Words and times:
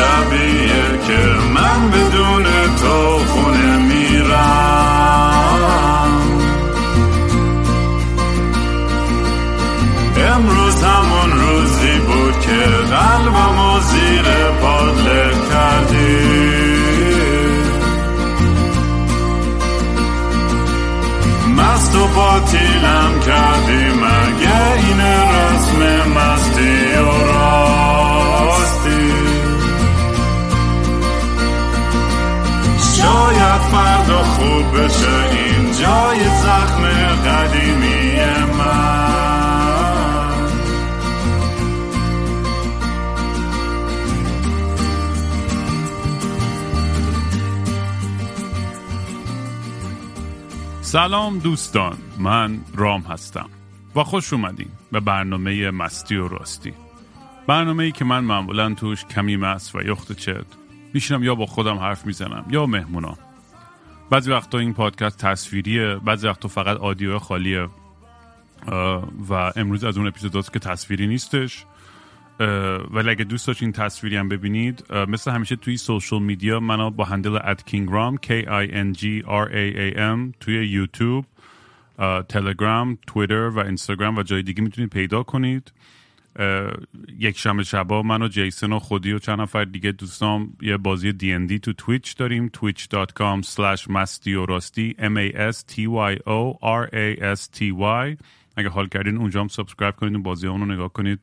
شبیه 0.00 0.79
بشه 34.74 35.30
این 35.30 35.72
جای 35.72 36.24
زخم 36.24 36.82
قدیمی 37.26 38.10
سلام 50.90 51.38
دوستان 51.38 51.98
من 52.18 52.60
رام 52.74 53.00
هستم 53.00 53.50
و 53.96 54.04
خوش 54.04 54.32
اومدین 54.32 54.68
به 54.92 55.00
برنامه 55.00 55.70
مستی 55.70 56.16
و 56.16 56.28
راستی. 56.28 56.72
برنامه 57.46 57.84
ای 57.84 57.92
که 57.92 58.04
من 58.04 58.24
معمولا 58.24 58.74
توش 58.74 59.04
کمی 59.04 59.36
مست 59.36 59.74
و 59.74 59.82
یخت 59.82 60.12
چت 60.12 60.46
میشینم 60.94 61.22
یا 61.22 61.34
با 61.34 61.46
خودم 61.46 61.78
حرف 61.78 62.06
می‌زنم 62.06 62.44
یا 62.50 62.66
مهمونا 62.66 63.16
بعضی 64.10 64.30
وقتا 64.30 64.58
این 64.58 64.74
پادکست 64.74 65.18
تصویریه 65.18 65.94
بعضی 65.94 66.26
وقتا 66.26 66.48
فقط 66.48 66.76
audio 66.76 67.18
خالیه. 67.18 67.68
و 69.28 69.52
امروز 69.56 69.84
از 69.84 69.98
اون 69.98 70.06
اپیزوداست 70.06 70.52
که 70.52 70.58
تصویری 70.58 71.06
نیستش. 71.06 71.64
ولی 72.90 73.10
اگه 73.10 73.24
دوست 73.24 73.46
داشتین 73.46 73.72
تصویری 73.72 74.16
هم 74.16 74.28
ببینید 74.28 74.92
مثل 75.08 75.30
همیشه 75.30 75.56
توی 75.56 75.76
social 75.76 76.22
media 76.22 76.60
منو 76.60 76.90
با 76.90 77.04
handle 77.04 77.36
at 77.36 77.64
کینگرام 77.66 78.16
K 78.16 78.28
I 78.44 78.70
N 78.70 78.98
G 78.98 79.04
R 79.26 79.48
A 79.48 79.76
A 79.76 79.96
M 79.96 80.34
توی 80.40 80.68
یوتیوب 80.68 81.26
تلگرام 82.28 82.98
تویتر 83.06 83.48
و 83.48 83.58
اینستاگرام 83.58 84.16
و 84.16 84.22
جای 84.22 84.42
دیگه 84.42 84.62
می‌تونید 84.62 84.90
پیدا 84.90 85.22
کنید. 85.22 85.72
یک 87.18 87.38
شنبه 87.38 87.62
شبا 87.62 88.02
من 88.02 88.22
و 88.22 88.28
جیسن 88.28 88.72
و 88.72 88.78
خودی 88.78 89.12
و 89.12 89.18
چند 89.18 89.40
نفر 89.40 89.64
دیگه 89.64 89.92
دوستام 89.92 90.56
یه 90.62 90.76
بازی 90.76 91.12
دی 91.12 91.58
تو 91.58 91.72
تویچ 91.72 92.16
داریم. 92.16 92.50
Twitch.com 92.56 93.46
slash 93.46 93.90
مستی 93.90 94.34
و 94.34 94.46
راستی 94.46 94.96
m 94.98 95.32
a 95.32 95.52
s 95.52 95.56
t 95.56 95.78
y 95.78 96.18
o 96.26 96.58
r 96.62 96.88
a 96.92 97.36
s 97.36 97.48
t 97.58 97.60
y. 97.80 98.16
اگه 98.56 98.68
حال 98.68 98.88
کردین 98.88 99.16
اونجا 99.16 99.40
هم 99.40 99.48
subscribe 99.48 99.96
کنید 99.96 100.14
و 100.14 100.18
بازی 100.18 100.46
رو 100.46 100.66
نگاه 100.66 100.92
کنید. 100.92 101.18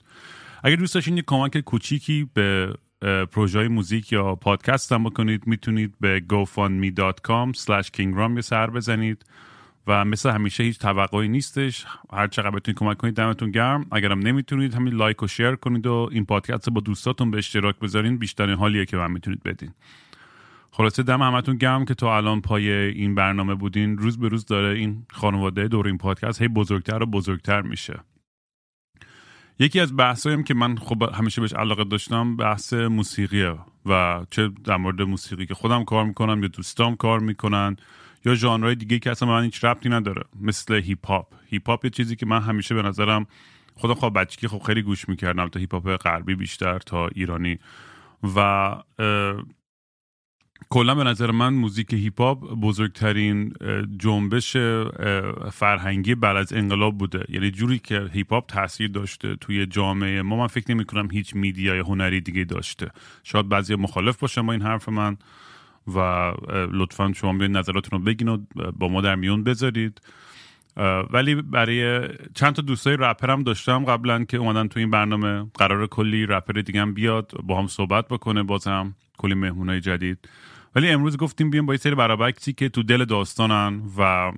اگه 0.63 0.75
دوست 0.75 0.95
داشتین 0.95 1.17
یه 1.17 1.23
کمک 1.27 1.57
کوچیکی 1.57 2.29
به 2.33 2.73
پروژه 3.31 3.67
موزیک 3.67 4.11
یا 4.11 4.35
پادکست 4.35 4.91
هم 4.91 5.03
بکنید 5.03 5.47
می‌تونید 5.47 5.93
به 5.99 6.23
gofundme.com 6.29 7.57
slash 7.57 7.87
kingram 7.87 8.35
یه 8.35 8.41
سر 8.41 8.69
بزنید. 8.69 9.25
و 9.87 10.05
مثل 10.05 10.29
همیشه 10.29 10.63
هیچ 10.63 10.79
توقعی 10.79 11.27
نیستش. 11.27 11.85
هر 12.13 12.27
چقدر 12.27 12.49
بتونید 12.49 12.79
کمک 12.79 12.97
کنید 12.97 13.15
دمتون 13.15 13.51
گرم. 13.51 13.85
اگرم 13.91 14.19
نمی‌تونید 14.19 14.73
همین 14.73 14.93
لایک 14.93 15.23
و 15.23 15.27
شیر 15.27 15.55
کنید 15.55 15.87
و 15.87 16.09
این 16.11 16.25
پادکست 16.25 16.69
با 16.69 16.81
دوستاتون 16.81 17.31
به 17.31 17.37
اشتراک 17.37 17.79
بذارین. 17.79 18.17
بیشترین 18.17 18.55
حالیه 18.55 18.85
که 18.85 18.97
من 18.97 19.11
می‌تونید 19.11 19.43
بدین. 19.43 19.71
خلاصه 20.71 21.03
دم 21.03 21.21
همتون 21.21 21.57
گرم 21.57 21.85
که 21.85 21.93
تا 21.93 22.17
الان 22.17 22.41
پای 22.41 22.71
این 22.71 23.15
برنامه 23.15 23.55
بودین. 23.55 23.97
روز 23.97 24.19
به 24.19 24.27
روز 24.27 24.45
داره 24.45 24.77
این 24.77 25.05
خانواده 25.11 25.67
دور 25.67 25.87
این 25.87 25.97
پادکست 25.97 26.41
هی 26.41 26.47
بزرگتر 26.47 27.03
و 27.03 27.05
بزرگتر 27.05 27.61
میشه. 27.61 27.99
یکی 29.59 29.79
از 29.79 29.95
بحثایم 29.95 30.43
که 30.43 30.53
من 30.53 30.75
خب 30.77 31.03
همیشه 31.13 31.41
بهش 31.41 31.53
علاقه 31.53 31.83
داشتم 31.83 32.35
بحث 32.35 32.73
موسیقیه 32.73 33.55
و 33.85 34.25
چه 34.29 34.49
در 34.63 34.77
مورد 34.77 35.01
موسیقی 35.01 35.45
که 35.45 35.53
خودم 35.53 35.83
کار 35.83 36.05
می‌کنم 36.05 36.41
یا 36.41 36.47
دوستام 36.47 36.95
کار 36.95 37.19
می‌کنن. 37.19 37.75
یا 38.25 38.35
ژانرهای 38.35 38.75
دیگه 38.75 38.99
که 38.99 39.11
اصلا 39.11 39.29
من 39.29 39.43
هیچ 39.43 39.63
ربطی 39.63 39.89
نداره. 39.89 40.23
مثل 40.41 40.75
هیپ 40.75 41.07
هاپ 41.07 41.33
هیپ 41.49 41.69
هاپ 41.69 41.85
یه 41.85 41.91
چیزی 41.91 42.15
که 42.15 42.25
من 42.25 42.41
همیشه 42.41 42.75
به 42.75 42.81
نظرم 42.81 43.27
خودم 43.75 43.93
خب 43.93 44.13
بچگی 44.15 44.47
خب 44.47 44.59
خیلی 44.59 44.81
گوش 44.81 45.09
می‌کردم 45.09 45.47
تا 45.47 45.59
هیپ 45.59 45.73
هاپ 45.73 45.95
غربی 45.95 46.35
بیشتر 46.35 46.79
تا 46.79 47.07
ایرانی. 47.07 47.59
و 48.35 48.75
کلا 50.69 50.95
به 50.95 51.03
نظر 51.03 51.31
من 51.31 51.53
موزیک 51.53 51.93
هیپ 51.93 52.21
هاپ 52.21 52.53
بزرگترین 52.53 53.53
جنبش 53.97 54.57
فرهنگی 55.51 56.15
بعد 56.15 56.35
از 56.35 56.53
انقلاب 56.53 56.97
بوده. 56.97 57.25
یعنی 57.29 57.51
جوری 57.51 57.79
که 57.79 58.09
هیپ 58.13 58.33
هاپ 58.33 58.49
تاثیر 58.49 58.89
داشته 58.91 59.35
توی 59.35 59.65
جامعه 59.65 60.21
ما. 60.21 60.37
من 60.37 60.47
فکر 60.47 60.71
نمی 60.71 60.85
کنم 60.85 61.11
هیچ 61.11 61.35
media 61.35 61.72
ی 61.72 61.79
هنری 61.79 62.21
دیگه 62.21 62.43
داشته. 62.43 62.91
شاید 63.23 63.49
بعضی 63.49 63.75
مخالف 63.75 64.19
باشن 64.19 64.45
با 64.45 64.53
این 64.53 64.61
حرف 64.61 64.89
من. 64.89 65.17
و 65.95 66.31
لطفا 66.71 67.13
شما 67.13 67.33
بیاین 67.33 67.57
نظراتتون 67.57 67.99
رو 67.99 68.05
بگین 68.05 68.27
و 68.27 68.37
با 68.77 68.87
ما 68.87 69.01
در 69.01 69.15
میون 69.15 69.43
بذارید. 69.43 70.01
ولی 71.11 71.35
برای 71.35 72.07
چند 72.33 72.53
تا 72.53 72.61
دوستای 72.61 72.97
رپر 72.99 73.31
هم 73.31 73.43
داشتم 73.43 73.85
قبلا 73.85 74.23
که 74.23 74.37
اومدن 74.37 74.67
تو 74.67 74.79
این 74.79 74.91
برنامه. 74.91 75.45
قرار 75.53 75.87
کلی 75.87 76.25
رپر 76.25 76.61
دیگه 76.61 76.81
هم 76.81 76.93
بیاد 76.93 77.31
با 77.43 77.59
هم 77.59 77.67
صحبت 77.67 78.07
بکنه 78.07 78.43
بازم 78.43 78.95
کلی 79.17 79.33
مهمونای 79.33 79.81
جدید. 79.81 80.29
ولی 80.75 80.89
امروز 80.89 81.17
گفتیم 81.17 81.49
بیام 81.49 81.65
با 81.65 81.73
یه 81.73 81.79
سری 81.79 81.95
برابکسی 81.95 82.53
که 82.53 82.69
تو 82.69 82.83
دل 82.83 83.05
داستانن 83.05 83.81
و 83.97 84.31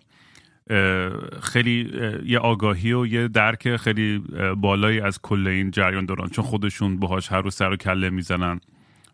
خیلی 1.41 1.91
یه 2.25 2.39
آگاهی 2.39 2.93
و 2.93 3.05
یه 3.05 3.27
درک 3.27 3.75
خیلی 3.75 4.23
بالایی 4.57 4.99
از 4.99 5.21
کل 5.21 5.47
این 5.47 5.71
جریان 5.71 6.05
دارن. 6.05 6.27
چون 6.27 6.45
خودشون 6.45 6.99
باهاش 6.99 7.31
هر 7.31 7.41
روز 7.41 7.55
سر 7.55 7.71
و 7.71 7.75
کله 7.75 8.09
می‌زنن. 8.09 8.59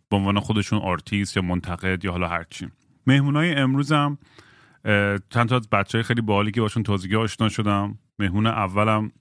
به 0.09 0.17
عنوان 0.17 0.39
خودشون 0.39 0.79
آرتیست 0.79 1.37
یا 1.37 1.43
منتقد 1.43 2.05
یا 2.05 2.11
حالا 2.11 2.27
هرچی. 2.27 2.67
مهمونای 3.07 3.55
امروزم 3.55 4.17
چند 5.29 5.49
تا 5.49 5.55
از 5.55 5.69
بچه 5.69 5.97
های 5.97 6.03
خیلی 6.03 6.21
باحالی 6.21 6.51
که 6.51 6.61
باشون 6.61 6.83
تازگی 6.83 7.15
آشنا 7.15 7.49
شدم. 7.49 7.99
مهمون 8.19 8.47
اولم 8.47 9.11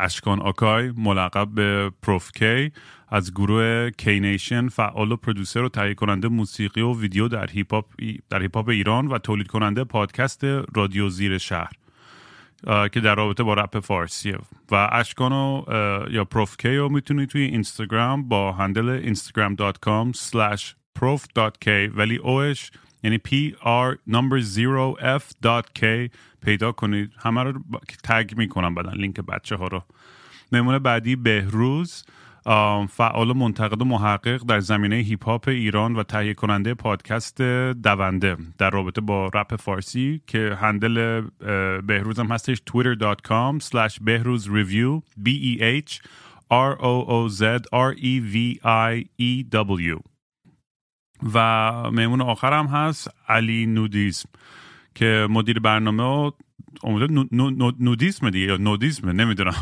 اشکان 0.00 0.40
آکای 0.40 0.92
ملقب 0.96 1.48
به 1.54 1.90
پروف 2.02 2.30
کی 2.32 2.72
از 3.08 3.32
گروه 3.32 3.90
کی 3.90 4.20
نیشن 4.20 4.68
فعال 4.68 5.12
و 5.12 5.16
producer 5.16 5.62
و 5.62 5.68
تهیه 5.68 5.94
کننده 5.94 6.28
موسیقی 6.28 6.80
و 6.80 7.00
ویدیو 7.00 7.28
در 7.28 7.50
هیپ 7.50 7.84
در 8.30 8.42
هیپ 8.42 8.68
ایران 8.68 9.06
و 9.06 9.18
تولید 9.18 9.46
کننده 9.46 9.84
پادکست 9.84 10.44
رادیو 10.74 11.08
زیر 11.08 11.38
شهر. 11.38 11.72
که 12.92 13.00
در 13.00 13.14
رابطه 13.14 13.42
با 13.42 13.54
رپ 13.54 13.80
فارسیه 13.80 14.38
و 14.70 14.88
اشکانو 14.92 15.64
یا 16.10 16.24
پروف 16.24 16.56
کی 16.56 16.76
رو 16.76 16.88
می‌تونید 16.88 17.28
توی 17.28 17.42
اینستاگرام 17.42 18.28
با 18.28 18.52
handle 18.52 19.14
instagram.com 19.14 20.16
slash 20.16 20.62
prof.k 20.98 21.68
ولی 21.94 22.16
اوش 22.16 22.70
یعنی 23.02 23.20
r 23.60 23.96
number 24.10 24.40
0 24.40 25.18
f 25.18 25.22
dot 25.44 25.64
k 25.78 26.10
پیدا 26.44 26.72
کنید. 26.72 27.12
همه 27.18 27.42
رو 27.42 27.60
tag 28.04 28.30
می‌کنم 28.36 28.74
بعدا 28.74 28.90
لینک 28.92 29.20
بچه 29.20 29.56
ها 29.56 29.66
رو. 29.66 29.82
نمونه 30.52 30.78
بعدی 30.78 31.16
بهروز. 31.16 32.04
فعال 32.88 33.30
و 33.30 33.34
منتقد 33.34 33.82
و 33.82 33.84
محقق 33.84 34.42
در 34.46 34.60
زمینه 34.60 34.96
هیپ 34.96 35.24
هاپ 35.24 35.48
ایران 35.48 35.96
و 35.96 36.02
تهیه 36.02 36.34
کننده 36.34 36.74
پادکست 36.74 37.42
دونده 37.82 38.36
در 38.58 38.70
رابطه 38.70 39.00
با 39.00 39.30
رپ 39.34 39.56
فارسی 39.56 40.20
که 40.26 40.58
handle 40.60 41.22
اه، 41.40 41.80
بهروز 41.80 42.18
هم 42.18 42.26
هستش 42.26 42.62
twitter.com 42.70 43.64
slash 43.64 43.98
بهروز 44.00 44.48
review 44.48 45.02
b 45.24 45.28
e 45.28 45.60
h 45.60 46.00
r 46.50 46.76
o 46.80 46.94
o 47.16 47.28
z 47.28 47.42
r 47.72 47.92
e 47.96 48.20
v 48.32 48.36
i 48.64 49.04
e 49.20 49.44
w. 49.50 50.00
و 51.34 51.38
مهمون 51.90 52.20
آخرم 52.20 52.66
هست 52.66 53.10
علی 53.28 53.66
نودیسم 53.66 54.28
که 54.94 55.26
مدیر 55.30 55.58
برنامه 55.58 56.02
و 56.02 56.30
امیده 56.84 57.12
نو- 57.12 57.24
نو- 57.32 57.50
نو- 57.50 57.72
نودیسم 57.80 58.30
دیگه 58.30 58.46
یا 58.46 58.56
نودیسمه 58.56 59.12
نمی‌دونم. 59.12 59.54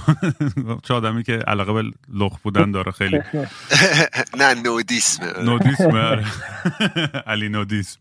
چه 0.82 0.94
آدمی 1.00 1.22
که 1.22 1.32
علاقه 1.32 1.72
به 1.72 1.82
لخ 2.14 2.38
بودن 2.42 2.70
داره 2.70 2.92
خیلی. 2.92 3.20
نه 4.40 4.54
نودیسمه 4.54 5.42
نودیسم 5.44 5.96
آره. 5.96 6.24
علی 7.32 7.48
نودیسم. 7.48 7.98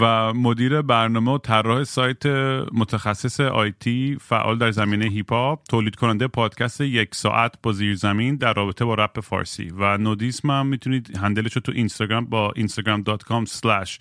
و 0.00 0.32
مدیر 0.34 0.82
برنامه 0.82 1.32
و 1.32 1.38
طراح 1.38 1.84
سایت 1.84 2.26
متخصص 2.72 3.40
آیتی 3.40 4.16
فعال 4.20 4.58
در 4.58 4.70
زمینه 4.70 5.06
هیپ 5.06 5.32
هاپ 5.32 5.64
تولید 5.68 5.96
کننده 5.96 6.26
پادکست 6.28 6.80
یک 6.80 7.14
ساعت 7.14 7.54
با 7.62 7.72
زیر 7.72 7.94
زمین 7.96 8.36
در 8.36 8.52
رابطه 8.52 8.84
با 8.84 8.94
رپ 8.94 9.20
فارسی. 9.20 9.72
و 9.78 9.98
نودیسم 9.98 10.50
هم 10.50 10.66
می‌تونید 10.66 11.16
هندلش 11.16 11.52
رو 11.52 11.60
تو 11.60 11.72
اینستاگرام 11.74 12.24
با 12.24 12.52
instagram.com 12.56 13.46
slash 13.50 13.98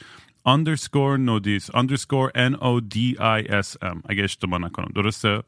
underscore 0.47 1.19
نودیس 1.19 1.71
underscore 1.71 2.31
n 2.35 2.55
o 2.55 2.81
d 2.95 2.97
i 3.19 3.63
s 3.63 3.77
m. 3.81 4.01
اگه 4.09 4.23
اشتباه 4.23 4.59
نکنم. 4.59 4.91
درسته؟ 4.95 5.43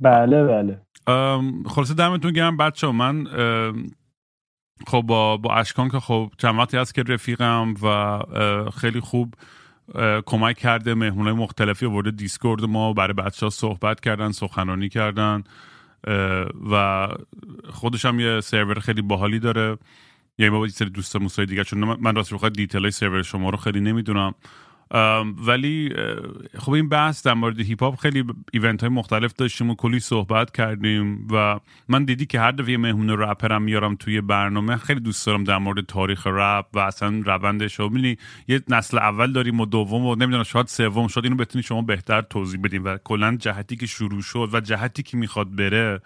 بله 0.00 0.44
بله. 0.44 0.80
خلاصه 1.66 1.94
دمتون 1.94 2.32
گرم 2.32 2.56
بچه 2.56 2.90
من 2.90 3.24
خب 4.86 5.02
با, 5.02 5.36
با 5.36 5.54
اشکان 5.54 5.88
که 5.88 6.00
خب 6.00 6.30
چند 6.38 6.58
وقتی 6.58 6.76
هست 6.76 6.94
که 6.94 7.02
رفیقم 7.02 7.74
و 7.82 8.18
خیلی 8.70 9.00
خوب 9.00 9.34
کمک 10.26 10.56
کرده. 10.56 10.94
مهمونای 10.94 11.32
مختلفی 11.32 11.86
آورده 11.86 12.10
دیسکورد 12.10 12.64
ما 12.64 12.92
برای 12.92 13.12
بچه 13.14 13.46
ها 13.46 13.50
صحبت 13.50 14.00
کردن 14.00 14.30
سخنرانی 14.32 14.88
کردن 14.88 15.44
و 16.70 17.08
خودش 17.70 18.04
هم 18.04 18.20
یه 18.20 18.40
سرور 18.40 18.78
خیلی 18.78 19.02
باحالی 19.02 19.38
داره. 19.38 19.78
یعنی 20.38 20.50
با 20.50 20.66
یه 20.66 20.72
سری 20.72 20.90
دوستموستای 20.90 21.46
دیگه 21.46 21.64
چون 21.64 21.84
من 21.84 22.14
راست 22.14 22.34
بخواد 22.34 22.52
detail 22.52 22.82
های 22.82 22.90
سرور 22.90 23.22
شما 23.22 23.50
رو 23.50 23.56
خیلی 23.56 23.80
نمی‌دونم. 23.80 24.34
ولی 25.46 25.92
خب 26.58 26.72
این 26.72 26.88
بحث 26.88 27.26
در 27.26 27.34
مورد 27.34 27.60
هیپ 27.60 27.82
هاپ 27.82 27.96
خیلی 27.98 28.24
event 28.52 28.80
های 28.80 28.90
مختلف 28.90 29.32
داشتیم 29.32 29.70
و 29.70 29.74
کلی 29.74 30.00
صحبت 30.00 30.56
کردیم 30.56 31.28
و 31.32 31.60
من 31.88 32.04
دیدی 32.04 32.26
که 32.26 32.40
هر 32.40 32.52
دفعه 32.52 32.76
مهمون 32.76 33.10
رپرم 33.10 33.62
میارم 33.62 33.96
توی 33.96 34.20
برنامه 34.20 34.76
خیلی 34.76 35.00
دوست 35.00 35.26
دارم 35.26 35.44
در 35.44 35.58
مورد 35.58 35.86
تاریخ 35.86 36.26
رپ 36.26 36.66
و 36.74 36.78
اصلا 36.78 37.22
روندش 37.24 37.80
و 37.80 37.90
یه 38.48 38.62
نسل 38.68 38.98
اول 38.98 39.32
داریم 39.32 39.60
و 39.60 39.66
دوم 39.66 40.06
و 40.06 40.14
نمی‌دونم 40.14 40.42
شاید 40.42 40.66
سوم 40.66 41.08
شاید 41.08 41.24
اینو 41.24 41.36
بتونی 41.36 41.62
شما 41.62 41.82
بهتر 41.82 42.22
توضیح 42.22 42.60
بدیم 42.60 42.84
و 42.84 42.96
کلا 43.04 43.36
جهتی 43.36 43.76
که 43.76 43.86
شروع 43.86 44.22
شد 44.22 44.50
و 44.52 44.60
جهتی 44.60 45.02
که 45.02 45.16
می‌خواد 45.16 45.56
بره 45.56 46.00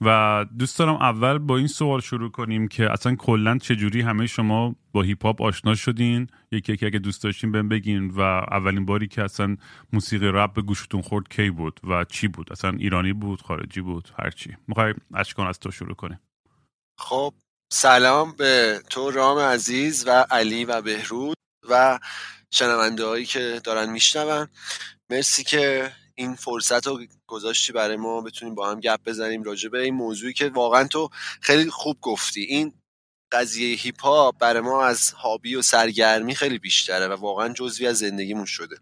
و 0.00 0.46
دوست 0.58 0.78
دارم 0.78 0.94
اول 0.94 1.38
با 1.38 1.56
این 1.56 1.66
سوال 1.66 2.00
شروع 2.00 2.30
کنیم 2.30 2.68
که 2.68 2.92
اصلا 2.92 3.14
کلا 3.14 3.58
چجوری 3.58 4.00
همه 4.00 4.26
شما 4.26 4.74
با 4.92 5.02
هیپ 5.02 5.24
هاپ 5.24 5.42
آشنا 5.42 5.74
شدین؟ 5.74 6.26
یکی 6.52 6.72
یکی 6.72 6.86
اگه 6.86 6.98
دوست 6.98 7.22
داشتین 7.22 7.52
بهم 7.52 7.68
بگین 7.68 8.10
و 8.10 8.20
اولین 8.20 8.86
باری 8.86 9.08
که 9.08 9.22
اصلا 9.22 9.56
موسیقی 9.92 10.26
رپ 10.26 10.52
به 10.52 10.62
گوشتون 10.62 11.02
خورد 11.02 11.28
کی 11.28 11.50
بود 11.50 11.80
و 11.84 12.04
چی 12.04 12.28
بود؟ 12.28 12.52
اصلا 12.52 12.70
ایرانی 12.70 13.12
بود 13.12 13.42
خارجی 13.42 13.80
بود 13.80 14.08
هرچی 14.18 14.56
می‌خوای 14.68 14.94
اشکان 15.14 15.46
از 15.46 15.58
تو 15.58 15.70
شروع 15.70 15.94
کنیم. 15.94 16.20
خب 16.98 17.34
سلام 17.72 18.32
به 18.38 18.82
تو 18.90 19.10
رام 19.10 19.38
عزیز 19.38 20.04
و 20.06 20.26
علی 20.30 20.64
و 20.64 20.82
بهرود 20.82 21.36
و 21.70 21.98
شنونده 22.50 23.04
هایی 23.04 23.24
که 23.24 23.60
دارن 23.64 23.90
میشنون. 23.90 24.48
مرسی 25.10 25.44
که 25.44 25.92
این 26.18 26.34
فرصت 26.34 26.86
رو 26.86 27.06
گذاشتی 27.26 27.72
برای 27.72 27.96
ما 27.96 28.20
بتونیم 28.20 28.54
با 28.54 28.70
هم 28.70 28.80
گپ 28.80 29.00
بزنیم 29.04 29.42
راجع 29.42 29.68
به 29.68 29.80
این 29.80 29.94
موضوعی 29.94 30.32
که 30.32 30.48
واقعا 30.48 30.84
تو 30.84 31.08
خیلی 31.40 31.70
خوب 31.70 32.00
گفتی. 32.00 32.40
این 32.40 32.74
قضیه 33.32 33.76
هیپ 33.76 34.00
هاپ 34.00 34.38
برای 34.38 34.62
ما 34.62 34.84
از 34.84 35.10
هابی 35.10 35.54
و 35.54 35.62
سرگرمی 35.62 36.34
خیلی 36.34 36.58
بیشتره 36.58 37.08
و 37.08 37.12
واقعا 37.12 37.48
جزوی 37.48 37.86
از 37.86 37.98
زندگیمون 37.98 38.44
شده. 38.44 38.76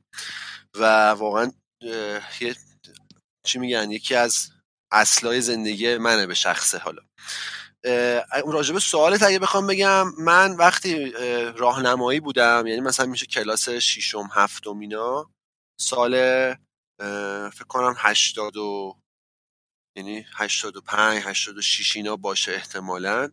و 0.74 1.10
واقعا 1.10 1.52
چی 3.46 3.58
میگن 3.58 3.90
یکی 3.90 4.14
از 4.14 4.50
اصلای 4.92 5.40
زندگی 5.40 5.96
منه 5.96 6.26
به 6.26 6.34
شخصه 6.34 6.78
حالا. 6.78 7.02
راجب 8.46 8.78
سوالت 8.78 9.22
اگه 9.22 9.38
بخوام 9.38 9.66
بگم 9.66 10.06
من 10.18 10.52
وقتی 10.56 11.10
راهنمایی 11.56 12.20
بودم 12.20 12.66
یعنی 12.66 12.80
مثلا 12.80 13.06
میشه 13.06 13.26
کلاس 13.26 13.68
ششم 13.68 14.28
هفتم 14.32 14.78
اینا 14.78 15.30
سال 15.80 16.14
فکر 17.52 17.64
کنم 17.68 17.94
80 17.98 18.56
و 18.56 18.98
یعنی 19.96 20.26
85 20.36 21.22
86 21.24 21.96
اینا 21.96 22.16
باشه 22.16 22.52
احتمالا. 22.52 23.30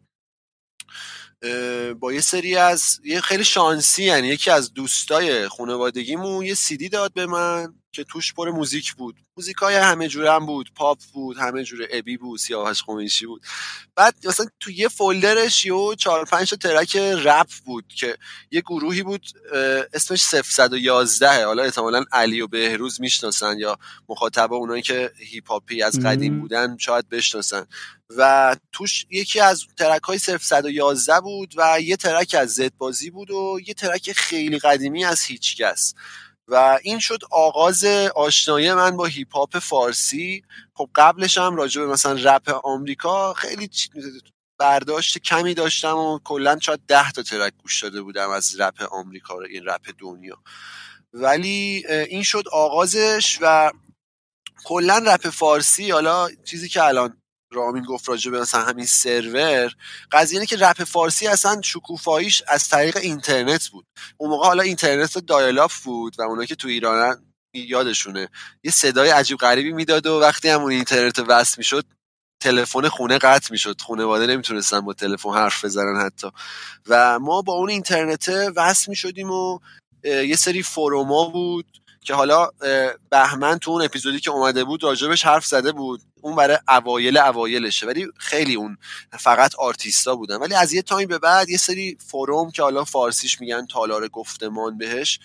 با 1.99 2.13
یه 2.13 2.21
سری 2.21 2.55
از 2.55 3.01
یه 3.03 3.21
خیلی 3.21 3.43
شانسی 3.43 4.03
یعنی 4.03 4.27
یکی 4.27 4.51
از 4.51 4.73
دوستای 4.73 5.47
خانوادگیمون 5.47 6.45
یه 6.45 6.53
سیدی 6.53 6.89
داد 6.89 7.13
به 7.13 7.25
من. 7.25 7.78
که 7.91 8.03
توش 8.03 8.33
پر 8.33 8.49
موزیک 8.49 8.93
بود. 8.93 9.15
موزیک 9.37 9.55
های 9.55 9.75
همه 9.75 10.07
جوره 10.07 10.31
هم 10.31 10.45
بود. 10.45 10.71
پاپ 10.75 10.99
بود 11.13 11.37
همه 11.37 11.63
جوره. 11.63 11.87
ابی 11.91 12.17
بود 12.17 12.39
سیاوش 12.39 12.83
خمیشی 12.83 13.25
بود. 13.25 13.41
بعد 13.95 14.15
مثلا 14.27 14.45
تو 14.59 14.71
یه 14.71 14.87
folder 14.87 15.46
ش 15.46 15.65
یه 15.65 15.95
چهار 15.97 16.25
پنج 16.25 16.49
track 16.49 16.95
رپ 16.95 17.49
بود 17.65 17.85
که 17.95 18.17
یه 18.51 18.61
گروهی 18.61 19.03
بود 19.03 19.25
اسمش 19.93 20.23
0111 20.23 21.45
حالا 21.45 21.63
احتمالا 21.63 22.05
علی 22.11 22.41
و 22.41 22.47
بهروز 22.47 23.01
می‌شناسن 23.01 23.59
یا 23.59 23.77
مخاطب 24.09 24.53
اونایی 24.53 24.81
که 24.81 25.11
هیپ 25.17 25.51
هاپی 25.51 25.83
از 25.83 25.99
قدیم 25.99 26.39
بودن 26.39 26.77
شاید 26.77 27.09
بشناسن. 27.09 27.65
و 28.17 28.55
توش 28.71 29.05
یکی 29.09 29.39
از 29.39 29.65
track 29.77 30.03
های 30.03 30.19
0111 30.19 31.19
بود 31.21 31.53
و 31.57 31.81
یه 31.81 31.95
track 31.95 32.35
از 32.39 32.53
زد 32.53 32.77
بازی 32.77 33.09
بود 33.09 33.31
و 33.31 33.59
یه 33.67 33.73
track 33.73 34.11
خیلی 34.11 34.59
قدیمی 34.59 35.05
از 35.05 35.23
هیچکس 35.23 35.93
و 36.51 36.79
این 36.83 36.99
شد 36.99 37.19
آغاز 37.31 37.85
آشنایی 38.15 38.73
من 38.73 38.97
با 38.97 39.05
هیپ 39.05 39.35
هاپ 39.35 39.59
فارسی. 39.59 40.43
خب 40.73 40.89
قبلش 40.95 41.37
هم 41.37 41.55
راجع 41.55 41.81
به 41.81 41.87
مثلا 41.87 42.13
رپ 42.35 42.59
آمریکا 42.63 43.33
خیلی 43.33 43.69
برداشت 44.59 45.17
کمی 45.17 45.53
داشتم 45.53 45.97
و 45.97 46.19
کلا 46.19 46.59
شاید 46.59 46.79
ده 46.87 47.11
تا 47.11 47.23
track 47.23 47.53
گوش 47.63 47.83
داده 47.83 48.01
بودم 48.01 48.29
از 48.29 48.59
رپ 48.61 48.87
آمریکا 48.91 49.33
و 49.35 49.47
این 49.49 49.65
رپ 49.65 49.93
دنیا. 49.99 50.37
ولی 51.13 51.85
این 51.87 52.23
شد 52.23 52.43
آغازش 52.51 53.37
و 53.41 53.71
کلا 54.65 54.97
رپ 54.97 55.29
فارسی 55.29 55.91
حالا 55.91 56.29
چیزی 56.45 56.69
که 56.69 56.83
الان 56.83 57.18
رامین 57.53 57.83
گفت 57.83 58.09
راجع 58.09 58.31
به 58.31 58.41
مثلا 58.41 58.61
همین 58.61 58.85
سرور 58.85 59.71
قضیه 60.11 60.37
اینه 60.39 60.45
که 60.45 60.57
رپ 60.57 60.83
فارسی 60.83 61.27
اصلا 61.27 61.61
شکوفاییش 61.61 62.43
از 62.47 62.69
طریق 62.69 62.97
اینترنت 62.97 63.67
بود. 63.67 63.85
اون 64.17 64.29
موقع 64.29 64.47
حالا 64.47 64.63
اینترنت 64.63 65.17
dial-up 65.17 65.83
بود 65.83 66.15
و 66.19 66.21
اونایی 66.21 66.47
که 66.47 66.55
تو 66.55 66.67
ایرانن 66.67 67.25
یادشونه. 67.53 68.29
یه 68.63 68.71
صدای 68.71 69.09
عجیب 69.09 69.37
غریبی 69.37 69.71
می‌داد 69.71 70.07
و 70.07 70.19
وقتی 70.19 70.49
همون 70.49 70.71
اینترنت 70.71 71.19
وصل 71.19 71.55
می‌شد 71.57 71.85
تلفن 72.43 72.87
خونه 72.87 73.17
قطع 73.17 73.51
می‌شد. 73.51 73.81
خونواده 73.81 74.27
نمی‌تونستن 74.27 74.81
با 74.81 74.93
تلفن 74.93 75.33
حرف 75.33 75.65
بزنن 75.65 76.01
حتی. 76.05 76.31
و 76.87 77.19
ما 77.19 77.41
با 77.41 77.53
اون 77.53 77.69
اینترنت 77.69 78.29
وصل 78.55 78.89
می‌شدیم 78.89 79.31
و 79.31 79.59
یه 80.03 80.35
سری 80.35 80.63
forum 80.63 81.18
ا 81.18 81.29
بود 81.29 81.65
که 82.01 82.13
حالا 82.13 82.49
بهمن 83.09 83.59
تو 83.59 83.71
اون 83.71 83.81
اپیزودی 83.81 84.19
که 84.19 84.31
اومده 84.31 84.63
بود 84.63 84.83
راجبش 84.83 85.25
حرف 85.25 85.45
زده 85.45 85.71
بود. 85.71 86.01
اون 86.21 86.35
برای 86.35 86.57
اوایل 86.67 87.17
اوایلشه. 87.17 87.87
ولی 87.87 88.07
خیلی 88.17 88.55
اون 88.55 88.77
فقط 89.19 89.55
آرتیستا 89.55 90.15
بودن. 90.15 90.35
ولی 90.35 90.55
از 90.55 90.73
یه 90.73 90.81
time 90.81 91.07
به 91.07 91.19
بعد 91.19 91.49
یه 91.49 91.57
سری 91.57 91.97
forum 92.07 92.51
که 92.51 92.61
حالا 92.61 92.83
فارسیش 92.83 93.41
میگن 93.41 93.65
تالار 93.65 94.07
گفتمان 94.07 94.77
بهش 94.77 95.19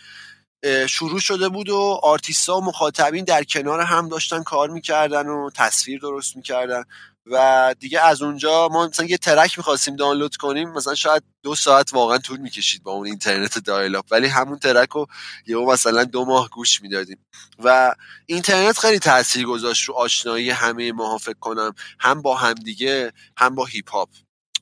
شروع 0.89 1.21
شده 1.21 1.49
بود 1.49 1.69
و 1.69 2.01
آرتیستا 2.03 2.57
و 2.57 2.65
مخاطبین 2.65 3.25
در 3.25 3.45
کنار 3.45 3.81
هم 3.81 4.09
داشتن 4.09 4.43
کار 4.43 4.71
می‌کردن 4.71 5.27
و 5.27 5.51
تصویر 5.55 6.01
درست 6.01 6.37
می‌کردن. 6.37 6.85
و 7.27 7.75
دیگه 7.81 8.01
از 8.01 8.23
اونجا 8.23 8.69
ما 8.73 8.89
مثلا 8.89 9.07
یه 9.07 9.17
track 9.17 9.59
می‌خواستیم 9.59 9.97
دانلود 9.97 10.37
کنیم 10.37 10.69
مثلا 10.69 10.95
شاید 10.95 11.23
دو 11.43 11.55
ساعت 11.55 11.95
واقعا 11.95 12.19
طول 12.19 12.41
می‌کشید 12.41 12.83
با 12.83 12.93
اون 12.93 13.07
اینترنت 13.07 13.59
dial-up 13.59 14.05
ولی 14.11 14.27
همون 14.27 14.59
track 14.59 14.89
رو 14.89 15.07
یه 15.47 15.57
مثلا 15.57 16.05
دو 16.05 16.25
ماه 16.25 16.49
گوش 16.49 16.83
می‌دادیم. 16.83 17.19
و 17.65 17.95
اینترنت 18.27 18.79
خیلی 18.79 18.99
تاثیر 18.99 19.47
گذاشت 19.47 19.89
رو 19.89 19.95
آشنایی 19.95 20.51
همه 20.51 20.93
ماها 20.93 21.19
فکر 21.19 21.39
کنم 21.41 21.73
هم 22.01 22.23
با 22.23 22.37
همدیگه 22.37 23.13
هم 23.37 23.55
با 23.55 23.65
هیپ 23.65 23.91
هاپ. 23.91 24.09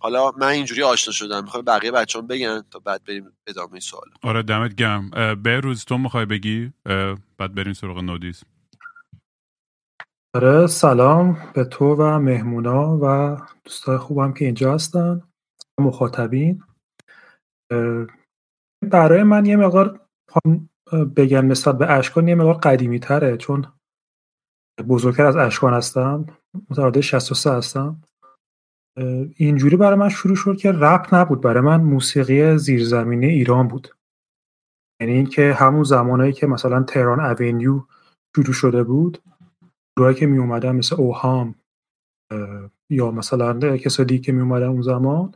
حالا 0.01 0.31
من 0.31 0.47
اینجوری 0.49 0.83
آشنا 0.83 1.13
شدم 1.13 1.45
می‌خوام 1.45 1.65
بقیه 1.65 1.91
بچه‌ام 1.91 2.27
بگن 2.27 2.65
تا 2.71 2.79
بعد 2.79 3.05
بریم 3.05 3.33
ادامه 3.47 3.81
سوال 3.81 4.11
آره 4.23 4.43
دمت 4.43 4.75
گرم. 4.75 5.11
روز 5.45 5.85
تو 5.85 5.99
می‌خوای 5.99 6.25
بگی؟ 6.25 6.73
بعد 7.39 7.55
بریم 7.55 7.73
سراغ 7.73 7.99
نودیس 7.99 8.43
آره 10.35 10.67
سلام 10.67 11.37
به 11.55 11.65
تو 11.65 11.95
و 11.95 12.19
مهمونا 12.19 12.99
و 13.03 13.37
دوستای 13.65 13.99
خوبم 13.99 14.33
که 14.33 14.45
اینجا 14.45 14.75
هستن 14.75 15.23
مخاطبین. 15.81 16.63
برای 18.91 19.23
من 19.23 19.47
یه 19.47 19.57
مقدار 19.57 20.01
بگم 21.17 21.47
نسبت 21.47 21.79
به 21.79 21.93
اشکان 21.93 22.29
یه 22.29 22.35
مقدار 22.35 22.55
قدیمی 22.55 23.01
تره 23.01 23.37
چون 23.37 23.67
بزرگتر 24.89 25.27
از 25.27 25.37
اشکان 25.37 25.75
هستم 25.75 26.27
متولد 26.71 27.01
63 27.01 27.53
هستم. 27.53 28.03
اینجوری 29.37 29.77
برای 29.77 29.99
من 29.99 30.09
شروع 30.09 30.37
شد 30.37 30.57
که 30.57 30.73
رپ 30.73 31.15
نبود 31.15 31.41
برای 31.41 31.63
من 31.63 31.81
موسیقی 31.81 32.59
زیرزمینی 32.59 33.27
ایران 33.27 33.69
بود. 33.69 33.89
یعنی 35.01 35.13
اینکه 35.13 35.53
همون 35.53 35.85
زمانایی 35.85 36.33
که 36.33 36.47
مثلا 36.47 36.83
تهران 36.83 37.21
اونیو 37.21 37.83
شروع 38.37 38.53
شده 38.53 38.83
بود 38.83 39.23
گروهایی 39.97 40.17
که 40.17 40.27
می 40.27 40.39
اومدن 40.39 40.77
مثل 40.77 40.97
اوهام 40.97 41.55
یا 42.91 43.11
مثلا 43.11 43.77
کسایی 43.77 44.19
که 44.19 44.33
می 44.33 44.41
اومدن 44.41 44.67
اون 44.67 44.83
زمان 44.83 45.35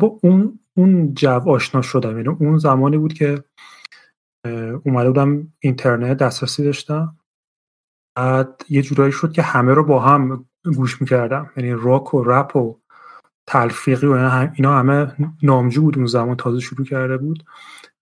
با 0.00 0.18
اون 0.22 0.58
اون 0.76 1.14
جو 1.14 1.28
آشنا 1.28 1.82
شدم. 1.82 2.16
یعنی 2.16 2.28
اون 2.28 2.58
زمانی 2.58 2.98
بود 2.98 3.12
که 3.12 3.44
اومده 4.84 5.08
بودم 5.08 5.52
اینترنت 5.60 6.16
دسترسی 6.16 6.64
داشتم. 6.64 7.16
بعد 8.16 8.62
یه 8.68 8.82
جورایی 8.82 9.12
شد 9.12 9.32
که 9.32 9.42
همه 9.42 9.74
رو 9.74 9.84
با 9.84 10.00
هم 10.00 10.46
گوش 10.76 11.00
می‌کردم. 11.00 11.50
یعنی 11.56 11.72
راک 11.72 12.14
و 12.14 12.24
رپ 12.24 12.56
و 12.56 12.78
تلفیقی 13.46 14.06
و 14.06 14.48
اینا 14.54 14.78
همه 14.78 15.16
نامجو 15.42 15.82
بود 15.82 15.96
اون 15.96 16.06
زمان 16.06 16.36
تازه 16.36 16.60
شروع 16.60 16.86
کرده 16.86 17.16
بود. 17.16 17.44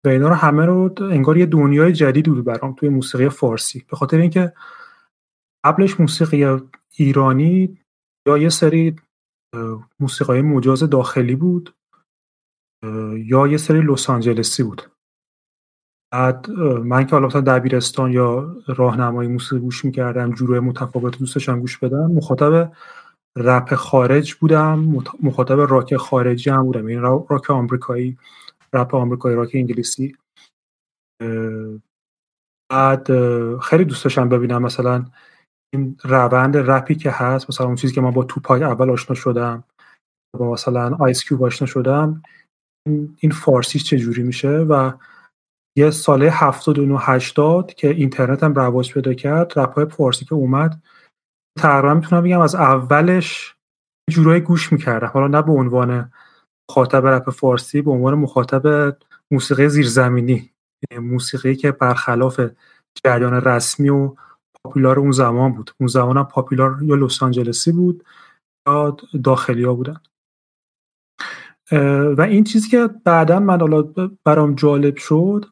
و 0.04 0.08
اینا 0.08 0.28
رو 0.28 0.34
همه 0.34 0.64
رو 0.64 0.94
انگار 1.00 1.36
یه 1.36 1.46
دنیای 1.46 1.92
جدید 1.92 2.26
بود 2.26 2.44
برام 2.44 2.72
توی 2.72 2.88
موسیقی 2.88 3.28
فارسی. 3.28 3.84
به 3.90 3.96
خاطر 3.96 4.18
اینکه 4.18 4.52
قبلش 5.64 6.00
موسیقی 6.00 6.46
ایرانی 6.96 7.78
یا 8.28 8.38
یه 8.38 8.48
سری 8.48 8.96
موسیقای 10.00 10.42
مجاز 10.42 10.82
داخلی 10.82 11.36
بود 11.36 11.74
یا 13.16 13.46
یه 13.46 13.56
سری 13.56 13.80
لس 13.80 14.10
آنجلسی 14.10 14.62
بود. 14.62 14.82
بعد 16.12 16.50
من 16.60 17.06
که 17.06 17.10
حالا 17.10 17.26
مثلا 17.26 17.40
دبیرستان 17.40 18.12
یا 18.12 18.56
راهنمایی 18.66 19.28
موسیقی 19.28 19.60
گوش 19.60 19.84
می‌کردم 19.84 20.32
جوره 20.32 20.60
متفاوت 20.60 21.18
دوستشان 21.18 21.60
گوش 21.60 21.78
بدم 21.78 22.10
مخاطب 22.10 22.72
رپ 23.36 23.74
خارج 23.74 24.34
بودم 24.34 24.78
مخاطب 25.22 25.60
راک 25.60 25.96
خارجی 25.96 26.50
هم 26.50 26.62
بودم 26.62 26.86
این 26.86 27.02
یعنی 27.02 27.24
راک 27.28 27.50
آمریکایی 27.50 28.18
رپ 28.72 28.94
آمریکایی 28.94 29.36
راک 29.36 29.50
انگلیسی. 29.54 30.16
بعد 32.70 33.08
خیلی 33.58 33.84
دوست 33.84 34.18
ببینم 34.18 34.62
مثلا 34.62 35.04
این 35.74 35.96
روند 36.04 36.56
رپی 36.56 36.94
که 36.94 37.10
هست 37.10 37.50
مثلا 37.50 37.66
اون 37.66 37.76
چیزی 37.76 37.94
که 37.94 38.00
من 38.00 38.10
با 38.10 38.24
توپاک 38.24 38.64
اول 38.64 38.90
آشنا 38.90 39.16
شدم 39.16 39.64
با 40.38 40.52
مثلا 40.52 40.96
آیس 41.00 41.24
کیوب 41.24 41.44
آشنا 41.44 41.66
شدم 41.66 42.22
این 43.18 43.32
فارسیش 43.32 43.84
چجوری 43.84 44.22
میشه؟ 44.22 44.48
و 44.48 44.92
یه 45.78 45.90
ساله 45.90 46.30
79 46.30 46.98
80 47.00 47.74
که 47.74 47.90
اینترنت 47.90 48.42
هم 48.42 48.54
رواج 48.54 48.94
پیدا 48.94 49.14
کرد 49.14 49.58
رپ 49.58 49.74
های 49.74 49.86
فارسی 49.86 50.24
که 50.24 50.34
اومد 50.34 50.82
تقریبا 51.58 51.94
می‌تونم 51.94 52.22
بگم 52.22 52.40
از 52.40 52.54
اولش 52.54 53.56
جورایی 54.10 54.40
گوش 54.40 54.72
می‌کردم. 54.72 55.06
حالا 55.06 55.28
نه 55.28 55.42
به 55.42 55.52
عنوان 55.52 56.12
مخاطب 56.70 57.06
رپ 57.06 57.30
فارسی 57.30 57.82
به 57.82 57.90
عنوان 57.90 58.14
مخاطب 58.14 58.96
موسیقی 59.30 59.68
زیرزمینی 59.68 60.50
یعنی 60.90 61.08
موسیقی 61.08 61.56
که 61.56 61.72
برخلاف 61.72 62.40
جریان 63.04 63.34
رسمی 63.34 63.88
و 63.88 64.14
پاپولار 64.64 64.98
اون 64.98 65.10
زمان 65.10 65.52
بود. 65.52 65.70
اون 65.80 65.86
زمان 65.86 66.16
هم 66.16 66.24
پاپولار 66.24 66.78
یا 66.82 66.94
لس 66.94 67.22
آنجلسی 67.22 67.72
بود 67.72 68.04
یا 68.66 68.96
داخلی 69.24 69.64
ها 69.64 69.74
بودن 69.74 70.00
و 72.18 72.20
این 72.20 72.44
چیزی 72.44 72.68
که 72.68 72.86
بعدا 73.04 73.40
من 73.40 73.60
حالا 73.60 73.82
برام 74.24 74.54
جالب 74.54 74.96
شد 74.96 75.44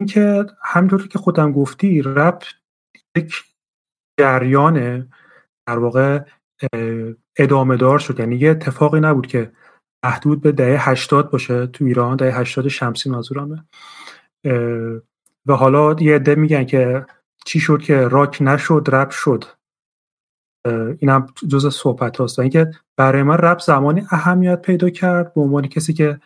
اینکه 0.00 0.46
همینطور 0.64 1.08
که 1.08 1.18
خودم 1.18 1.52
گفتی 1.52 2.02
رپ 2.04 2.42
یک 3.16 3.34
جریان 4.20 5.08
در 5.66 5.78
واقع 5.78 6.24
ادامه 7.36 7.76
دار 7.76 7.98
شد. 7.98 8.20
یعنی 8.20 8.36
یه 8.36 8.50
اتفاقی 8.50 9.00
نبود 9.00 9.26
که 9.26 9.52
محدود 10.04 10.40
به 10.40 10.52
دهه 10.52 10.90
80 10.90 11.30
باشه 11.30 11.66
تو 11.66 11.84
ایران 11.84 12.16
دهه 12.16 12.40
80 12.40 12.68
شمسی 12.68 13.10
منظورمه. 13.10 13.64
و 15.46 15.52
حالا 15.52 15.96
یه 16.00 16.14
عده 16.14 16.34
میگن 16.34 16.64
که 16.64 17.06
چی 17.48 17.60
شد 17.60 17.78
که 17.78 18.08
راک 18.08 18.38
نشد 18.40 18.88
رپ 18.92 19.10
شد. 19.10 19.44
این 20.98 21.10
هم 21.10 21.26
جز 21.48 21.74
صحبت 21.74 22.16
هاست. 22.16 22.38
و 22.38 22.42
اینکه 22.42 22.70
برای 22.96 23.22
من 23.22 23.36
رپ 23.36 23.60
زمانی 23.60 24.02
اهمیت 24.10 24.62
پیدا 24.62 24.90
کرد 24.90 25.34
به 25.34 25.40
عنوان 25.40 25.66
کسی 25.66 25.92
که 25.92 26.20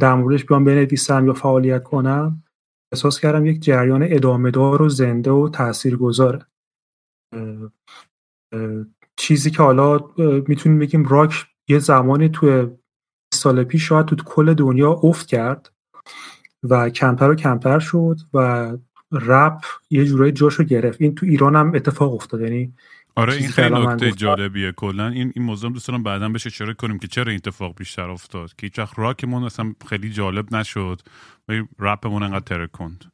در 0.00 0.14
موردش 0.14 0.44
بیان 0.44 0.64
بنویسم 0.64 1.26
یا 1.26 1.32
فعالیت 1.32 1.82
کنم. 1.82 2.44
احساس 2.92 3.20
کردم 3.20 3.46
یک 3.46 3.62
جریان 3.62 4.06
ادامه 4.10 4.50
دار 4.50 4.82
و 4.82 4.88
زنده 4.88 5.30
و 5.30 5.48
تاثیرگذاره. 5.48 6.46
چیزی 9.16 9.50
که 9.50 9.62
حالا 9.62 9.98
می‌تونیم 10.48 10.78
بگیم 10.78 11.04
راک 11.04 11.46
یه 11.68 11.78
زمانی 11.78 12.28
توی 12.28 12.66
سال 13.34 13.64
پیش 13.64 13.88
شاید 13.88 14.06
تو 14.06 14.16
کل 14.16 14.54
دنیا 14.54 14.90
افت 14.92 15.26
کرد 15.26 15.72
و 16.62 16.90
کمتر 16.90 17.30
و 17.30 17.34
کمتر 17.34 17.78
شد 17.78 18.16
و 18.34 18.76
رپ 19.12 19.64
یه 19.90 20.04
جورایی 20.04 20.32
جاشو 20.32 20.64
گرفت. 20.64 21.00
این 21.00 21.14
تو 21.14 21.26
ایران 21.26 21.56
هم 21.56 21.72
اتفاق 21.74 22.14
افتاد. 22.14 22.40
یعنی 22.40 22.74
آره 23.16 23.34
این 23.34 23.48
خیلی 23.48 23.86
نکته 23.86 24.12
جالبیه 24.12 24.72
کلا. 24.72 25.08
این 25.08 25.32
این 25.34 25.44
موضوع 25.44 25.72
دوست 25.72 25.88
دارم 25.88 26.02
بعدا 26.02 26.28
بهش 26.28 26.46
اشاره 26.46 26.74
کنیم 26.74 26.98
که 26.98 27.06
چرا 27.06 27.30
این 27.30 27.36
اتفاق 27.36 27.76
بیشتر 27.76 28.10
افتاد. 28.10 28.54
که 28.54 28.66
هیچ 28.66 28.80
راکمون 28.96 29.44
اصلا 29.44 29.74
خیلی 29.88 30.10
جالب 30.10 30.54
نشد. 30.54 31.00
و 31.48 31.52
رپمون 31.78 32.22
انقدر 32.22 32.40
ترکوند. 32.40 33.12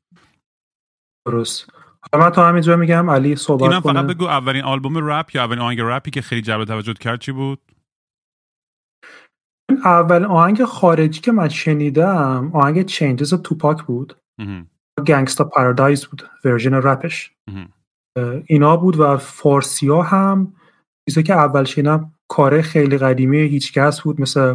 درست. 1.27 1.71
حالا 2.13 2.25
من 2.25 2.31
تا 2.31 2.49
همینجا 2.49 2.77
میگم 2.77 3.11
علی 3.11 3.37
صحبت 3.37 3.63
اینم 3.63 3.81
فقط 3.81 4.07
بگو 4.07 4.25
اولین 4.25 4.63
آلبوم 4.63 5.11
رپ 5.11 5.35
یا 5.35 5.45
اولین 5.45 5.63
آهنگ 5.63 5.81
رپی 5.81 6.11
که 6.11 6.23
خیلی 6.23 6.43
جلب 6.43 6.65
توجه 6.65 6.95
کرد 6.95 7.21
چی 7.21 7.33
بود؟ 7.33 7.61
اول 9.85 10.25
آهنگ 10.25 10.65
خارجی 10.65 11.21
که 11.21 11.33
من 11.33 11.49
شنیدم 11.49 12.51
آهنگ 12.55 12.87
Changes 12.87 13.35
توپاک 13.35 13.83
بود. 13.83 14.17
Gangsta's 15.01 15.45
Paradise 15.45 16.07
بود 16.07 16.23
version 16.45 16.75
رپش. 16.75 17.31
اینا 18.47 18.77
بود 18.77 19.01
و 19.01 19.17
فارسی 19.17 19.89
ها 19.89 20.03
هم 20.03 20.53
چیزی 21.09 21.23
که 21.23 21.35
اول 21.35 21.65
شنیدم 21.65 22.13
کار 22.29 22.63
خیلی 22.63 22.99
قدیمی 22.99 23.39
هیچکس 23.39 24.01
بود 24.01 24.21
مثل 24.21 24.55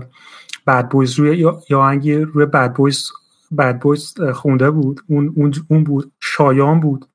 Bad 0.68 0.90
Boys 0.90 1.20
روی 1.20 1.38
یا 1.38 1.80
آهنگی 1.80 2.16
روی 2.16 2.46
Bad 2.46 2.74
Boys 2.74 3.12
Bad 3.58 3.80
Boys 3.80 4.22
خونده 4.22 4.72
بود. 4.72 5.02
اون, 5.08 5.34
اون, 5.36 5.54
اون 5.68 5.84
بود. 5.84 6.12
شایان 6.20 6.80
بود. 6.80 7.06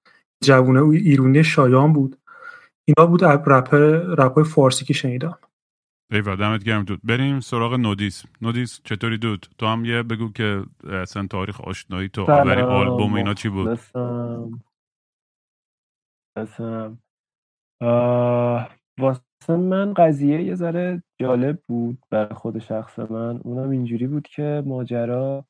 جوونه 0.45 0.83
ایرونی 0.83 1.45
شایان 1.45 1.93
بود. 1.93 2.17
اینا 2.85 3.07
بود 3.07 3.25
رپ 3.25 3.75
رپ 4.19 4.43
فارسی 4.43 4.85
که 4.85 4.95
شنیدم. 4.95 5.39
ایوا 6.13 6.35
دمت 6.35 6.65
گرم 6.65 6.85
dude. 6.85 7.01
بریم 7.05 7.41
سراغ 7.41 7.75
نودیس. 7.75 8.25
نودیس 8.43 8.81
چطوری 8.85 9.19
dude؟ 9.19 9.47
تو 9.59 9.67
هم 9.67 9.85
یه 9.85 10.03
بگو 10.03 10.33
که 10.33 10.65
اصلا 10.91 11.27
تاریخ 11.27 11.61
آشنایی 11.61 12.09
تو 12.09 12.31
اولین 12.31 12.65
آلبوم 12.65 13.15
اینا 13.15 13.35
چی 13.35 13.49
بود؟ 13.49 13.81
واسه 18.99 19.57
من 19.57 19.95
قضیه 19.95 20.43
یه 20.43 20.55
ذره 20.55 21.03
جالب 21.21 21.59
بود 21.69 21.99
برای 22.11 22.35
خود 22.35 22.59
شخص 22.59 22.99
من. 22.99 23.41
اونم 23.45 23.71
اینجوری 23.71 24.07
بود 24.07 24.29
که 24.29 24.63
ماجرا 24.67 25.45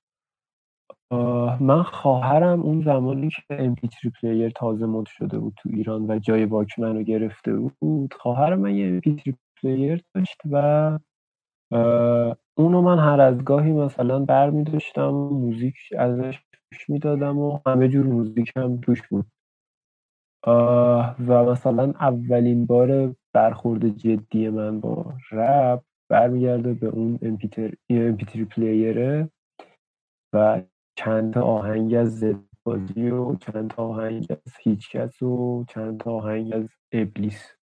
من 1.61 1.83
خواهرم 1.83 2.61
اون 2.61 2.83
زمانی 2.83 3.31
که 3.31 3.75
MP3 3.75 4.11
player 4.21 4.51
تازه 4.51 4.87
مد 4.87 5.07
شده 5.07 5.39
بود 5.39 5.55
تو 5.57 5.69
ایران 5.73 6.11
و 6.11 6.19
جای 6.19 6.45
واکمن 6.45 6.97
رو 6.97 7.03
گرفته 7.03 7.53
بود 7.53 8.15
خواهر 8.15 8.55
من 8.55 8.75
یه 8.75 9.01
MP3 9.01 9.33
player 9.63 10.03
داشت 10.15 10.41
و 10.51 10.99
اونو 12.59 12.83
من 12.83 12.99
هر 12.99 13.21
از 13.21 13.45
گاهی 13.45 13.73
مثلا 13.73 14.19
بر 14.19 14.51
می 14.51 14.65
داشتم 14.65 15.11
موزیک 15.11 15.77
ازش 15.99 16.39
گوش 16.39 16.91
می‌دادم 16.91 17.39
و 17.39 17.61
همه 17.67 17.89
جور 17.89 18.07
موزیک 18.07 18.53
هم 18.57 18.81
توش 18.81 19.09
بود. 19.09 19.27
و 21.29 21.45
مثلا 21.45 21.93
اولین 22.01 22.67
بار 22.67 23.15
برخورد 23.35 23.89
جدی 23.89 24.49
من 24.49 24.81
با 24.81 25.15
رپ 25.33 25.83
برمیگرده 26.11 26.75
به 26.75 26.87
اون 26.87 27.19
MP3 27.93 28.45
پلیره 28.45 29.31
و 30.35 30.63
چند 30.99 31.39
آهنگ 31.39 31.95
از 31.95 32.19
زدبازی 32.19 33.11
و 33.11 33.37
چند 33.37 33.75
آهنگ 33.77 34.27
از 34.31 34.55
هیچکس 34.61 35.23
و 35.23 35.65
چند 35.69 36.03
آهنگ 36.09 36.55
از 36.55 36.69
ابلیس 36.93 37.57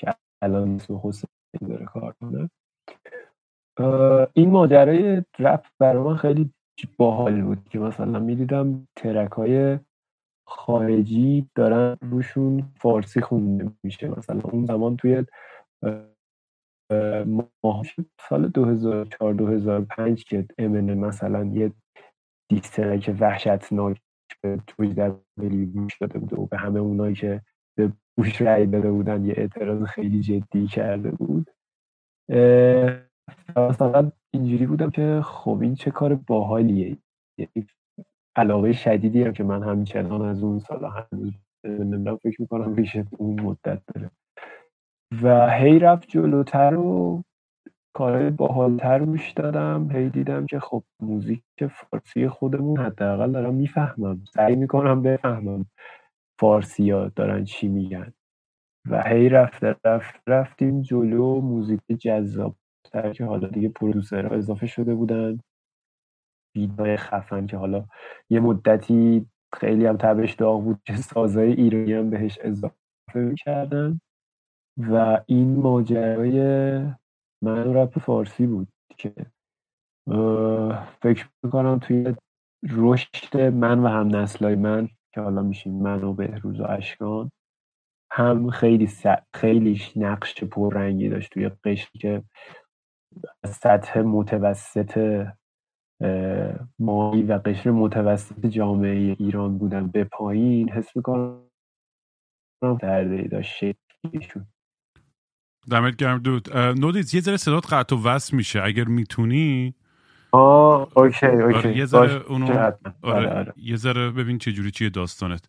که 0.00 0.14
الان 0.42 0.74
اسم 0.74 1.00
حسین 1.04 1.30
داره 1.58 1.84
کار 1.84 2.14
کنه 2.20 2.50
این 4.32 4.50
ماجرای 4.50 5.22
رپ 5.38 5.66
برای 5.78 6.02
من 6.02 6.16
خیلی 6.16 6.54
باحال 6.98 7.42
بود 7.42 7.68
که 7.68 7.78
مثلا 7.78 8.18
می‌دیدم 8.18 8.88
ترک 8.96 9.32
های 9.32 9.78
خارجی 10.46 11.48
دارن 11.54 11.96
روشون 12.02 12.72
فارسی 12.76 13.20
خونده 13.20 13.70
میشه. 13.82 14.08
مثلا 14.08 14.40
اون 14.40 14.64
زمان 14.64 14.96
توی 14.96 15.24
ماه 17.64 17.82
سال 18.28 18.48
2004 18.48 19.34
2005 19.34 20.24
که 20.24 20.46
امن 20.58 20.94
مثلا 20.94 21.44
یه 21.44 21.72
دیسترک 22.50 23.16
وحشتناک 23.20 24.00
توی 24.66 24.94
در 24.94 25.12
گوش 25.74 25.98
داده 26.00 26.18
بود 26.18 26.38
و 26.38 26.46
به 26.46 26.58
همه 26.58 26.80
اونایی 26.80 27.14
که 27.14 27.40
به 27.78 27.92
بوش 28.16 28.42
رأی 28.42 28.66
داده 28.66 28.90
بودن 28.90 29.24
یه 29.24 29.34
اعتراض 29.36 29.82
خیلی 29.82 30.20
جدی 30.20 30.66
کرده 30.66 31.10
بود. 31.10 31.50
مثلا 33.56 34.12
اینجوری 34.34 34.66
بودم 34.66 34.90
که 34.90 35.20
خب 35.24 35.58
این 35.62 35.74
چه 35.74 35.90
کار 35.90 36.14
باحالیه. 36.14 36.96
یعنی 37.38 37.66
علاقه 38.36 38.72
شدیدی 38.72 39.22
هم 39.22 39.32
که 39.32 39.44
من 39.44 39.62
همچنان 39.62 40.22
از 40.22 40.42
اون 40.42 40.58
سال 40.58 40.84
هنوز 40.84 41.32
نمی‌دونم 41.64 42.16
فکر 42.16 42.40
می‌کنم 42.40 42.74
ریشه 42.74 43.06
اون 43.18 43.40
مدت 43.40 43.82
داره. 43.94 44.10
و 45.22 45.50
هی 45.50 45.78
رفت 45.78 46.08
جلوتر 46.08 46.74
و 46.74 47.22
کارهای 47.96 48.30
باحالتر 48.30 48.98
روش 48.98 49.30
دادم. 49.30 49.90
هی 49.90 50.08
دیدم 50.08 50.46
که 50.46 50.60
خب 50.60 50.82
موزیک 51.00 51.42
فارسی 51.70 52.28
خودمون 52.28 52.80
حداقل 52.80 53.32
دارم 53.32 53.54
می‌فهمم. 53.54 54.24
سعی 54.34 54.56
می‌کنم 54.56 55.02
بفهمم. 55.02 55.66
فارسی 56.40 56.90
ها 56.90 57.08
دارن 57.08 57.44
چی 57.44 57.68
میگن. 57.68 58.12
و 58.90 59.02
هی 59.02 59.28
رفت 59.28 59.64
رفت 59.84 60.22
رفتیم 60.26 60.82
جلو 60.82 61.40
موزیک 61.40 61.80
جذاب 62.00 62.56
که 63.14 63.24
حالا 63.24 63.48
دیگه 63.48 63.68
پرودوسرها 63.68 64.34
اضافه 64.34 64.66
شده 64.66 64.94
بودن 64.94 65.40
بیدای 66.54 66.96
خفن 66.96 67.46
که 67.46 67.56
حالا 67.56 67.86
یه 68.30 68.40
مدتی 68.40 69.26
خیلی 69.54 69.86
هم 69.86 69.96
تبش 69.96 70.34
داغ 70.34 70.64
بود 70.64 70.80
که 70.86 70.96
سازهای 70.96 71.52
ایرانی 71.52 71.92
هم 71.92 72.10
بهش 72.10 72.38
اضافه 72.40 72.74
می‌کردن. 73.14 74.00
و 74.78 75.22
این 75.26 75.56
ماجرای 75.56 76.38
من 77.42 77.74
رپ 77.74 77.98
فارسی 77.98 78.46
بود 78.46 78.68
که 78.98 79.14
فکر 81.02 81.28
می‌کنم 81.42 81.78
توی 81.78 82.14
رشد 82.70 83.36
من 83.36 83.78
و 83.78 83.88
هم 83.88 84.16
نسلای 84.16 84.54
من 84.54 84.88
که 85.14 85.20
حالا 85.20 85.42
میشیم 85.42 85.82
من 85.82 86.04
و 86.04 86.12
بهروز 86.12 86.60
و 86.60 86.64
اشکان 86.64 87.30
هم 88.12 88.50
خیلی 88.50 88.86
س... 88.86 89.02
خیلیش 89.34 89.96
نقش 89.96 90.44
پررنگی 90.44 91.08
داشت 91.08 91.30
توی 91.30 91.48
قشری 91.64 91.98
که 91.98 92.22
سطح 93.46 94.00
متوسط 94.00 95.26
مایی 96.78 97.22
و 97.22 97.38
قشر 97.38 97.70
متوسط 97.70 98.46
جامعه 98.46 99.16
ایران 99.18 99.58
بودن 99.58 99.86
به 99.88 100.04
پایین 100.04 100.70
حس 100.70 100.96
می‌کنم 100.96 101.50
درده 102.80 103.22
داشت 103.22 103.52
شکلیشون 103.52 104.46
دمت 105.70 105.96
گرم 105.96 106.18
dude. 106.18 106.56
نودیز 106.56 107.14
یه 107.14 107.20
ذره 107.20 107.36
صدات 107.36 107.72
قطع 107.72 107.96
و 107.96 108.02
وصل 108.02 108.36
میشه. 108.36 108.62
اگر 108.62 108.84
می‌تونی 108.84 109.74
آه 110.34 110.88
okay 110.94 111.26
okay. 111.26 111.58
آره 111.58 111.76
یه 111.76 111.84
ذره 111.84 112.22
اونو 112.28 112.46
آره, 113.02 113.28
آره. 113.28 113.52
یه 113.56 113.76
ذره 113.76 114.10
ببین 114.10 114.38
چه 114.38 114.52
جوری 114.52 114.70
چیه 114.70 114.90
داستانت. 114.90 115.46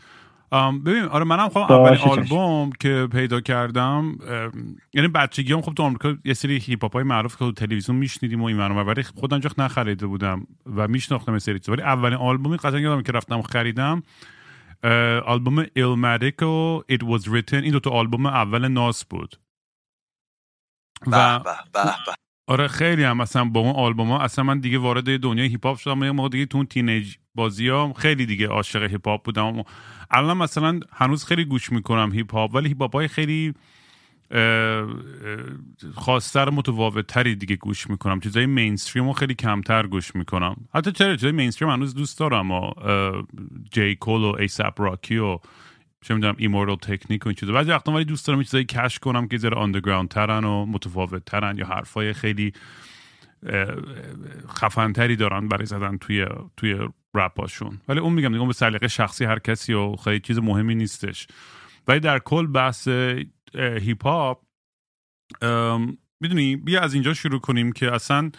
ببین 0.85 1.03
آره 1.03 1.23
منم 1.23 1.49
خب 1.49 1.57
اولین 1.57 1.99
آلبوم 1.99 2.69
که 2.79 3.07
پیدا 3.11 3.41
کردم 3.41 4.17
یعنی 4.93 5.07
بچگی 5.07 5.53
هم 5.53 5.61
خب 5.61 5.73
تو 5.73 5.83
آمریکا 5.83 6.15
یه 6.25 6.33
سری 6.33 6.57
هیپ 6.57 6.81
هاپ 6.81 6.93
های 6.93 7.03
معروف 7.03 7.33
که 7.33 7.39
تو 7.39 7.51
تلویزیون 7.51 7.97
میشنیدیم 7.97 8.41
و 8.41 8.45
این 8.45 8.57
منو 8.57 8.83
ولی 8.83 9.03
خودم 9.03 9.39
جخ 9.39 9.59
نخریده 9.59 10.07
بودم 10.07 10.47
و 10.75 10.87
میشناختم 10.87 11.39
سری 11.39 11.59
ولی 11.67 11.81
اولین 11.81 12.17
آلبومی 12.17 12.57
قشنگ 12.57 12.81
یادم 12.81 13.01
که 13.01 13.11
رفتم 13.11 13.41
خریدم 13.41 14.03
آلبوم 15.25 15.65
Illmatic 15.73 16.41
و 16.41 16.81
It 16.91 17.01
Was 17.01 17.23
Written. 17.27 17.53
این 17.53 17.71
دو 17.71 17.79
تا 17.79 17.89
آلبوم 17.89 18.25
اول 18.25 18.67
Nas 18.67 19.05
بود. 19.05 19.35
و 21.07 21.39
آره 22.47 22.67
خیلی 22.67 23.03
هم 23.03 23.17
مثلا 23.17 23.45
با 23.45 23.59
اون 23.59 23.75
آلبوم 23.75 24.07
ها 24.07 24.19
اصلا 24.19 24.43
من 24.43 24.59
دیگه 24.59 24.77
وارد 24.77 25.19
دنیای 25.19 25.47
هیپ 25.47 25.65
هاپ 25.65 25.77
شدم 25.77 26.09
موقع 26.09 26.29
دیگه 26.29 26.45
تو 26.45 26.57
اون 26.57 26.67
teenage 26.67 27.15
بازی 27.35 27.67
ها 27.67 27.93
خیلی 27.93 28.25
دیگه 28.25 28.47
عاشق 28.47 28.83
هیپ 28.83 29.07
هاپ 29.07 29.25
بودم. 29.25 29.63
الان 30.11 30.37
مثلا 30.37 30.79
هنوز 30.93 31.25
خیلی 31.25 31.45
گوش 31.45 31.71
می‌کنم 31.71 32.11
هیپ 32.13 32.33
هاپ 32.33 32.55
ولی 32.55 32.67
هیپ 32.67 32.81
هاپ 32.81 32.95
های 32.95 33.07
خیلی 33.07 33.53
خاصتر 35.95 36.49
متفاوت 36.49 37.07
تری 37.07 37.35
دیگه 37.35 37.55
گوش 37.55 37.89
می‌کنم. 37.89 38.19
چیزای 38.19 38.45
mainstream 38.45 39.07
رو 39.07 39.13
خیلی 39.13 39.33
کمتر 39.33 39.87
گوش 39.87 40.15
می‌کنم. 40.15 40.55
حتی 40.73 40.91
چرا 40.91 41.15
چیزای 41.15 41.31
mainstream 41.31 41.71
هنوز 41.71 41.95
دوست 41.95 42.19
دارم 42.19 42.71
J. 43.71 43.95
Cole 43.95 44.21
و 44.21 44.35
A$AP 44.39 44.81
Rocky 44.81 45.17
و 45.17 45.39
چه 46.05 46.13
می‌دونم 46.13 46.35
Immortal 46.37 46.75
Technique 46.75 47.25
و 47.25 47.29
این 47.29 47.35
چیزا. 47.35 47.53
بعضی 47.53 47.71
وقتا 47.71 47.91
ولی 47.91 48.05
دوست 48.05 48.27
دارم 48.27 48.43
چیزایی 48.43 48.65
catch 48.65 48.99
کنم 48.99 49.27
که 49.27 49.37
ذره 49.37 49.55
underground 49.55 50.09
ترن 50.09 50.43
و 50.43 50.65
متفاوت 50.65 51.25
ترن 51.25 51.57
یا 51.57 51.65
حرفای 51.65 52.13
خیلی 52.13 52.53
خفنتری 54.47 55.15
دارن 55.15 55.47
برای 55.47 55.65
زدن 55.65 55.97
توی 55.97 56.25
توی 56.57 56.75
رپاشون. 57.13 57.81
ولی 57.87 57.99
اون 57.99 58.13
میگم 58.13 58.33
دیگه 58.33 58.47
به 58.47 58.53
سلیقه 58.53 58.87
شخصی 58.87 59.25
هر 59.25 59.39
کسی 59.39 59.73
و 59.73 59.95
خیلی 59.95 60.19
چیز 60.19 60.39
مهمی 60.39 60.75
نیستش. 60.75 61.27
ولی 61.87 61.99
در 61.99 62.19
کل 62.19 62.47
بحث 62.47 62.87
هیپ 63.55 64.03
هاپ 64.03 64.41
می‌دونی 66.19 66.55
بیا 66.55 66.81
از 66.81 66.93
اینجا 66.93 67.13
شروع 67.13 67.39
کنیم 67.39 67.71
که 67.71 67.93
اصلا 67.93 68.31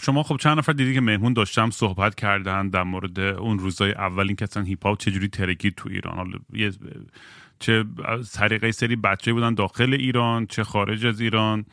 شما 0.00 0.22
خب 0.22 0.36
چند 0.36 0.58
نفر 0.58 0.72
دیدی 0.72 0.94
که 0.94 1.00
مهمون 1.00 1.32
داشتم 1.32 1.70
صحبت 1.70 2.14
کردن 2.14 2.68
در 2.68 2.82
مورد 2.82 3.18
اون 3.20 3.58
روزای 3.58 3.92
اول 3.92 4.26
این 4.26 4.36
که 4.36 4.42
اصلا 4.42 4.62
هیپ 4.62 4.86
هاپ 4.86 4.98
چجوری 4.98 5.28
ترکید 5.28 5.74
تو 5.74 5.88
ایران؟ 5.88 6.32
چه 7.58 7.84
طریق 8.34 8.59
یه 8.59 8.72
سری 8.72 8.96
بچه 8.96 9.32
بودن 9.32 9.54
داخل 9.54 9.94
ایران 9.94 10.46
چه 10.46 10.64
خارج 10.64 11.06
از 11.06 11.20
ایران 11.20 11.64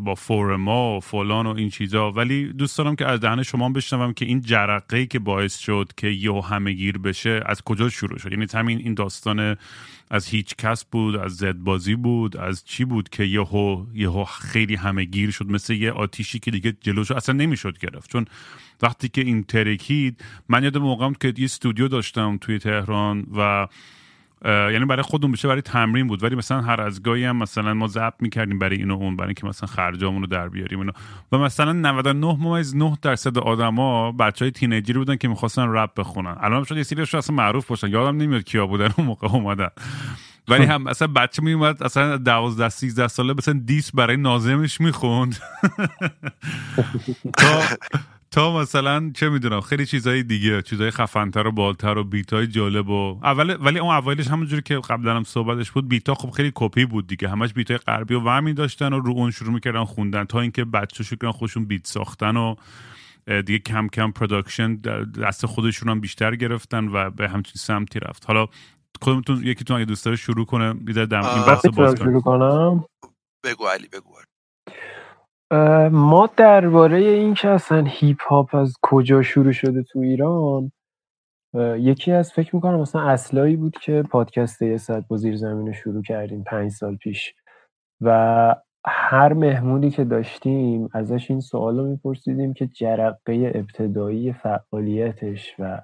با 0.00 0.14
فورما 0.14 0.96
و 0.96 1.00
فلان 1.00 1.46
و 1.46 1.54
این 1.56 1.70
چیزا. 1.70 2.12
ولی 2.12 2.52
دوست 2.52 2.78
دارم 2.78 2.96
که 2.96 3.06
از 3.06 3.20
دهن 3.20 3.42
شما 3.42 3.68
بشنوم 3.68 4.12
که 4.12 4.24
این 4.24 4.40
جرقه 4.40 5.06
که 5.06 5.18
باعث 5.18 5.58
شد 5.58 5.92
که 5.96 6.06
یه 6.06 6.42
همه 6.42 6.72
گیر 6.72 6.98
بشه 6.98 7.42
از 7.46 7.62
کجا 7.62 7.88
شروع 7.88 8.18
شد؟ 8.18 8.32
یعنی 8.32 8.46
همین 8.54 8.78
این 8.78 8.94
داستان 8.94 9.56
از 10.10 10.26
هیچ 10.26 10.56
کس 10.56 10.84
بود 10.84 11.16
از 11.16 11.36
زد 11.36 11.52
بازی 11.56 11.94
بود 11.94 12.36
از 12.36 12.64
چی 12.64 12.84
بود 12.84 13.08
که 13.08 13.24
یهو 13.24 13.86
یهو 13.94 14.24
خیلی 14.24 14.74
همه 14.74 15.04
گیر 15.04 15.30
شد 15.30 15.46
مثل 15.46 15.72
یه 15.74 15.92
آتیشی 15.92 16.38
که 16.38 16.50
دیگه 16.50 16.76
جلوشو 16.80 17.14
اصلا 17.14 17.34
نمی‌شد 17.34 17.78
گرفت. 17.78 18.10
چون 18.10 18.26
وقتی 18.82 19.08
که 19.08 19.20
این 19.20 19.44
ترکید 19.44 20.24
من 20.48 20.64
یادم 20.64 20.82
موقعم 20.82 21.14
که 21.14 21.34
یه 21.36 21.44
استودیو 21.44 21.88
داشتم 21.88 22.38
توی 22.40 22.58
تهران 22.58 23.26
و 23.36 23.66
یعنی 24.44 24.84
برای 24.84 25.02
خودمون 25.02 25.32
بشه 25.32 25.48
برای 25.48 25.62
تمرین 25.62 26.06
بود. 26.06 26.22
ولی 26.22 26.36
مثلا 26.36 26.60
هر 26.60 26.80
از 26.80 27.02
گاهی 27.02 27.24
هم 27.24 27.36
مثلا 27.36 27.74
ما 27.74 27.86
ضبط 27.86 28.14
می‌کردیم 28.20 28.58
برای 28.58 28.76
اینو 28.76 28.94
اون 28.94 29.16
برای 29.16 29.28
اینکه 29.28 29.46
مثلا 29.46 29.66
خرجامون 29.66 30.20
رو 30.20 30.26
در 30.26 30.48
بیاریم 30.48 30.80
اینو 30.80 30.92
و 31.32 31.38
مثلا 31.38 31.72
99 31.72 32.36
ممیز 32.40 32.76
9 32.76 32.98
درصد 33.02 33.38
آدما 33.38 34.12
بچهای 34.12 34.50
تینیجری 34.50 34.98
بودن 34.98 35.16
که 35.16 35.28
می‌خواستن 35.28 35.68
رپ 35.68 35.90
بخونن. 36.00 36.36
الان 36.40 36.64
شد 36.64 36.76
یه 36.76 36.82
سریشون 36.82 37.18
اصلا 37.18 37.36
معروف 37.36 37.66
باشن. 37.66 37.88
یادم 37.88 38.16
نمیاد 38.16 38.42
کیا 38.42 38.66
بودن 38.66 38.88
اون 38.96 39.06
موقع 39.06 39.28
اومدن. 39.28 39.68
ولی 40.48 40.64
هم 40.64 40.82
مثلا 40.82 41.08
بچه 41.08 41.42
می 41.42 41.52
اومد 41.52 41.82
اصلا 41.82 42.16
12 42.16 42.68
13 42.68 43.08
ساله 43.08 43.34
مثلا 43.38 43.60
دیس 43.66 43.90
برای 43.94 44.16
نازمش 44.16 44.80
می‌خوند. 44.80 45.38
تا 48.32 48.60
مثلا 48.60 49.10
چه 49.14 49.28
می‌دونم 49.28 49.60
خیلی 49.60 49.86
چیزهای 49.86 50.22
دیگه 50.22 50.62
چیزهای 50.62 50.90
خفنتر 50.90 51.46
و 51.46 51.52
بالتر 51.52 51.98
و 51.98 52.04
بیت 52.04 52.32
های 52.32 52.46
جالب 52.46 52.88
و 52.88 53.20
اول 53.22 53.56
ولی 53.60 53.78
اون 53.78 53.90
اولش 53.90 54.28
همونجوری 54.28 54.62
که 54.62 54.78
قبلا 54.78 55.16
هم 55.16 55.24
صحبتش 55.24 55.70
بود 55.70 55.88
بیت 55.88 56.08
ها 56.08 56.14
خب 56.14 56.30
خیلی 56.30 56.52
کپی 56.54 56.84
بود 56.84 57.06
دیگه. 57.06 57.28
همش 57.28 57.52
بیت 57.52 57.70
های 57.70 57.78
غربی 57.78 58.14
و 58.14 58.20
ومی 58.20 58.52
داشتن 58.52 58.92
و 58.92 59.00
رو 59.00 59.12
اون 59.12 59.30
شروع 59.30 59.52
می‌کردن 59.52 59.84
خوندن 59.84 60.24
تا 60.24 60.40
اینکه 60.40 60.64
بچه 60.64 61.04
شکرن 61.04 61.30
خودشون 61.30 61.64
بیت 61.64 61.86
ساختن 61.86 62.36
و 62.36 62.54
دیگه 63.26 63.58
کم 63.58 63.88
کم 63.88 64.10
production 64.10 64.76
دست 65.22 65.46
خودشون 65.46 65.88
هم 65.88 66.00
بیشتر 66.00 66.36
گرفتن 66.36 66.88
و 66.88 67.10
به 67.10 67.28
همچین 67.28 67.54
سمتی 67.56 68.00
رفت. 68.00 68.26
حالا 68.26 68.46
خودتون 69.02 69.46
یکیتون 69.46 69.76
اگه 69.76 69.84
دوست 69.84 70.04
داره 70.04 70.16
شروع 70.16 70.46
کنه 70.46 70.74
بذار 70.74 71.06
در 71.06 71.24
این 71.24 71.44
بحث 71.46 71.66
باز 71.66 71.94
کنم. 71.94 72.84
بگو 73.44 73.66
علی 73.66 73.88
بگو. 73.88 74.29
ما 75.92 76.30
درباره 76.36 76.98
این 76.98 77.34
که 77.34 77.48
اصلا 77.48 77.84
هیپ 77.88 78.22
هاپ 78.22 78.54
از 78.54 78.74
کجا 78.82 79.22
شروع 79.22 79.52
شده 79.52 79.82
تو 79.82 79.98
ایران 79.98 80.72
یکی 81.78 82.12
از 82.12 82.32
فکر 82.32 82.56
می‌کنم 82.56 82.80
مثلا 82.80 83.02
اصلایی 83.02 83.56
بود 83.56 83.78
که 83.78 84.04
پادکست 84.10 84.62
یه 84.62 84.76
ساعت 84.76 85.08
با 85.08 85.16
زیر 85.16 85.36
زمین 85.36 85.66
رو 85.66 85.72
شروع 85.72 86.02
کردیم 86.02 86.44
پنج 86.44 86.70
سال 86.70 86.96
پیش 86.96 87.34
و 88.00 88.54
هر 88.86 89.32
مهمونی 89.32 89.90
که 89.90 90.04
داشتیم 90.04 90.88
ازش 90.92 91.30
این 91.30 91.40
سوال 91.40 91.78
رو 91.78 91.86
میپرسیدیم 91.86 92.54
که 92.54 92.66
جرقه 92.66 93.52
ابتدایی 93.54 94.32
فعالیتش 94.32 95.54
و 95.58 95.82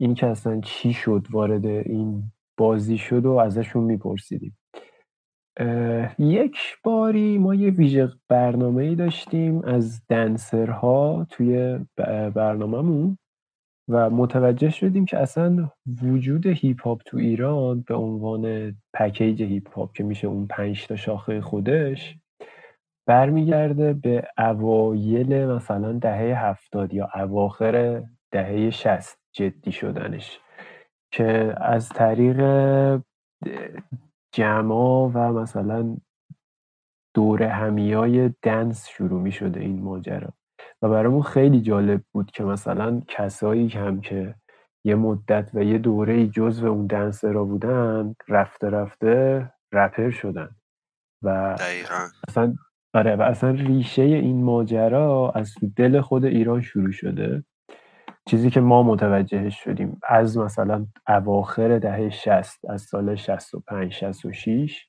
این 0.00 0.14
که 0.14 0.26
اصلا 0.26 0.60
چی 0.60 0.92
شد 0.92 1.26
وارد 1.30 1.66
این 1.66 2.32
بازی 2.58 2.98
شد 2.98 3.26
و 3.26 3.32
ازشون 3.32 3.84
میپرسیدیم. 3.84 4.58
یک 6.18 6.58
باری 6.84 7.38
ما 7.38 7.54
یه 7.54 7.70
ویژه 7.70 8.12
ای 8.30 8.94
داشتیم 8.94 9.64
از 9.64 10.02
dancer 10.08 11.09
ها 11.09 11.26
توی 11.30 11.78
برنامهمون 12.34 13.18
و 13.88 14.10
متوجه 14.10 14.70
شدیم 14.70 15.04
که 15.04 15.18
اصلا 15.18 15.70
وجود 16.02 16.46
هیپ 16.46 16.82
هاپ 16.82 17.02
تو 17.06 17.16
ایران 17.16 17.80
به 17.80 17.94
عنوان 17.94 18.74
پکیج 18.94 19.42
هیپ 19.42 19.78
هاپ 19.78 19.92
که 19.92 20.04
میشه 20.04 20.26
اون 20.26 20.46
پنج 20.46 20.86
تا 20.86 20.96
شاخه 20.96 21.40
خودش 21.40 22.16
برمیگرده 23.06 23.92
به 23.92 24.28
اوایل 24.38 25.46
مثلا 25.46 25.92
دهه 25.92 26.46
هفتاد 26.46 26.94
یا 26.94 27.10
اواخر 27.14 28.02
دهه 28.30 28.70
شست 28.70 29.18
جدی 29.32 29.72
شدنش 29.72 30.40
که 31.10 31.54
از 31.56 31.88
طریق 31.88 32.40
جمع 34.36 35.10
و 35.14 35.32
مثلا 35.32 35.96
دور 37.14 37.42
همیای 37.42 38.30
دنس 38.42 38.88
شروع 38.88 39.20
می 39.20 39.32
شده 39.32 39.60
این 39.60 39.82
ماجرا. 39.82 40.32
و 40.82 40.88
برامون 40.88 41.22
خیلی 41.22 41.60
جالب 41.60 42.02
بود 42.12 42.30
که 42.30 42.44
مثلا 42.44 43.02
کسایی 43.08 43.68
هم 43.68 44.00
که 44.00 44.34
یه 44.84 44.94
مدت 44.94 45.50
و 45.54 45.62
یه 45.62 45.78
دوره 45.78 46.26
جزو 46.26 46.66
اون 46.66 46.88
را 47.22 47.44
بودن 47.44 48.14
رفته 48.28 48.70
رفته 48.70 49.52
رپر 49.72 50.10
شدن. 50.10 50.48
و 51.22 51.56
دقیقا. 51.58 52.08
اصلا 52.28 52.54
آره 52.94 53.16
و 53.16 53.22
اصلا 53.22 53.50
ریشه 53.50 54.02
این 54.02 54.44
ماجرا 54.44 55.32
از 55.34 55.54
دل 55.76 56.00
خود 56.00 56.24
ایران 56.24 56.60
شروع 56.60 56.92
شده. 56.92 57.44
چیزی 58.26 58.50
که 58.50 58.60
ما 58.60 58.82
متوجهش 58.82 59.64
شدیم 59.64 60.00
از 60.08 60.38
مثلا 60.38 60.86
اواخر 61.08 61.78
دهه 61.78 62.10
60 62.10 62.64
از 62.68 62.82
سال 62.82 63.16
65 63.16 63.92
66 63.92 64.86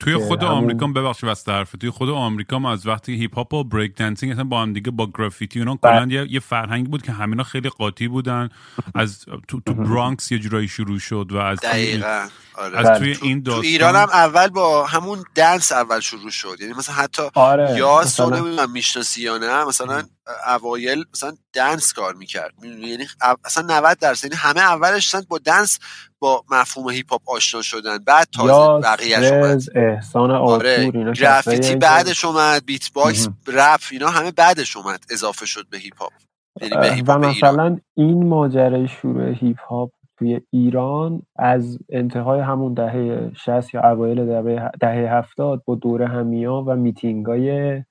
توی 0.00 0.16
خود 0.16 0.42
همون- 0.42 0.54
آمریکا 0.54 0.86
ببخشید 0.86 1.24
واسه 1.28 1.52
حرف 1.52 1.72
توی 1.80 1.90
خود 1.90 2.08
آمریکا 2.10 2.58
ما 2.58 2.72
از 2.72 2.86
وقتی 2.86 3.14
هیپ 3.14 3.34
هاپ 3.36 3.54
و 3.54 3.64
بریک 3.64 3.94
دنسینگ 3.96 4.32
اصلا 4.32 4.44
با 4.44 4.62
هم 4.62 4.72
دیگه 4.72 4.90
با 4.90 5.08
گرافیتی 5.18 5.58
اونا 5.58 5.74
بله. 5.82 5.92
کلا 6.06 6.06
یه, 6.12 6.26
یه 6.32 6.40
فرهنگ 6.40 6.86
بود 6.90 7.02
که 7.02 7.12
همینا 7.12 7.42
خیلی 7.42 7.68
قاطی 7.68 8.08
بودن. 8.08 8.48
از 8.94 9.24
تو, 9.48 9.60
تو 9.66 9.74
برانکس 9.74 10.32
یه 10.32 10.38
جورایی 10.38 10.68
شروع 10.68 10.98
شد 10.98 11.26
و 11.32 11.36
از 11.36 11.58
توی- 11.58 11.70
دقیقا. 11.70 12.28
آره. 12.54 12.78
از 12.78 12.86
بله. 12.86 12.98
توی 12.98 13.14
تو, 13.14 13.26
این 13.26 13.42
تو 13.42 13.50
داستان 13.50 13.64
ایران 13.64 13.96
هم 13.96 14.08
اول 14.12 14.48
با 14.48 14.86
همون 14.86 15.24
dance 15.34 15.72
اول 15.72 16.00
شروع 16.00 16.30
شد. 16.30 16.56
یعنی 16.60 16.72
مثلا 16.72 16.94
حتی 16.94 17.22
آره 17.34 17.74
یاس 17.76 18.20
رو 18.20 18.26
مثلا 18.26 18.38
نمی‌دونم 18.40 18.70
می‌شناسی 18.72 19.22
یا 19.22 19.38
نه 19.38 19.64
مثلا 19.64 20.02
اوایل 20.46 21.04
مثلا 21.14 21.32
dance 21.52 21.92
کار 21.92 22.14
می‌کرد. 22.14 22.54
یعنی 22.64 23.06
اصلا 23.44 23.76
90 23.80 23.98
درصد 23.98 24.24
یعنی 24.24 24.36
همه 24.36 24.60
اولش 24.60 25.14
با 25.28 25.38
dance 25.38 25.78
با 26.18 26.44
مفهوم 26.50 26.90
هیپ 26.90 27.10
هاپ 27.12 27.30
آشنا 27.30 27.62
شدن. 27.62 27.98
بعد 27.98 28.28
تازه 28.34 28.48
یا 28.52 28.78
بقیهش 28.78 29.32
اومد. 29.32 29.62
احسان 29.92 30.30
آره 30.30 30.74
آتور 30.74 30.96
اینا 30.96 31.12
گرافیتی 31.12 31.76
بعدش 31.76 32.24
اومد 32.24 32.64
beatbox. 32.66 33.28
رپ 33.46 33.80
اینا 33.90 34.08
همه 34.08 34.30
بعدش 34.30 34.76
اومد 34.76 35.04
اضافه 35.10 35.46
شد 35.46 35.66
به 35.70 35.78
هیپ 35.78 35.98
هاپ 35.98 36.12
یعنی 36.60 36.88
هیپ 36.88 37.08
و 37.08 37.12
هاپ 37.12 37.24
ایران 37.24 37.30
مثلا 37.30 37.78
این 37.94 38.28
ماجرای 38.28 38.88
شروع 38.88 39.32
هیپ 39.32 39.60
هاپ 39.60 39.90
توی 40.18 40.40
ایران 40.50 41.22
از 41.36 41.78
انتهای 41.88 42.40
همون 42.40 42.74
دهه 42.74 43.30
60 43.34 43.74
یا 43.74 43.80
اوایل 43.90 44.26
دهه 44.26 44.70
دهه 44.80 45.16
70 45.16 45.62
با 45.64 45.74
دوره 45.74 46.06
همیا 46.06 46.64
و 46.66 46.76
میتینگای 46.76 47.82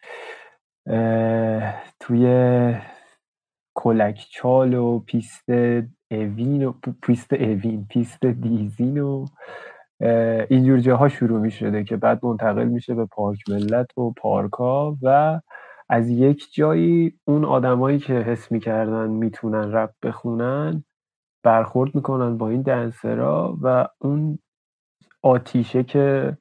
توی 1.99 2.73
کلکچال 3.75 4.73
و 4.73 4.99
پیست 4.99 5.49
اوین 6.11 6.65
و 6.65 6.73
پیست 7.01 7.33
اوین 7.33 7.85
پیست 7.89 8.25
دیزین 8.25 8.99
و 8.99 9.25
اینجور 10.49 10.79
جاها 10.79 11.09
شروع 11.09 11.39
می 11.39 11.51
شده 11.51 11.83
که 11.83 11.97
بعد 11.97 12.25
منتقل 12.25 12.65
میشه 12.65 12.95
به 12.95 13.05
پارک 13.05 13.49
ملت 13.49 13.97
و 13.97 14.11
پارکا 14.17 14.97
و 15.01 15.41
از 15.89 16.09
یک 16.09 16.47
جایی 16.53 17.19
اون 17.25 17.45
آدمایی 17.45 17.99
که 17.99 18.13
حس 18.13 18.51
می‌کردن 18.51 19.09
می‌تونن 19.09 19.71
رپ 19.73 19.91
بخونن 20.03 20.83
برخورد 21.43 21.95
می‌کنن 21.95 22.37
با 22.37 22.49
این 22.49 22.61
dancer 22.61 23.44
ا 23.44 23.57
و 23.61 23.87
اون 24.01 24.39
آتیشه 25.23 25.83
که 25.83 26.37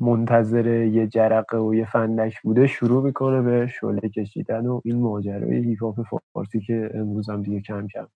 منتظر 0.00 0.66
یه 0.68 1.06
جرقه 1.06 1.58
و 1.58 1.74
یه 1.74 1.86
فندک 1.86 2.42
بوده 2.42 2.66
شروع 2.66 3.04
می‌کنه 3.04 3.42
به 3.42 3.66
شعله 3.66 4.08
کشیدن 4.08 4.66
و 4.66 4.80
این 4.84 5.00
ماجرای 5.02 5.56
هیپ 5.56 5.94
فارسی 6.34 6.60
که 6.60 6.90
امروز 6.94 7.30
هم 7.30 7.42
دیگه 7.42 7.60
کم 7.60 7.86
کم. 7.86 8.08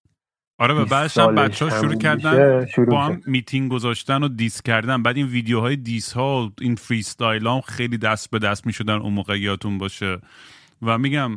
آره 0.58 0.74
و 0.74 0.78
20 0.78 0.90
بعدش 0.90 1.18
هم 1.18 1.34
بچه 1.34 1.64
ها 1.64 1.80
شروع 1.80 1.94
کردن 1.94 2.66
شروع 2.66 2.86
با 2.86 3.04
هم. 3.04 3.20
میتینگ 3.26 3.70
گذاشتن 3.70 4.22
و 4.22 4.28
diss 4.28 4.62
کردن. 4.62 5.02
بعد 5.02 5.16
این 5.16 5.26
ویدیوهای 5.26 5.76
diss 5.76 6.12
ها 6.12 6.46
و 6.46 6.52
این 6.60 6.74
freestyle 6.74 7.46
ها 7.46 7.54
هم 7.54 7.60
خیلی 7.60 7.98
دست 7.98 8.30
به 8.30 8.38
دست 8.38 8.66
می‌شدن 8.66 8.94
اون 8.94 9.12
موقع 9.12 9.40
یادتون 9.40 9.78
باشه. 9.78 10.18
و 10.82 10.98
میگم 10.98 11.36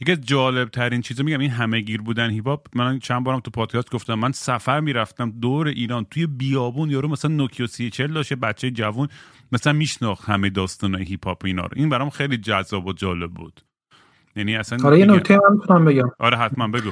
یکی 0.00 0.12
از 0.12 0.20
جالب 0.20 0.68
ترین 0.68 1.00
چیزا 1.00 1.22
میگم 1.22 1.40
این 1.40 1.50
همه 1.50 1.80
گیر 1.80 2.02
بودن 2.02 2.30
هیپ 2.30 2.48
هاپ. 2.48 2.66
من 2.74 2.98
چند 2.98 3.24
بارم 3.24 3.40
تو 3.40 3.50
پادکست 3.50 3.90
گفتم 3.92 4.14
من 4.14 4.32
سفر 4.32 4.80
می‌رفتم 4.80 5.30
دور 5.30 5.68
ایران 5.68 6.06
توی 6.10 6.26
بیابون 6.26 6.90
یارو 6.90 7.08
مثلا 7.08 7.30
نوکیا 7.34 7.66
سی 7.66 7.90
چل 7.90 8.06
داشته 8.06 8.36
بچه 8.36 8.70
جوون 8.70 9.08
مثلا 9.52 9.72
میشناخت 9.72 10.28
همه 10.28 10.50
داستان 10.50 10.94
هیپ 10.94 11.26
هاپ 11.26 11.44
اینا 11.44 11.62
رو. 11.62 11.70
این 11.76 11.88
برام 11.88 12.10
خیلی 12.10 12.36
جذاب 12.36 12.86
و 12.86 12.92
جالب 12.92 13.30
بود. 13.30 13.60
یعنی 14.36 14.56
اصلا 14.56 14.78
حالا 14.82 14.96
یه 14.96 15.06
نکته 15.06 15.38
می‌تونم 15.50 15.84
بگم. 15.84 16.10
آره 16.18 16.36
حتما 16.36 16.68
بگو. 16.68 16.90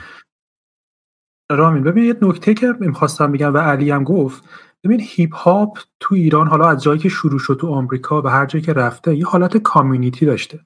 رامین 1.52 1.82
ببین 1.82 2.04
یه 2.04 2.16
نکته 2.22 2.54
که 2.54 2.74
می‌خواستم 2.80 3.32
بگم 3.32 3.54
و 3.54 3.59
علی 3.59 3.90
هم 3.90 4.04
گفت 4.04 4.44
ببین 4.85 5.00
هیپ 5.02 5.35
هاپ 5.35 5.78
تو 6.00 6.14
ایران 6.14 6.46
حالا 6.46 6.68
از 6.68 6.82
جایی 6.82 6.98
که 6.98 7.09
شروع 7.09 7.38
شد 7.38 7.56
تو 7.61 7.68
آمریکا 7.68 8.22
و 8.22 8.26
هر 8.28 8.46
جایی 8.46 8.64
که 8.64 8.72
رفته 8.72 9.14
یه 9.16 9.26
حالت 9.26 9.56
community 9.57 10.26
داشته. 10.26 10.61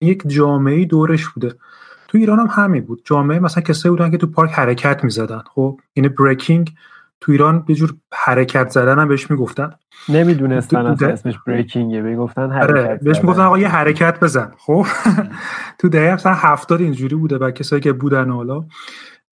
یک 0.00 0.22
جامعه 0.26 0.84
دورش 0.84 1.28
بوده. 1.28 1.54
تو 2.08 2.18
ایران 2.18 2.38
هم 2.38 2.46
همین 2.50 2.84
بود. 2.84 3.02
جامعه 3.04 3.38
مثلا 3.38 3.62
کسایی 3.62 3.90
بودن 3.90 4.10
که 4.10 4.16
تو 4.16 4.26
پارک 4.26 4.50
حرکت 4.52 5.04
می‌زدن. 5.04 5.42
خب 5.54 5.80
یعنی 5.96 6.08
بریکینگ 6.08 6.72
تو 7.20 7.32
ایران 7.32 7.64
یه 7.68 7.74
جور 7.74 7.94
حرکت 8.12 8.70
زدن 8.70 8.98
هم 8.98 9.08
بهش 9.08 9.30
می‌گفتن. 9.30 9.70
نمی‌دونستن 10.08 10.76
اصلا 10.76 10.94
تو- 10.94 11.12
اسمش 11.12 11.34
بریکینگه 11.46 12.00
می‌گفتن 12.00 12.42
آره 12.52 12.82
حرکت 12.82 13.04
بهش. 13.04 13.18
می‌گفتن 13.18 13.42
آقا 13.42 13.58
یه 13.58 13.68
حرکت 13.68 14.20
بزن. 14.20 14.52
خب؟ 14.58 14.86
تو 15.78 15.88
دهه 15.88 16.14
مثلا 16.14 16.32
هفتاد 16.34 16.80
اینجوری 16.80 17.14
بوده 17.16 17.38
و 17.38 17.50
کسایی 17.50 17.82
که 17.82 17.92
بودن 17.92 18.30
حالا. 18.30 18.64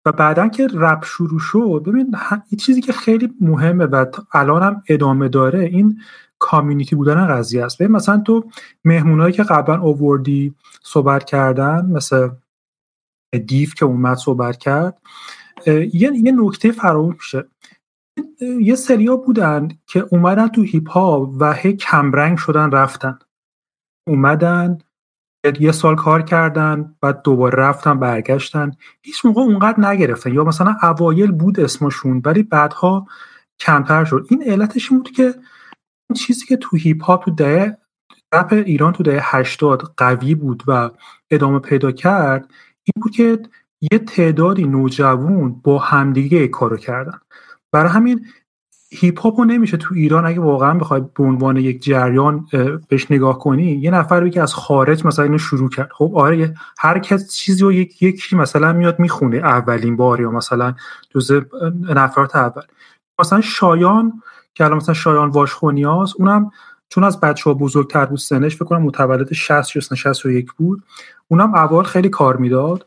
و 0.04 0.12
بعدا 0.12 0.48
که 0.48 0.68
رپ 0.74 1.04
شروع 1.04 1.40
شد 1.40 1.82
ببین 1.86 2.16
یه 2.50 2.58
چیزی 2.58 2.80
که 2.80 2.92
خیلی 2.92 3.34
مهمه 3.40 3.84
و 3.84 4.06
الان 4.32 4.62
هم 4.62 4.82
ادامه 4.88 5.28
داره 5.28 5.60
این 5.60 6.00
کامیونیتی 6.38 6.96
بودن 6.96 7.26
قضیه 7.26 7.64
است. 7.64 7.78
ببین 7.78 7.92
مثلا 7.92 8.18
تو 8.18 8.50
مهمونایی 8.84 9.32
که 9.32 9.42
قبلا 9.42 9.80
اووردی 9.80 10.54
صحبت 10.82 11.24
کردن 11.24 11.86
مثل 11.86 12.28
دیف 13.46 13.74
که 13.74 13.84
اومد 13.84 14.16
صحبت 14.16 14.56
کرد 14.56 14.98
یه, 15.66 15.90
یه 15.92 16.32
نکته 16.32 16.72
فراموش 16.72 17.14
میشه. 17.14 17.48
یه 18.60 18.74
سریا 18.74 19.16
بودن 19.16 19.68
که 19.86 20.06
اومدن 20.10 20.48
تو 20.48 20.62
هیپ 20.62 20.90
هاپ 20.90 21.34
و 21.40 21.52
هی 21.52 21.72
کمرنگ 21.72 22.38
شدن 22.38 22.70
رفتن. 22.70 23.18
اومدن 24.08 24.78
یه 25.60 25.72
سال 25.72 25.96
کار 25.96 26.22
کردن 26.22 26.94
بعد 27.00 27.22
دوباره 27.22 27.58
رفتن 27.58 27.98
برگشتن. 27.98 28.70
هیچ 29.02 29.26
موقع 29.26 29.40
اونقدر 29.42 29.80
نگرفتن. 29.90 30.34
یا 30.34 30.44
مثلا 30.44 30.76
اوایل 30.82 31.32
بود 31.32 31.60
اسمشون 31.60 32.22
ولی 32.24 32.42
بعدها 32.42 33.06
کمتر 33.60 34.04
شد. 34.04 34.26
این 34.30 34.42
علتش 34.42 34.92
این 34.92 35.00
بود 35.00 35.10
که 35.10 35.34
این 36.10 36.16
چیزی 36.16 36.46
که 36.46 36.56
تو 36.56 36.76
هیپ 36.76 37.04
هاپ 37.04 37.24
تو 37.24 37.30
دهه 37.30 37.76
رپ 38.34 38.52
ایران 38.52 38.92
تو 38.92 39.02
دهه 39.02 39.36
80 39.36 39.94
قوی 39.96 40.34
بود 40.34 40.62
و 40.66 40.90
ادامه 41.30 41.58
پیدا 41.58 41.92
کرد 41.92 42.50
این 42.84 43.02
بود 43.02 43.12
که 43.12 43.38
یه 43.92 43.98
تعدادی 43.98 44.64
نوجوان 44.64 45.52
با 45.52 45.78
همدیگه 45.78 46.48
کارو 46.48 46.76
کردن. 46.76 47.18
برای 47.72 47.90
همین 47.92 48.26
هیپ 48.92 49.20
هاپ 49.20 49.38
رو 49.38 49.44
نمیشه 49.44 49.76
تو 49.76 49.94
ایران 49.94 50.26
اگه 50.26 50.40
واقعا 50.40 50.74
بخوای 50.74 51.02
به 51.14 51.24
عنوان 51.24 51.56
یک 51.56 51.82
جریان 51.82 52.46
بهش 52.88 53.10
نگاه 53.10 53.38
کنی 53.38 53.72
یه 53.72 53.90
نفر 53.90 54.20
بگه 54.20 54.42
از 54.42 54.54
خارج 54.54 55.06
مثلا 55.06 55.24
اینو 55.24 55.38
شروع 55.38 55.68
کرد. 55.68 55.90
خب 55.92 56.12
آره 56.14 56.54
هر 56.78 56.98
کس 56.98 57.34
چیزی 57.34 57.62
رو 57.62 57.72
یک 57.72 58.02
یکی 58.02 58.36
مثلا 58.36 58.72
میاد 58.72 58.98
می‌خونه 58.98 59.36
اولین 59.36 59.96
بار 59.96 60.20
یا 60.20 60.30
مثلا 60.30 60.74
جزء 61.10 61.40
نفرات 61.88 62.36
اول. 62.36 62.62
مثلا 63.18 63.40
شایان 63.40 64.22
که 64.54 64.64
الان 64.64 64.76
مثلا 64.76 64.94
شایان 64.94 65.28
واشخونیاز 65.30 66.14
اونم 66.18 66.50
چون 66.88 67.04
از 67.04 67.20
بچه 67.20 67.50
ها 67.50 67.54
بزرگتر 67.54 68.06
بود 68.06 68.18
سنش 68.18 68.56
فکر 68.56 68.64
کنم 68.64 68.82
متولد 68.82 69.32
60 69.32 69.68
60 69.68 69.94
61 69.94 70.52
بود 70.52 70.82
اونم 71.28 71.54
اول 71.54 71.82
خیلی 71.82 72.08
کار 72.08 72.36
می‌داد. 72.36 72.86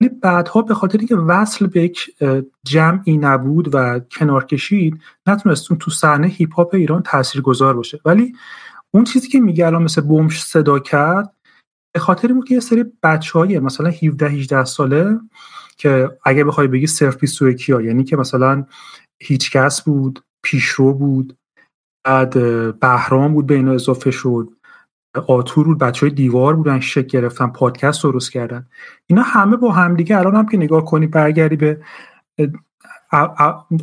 ولی 0.00 0.10
بعدها 0.22 0.62
به 0.62 0.74
خاطر 0.74 0.98
اینکه 0.98 1.16
وصل 1.16 1.66
به 1.66 1.82
یک 1.82 2.16
جمعی 2.64 3.16
نبود 3.16 3.74
و 3.74 4.00
کنار 4.00 4.44
کشید 4.44 5.00
نتونست 5.26 5.70
اون 5.70 5.78
تو 5.78 5.90
صحنه 5.90 6.26
هیپ 6.26 6.54
هاپ 6.54 6.74
ایران 6.74 7.02
تاثیرگذار 7.02 7.74
باشه. 7.74 8.00
ولی 8.04 8.32
اون 8.94 9.04
چیزی 9.04 9.28
که 9.28 9.40
میگه 9.40 9.66
الان 9.66 9.82
مثل 9.82 10.00
بومش 10.00 10.42
صدا 10.42 10.78
کرد 10.78 11.34
به 11.94 12.00
خاطر 12.00 12.32
بود 12.32 12.48
که 12.48 12.54
یه 12.54 12.60
سری 12.60 12.84
بچهای 13.02 13.58
مثلا 13.58 13.90
17 13.90 14.28
18 14.28 14.64
ساله 14.64 15.20
که 15.76 16.18
اگه 16.24 16.44
بخوای 16.44 16.66
بگی 16.66 16.86
صرف 16.86 17.16
21 17.16 17.70
ها 17.70 17.82
یعنی 17.82 18.04
که 18.04 18.16
مثلا 18.16 18.66
هیچکس 19.22 19.82
بود 19.82 20.24
پیشرو 20.44 20.94
بود 20.94 21.36
بعد 22.06 22.34
بهرام 22.80 23.34
بود 23.34 23.46
به 23.46 23.54
اینا 23.54 23.72
اضافه 23.72 24.10
شد. 24.10 24.48
آتور 25.18 25.66
بود 25.66 25.78
بچه 25.78 26.06
های 26.06 26.14
دیوار 26.14 26.56
بودن 26.56 26.80
شک 26.80 27.06
گرفتن 27.06 27.46
پادکست 27.46 28.02
درست 28.02 28.32
کردن. 28.32 28.66
اینا 29.06 29.22
همه 29.22 29.56
با 29.56 29.72
همدیگه 29.72 30.18
الان 30.18 30.34
هم 30.36 30.46
که 30.46 30.56
نگاه 30.56 30.84
کنی 30.84 31.06
برگردی 31.06 31.56
به 31.56 31.80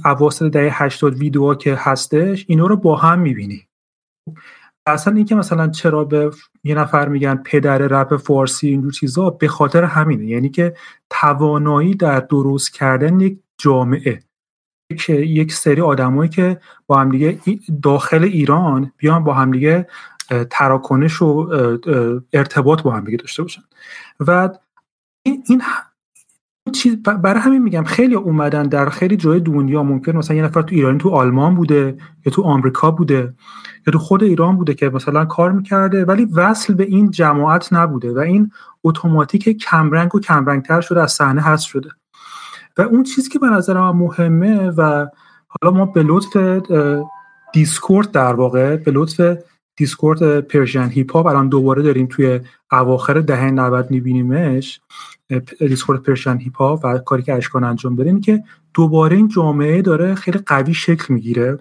اواسط 0.05 0.51
دهه 0.51 0.83
80 0.83 1.13
ویدیوها 1.17 1.55
که 1.55 1.75
هستش 1.75 2.45
اینا 2.47 2.67
رو 2.67 2.75
با 2.77 2.95
هم 2.95 3.19
می‌بینی. 3.19 3.67
اصلا 4.85 5.13
اینکه 5.13 5.35
مثلا 5.35 5.67
چرا 5.67 6.03
به 6.03 6.31
یه 6.63 6.75
نفر 6.75 7.07
میگن 7.07 7.35
پدر 7.35 7.77
رپ 7.77 8.17
فارسی 8.17 8.67
اینجور 8.69 8.91
چیزا 8.91 9.29
به 9.29 9.47
خاطر 9.47 9.83
همینه. 9.83 10.25
یعنی 10.25 10.49
که 10.49 10.73
توانایی 11.09 11.95
در 11.95 12.19
درست 12.19 12.73
کردن 12.73 13.19
یک 13.19 13.39
جامعه 13.57 14.19
یک, 14.91 15.09
یک 15.09 15.53
سری 15.53 15.81
آدمایی 15.81 16.29
که 16.29 16.59
با 16.87 16.99
همدیگه 16.99 17.39
ای- 17.43 17.59
داخل 17.81 18.23
ایران 18.23 18.91
بیان 18.97 19.23
با 19.23 19.33
همدیگه 19.33 19.75
اه، 19.77 19.85
تراکنش 20.49 21.21
و 21.21 21.49
ارتباط 22.33 22.81
با 22.81 22.91
همدیگه 22.91 23.17
داشته 23.17 23.43
باشن. 23.43 23.61
و 24.19 24.49
این, 25.23 25.61
چیز 26.73 27.03
برای 27.03 27.39
همین 27.39 27.63
میگم 27.63 27.83
خیلی 27.83 28.15
اومدن 28.15 28.63
در 28.63 28.89
خیلی 28.89 29.17
جای 29.17 29.39
دنیا 29.39 29.83
ممکن 29.83 30.15
مثلا 30.15 30.37
یه 30.37 30.43
نفر 30.43 30.61
تو 30.61 30.75
ایران 30.75 30.97
تو 30.97 31.09
آلمان 31.09 31.55
بوده 31.55 31.97
یا 32.25 32.31
تو 32.31 32.41
آمریکا 32.41 32.91
بوده 32.91 33.33
یا 33.87 33.93
تو 33.93 33.99
خود 33.99 34.23
ایران 34.23 34.57
بوده 34.57 34.73
که 34.73 34.89
مثلا 34.89 35.25
کار 35.25 35.51
می‌کرده 35.51 36.05
ولی 36.05 36.25
وصل 36.25 36.73
به 36.73 36.83
این 36.83 37.11
جماعت 37.11 37.73
نبوده 37.73 38.13
و 38.13 38.19
این 38.19 38.51
اتوماتیک 38.83 39.57
کمرنگ 39.57 40.15
و 40.15 40.19
کمرنگتر 40.19 40.81
شده 40.81 41.01
از 41.01 41.11
صحنه 41.11 41.41
هست 41.41 41.65
شده. 41.65 41.89
و 42.77 42.81
اون 42.81 43.03
چیزی 43.03 43.29
که 43.29 43.39
به 43.39 43.47
نظر 43.47 43.79
من 43.79 43.91
مهمه 43.91 44.69
و 44.69 45.07
حالا 45.47 45.77
ما 45.77 45.85
به 45.85 46.03
لطف 46.03 46.37
Discord 47.53 48.11
در 48.11 48.33
واقع 48.33 48.75
به 48.75 48.91
لطف 48.91 49.37
Discord 49.77 50.39
Persian 50.39 50.89
Hip 50.89 51.11
Hop 51.11 51.25
الان 51.25 51.49
دوباره 51.49 51.81
داریم 51.83 52.07
توی 52.07 52.39
اواخر 52.71 53.13
دهه 53.19 53.51
90 53.51 53.91
میبینیمش 53.91 54.81
Discord 55.59 56.03
Persian 56.03 56.37
Hip 56.37 56.57
Hop 56.57 56.85
و 56.85 56.97
کاری 56.97 57.23
که 57.23 57.33
اشکان 57.33 57.63
انجام 57.63 57.95
داره 57.95 58.19
که 58.19 58.43
دوباره 58.73 59.17
این 59.17 59.27
جامعه 59.27 59.81
داره 59.81 60.15
خیلی 60.15 60.39
قوی 60.39 60.73
شکل 60.73 61.13
می‌گیره. 61.13 61.59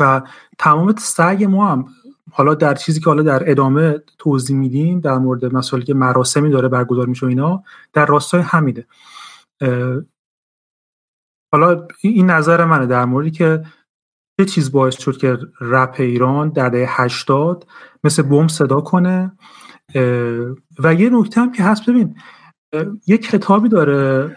و 0.00 0.22
تمام 0.58 0.94
سعی 0.98 1.46
ما 1.46 1.66
هم 1.66 1.86
حالا 2.32 2.54
در 2.54 2.74
چیزی 2.74 3.00
که 3.00 3.06
حالا 3.06 3.22
در 3.22 3.50
ادامه 3.50 4.02
توضیح 4.18 4.56
میدیم 4.56 5.00
در 5.00 5.18
مورد 5.18 5.54
مسائلی 5.54 5.86
که 5.86 5.94
مراسمی 5.94 6.50
داره 6.50 6.68
برگزار 6.68 7.06
میشه 7.06 7.26
اینا 7.26 7.64
در 7.92 8.06
راستای 8.06 8.40
همینه. 8.40 8.86
حالا 11.52 11.86
این 12.00 12.30
نظر 12.30 12.64
منه 12.64 12.86
در 12.86 13.04
موردی 13.04 13.30
که 13.30 13.64
چه 14.42 14.48
چیز 14.48 14.72
باعث 14.72 15.02
شد 15.02 15.16
که 15.16 15.38
رپ 15.60 15.94
ایران 15.98 16.48
در 16.48 16.68
دهه 16.68 17.02
80 17.02 17.66
مثل 18.04 18.22
بوم 18.22 18.48
صدا 18.48 18.80
کنه 18.80 19.32
و 20.78 20.94
یه 20.94 21.10
نکته 21.12 21.40
هم 21.40 21.52
که 21.52 21.62
هست 21.62 21.90
ببین 21.90 22.14
یک 23.06 23.30
کتابی 23.30 23.68
داره 23.68 24.30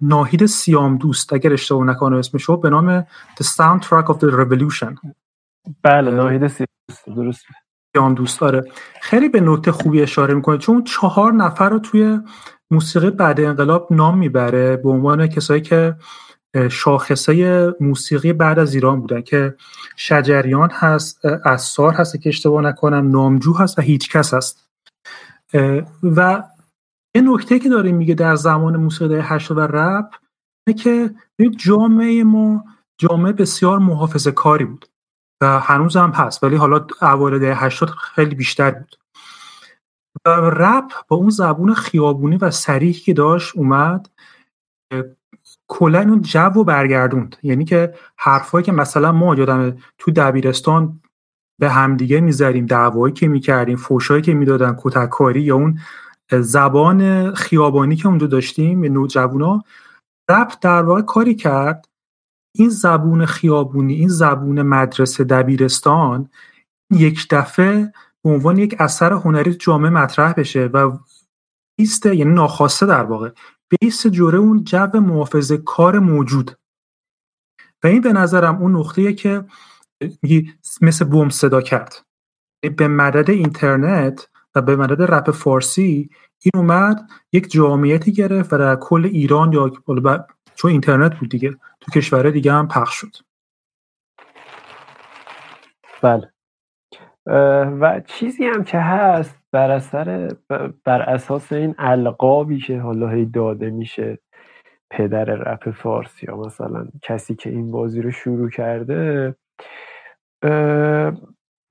ناهید 0.00 0.46
سیام 0.46 0.98
دوست 0.98 1.32
اگر 1.32 1.52
اشتباه 1.52 1.86
نکنه 1.86 2.16
اسمشو 2.16 2.56
به 2.56 2.70
نام 2.70 3.00
The 3.02 3.44
Soundtrack 3.44 4.06
of 4.06 4.16
the 4.18 4.30
Revolution. 4.30 5.12
بله 5.82 6.10
ناهید 6.10 6.46
سیام 6.46 6.68
درست 7.06 7.44
سیام 7.92 8.14
دوست 8.14 8.40
داره 8.40 8.64
خیلی 9.02 9.28
به 9.28 9.40
نکته 9.40 9.72
خوبی 9.72 10.02
اشاره 10.02 10.34
می‌کنه 10.34 10.58
چون 10.58 10.84
چهار 10.84 11.32
نفر 11.32 11.68
رو 11.68 11.78
توی 11.78 12.20
موسیقی 12.70 13.10
بعد 13.10 13.40
انقلاب 13.40 13.88
نام 13.90 14.18
می‌بره 14.18 14.76
به 14.76 14.90
عنوان 14.90 15.26
کسایی 15.26 15.60
که 15.60 15.96
شاخصه 16.70 17.74
موسیقی 17.80 18.32
بعد 18.32 18.58
از 18.58 18.74
ایران 18.74 19.00
بودن 19.00 19.22
که 19.22 19.54
شجریان 19.96 20.70
هست 20.70 21.24
اسار 21.24 21.92
هست 21.92 22.22
که 22.22 22.28
اشتباه 22.28 22.62
نکنم 22.62 23.10
نامجو 23.10 23.52
هست 23.52 23.78
و 23.78 23.82
هیچکس 23.82 24.34
هست. 24.34 24.68
و 26.02 26.42
یه 27.16 27.22
نکته 27.22 27.58
که 27.58 27.68
داره 27.68 27.92
میگه 27.92 28.14
در 28.14 28.36
زمان 28.36 28.76
موسیقی 28.76 29.18
هشت 29.22 29.50
و 29.50 29.60
رپ 29.60 30.14
اینه 30.66 30.82
که 30.82 31.10
جامعه 31.56 32.24
ما 32.24 32.64
جامعه 32.98 33.32
بسیار 33.32 33.78
محافظه 33.78 34.32
کاری 34.32 34.64
بود 34.64 34.86
و 35.42 35.60
هنوز 35.60 35.96
هم 35.96 36.10
هست 36.10 36.44
ولی 36.44 36.56
حالا 36.56 36.86
اوایل 37.02 37.38
دهه 37.38 37.64
80 37.64 37.88
خیلی 37.88 38.34
بیشتر 38.34 38.70
بود. 38.70 38.96
و 40.26 40.30
رپ 40.30 40.92
با 41.08 41.16
اون 41.16 41.30
زبون 41.30 41.74
خیابونی 41.74 42.36
و 42.36 42.50
سریحی 42.50 43.00
که 43.00 43.12
داشت 43.12 43.56
اومد 43.56 44.08
کلا 45.68 46.00
اون 46.00 46.20
جو 46.20 46.48
رو 46.54 46.64
برگردوند. 46.64 47.36
یعنی 47.42 47.64
که 47.64 47.94
حرفایی 48.16 48.64
که 48.64 48.72
مثلا 48.72 49.12
ما 49.12 49.34
یادم 49.34 49.76
تو 49.98 50.10
دبیرستان 50.10 51.00
به 51.60 51.70
همدیگه 51.70 52.20
می‌ذاریم 52.20 52.66
دعوایی 52.66 53.14
که 53.14 53.28
می‌کردیم 53.28 53.76
فوشایی 53.76 54.22
که 54.22 54.34
می‌دادن 54.34 54.76
کتککاری 54.78 55.40
یا 55.40 55.56
اون 55.56 55.78
زبان 56.32 57.34
خیابانی 57.34 57.96
که 57.96 58.08
اونجا 58.08 58.26
داشتیم 58.26 58.84
نوجوانا 58.84 59.62
رپ 60.30 60.52
در 60.60 60.82
واقع 60.82 61.02
کاری 61.02 61.34
کرد. 61.34 61.88
این 62.54 62.68
زبون 62.68 63.26
خیابونی 63.26 63.94
این 63.94 64.08
زبون 64.08 64.62
مدرسه 64.62 65.24
دبیرستان 65.24 66.28
یک 66.90 67.26
دفعه 67.30 67.92
به 68.24 68.30
عنوان 68.30 68.58
یک 68.58 68.76
اثر 68.78 69.12
هنری 69.12 69.54
جامعه 69.54 69.90
مطرح 69.90 70.32
بشه 70.32 70.66
و 70.66 70.98
بیست 71.78 72.06
یعنی 72.06 72.34
ناخواسته 72.34 72.86
در 72.86 73.04
واقع. 73.04 73.30
بیس 73.68 74.06
جوره 74.06 74.38
اون 74.38 74.64
جو 74.64 75.00
محافظه 75.00 75.56
کار 75.56 75.98
موجود. 75.98 76.50
و 77.84 77.86
این 77.86 78.00
به 78.00 78.12
نظرم 78.12 78.56
اون 78.56 78.76
نقطه‌ایه 78.76 79.12
که 79.12 79.44
مثل 80.80 81.04
بوم 81.04 81.28
صدا 81.28 81.60
کرد. 81.60 82.06
به 82.76 82.88
مدد 82.88 83.30
اینترنت 83.30 84.28
و 84.54 84.62
به 84.62 84.76
مدد 84.76 85.02
رپ 85.02 85.30
فارسی 85.30 86.10
این 86.42 86.52
اومد 86.54 87.10
یک 87.32 87.50
جامعیتی 87.50 88.12
گرفت 88.12 88.52
و 88.52 88.58
در 88.58 88.76
کل 88.76 89.04
ایران 89.04 89.52
یا 89.52 89.72
چون 90.54 90.70
اینترنت 90.70 91.18
بود 91.18 91.28
دیگه 91.28 91.56
تو 91.80 91.92
کشورهای 91.94 92.32
دیگه 92.32 92.52
هم 92.52 92.68
پخش 92.68 92.94
شد. 92.94 93.16
بله. 96.02 96.32
و 97.80 98.00
چیزی 98.06 98.44
هم 98.44 98.64
که 98.64 98.78
هست 98.78 99.45
بر 99.56 99.70
اثر 99.70 100.36
بر 100.84 101.02
اساس 101.02 101.52
این 101.52 101.74
القابی 101.78 102.58
که 102.58 102.80
حالا 102.80 103.08
هی 103.08 103.26
داده 103.26 103.70
میشه 103.70 104.18
پدر 104.90 105.24
رپ 105.24 105.70
فارسی 105.70 106.26
یا 106.26 106.36
مثلا 106.36 106.88
کسی 107.02 107.34
که 107.34 107.50
این 107.50 107.70
بازی 107.70 108.02
رو 108.02 108.10
شروع 108.10 108.50
کرده 108.50 109.34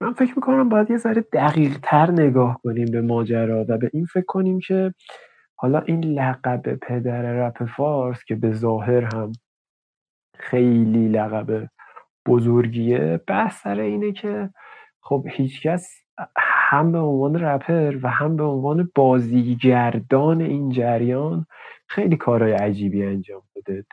من 0.01 0.13
فکر 0.17 0.33
می‌کنم 0.35 0.69
باید 0.69 0.91
یه 0.91 0.97
ذره 0.97 1.21
دقیق 1.21 1.77
تر 1.83 2.11
نگاه 2.11 2.59
کنیم 2.63 2.91
به 2.91 3.01
ماجرا 3.01 3.65
و 3.69 3.77
به 3.77 3.89
این 3.93 4.05
فکر 4.05 4.25
کنیم 4.27 4.59
که 4.59 4.93
حالا 5.55 5.79
این 5.79 6.03
لقب 6.03 6.75
پدر 6.75 7.21
رپ 7.21 7.65
فارس 7.65 8.23
که 8.23 8.35
به 8.35 8.53
ظاهر 8.53 9.15
هم 9.15 9.31
خیلی 10.39 11.07
لقب 11.07 11.69
بزرگیه 12.27 13.19
بحث 13.27 13.61
سر 13.61 13.79
اینه 13.79 14.11
که 14.11 14.49
خب 15.01 15.25
هیچکس 15.29 16.05
هم 16.75 16.91
به 16.91 16.99
عنوان 16.99 17.35
رپر 17.35 17.97
و 18.03 18.09
هم 18.09 18.35
به 18.37 18.43
عنوان 18.43 18.91
بازیگردان 18.95 20.41
این 20.41 20.69
جریان 20.69 21.45
خیلی 21.87 22.17
کارهای 22.17 22.51
عجیبی 22.51 23.05
انجام 23.05 23.41
داده. 23.55 23.85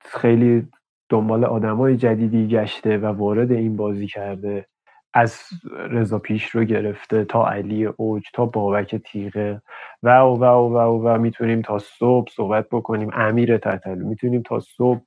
خیلی 0.00 0.66
دنبال 1.08 1.44
آدمای 1.44 1.96
جدیدی 1.96 2.48
گشته 2.48 2.98
و 2.98 3.06
وارد 3.06 3.52
این 3.52 3.76
بازی 3.76 4.06
کرده. 4.06 4.66
از 5.14 5.42
رضا 5.90 6.18
پیش 6.18 6.50
رو 6.50 6.64
گرفته 6.64 7.24
تا 7.24 7.48
علی 7.48 7.84
اوج 7.84 8.22
تا 8.34 8.46
بابک 8.46 8.96
تیغه. 8.96 9.62
و 10.02 10.18
و 10.20 10.44
و 10.44 10.78
و 10.78 11.08
و 11.08 11.18
می‌تونیم 11.18 11.62
تا 11.62 11.78
صبح 11.78 12.30
صحبت 12.30 12.66
بکنیم. 12.72 13.10
امیر 13.12 13.58
تتلو 13.58 14.08
می‌تونیم 14.08 14.42
تا 14.42 14.60
صبح 14.60 15.00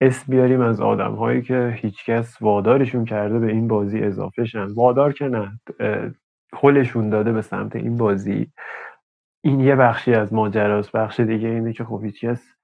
اسم 0.00 0.32
بیاریم 0.32 0.60
از 0.60 0.80
آدم 0.80 1.14
هایی 1.14 1.42
که 1.42 1.78
هیچکس 1.80 2.42
وادارشون 2.42 3.04
کرده 3.04 3.38
به 3.38 3.46
این 3.46 3.68
بازی 3.68 4.00
اضافه 4.00 4.44
شن. 4.44 4.66
وادار 4.74 5.12
که 5.12 5.24
نه 5.24 5.60
خلشون 6.52 7.10
داده 7.10 7.32
به 7.32 7.42
سمت 7.42 7.76
این 7.76 7.96
بازی. 7.96 8.52
این 9.44 9.60
یه 9.60 9.76
بخشی 9.76 10.14
از 10.14 10.32
ماجراست. 10.32 10.92
بخش 10.92 11.20
دیگه 11.20 11.48
اینه 11.48 11.72
که 11.72 11.84
خب 11.84 12.00
هیچکس 12.04 12.54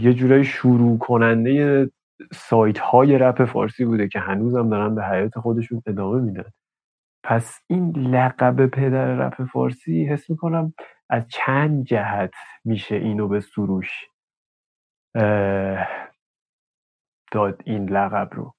یه 0.00 0.14
جورایی 0.14 0.44
شروع 0.44 0.98
کننده 0.98 1.90
سایت 2.32 2.78
های 2.78 3.18
رپ 3.18 3.44
فارسی 3.44 3.84
بوده 3.84 4.08
که 4.08 4.18
هنوزم 4.18 4.68
دارن 4.68 4.94
به 4.94 5.04
حیات 5.04 5.38
خودشون 5.38 5.82
ادامه 5.86 6.20
میدن. 6.20 6.50
پس 7.24 7.60
این 7.66 7.96
لقب 7.96 8.66
پدر 8.66 9.14
رپ 9.14 9.44
فارسی 9.44 10.04
حس 10.04 10.30
می‌کنم 10.30 10.74
از 11.10 11.28
چند 11.28 11.84
جهت 11.84 12.34
میشه 12.64 12.94
اینو 12.94 13.28
به 13.28 13.40
سروش 13.40 13.90
داد 17.32 17.62
این 17.64 17.88
لقب 17.88 18.28
رو. 18.32 18.54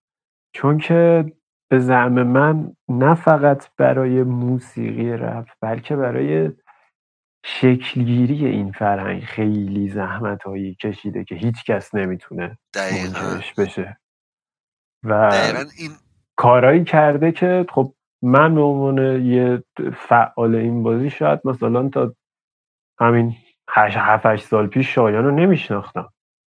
چون 0.56 0.78
که 0.78 1.26
به 1.72 1.80
زعم 1.80 2.24
من 2.24 2.76
نه 2.90 3.16
فقط 3.16 3.76
برای 3.78 4.24
موسیقی 4.24 5.12
رپ 5.12 5.48
بلکه 5.62 5.96
برای 5.96 6.52
شکلگیری 7.46 8.46
این 8.46 8.72
فرهنگ 8.72 9.24
خیلی 9.24 9.90
زحمت 9.90 10.44
هایی 10.44 10.76
کشیده 10.76 11.24
که 11.24 11.36
هیچ 11.36 11.64
کس 11.64 11.96
نمی‌تونه 11.96 12.58
منکرش 12.76 13.54
بشه. 13.54 13.98
و 15.04 15.14
این... 15.78 15.92
کارایی 16.38 16.84
کرده 16.84 17.32
که 17.32 17.66
خب 17.70 17.94
من 18.22 18.56
به 18.56 18.62
عنوان 18.62 19.26
یه 19.26 19.64
فعال 19.96 20.56
این 20.56 20.84
بازی 20.84 21.10
شاید 21.10 21.40
مثلا 21.46 21.90
تا 21.90 22.16
همین 23.00 23.36
7 23.70 24.36
سال 24.36 24.68
پیش 24.68 24.96
شایان 24.96 25.26
رو 25.26 25.32
نمیشناختم. 25.32 26.13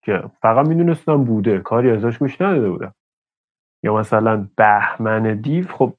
که 0.06 0.22
فقط 0.42 0.68
می‌دونستم 0.68 1.24
بوده 1.24 1.58
کاری 1.58 1.90
ازش 1.90 2.18
گوش 2.18 2.40
نداده 2.40 2.70
بودم. 2.70 2.94
یا 3.84 3.96
مثلا 3.96 4.48
بهمن 4.56 5.40
دیو 5.40 5.68
خب 5.68 5.94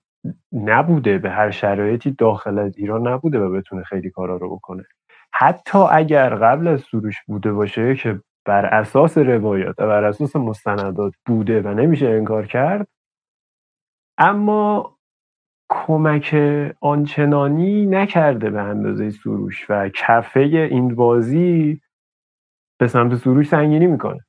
نبوده 0.53 1.17
به 1.17 1.29
هر 1.29 1.51
شرایطی 1.51 2.11
داخل 2.11 2.59
از 2.59 2.77
ایران 2.77 3.07
نبوده 3.07 3.39
و 3.39 3.51
بتونه 3.51 3.83
خیلی 3.83 4.09
کارا 4.09 4.37
رو 4.37 4.55
بکنه. 4.55 4.83
حتی 5.33 5.79
اگر 5.91 6.35
قبل 6.35 6.67
از 6.67 6.81
سروش 6.81 7.23
بوده 7.27 7.53
باشه 7.53 7.95
که 7.95 8.21
بر 8.45 8.65
اساس 8.65 9.17
روایات 9.17 9.79
و 9.79 9.87
بر 9.87 10.03
اساس 10.03 10.35
مستندات 10.35 11.13
بوده 11.25 11.61
و 11.61 11.67
نمیشه 11.67 12.09
انکار 12.09 12.45
کرد 12.45 12.87
اما 14.17 14.97
کمک 15.69 16.35
آنچنانی 16.81 17.85
نکرده 17.85 18.49
به 18.49 18.61
اندازه 18.61 19.09
سروش 19.09 19.65
و 19.69 19.89
کفه 19.89 20.39
این 20.39 20.95
بازی 20.95 21.81
به 22.79 22.87
سمت 22.87 23.23
سروش 23.23 23.49
سنگینی 23.49 23.87
می‌کنه. 23.87 24.25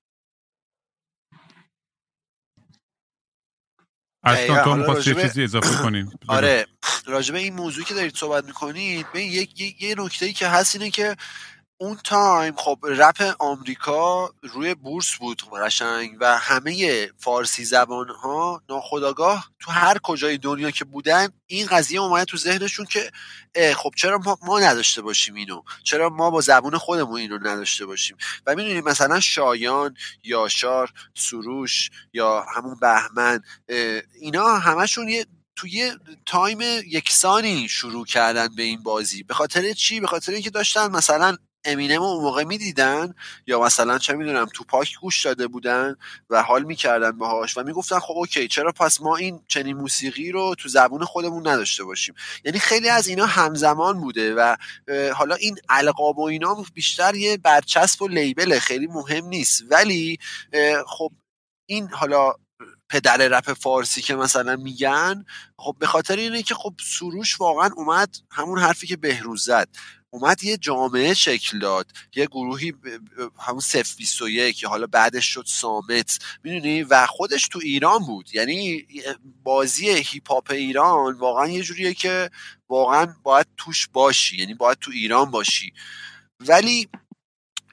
اشکان 4.25 4.87
تو 4.87 5.03
چیزی 5.03 5.45
اضافه 5.45 5.83
کنین 5.83 6.11
آره. 6.29 6.67
راجبه 7.07 7.39
این 7.39 7.55
موضوعی 7.55 7.85
که 7.85 7.95
دارید 7.95 8.17
صحبت 8.17 8.45
می‌کنید 8.45 9.07
به 9.13 9.23
یک 9.23 9.61
یه, 9.61 9.85
یه 9.85 9.95
نکته 9.99 10.27
ای 10.27 10.33
که 10.33 10.49
هست 10.49 10.77
اینه 10.77 10.91
که 10.91 11.17
اون 11.81 11.99
تایم 12.05 12.55
خب 12.57 12.79
رپ 12.83 13.35
آمریکا 13.39 14.35
روی 14.43 14.75
بورس 14.75 15.15
بود 15.15 15.43
قشنگ 15.53 16.17
و 16.21 16.39
همه 16.39 17.07
فارسی 17.19 17.65
زبان 17.65 18.09
ها 18.09 18.63
ناخداگاه 18.69 19.51
تو 19.61 19.71
هر 19.71 19.99
کجای 19.99 20.39
دنیا 20.39 20.71
که 20.71 20.85
بودن 20.85 21.29
این 21.47 21.67
قضیه 21.67 22.01
اومده 22.01 22.25
تو 22.25 22.37
ذهنشون 22.37 22.87
که 22.87 23.11
خب 23.77 23.91
چرا 23.97 24.19
ما, 24.19 24.39
ما 24.43 24.61
نداشته 24.61 25.03
باشیم 25.03 25.35
اینو؟ 25.35 25.63
چرا 25.85 26.09
ما 26.09 26.31
با 26.31 26.41
زبون 26.41 26.79
خودمون 26.79 27.21
اینو 27.21 27.39
نداشته 27.39 27.87
باشیم؟ 27.87 28.17
و 28.47 28.55
می‌دونید 28.55 28.85
مثلا 28.85 29.21
شایان 29.21 29.97
یاشار 30.25 30.93
سروش 31.15 31.91
یا 32.13 32.47
همون 32.55 32.77
بهمن 32.81 33.43
اینا 34.21 34.59
همشون 34.59 35.09
یه 35.09 35.27
توی 35.57 35.93
time 36.27 36.61
یکسانی 36.87 37.69
شروع 37.69 38.07
کردن 38.07 38.49
به 38.57 38.63
این 38.63 38.83
بازی. 38.83 39.23
به 39.23 39.35
خاطر 39.35 39.73
چی؟ 39.73 40.01
به 40.01 40.07
خاطر 40.07 40.33
اینکه 40.33 40.51
داشتن 40.51 40.91
مثلا 40.91 41.37
امینم 41.65 42.03
اون 42.03 42.23
موقع 42.23 42.45
می‌دیدن 42.45 43.15
یا 43.47 43.61
مثلا 43.61 43.99
چه 43.99 44.13
می‌دونم 44.13 44.47
Tupac 44.55 44.95
گوش 45.01 45.25
داده 45.25 45.47
بودن 45.47 45.97
و 46.31 46.43
حال 46.43 46.63
می‌کردن 46.63 47.11
باهاش 47.11 47.59
و 47.59 47.63
می‌گفتن 47.63 47.99
خب 47.99 48.15
OK 48.17 48.49
چرا 48.49 48.73
پس 48.73 49.01
ما 49.01 49.17
این 49.17 49.41
چنین 49.49 49.77
موسیقی 49.77 50.33
رو 50.33 50.55
تو 50.59 50.69
زبون 50.69 51.05
خودمون 51.05 51.49
نداشته 51.49 51.85
باشیم؟ 51.85 52.15
یعنی 52.45 52.59
خیلی 52.59 52.89
از 52.89 53.07
اینا 53.07 53.27
همزمان 53.27 54.01
بوده 54.01 54.35
و 54.35 54.57
حالا 55.15 55.35
این 55.35 55.59
القاب 55.69 56.19
و 56.19 56.23
اینا 56.23 56.65
بیشتر 56.75 57.15
یه 57.15 57.37
برچسب 57.37 58.03
و 58.03 58.09
label 58.09 58.59
خیلی 58.59 58.87
مهم 58.87 59.25
نیست. 59.25 59.63
ولی 59.71 60.19
خب 60.87 61.13
این 61.67 61.89
حالا 61.89 62.33
پدر 62.91 63.17
رپ 63.17 63.53
فارسی 63.53 64.03
که 64.03 64.15
مثلا 64.15 64.57
میگن 64.57 65.25
خب 65.59 65.77
به 65.79 65.87
خاطر 65.87 66.17
اینه 66.17 66.43
که 66.43 66.55
خب 66.55 66.75
سروش 66.83 67.41
واقعا 67.41 67.71
اومد 67.77 68.17
همون 68.31 68.59
حرفی 68.59 68.87
که 68.87 68.97
بهروز 68.97 69.45
زد. 69.45 69.69
اومد 70.11 70.45
یه 70.45 70.57
جامعه 70.57 71.15
شکل 71.15 71.59
داد. 71.59 71.93
یه 72.17 72.27
گروهی 72.27 72.75
همون 73.39 73.61
سف 73.61 73.97
21 73.97 74.57
که 74.57 74.69
حالا 74.69 74.87
بعدش 74.87 75.27
شد 75.27 75.45
سامت. 75.47 76.19
می‌دونی؟ 76.45 76.83
و 76.83 77.07
خودش 77.07 77.49
تو 77.49 77.59
ایران 77.63 77.99
بود. 77.99 78.35
یعنی 78.35 78.87
بازی 79.43 79.91
هیپ 79.91 80.31
هاپ 80.31 80.51
ایران 80.51 81.15
واقعا 81.15 81.49
یه 81.49 81.63
جوریه 81.63 81.95
که 81.95 82.31
واقعا 82.69 83.15
باید 83.23 83.47
توش 83.57 83.89
باشی. 83.89 84.37
یعنی 84.37 84.55
باید 84.55 84.79
تو 84.79 84.91
ایران 84.91 85.31
باشی. 85.31 85.73
ولی 86.41 86.89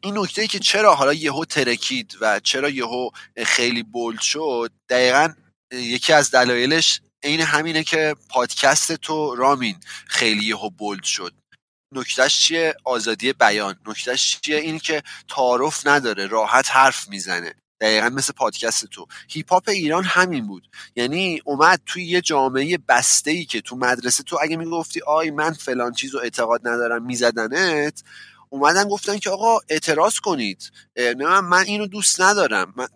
این 0.04 0.17
نکته 0.17 0.41
ای 0.41 0.48
که 0.48 0.60
چرا 0.60 0.95
حالا 0.95 1.13
یهو 1.13 1.45
ترکید 1.45 2.17
و 2.21 2.39
چرا 2.39 2.69
یهو 2.69 3.10
خیلی 3.45 3.84
bold 3.84 4.22
شد 4.21 4.71
دقیقا 4.89 5.34
یکی 5.71 6.13
از 6.13 6.32
دلایلش 6.32 7.02
عین 7.24 7.41
همینه 7.41 7.84
که 7.84 8.15
پادکست 8.30 8.91
تو 8.95 9.36
رامین 9.36 9.80
خیلی 10.08 10.45
یهو 10.45 10.69
بولد 10.69 11.04
شد. 11.04 11.34
نکتهش 11.91 12.39
چیه؟ 12.39 12.76
آزادی 12.84 13.34
بیان. 13.34 13.76
نکتهش 13.88 14.39
چیه؟ 14.41 14.58
این 14.58 14.80
که 14.80 15.04
تعارف 15.30 15.88
نداره 15.88 16.28
راحت 16.28 16.71
حرف 16.71 17.10
می‌زنه. 17.10 17.54
دقیقا 17.82 18.10
مثل 18.10 18.34
پادکست 18.34 18.86
تو. 18.86 19.08
هیپ 19.30 19.54
هاپ 19.54 19.69
ایران 19.69 20.04
همین 20.04 20.48
بود. 20.48 20.69
یعنی 20.95 21.41
اومد 21.45 21.82
توی 21.86 22.06
یه 22.06 22.21
جامعه 22.21 22.78
بسته 22.78 23.32
ای 23.32 23.45
که 23.45 23.62
تو 23.62 23.76
مدرسه 23.76 24.24
تو 24.24 24.38
اگه 24.41 24.58
می‌گفتی 24.58 25.02
آی 25.08 25.32
من 25.32 25.54
فلان 25.54 25.91
چیز 25.93 26.13
رو 26.13 26.19
اعتقاد 26.19 26.67
ندارم 26.67 27.06
میزدنت 27.06 28.04
اومدن 28.50 28.89
گفتن 28.89 29.17
که 29.17 29.30
آقا 29.30 29.60
اعتراض 29.69 30.19
کنید. 30.19 30.71
من, 30.98 31.39
من 31.39 31.63
اینو 31.63 31.88
دوست 31.88 32.21
ندارم. 32.21 32.74
من 32.76 32.88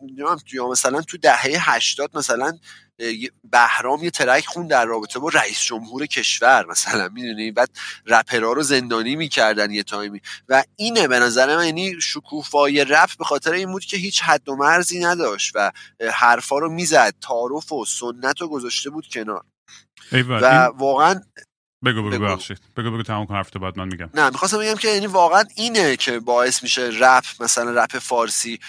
مثلا 0.70 1.02
تو 1.02 1.18
دهه 1.18 1.72
هشتاد 1.76 2.18
مثلا 2.18 2.58
بهرام 3.52 4.04
یه 4.04 4.10
ترک 4.10 4.46
خون 4.46 4.68
در 4.68 4.86
رابطه 4.86 5.20
با 5.20 5.30
رئیس 5.30 5.60
جمهور 5.60 6.06
کشور 6.06 6.66
مثلا 6.66 7.10
می‌دونی؟ 7.14 7.52
بعد 7.52 7.70
رپرا 8.06 8.54
رو 8.54 8.64
زندانی 8.64 9.16
می‌کردن 9.16 9.72
یه 9.72 9.84
تایمی. 9.84 10.22
و 10.50 10.64
اینه 10.76 11.08
به 11.08 11.20
نظر 11.20 11.58
من 11.58 11.66
یعنی 11.66 12.02
شکوفای 12.02 12.86
رپ 12.86 13.18
به 13.18 13.26
خاطر 13.26 13.52
این 13.52 13.72
بود 13.72 13.86
که 13.86 13.98
هیچ 13.98 14.22
حد 14.22 14.50
و 14.50 14.56
مرزی 14.56 15.00
نداشت 15.00 15.52
و 15.56 15.72
حرفا 16.14 16.58
رو 16.58 16.70
می‌زد 16.70 17.14
تعارف 17.22 17.72
و 17.72 17.86
سنت 17.86 18.42
رو 18.42 18.48
گذاشته 18.48 18.90
بود 18.90 19.08
کنار. 19.08 19.44
و 20.12 20.70
واقعا 20.78 21.22
بگو 21.86 22.02
بگو 22.04 22.10
ببخشید. 22.10 22.60
بگو 22.78 22.92
بگو 22.92 23.04
تمام 23.04 23.26
کن 23.26 23.36
حرفت 23.36 23.58
بعد 23.58 23.78
من 23.78 23.88
میگم. 23.88 24.10
نه 24.14 24.30
می‌خواستم 24.30 24.60
بگم 24.60 24.76
که 24.76 24.88
یعنی 24.88 25.08
واقعا 25.08 25.44
اینه 25.56 25.96
که 25.96 26.20
باعث 26.20 26.64
میشه 26.64 26.90
رپ 27.00 27.24
مثلا 27.40 27.84
رپ 27.84 28.00
فارسی 28.00 28.60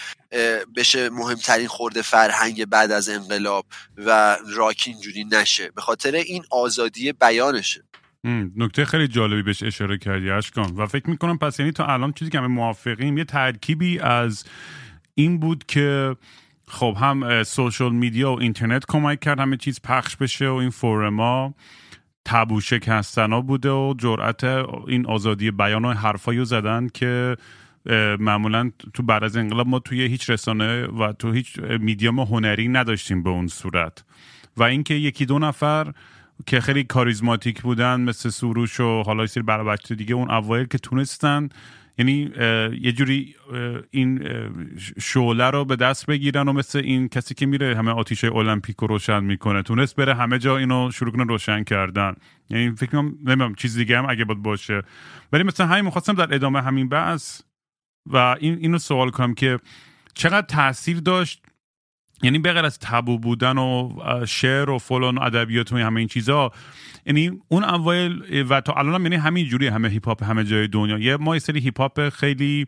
بشه 0.75 1.09
مهمترین 1.09 1.67
خورده 1.67 2.01
فرهنگ 2.01 2.65
بعد 2.65 2.91
از 2.91 3.09
انقلاب 3.09 3.65
و 3.97 4.37
راک 4.55 4.83
اینجوری 4.87 5.23
نشه. 5.31 5.71
به 5.75 5.81
خاطر 5.81 6.11
این 6.15 6.43
آزادی 6.51 7.13
بیانشه. 7.13 7.83
نکته 8.57 8.85
خیلی 8.85 9.07
جالبی 9.07 9.43
بهش 9.43 9.63
اشاره 9.63 9.97
کردی 9.97 10.29
اشکان. 10.29 10.75
و 10.75 10.87
فکر 10.87 11.09
می‌کنم 11.09 11.37
پس 11.37 11.59
یعنی 11.59 11.71
تا 11.71 11.85
الان 11.85 12.13
چیزی 12.13 12.31
که 12.31 12.37
همه 12.37 12.47
موافقیم 12.47 13.17
یه 13.17 13.23
ترکیبی 13.23 13.99
از 13.99 14.43
این 15.15 15.39
بود 15.39 15.65
که 15.67 16.15
خب 16.67 16.97
هم 16.99 17.43
سوشال 17.43 17.93
میدیا 17.93 18.31
و 18.31 18.39
اینترنت 18.39 18.83
کمک 18.87 19.19
کرد 19.19 19.39
همه 19.39 19.57
چیز 19.57 19.79
پخش 19.83 20.15
بشه 20.15 20.47
و 20.47 20.53
این 20.53 20.69
فورما 20.69 21.53
تبو 22.25 22.61
شکستنا 22.61 23.41
بوده 23.41 23.69
و 23.69 23.93
جرأت 23.97 24.43
این 24.87 25.05
آزادی 25.05 25.51
بیان 25.51 25.85
و 25.85 25.93
حرفایی 25.93 26.39
رو 26.39 26.45
زدن 26.45 26.87
که 26.93 27.37
معمولا 28.19 28.71
تو 28.93 29.03
بعد 29.03 29.23
از 29.23 29.37
انقلاب 29.37 29.67
ما 29.67 29.79
توی 29.79 30.01
هیچ 30.01 30.29
رسانه 30.29 30.85
و 30.85 31.13
تو 31.13 31.31
هیچ 31.31 31.59
میدیوم 31.59 32.19
هنری 32.19 32.67
نداشتیم 32.67 33.23
به 33.23 33.29
اون 33.29 33.47
صورت. 33.47 34.03
و 34.57 34.63
اینکه 34.63 34.93
یکی 34.93 35.25
دو 35.25 35.39
نفر 35.39 35.93
که 36.45 36.61
خیلی 36.61 36.83
کاریزماتیک 36.83 37.61
بودن 37.61 38.01
مثل 38.01 38.29
سروش 38.29 38.79
و 38.79 39.03
حالا 39.03 39.27
سری 39.27 39.43
برای 39.43 39.77
دیگه 39.97 40.15
اون 40.15 40.31
اوایل 40.31 40.65
که 40.65 40.77
تونستن 40.77 41.49
یعنی 42.01 42.31
یه 42.81 42.91
جوری 42.91 43.35
این 43.91 44.29
شعله 45.01 45.49
رو 45.49 45.65
به 45.65 45.75
دست 45.75 46.05
بگیرن 46.05 46.47
و 46.47 46.53
مثل 46.53 46.79
این 46.79 47.09
کسی 47.09 47.33
که 47.33 47.45
میره 47.45 47.77
همه 47.77 47.91
آتیش 47.91 48.23
المپیک 48.23 48.75
رو 48.75 48.87
روشن 48.87 49.23
می‌کنه. 49.23 49.63
تونست 49.63 49.95
بره 49.95 50.15
همه 50.15 50.39
جا 50.39 50.57
اینو 50.57 50.91
شروع 50.91 51.11
کنه 51.11 51.23
روشن 51.23 51.63
کردن. 51.63 52.15
یعنی 52.49 52.75
فکر 52.75 52.91
کنم 52.91 53.15
نمی‌دونم 53.23 53.55
چیز 53.55 53.77
دیگه 53.77 53.97
هم 53.97 54.09
اگه 54.09 54.25
بود 54.25 54.43
باشه. 54.43 54.81
ولی 55.33 55.43
مثلا 55.43 55.67
همین 55.67 55.85
می‌خواستم 55.85 56.13
در 56.13 56.35
ادامه 56.35 56.61
همین 56.61 56.89
بحث 56.89 57.41
و 58.05 58.17
این 58.17 58.57
اینو 58.57 58.77
سوال 58.77 59.09
کنم 59.09 59.33
که 59.33 59.59
چقدر 60.13 60.47
تاثیر 60.47 60.99
داشت 60.99 61.43
یعنی 62.23 62.39
بغیر 62.39 62.65
از 62.65 62.79
تابو 62.79 63.19
بودن 63.19 63.57
و 63.57 63.99
شعر 64.27 64.69
و 64.69 64.77
فلان 64.77 65.17
ادبیات 65.17 65.73
و 65.73 65.77
همه 65.77 65.99
این 65.99 66.07
چیزا 66.07 66.51
یعنی 67.05 67.31
اون 67.47 67.63
اوایل 67.63 68.45
و 68.49 68.61
تا 68.61 68.73
الان 68.73 68.95
هم 68.95 69.03
یعنی 69.03 69.15
همین 69.15 69.45
جوری 69.45 69.67
همه 69.67 69.89
هیپ 69.89 70.05
هاپ 70.05 70.23
همه 70.23 70.43
جای 70.43 70.67
دنیا. 70.67 70.97
یه 70.97 71.17
ما 71.17 71.35
یه 71.35 71.39
سری 71.39 71.59
هیپ 71.59 71.81
هاپ 71.81 72.09
خیلی 72.09 72.67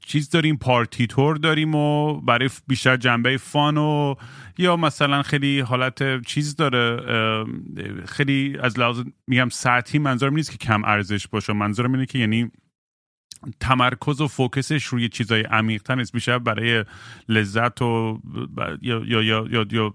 چیز 0.00 0.30
داریم 0.30 0.56
پارتی 0.56 1.06
طور 1.06 1.36
داریم 1.36 1.74
و 1.74 2.20
برای 2.20 2.50
بیشتر 2.66 2.96
جنبه 2.96 3.36
fun 3.36 3.76
و 3.76 4.14
یا 4.58 4.76
مثلا 4.76 5.22
خیلی 5.22 5.60
حالت 5.60 6.22
چیز 6.26 6.56
داره 6.56 7.00
خیلی 8.06 8.56
از 8.62 8.78
لحاظ 8.78 9.02
میگم 9.26 9.48
سطحی 9.48 9.98
منظورم 9.98 10.34
نیست 10.34 10.52
که 10.52 10.58
کم 10.58 10.84
ارزش 10.84 11.28
باشه. 11.28 11.52
منظورم 11.52 11.92
اینه 11.92 12.06
که 12.06 12.18
یعنی 12.18 12.50
تمرکز 13.60 14.20
و 14.20 14.28
فوکسش 14.28 14.84
روی 14.84 15.08
چیزای 15.08 15.42
عمیق‌تر 15.42 15.94
نیست. 15.94 16.12
بیشتر 16.12 16.38
برای 16.38 16.84
لذت 17.28 17.82
و 17.82 18.20
یا 18.82 19.02
یا 19.06 19.22
یا, 19.22 19.66
یا, 19.70 19.94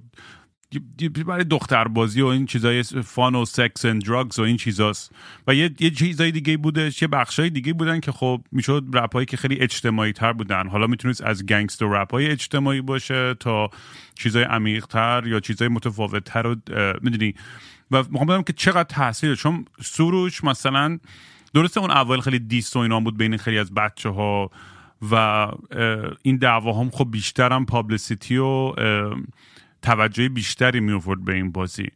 برای 1.26 1.44
دختربازی 1.44 2.22
و 2.22 2.26
این 2.26 2.46
چیزای 2.46 2.84
فان 2.84 3.36
و 3.36 3.46
سکس 3.46 3.86
و 3.86 3.94
دراگز 3.94 4.40
و 4.40 4.42
این 4.42 4.58
چیزاست. 4.58 5.12
و 5.48 5.56
یه, 5.56 5.72
یه 5.80 5.90
چیزای 5.90 6.32
دیگه 6.32 6.58
بودش 6.58 7.02
یه 7.02 7.08
بخشای 7.08 7.50
دیگه 7.50 7.74
بودن 7.74 8.00
که 8.00 8.12
خب 8.12 8.42
می‌شد 8.52 8.84
رپ 8.94 9.24
که 9.24 9.38
خیلی 9.38 9.60
اجتماعی 9.60 10.14
تر 10.14 10.34
بودن. 10.34 10.68
حالا 10.68 10.88
می‌تونست 10.88 11.22
از 11.22 11.46
گنگستر 11.46 11.86
رپ 11.86 12.12
های 12.12 12.28
اجتماعی 12.28 12.82
باشه 12.82 13.34
تا 13.34 13.70
چیزای 14.16 14.44
عمیق 14.44 14.86
تر 14.86 15.24
یا 15.28 15.40
چیزای 15.40 15.68
متفاوت 15.68 16.24
تر 16.24 16.42
رو 16.42 16.56
می‌دونی؟ 17.02 17.34
و 17.92 18.04
می‌خوام 18.10 18.44
که 18.44 18.54
چقدر 18.54 18.84
تاثیر 18.84 19.36
چون 19.36 19.66
سروش 19.82 20.44
مثلا 20.44 21.00
درسته 21.54 21.80
اون 21.80 21.92
اول 21.92 22.20
خیلی 22.20 22.40
دیست 22.40 22.76
و 22.76 22.80
اینا 22.80 23.00
بود 23.00 23.18
بین 23.18 23.38
خیلی 23.38 23.60
از 23.60 23.74
بچه 23.74 24.10
ها 24.10 24.50
و 25.12 25.48
این 26.22 26.38
دعوا 26.38 26.74
هم 26.74 26.90
خب 26.90 27.12
بیشتر 27.12 27.54
هم 27.54 27.66
پابلیسیتی 27.66 28.38
و 28.38 28.74
توجه 29.82 30.30
بیشتری 30.30 30.80
می 30.80 31.02
به 31.26 31.34
این 31.34 31.52
بازی. 31.52 31.88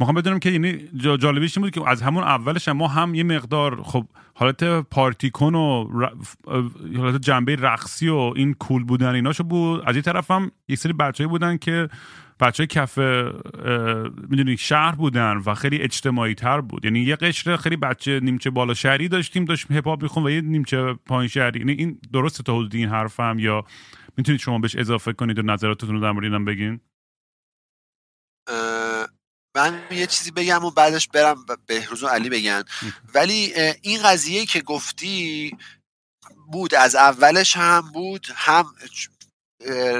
می‌خوام 0.00 0.14
بدونم 0.14 0.38
که 0.38 0.50
یعنی 0.50 0.78
جالبیش 0.96 1.58
این 1.58 1.66
بود 1.66 1.74
که 1.74 1.88
از 1.88 2.02
همون 2.02 2.24
اولش 2.24 2.68
ما 2.68 2.88
هم 2.88 3.14
یه 3.14 3.22
مقدار 3.22 3.82
خب 3.82 4.06
حالت 4.34 4.64
پارتیکون 4.64 5.54
و 5.54 5.88
حالت 6.96 7.22
جنبه 7.22 7.56
رقصی 7.56 8.08
و 8.08 8.32
این 8.36 8.54
کول 8.54 8.84
بودن 8.84 9.14
ایناشو 9.14 9.44
بود. 9.44 9.82
از 9.86 9.94
این 9.94 10.02
طرف 10.02 10.30
هم 10.30 10.50
یک 10.68 10.78
سری 10.78 10.92
بچه‌ای 10.92 11.28
بودن 11.28 11.56
که 11.56 11.88
بچه 12.42 12.66
کف 12.66 12.98
می‌دونی 14.28 14.56
شهر 14.56 14.94
بودن 14.94 15.36
و 15.46 15.54
خیلی 15.54 15.82
اجتماعی 15.82 16.34
تر 16.34 16.60
بود. 16.60 16.84
یعنی 16.84 17.00
یه 17.00 17.16
قشر 17.16 17.56
خیلی 17.56 17.76
بچه 17.76 18.20
نیمچه 18.22 18.50
بالا 18.50 18.74
شهری 18.74 19.08
داشتیم 19.08 19.44
داشتیم 19.44 19.76
هپ 19.76 19.86
هاپ 19.86 20.16
و 20.16 20.30
یه 20.30 20.40
نیمچه 20.40 20.94
پایین 20.94 21.28
شهری. 21.28 21.58
یعنی 21.58 21.72
این 21.72 22.00
درسته 22.12 22.42
تا 22.42 22.56
حدودی 22.56 22.78
این 22.78 22.88
حرفم 22.88 23.36
یا 23.38 23.64
می‌تونید 24.16 24.40
شما 24.40 24.58
بهش 24.58 24.76
اضافه 24.76 25.12
کنید 25.12 25.38
و 25.38 25.42
نظراتتون 25.42 25.90
رو 25.90 26.00
در 26.00 26.12
مورد 26.12 26.44
بگین؟ 26.44 26.80
من 29.56 29.82
یه 29.90 30.06
چیزی 30.06 30.30
بگم 30.30 30.64
و 30.64 30.70
بعدش 30.70 31.08
برم 31.08 31.36
بهروز 31.66 32.02
و 32.02 32.06
علی 32.06 32.30
بگن. 32.30 32.62
ولی 33.14 33.52
این 33.82 34.02
قضیه 34.02 34.46
که 34.46 34.60
گفتی 34.60 35.56
بود 36.52 36.74
از 36.74 36.94
اولش 36.94 37.56
هم 37.56 37.90
بود 37.92 38.26
هم 38.34 38.64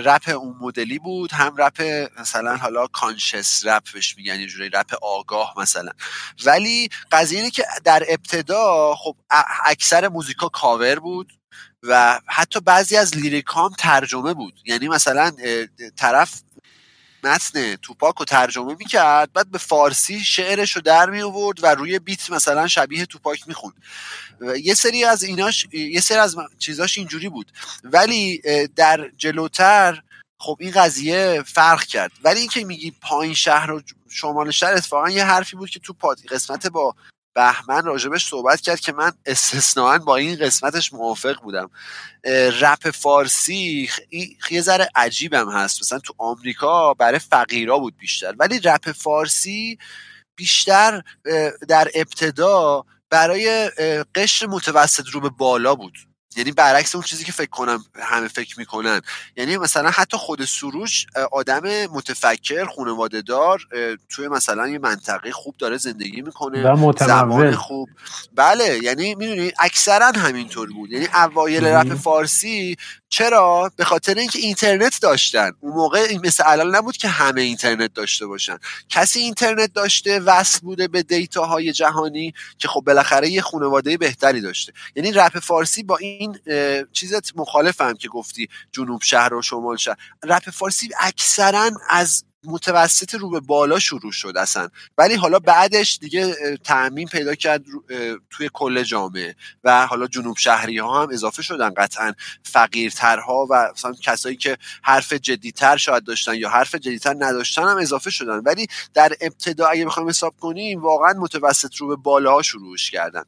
رپ 0.04 0.28
اون 0.28 0.56
مدلی 0.60 0.98
بود 0.98 1.32
هم 1.32 1.54
رپ 1.56 2.08
مثلا 2.20 2.56
حالا 2.56 2.86
conscious 2.86 3.66
rap 3.66 3.92
بهش 3.92 4.16
میگن 4.16 4.40
یه 4.40 4.46
جوری 4.46 4.68
رپ 4.68 4.94
آگاه 5.02 5.54
مثلا. 5.56 5.90
ولی 6.44 6.88
قضیه 7.12 7.38
اینه 7.38 7.50
که 7.50 7.64
در 7.84 8.02
ابتدا 8.08 8.94
خب 8.94 9.16
اکثر 9.64 10.08
موزیکا 10.08 10.48
کاور 10.48 10.98
بود 10.98 11.32
و 11.82 12.20
حتی 12.26 12.60
بعضی 12.60 12.96
از 12.96 13.16
lyric 13.16 13.61
ام 13.61 13.70
ترجمه 13.78 14.34
بود. 14.34 14.54
یعنی 14.64 14.88
مثلا 14.88 15.32
طرف 15.96 16.42
متن 17.22 17.76
Tupac 17.76 18.14
رو 18.14 18.24
ترجمه 18.24 18.76
می‌کرد 18.78 19.32
بعد 19.32 19.50
به 19.50 19.58
فارسی 19.58 20.20
شعرش 20.20 20.76
رو 20.76 20.82
در 20.82 21.10
می 21.10 21.22
آورد 21.22 21.64
و 21.64 21.66
روی 21.66 21.98
beat 21.98 22.30
مثلا 22.30 22.68
شبیه 22.68 23.06
Tupac 23.06 23.48
می‌خوند. 23.48 23.74
یه 24.62 24.74
سری 24.74 25.04
از 25.04 25.22
ایناش 25.22 25.66
یه 25.72 26.00
سری 26.00 26.18
از 26.18 26.36
چیزاش 26.58 26.98
اینجوری 26.98 27.28
بود. 27.28 27.52
ولی 27.84 28.42
در 28.76 29.10
جلوتر 29.16 30.02
خب 30.38 30.56
این 30.60 30.70
قضیه 30.70 31.42
فرق 31.46 31.84
کرد. 31.84 32.12
ولی 32.24 32.40
اینکه 32.40 32.64
میگی 32.64 32.90
پایین 32.90 33.34
شهر 33.34 33.70
و 33.70 33.82
شمال 34.08 34.50
شهر 34.50 34.74
اتفاقا 34.74 35.10
یه 35.10 35.24
حرفی 35.24 35.56
بود 35.56 35.70
که 35.70 35.80
تو 35.80 35.94
قسمت 36.30 36.66
با 36.66 36.94
بهمن 37.34 37.84
راجبش 37.84 38.28
صحبت 38.28 38.60
کرد 38.60 38.80
که 38.80 38.92
من 38.92 39.12
استثناا 39.26 39.98
با 39.98 40.16
این 40.16 40.36
قسمتش 40.36 40.92
موافق 40.92 41.42
بودم. 41.42 41.70
رپ 42.60 42.90
فارسی 42.90 43.90
یه 44.50 44.60
ذره 44.60 44.88
عجیبم 44.94 45.50
هست. 45.50 45.80
مثلا 45.80 45.98
تو 45.98 46.14
آمریکا 46.18 46.94
برای 46.94 47.18
فقیرا 47.18 47.78
بود 47.78 47.96
بیشتر. 47.96 48.34
ولی 48.38 48.60
رپ 48.60 48.92
فارسی 48.92 49.78
بیشتر 50.36 51.02
در 51.68 51.90
ابتدا 51.94 52.84
برای 53.10 53.70
قشر 54.14 54.46
متوسط 54.46 55.08
رو 55.08 55.20
به 55.20 55.28
بالا 55.28 55.74
بود. 55.74 55.94
یعنی 56.36 56.52
برعکس 56.52 56.94
اون 56.94 57.04
چیزی 57.04 57.24
که 57.24 57.32
فکر 57.32 57.50
کنم 57.50 57.84
همه 57.94 58.28
فکر 58.28 58.58
می‌کنن. 58.58 59.00
یعنی 59.36 59.56
مثلا 59.56 59.90
حتی 59.90 60.16
خود 60.16 60.44
سروش 60.44 61.06
آدم 61.32 61.86
متفکر 61.86 62.64
خانواده 62.64 63.20
دار 63.20 63.60
توی 64.08 64.28
مثلا 64.28 64.68
یه 64.68 64.78
منطقه 64.78 65.32
خوب 65.32 65.54
داره 65.58 65.76
زندگی 65.76 66.22
می‌کنه 66.22 66.62
زبان 66.98 67.54
خوب. 67.54 67.88
بله 68.34 68.78
یعنی 68.82 69.14
می‌دونی 69.14 69.52
اکثرا 69.58 70.12
همینطور 70.16 70.72
بود. 70.72 70.92
یعنی 70.92 71.08
اوایل 71.14 71.64
رپ 71.64 71.94
فارسی 71.94 72.76
چرا؟ 73.08 73.72
به 73.76 73.84
خاطر 73.84 74.14
اینکه 74.14 74.38
اینترنت 74.38 75.00
داشتن. 75.00 75.50
اون 75.60 75.72
موقع 75.72 76.16
مثل 76.24 76.42
الان 76.46 76.74
نبود 76.74 76.96
که 76.96 77.08
همه 77.08 77.40
اینترنت 77.40 77.94
داشته 77.94 78.26
باشن. 78.26 78.58
کسی 78.88 79.20
اینترنت 79.20 79.72
داشته 79.72 80.20
وصل 80.20 80.60
بوده 80.60 80.88
به 80.88 81.02
دیتاهای 81.02 81.72
جهانی 81.72 82.34
که 82.58 82.68
خب 82.68 82.80
بالاخره 82.80 83.28
یه 83.28 83.40
خانواده 83.42 83.96
بهتری 83.96 84.40
داشته. 84.40 84.72
یعنی 84.96 85.12
رپ 85.12 85.38
فارسی 85.38 85.82
با 85.82 85.96
این 85.96 86.21
چیزت 86.92 87.36
مخالفم 87.36 87.94
که 87.94 88.08
گفتی 88.08 88.48
جنوب 88.72 89.02
شهر 89.02 89.34
و 89.34 89.42
شمال 89.42 89.76
شهر. 89.76 89.96
رپ 90.24 90.50
فارسی 90.50 90.88
اکثرا 91.00 91.70
از 91.90 92.24
متوسط 92.44 93.14
رو 93.14 93.30
به 93.30 93.40
بالا 93.40 93.78
شروع 93.78 94.12
شد 94.12 94.32
اصلا. 94.36 94.68
ولی 94.98 95.14
حالا 95.14 95.38
بعدش 95.38 95.98
دیگه 96.00 96.34
تعمین 96.64 97.08
پیدا 97.08 97.34
کرد 97.34 97.64
توی 98.30 98.50
کل 98.52 98.82
جامعه. 98.82 99.36
و 99.64 99.86
حالا 99.86 100.06
جنوب 100.06 100.36
شهری 100.36 100.78
ها 100.78 101.02
هم 101.02 101.08
اضافه 101.12 101.42
شدن 101.42 101.74
قطعا 101.74 102.14
فقیرترها 102.42 103.46
و 103.50 103.70
مثلا 103.72 103.92
کسایی 103.92 104.36
که 104.36 104.58
حرف 104.82 105.12
جدیتر 105.12 105.76
شاید 105.76 106.04
داشتن 106.04 106.34
یا 106.34 106.48
حرف 106.48 106.74
جدیتر 106.74 107.14
نداشتن 107.18 107.62
هم 107.62 107.76
اضافه 107.76 108.10
شدن. 108.10 108.38
ولی 108.38 108.66
در 108.94 109.12
ابتدا 109.20 109.66
اگه 109.66 109.84
بخوایم 109.84 110.08
حساب 110.08 110.34
کنیم 110.40 110.82
واقعا 110.82 111.12
متوسط 111.12 111.76
رو 111.76 111.88
به 111.88 111.96
بالا 111.96 112.42
شروعش 112.42 112.90
کردن. 112.90 113.24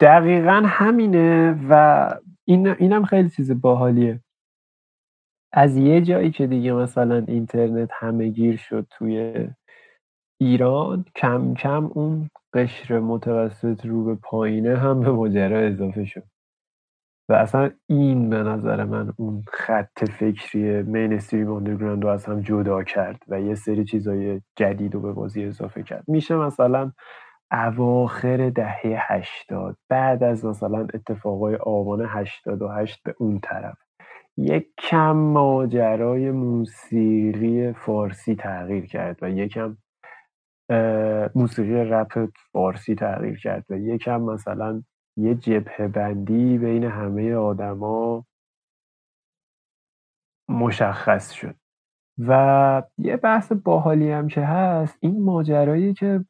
دقیقا 0.00 0.62
همینه 0.66 1.58
و 1.70 2.10
این 2.44 2.68
اینم 2.68 3.04
خیلی 3.04 3.30
چیز 3.30 3.60
باحالیه. 3.60 4.20
از 5.52 5.76
یه 5.76 6.00
جایی 6.00 6.30
که 6.30 6.46
دیگه 6.46 6.72
مثلا 6.72 7.24
اینترنت 7.28 7.90
همه 7.92 8.28
گیر 8.28 8.56
شد 8.56 8.86
توی 8.90 9.48
ایران 10.40 11.04
کم 11.16 11.54
کم 11.54 11.84
اون 11.86 12.30
قشر 12.54 13.00
متوسط 13.00 13.86
رو 13.86 14.04
به 14.04 14.14
پایینه 14.14 14.76
هم 14.76 15.00
به 15.00 15.10
ماجرا 15.10 15.58
اضافه 15.58 16.04
شد. 16.04 16.24
و 17.28 17.32
اصلا 17.32 17.70
این 17.86 18.30
به 18.30 18.36
نظر 18.36 18.84
من 18.84 19.12
اون 19.16 19.42
خط 19.52 20.10
فکری 20.10 20.82
مینستریم 20.82 21.52
آندرگراند 21.52 22.02
رو 22.02 22.08
از 22.08 22.24
هم 22.26 22.40
جدا 22.40 22.82
کرد 22.84 23.22
و 23.28 23.40
یه 23.40 23.54
سری 23.54 23.84
چیزای 23.84 24.40
جدید 24.56 24.94
رو 24.94 25.00
به 25.00 25.12
بازی 25.12 25.44
اضافه 25.44 25.82
کرد. 25.82 26.04
میشه 26.08 26.36
مثلا 26.36 26.92
اواخر 27.52 28.50
دهه 28.50 28.96
هشتاد 29.12 29.76
بعد 29.88 30.22
از 30.22 30.44
مثلا 30.44 30.86
اتفاقای 30.94 31.56
آبان 31.56 32.06
هشتاد 32.08 32.62
و 32.62 32.68
هشت 32.68 33.02
به 33.04 33.14
اون 33.18 33.40
طرف. 33.40 33.78
یک 34.36 34.68
کم 34.78 35.16
ماجرای 35.16 36.30
موسیقی 36.30 37.72
فارسی 37.72 38.34
تغییر 38.34 38.86
کرد 38.86 39.18
و 39.22 39.30
یکم 39.30 39.76
موسیقی 41.34 41.74
رپ 41.74 42.28
فارسی 42.52 42.94
تغییر 42.94 43.38
کرد 43.38 43.64
و 43.70 43.76
یکم 43.76 44.20
مثلا 44.20 44.82
یه 45.16 45.34
جبه 45.34 45.88
بندی 45.88 46.58
بین 46.58 46.84
همه 46.84 47.34
آدما 47.34 48.26
مشخص 50.48 51.32
شد. 51.32 51.54
و 52.18 52.82
یه 52.98 53.16
بحث 53.16 53.52
باحالی 53.52 54.10
هم 54.10 54.28
که 54.28 54.40
هست 54.40 54.98
این 55.00 55.24
ماجرایی 55.24 55.94
که 55.94 56.24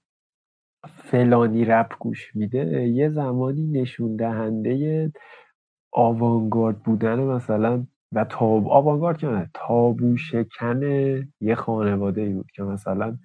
فلانی 0.86 1.64
رپ 1.64 1.98
گوش 1.98 2.36
میده 2.36 2.88
یه 2.88 3.08
زمانی 3.08 3.66
نشون 3.66 4.16
دهنده 4.16 5.12
آوانگارد 5.92 6.82
بودن 6.82 7.20
مثلا 7.20 7.86
و 8.12 8.24
تاب 8.24 8.68
آوانگارد 8.68 9.18
که 9.18 9.48
تابو 9.54 10.16
شکن 10.16 10.82
یه 11.40 11.54
خانواده 11.54 12.20
ای 12.20 12.32
بود 12.32 12.50
که 12.54 12.62
مثلا 12.62 13.18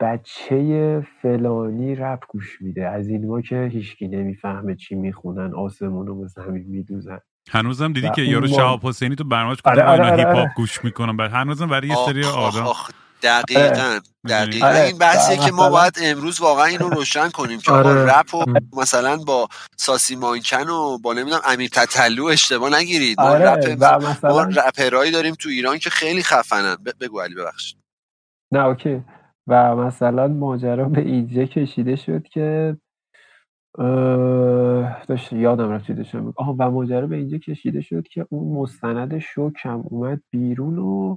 بچه 0.00 1.06
فلانی 1.22 1.94
رپ 1.94 2.24
گوش 2.28 2.62
میده. 2.62 2.88
از 2.88 3.08
این 3.08 3.26
ما 3.26 3.40
که 3.40 3.68
هیچکی 3.72 4.08
نمی‌فهمه 4.08 4.74
چی 4.74 4.94
می‌خونن 4.94 5.54
آسمون 5.54 6.06
رو 6.06 6.20
به 6.20 6.26
زمین 6.26 6.64
میدوزن. 6.68 7.20
هنوزم 7.50 7.92
دیدی 7.92 8.10
که 8.14 8.22
یارو 8.22 8.46
شهاب 8.46 8.80
حسینی 8.82 9.14
تو 9.14 9.24
برنامه‌اش 9.24 9.58
آره 9.64 9.82
آره 9.82 10.04
آره 10.04 10.16
هیپ 10.16 10.36
هاپ 10.36 10.48
گوش 10.56 10.84
می‌کنن. 10.84 11.16
بعد 11.16 11.30
هنوزم 11.30 11.66
برای 11.66 11.88
یه 11.88 11.94
سری 12.06 12.24
آدم 12.24 12.66
دقیقا 13.22 13.82
آره. 13.82 14.00
دقیقا 14.28 14.66
آره. 14.66 14.80
این 14.80 14.98
بحثیه 14.98 15.36
که 15.36 15.52
ما 15.52 15.70
باید 15.70 15.98
امروز 16.02 16.40
واقعا 16.40 16.64
اینو 16.64 16.88
روشن 16.88 17.28
کنیم 17.28 17.60
که 17.60 17.72
آره. 17.72 18.18
رپ 18.18 18.34
و 18.34 18.44
مثلا 18.72 19.16
با 19.16 19.48
ساسی 19.76 20.16
مانکن 20.16 20.68
و 20.68 20.98
با 20.98 21.12
نمی‌دونم 21.12 21.42
امیر 21.44 21.70
تتلو 21.72 22.24
اشتباه 22.24 22.80
نگیرید 22.80 23.20
ما, 23.20 23.26
آره. 23.26 23.50
رپ 23.50 23.84
ما 24.24 24.42
رپرایی 24.42 25.10
داریم 25.10 25.34
تو 25.34 25.48
ایران 25.48 25.78
که 25.78 25.90
خیلی 25.90 26.22
خفنن 26.22 26.76
بگو 27.00 27.20
علی 27.20 27.34
ببخشید 27.34 27.78
نه 28.52 28.64
اوکی 28.64 29.04
و 29.46 29.76
مثلا 29.76 30.28
ماجرا 30.28 30.84
به 30.84 31.00
اینجا 31.00 31.44
کشیده 31.44 31.96
شد 31.96 32.22
که 32.22 32.76
داشت 35.08 35.32
یادم 35.32 35.70
رفت 35.70 36.02
چی 36.02 36.18
آها 36.36 36.56
و 36.58 36.70
ماجرا 36.70 37.06
به 37.06 37.16
اینجا 37.16 37.38
کشیده 37.38 37.80
شد 37.80 38.08
که 38.08 38.26
اون 38.30 38.62
مستند 38.62 39.18
شوکم 39.18 39.80
اومد 39.84 40.20
بیرون 40.30 40.78
و 40.78 41.16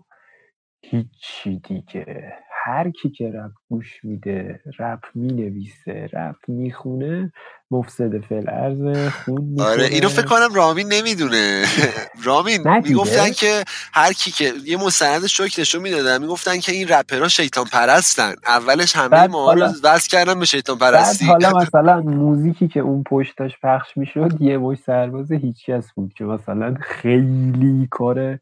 هیچی 0.81 1.61
دیگه. 1.67 2.33
هر 2.65 2.89
کی 2.89 3.09
که 3.09 3.31
رپ 3.33 3.51
گوش 3.69 3.99
میده 4.03 4.59
رپ 4.79 4.99
می‌نویسه 5.15 6.09
رپ 6.13 6.35
می‌خونه 6.47 7.31
مفسد 7.71 8.19
فل 8.21 8.49
ارز 8.49 9.09
خون 9.09 9.61
آره 9.61 9.85
اینو 9.85 10.09
فکر 10.09 10.25
کنم 10.25 10.53
رامین 10.53 10.87
نمی‌دونه. 10.87 11.65
رامین 12.25 12.61
می‌گفتن 12.83 13.31
که 13.31 13.63
هر 13.93 14.13
کی 14.13 14.31
که 14.31 14.53
یه 14.65 14.77
مستند 14.77 15.27
شوک 15.27 15.55
نشون 15.59 15.81
می‌دادن 15.81 16.21
می‌گفتن 16.21 16.59
که 16.59 16.71
این 16.71 16.87
رپرها 16.87 17.27
شیطان 17.27 17.65
پرستن. 17.65 18.33
اولش 18.47 18.95
همه 18.95 19.27
ما 19.27 19.53
رو 19.53 19.61
وز 19.83 20.07
کردن 20.07 20.39
به 20.39 20.45
شیطان 20.45 20.77
پرستی. 20.77 21.25
حالا 21.25 21.51
مثلا 21.51 22.01
موزیکی 22.01 22.67
که 22.67 22.79
اون 22.79 23.03
پشتش 23.03 23.51
پخش 23.63 23.97
می‌شد 23.97 24.41
یه 24.41 24.57
مش 24.57 24.77
سرباز 24.77 25.31
هیچکس 25.31 25.91
بود 25.95 26.13
که 26.13 26.23
مثلا 26.23 26.75
خیلی 26.81 27.87
کار 27.91 28.39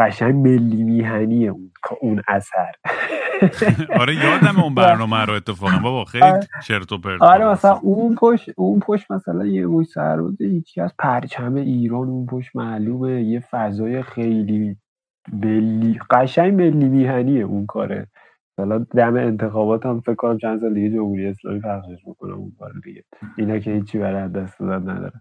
قشنگ 0.00 0.34
ملی 0.34 0.82
میهنی 0.84 1.48
اون 1.48 1.72
اون 2.00 2.22
اثر. 2.28 2.72
آره 4.00 4.14
یادم 4.14 4.60
اون 4.62 4.74
برنامه 4.74 5.24
رو 5.24 5.32
اتفاقا. 5.34 5.78
بابا 5.82 6.04
خیلی 6.04 6.24
آره. 6.24 6.40
چرت 6.64 6.92
و 6.92 6.98
پرت 6.98 7.22
آره 7.22 7.46
مثلا 7.48 7.74
اون 7.82 8.14
پشت 8.14 8.50
اون 8.56 8.80
پشت 8.80 9.10
مثلا 9.12 9.46
یه 9.46 9.66
موی 9.66 9.84
سرباز 9.84 10.42
هیچی 10.42 10.80
از 10.80 10.94
پرچم 10.98 11.54
ایران 11.54 12.08
اون 12.08 12.26
پشت 12.26 12.56
معلومه. 12.56 13.22
یه 13.22 13.40
فضای 13.40 14.02
خیلی 14.02 14.76
ملی 15.32 16.00
قشنگ 16.10 16.54
ملی 16.54 16.88
میهنیه 16.88 17.44
اون 17.44 17.66
کاره. 17.66 18.08
مثلا 18.58 18.78
دم 18.78 19.16
انتخابات 19.16 19.86
هم 19.86 20.00
فکر 20.00 20.14
کنم 20.14 20.38
چند 20.38 20.60
سال 20.60 20.74
دیگه 20.74 20.90
جمهوری 20.90 21.26
اسلامی 21.28 21.60
پخشش 21.60 22.06
می‌کنم 22.06 22.34
اون 22.34 22.52
کار 22.58 22.72
دیگه. 22.84 23.04
اینا 23.38 23.58
که 23.60 23.72
هیچی 23.72 23.98
برای 23.98 24.28
دست 24.28 24.60
دادن 24.60 24.90
نداره 24.90 25.20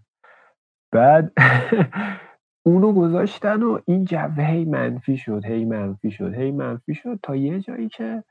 بعد 0.94 1.34
اونو 2.66 2.93
گذاشتن 2.93 3.64
و 3.64 3.80
این 3.86 4.05
جوه 4.05 4.45
هی 4.45 4.66
منفی 4.66 5.18
شد 5.18 5.45
هی 5.45 5.66
منفی 5.66 6.12
شد 6.12 6.34
هی 6.34 6.51
منفی 6.51 6.93
شد 6.93 7.20
تا 7.24 7.36
یه 7.36 7.60
جایی 7.60 7.89
که 7.89 8.24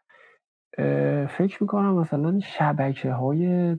فکر 1.29 1.59
می‌کنم 1.61 1.95
مثلا 1.95 2.41
شبکه 2.41 3.13
های 3.13 3.77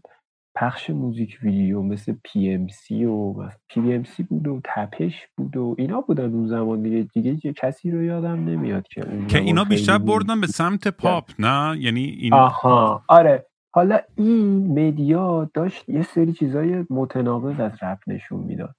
پخش 0.56 0.90
موزیک 0.90 1.40
ویدیو 1.44 1.82
مثل 1.82 2.16
پی 2.24 2.54
ام 2.54 2.68
سی 2.68 3.06
و 3.06 3.34
PMC 3.70 4.24
بود 4.24 4.48
و 4.48 4.62
تپش 4.64 5.28
بود 5.38 5.58
و 5.58 5.76
اینا 5.78 6.02
بودن 6.02 6.34
اون 6.34 6.48
زمان 6.48 6.82
دیگه 6.82 7.08
دیگه 7.14 7.54
کسی 7.54 7.92
رو 7.92 8.04
یادم 8.04 8.50
نمیاد 8.50 8.88
که 8.88 9.10
اون 9.10 9.28
که 9.28 9.40
اینا 9.40 9.64
بیشتر 9.64 9.98
بردن 9.98 10.42
به 10.42 10.48
سمت 10.48 10.88
پاپ 10.88 11.30
نه؟ 11.40 11.78
یعنی 11.80 12.04
این 12.04 12.34
آها. 12.34 13.04
آره. 13.08 13.46
حالا 13.74 14.00
این 14.16 14.68
media 14.80 15.50
داشت 15.54 15.90
یه 15.90 16.02
سری 16.02 16.34
چیزای 16.34 16.86
متناقض 16.90 17.60
از 17.60 17.84
رپ 17.84 18.00
نشون 18.08 18.40
می‌داد. 18.40 18.76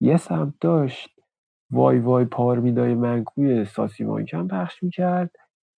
یه 0.00 0.16
سمت 0.16 0.54
داشت. 0.60 1.08
وای 1.70 1.98
وای 1.98 2.24
پارمیدای 2.24 2.60
من 2.60 2.94
کوی 2.94 3.64
ساسی 3.64 4.04
مانکن 4.04 4.48
پخش 4.48 4.82
می‌کرد. 4.82 5.30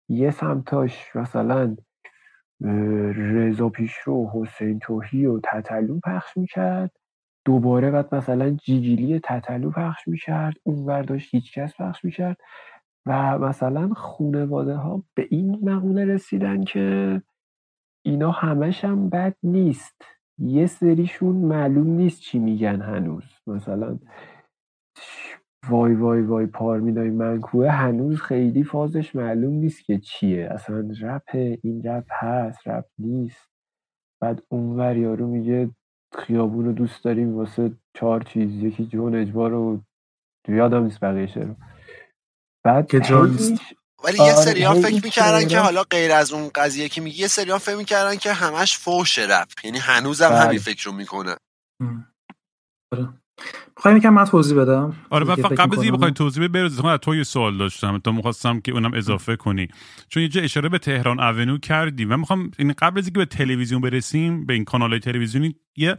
یه 0.08 0.30
سمتاش 0.30 1.16
مثلا 1.16 1.76
رضا 3.16 3.68
پیشرو 3.68 4.30
حسین 4.34 4.78
توهی 4.78 5.26
و 5.26 5.40
تتلو 5.44 6.00
پخش 6.04 6.36
می‌کرد. 6.36 6.90
دوباره 7.46 7.90
بعد 7.90 8.14
مثلا 8.14 8.50
جیگیلی 8.50 9.20
تتلو 9.24 9.70
پخش 9.70 10.08
می‌کرد. 10.08 10.54
اون 10.64 10.86
برداشت 10.86 11.34
هیچکس 11.34 11.74
پخش 11.80 12.04
می‌کرد. 12.04 12.38
و 13.06 13.38
مثلا 13.38 13.88
خونواده 13.96 14.74
ها 14.76 15.04
به 15.14 15.28
این 15.30 15.70
مقوله 15.70 16.04
رسیدن 16.04 16.64
که 16.64 17.22
اینا 18.06 18.30
همش 18.32 18.84
هم 18.84 19.10
بد 19.10 19.34
نیست. 19.42 20.17
یه 20.38 20.66
سریشون 20.66 21.36
معلوم 21.36 21.86
نیست 21.86 22.20
چی 22.20 22.38
میگن 22.38 22.80
هنوز. 22.80 23.24
مثلا 23.46 23.98
وای 25.68 25.94
وای 25.94 26.22
وای 26.22 26.46
پار 26.46 26.80
میدای 26.80 27.10
منکوه 27.10 27.70
هنوز 27.70 28.20
خیلی 28.20 28.64
فازش 28.64 29.16
معلوم 29.16 29.54
نیست 29.54 29.84
که 29.84 29.98
چیه. 29.98 30.48
اصلا 30.50 30.90
رپ 31.00 31.58
این 31.62 31.82
رپ 31.84 32.06
هست 32.10 32.68
رپ 32.68 32.84
نیست. 32.98 33.48
بعد 34.22 34.42
اونور 34.48 34.96
یارو 34.96 35.26
میگه 35.26 35.70
خیابون 36.18 36.64
رو 36.64 36.72
دوست 36.72 37.04
داریم 37.04 37.36
واسه 37.36 37.72
چهار 37.94 38.22
چیز 38.22 38.62
یکی 38.62 38.86
جون 38.86 39.14
اجبار 39.14 39.50
رو 39.50 39.80
یادم 40.48 40.84
نیست 40.84 41.00
بقیه 41.00 41.34
رو. 41.34 41.54
بعد 42.64 42.86
که 42.86 43.00
ولی 44.04 44.18
یه 44.18 44.34
سری 44.34 44.62
ها 44.62 44.74
فکر 44.74 45.04
می‌کردن 45.04 45.48
که 45.48 45.58
حالا 45.58 45.82
غیر 45.82 46.12
از 46.12 46.32
اون 46.32 46.50
قضیه 46.54 46.88
که 46.88 47.00
میگه 47.00 47.20
یه 47.20 47.26
سری 47.28 47.50
ها 47.50 47.58
فکر 47.58 47.76
می‌کردن 47.76 48.16
که 48.16 48.32
همش 48.32 48.78
فوش 48.78 49.18
رپ. 49.18 49.48
یعنی 49.64 49.78
هنوزم 49.78 50.28
بله. 50.28 50.38
همین 50.38 50.58
فکر 50.58 50.84
رو 50.84 50.92
می‌کنه. 50.92 51.36
بخوایم 53.76 53.96
یکم 53.96 54.08
من 54.08 54.24
توضیح 54.24 54.58
بدم؟ 54.58 54.96
آره 55.10 55.24
من 55.24 55.34
فقط 55.34 55.52
قبل 55.52 55.76
از 55.76 55.82
اینکه 55.82 55.96
بخوای 55.96 56.12
توضیح 56.12 56.44
بده 56.44 56.52
بروز 56.52 56.80
تو 57.02 57.14
یه 57.14 57.24
سوال 57.24 57.58
داشتم 57.58 57.98
تا 57.98 58.12
می‌خواستم 58.12 58.60
که 58.60 58.72
اونم 58.72 58.94
اضافه 58.94 59.36
کنی. 59.36 59.68
چون 60.08 60.22
یه 60.22 60.28
جا 60.28 60.40
اشاره 60.40 60.68
به 60.68 60.78
تهران 60.78 61.20
اونو 61.20 61.58
کردی 61.58 62.04
و 62.04 62.16
می‌خوام 62.16 62.50
این 62.58 62.72
قبل 62.72 62.98
از 62.98 63.04
اینکه 63.04 63.18
به 63.18 63.24
تلویزیون 63.24 63.80
برسیم 63.80 64.46
به 64.46 64.54
این 64.54 64.64
کانال 64.64 64.98
تلویزیونی 64.98 65.54
یه 65.76 65.96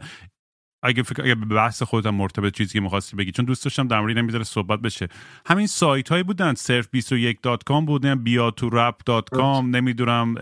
اگه 0.82 1.02
فکر 1.02 1.22
اگه 1.22 1.34
به 1.34 1.54
بحث 1.54 1.82
خودم 1.82 2.14
مرتبط 2.14 2.54
چیزی 2.54 2.72
که 2.72 2.80
می‌خواستی 2.80 3.16
بگی. 3.16 3.32
چون 3.32 3.44
دوست 3.44 3.64
داشتم 3.64 3.88
در 3.88 4.00
مورد 4.00 4.42
صحبت 4.42 4.80
بشه. 4.80 5.08
همین 5.46 5.66
سایت 5.66 6.08
هایی 6.08 6.22
بودن 6.22 6.54
surf21.com 6.54 7.84
بودن 7.86 8.14
بیا 8.14 8.50
تو 8.50 8.70
rap.com 8.70 9.64
نمی‌دونم 9.64 10.34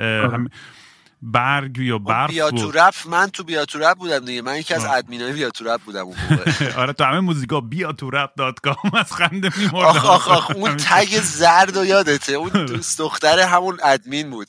برگ 1.23 1.79
یا 1.79 1.99
برف 1.99 2.31
بیا 2.31 2.51
تو 2.51 2.71
رپ 2.71 2.95
من 3.07 3.27
تو 3.27 3.45
بیا 3.45 3.65
تو 3.65 3.79
رپ 3.79 3.99
بودم 3.99 4.25
دیگه. 4.25 4.43
من 4.43 4.59
یکی 4.59 4.75
از 4.75 4.85
ادمینای 4.85 5.33
بیا 5.33 5.51
تو 5.51 5.65
رپ 5.65 5.81
بودم 5.81 6.05
اون 6.05 6.17
آره 6.77 6.93
تو 6.93 7.05
همه 7.05 7.21
موزیکا 7.21 7.61
بیا 7.61 7.93
تو 7.93 8.11
رپ 8.11 8.35
دات 8.37 8.61
کام 8.61 8.77
از 9.01 9.13
خنده 9.13 9.51
میمردم. 9.59 9.79
آخ 9.79 10.07
آخ 10.07 10.29
آخ 10.29 10.51
اون 10.57 10.77
tag 10.89 11.21
زرد 11.23 11.77
و 11.77 11.85
یادته؟ 11.85 12.33
اون 12.33 12.49
دوست 12.49 12.99
دختر 12.99 13.39
همون 13.41 13.79
ادمین 13.85 14.31
بود. 14.31 14.49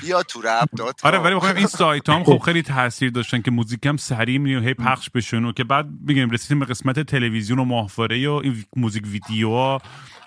بیا 0.00 0.22
تو 0.22 0.40
رپ 0.40 0.68
dot 0.78 1.06
آره 1.06 1.18
ولی 1.18 1.34
بخوام 1.34 1.56
این 1.56 1.66
سایت 1.66 2.08
هم 2.08 2.24
خب 2.24 2.38
خیلی 2.38 2.62
تاثیر 2.62 3.10
داشتن 3.10 3.42
که 3.42 3.50
موزیک 3.50 3.86
هم 3.86 3.96
سریع 3.96 4.38
می 4.38 4.54
هی 4.54 4.74
پخش 4.74 5.10
بشن 5.10 5.44
و 5.44 5.52
که 5.52 5.64
بعد 5.64 5.86
میگیم 6.06 6.30
رسیدیم 6.30 6.58
به 6.58 6.66
قسمت 6.66 7.00
تلویزیون 7.00 7.58
و 7.58 7.64
ماهواره 7.64 8.28
و 8.28 8.40
این 8.44 8.64
موزیک 8.76 9.04
ویدیو 9.06 9.78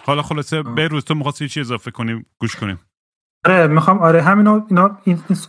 حالا 0.05 0.21
خلاصه 0.21 0.63
به 0.63 0.87
روز 0.87 1.03
تو 1.03 1.15
می‌خواستی 1.15 1.49
چی 1.49 1.59
اضافه 1.59 1.91
کنیم 1.91 2.25
گوش 2.39 2.55
کنیم. 2.55 2.79
آره 3.45 3.67
می‌خوام 3.67 3.99
آره 3.99 4.21
همینا 4.21 4.65
اینا 4.69 4.97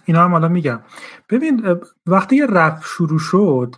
اینا 0.05 0.25
هم 0.25 0.31
حالا 0.33 0.49
میگم. 0.49 0.81
ببین 1.31 1.81
وقتی 2.07 2.37
یه 2.37 2.47
رپ 2.47 2.79
شروع 2.83 3.19
شد 3.19 3.77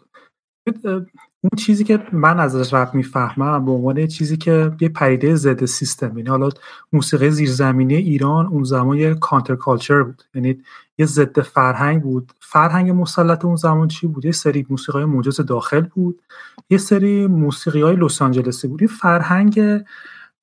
اون 1.44 1.50
چیزی 1.58 1.84
که 1.84 2.06
من 2.12 2.40
ازش 2.40 2.74
رپ 2.74 2.94
می‌فهمم 2.94 3.64
به 3.64 3.70
عنوان 3.70 4.06
چیزی 4.06 4.36
که 4.36 4.72
یه 4.80 4.88
پدیده 4.88 5.34
ضد 5.34 5.64
سیستم 5.64 6.18
یعنی 6.18 6.30
حالا 6.30 6.48
موسیقی 6.92 7.30
زیرزمینی 7.30 7.94
ایران 7.94 8.46
اون 8.46 8.64
زمان 8.64 8.96
یه 8.96 9.14
کانتر 9.14 9.56
کالچر 9.56 10.02
بود. 10.02 10.22
یعنی 10.34 10.62
یه 10.98 11.06
ضد 11.06 11.40
فرهنگ 11.40 12.02
بود. 12.02 12.32
فرهنگ 12.40 12.90
مسلط 12.90 13.44
اون 13.44 13.56
زمان 13.56 13.88
چی 13.88 14.06
بود؟ 14.06 14.24
یه 14.24 14.32
سری 14.32 14.66
موسیقی 14.70 15.04
موجز 15.04 15.40
داخل 15.40 15.80
بود. 15.80 16.22
یه 16.70 16.78
سری 16.78 17.26
موسیقی 17.26 17.82
های 17.82 17.96
لس 17.96 18.22
آنجلسی 18.22 18.68
بود. 18.68 18.80
این 18.80 18.88
فرهنگ 18.88 19.84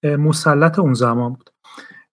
مسلط 0.03 0.79
اون 0.79 0.93
زمان 0.93 1.33
بود. 1.33 1.49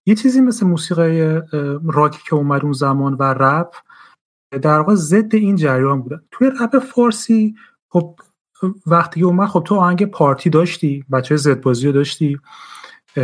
یه 0.07 0.14
چیزی 0.14 0.40
مثل 0.40 0.66
موسیقی 0.66 1.40
راکی 1.84 2.20
که 2.28 2.34
اومد 2.34 2.62
اون 2.62 2.72
زمان 2.72 3.14
و 3.14 3.22
رپ 3.22 3.74
در 4.62 4.78
واقع 4.78 4.94
ضد 4.94 5.34
این 5.34 5.57
جریان 5.57 6.02
بودن 6.02 6.20
توی 6.30 6.50
رپ 6.61 6.78
فارسی 6.78 7.54
خب 7.88 8.14
وقتی 8.86 9.22
اومد 9.22 9.48
خب 9.48 9.62
تو 9.66 9.74
آهنگ 9.74 10.07
پارتی 10.07 10.50
داشتی 10.50 11.04
بچه 11.12 11.36
زد 11.36 11.61
بازی 11.61 11.86
رو 11.86 11.92
داشتی. 11.92 12.38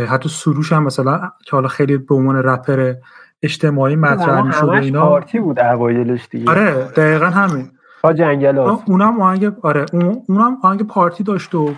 حتی 0.07 0.29
سروش 0.29 0.73
هم 0.73 0.83
مثلا 0.83 1.31
که 1.45 1.51
حالا 1.51 1.67
خیلی 1.67 1.97
به 1.97 2.15
عنوان 2.15 2.35
رپر 2.35 2.93
اجتماعی 3.41 3.95
مطرح 3.95 4.41
می‌شد 4.41 4.69
اینا. 4.69 5.01
پارتی 5.01 5.39
بود 5.39 5.59
اوایلش 5.59 6.27
دیگه. 6.31 6.49
آره 6.49 6.73
دقیقا 6.73 7.25
همین. 7.25 7.71
با 8.03 8.13
جنگلات. 8.13 8.81
اونم 8.87 9.21
آهنگ 9.21 9.53
آره 9.61 9.85
اونم 9.93 10.57
آهنگ 10.63 10.87
پارتی 10.87 11.23
داشت 11.23 11.55
و 11.55 11.75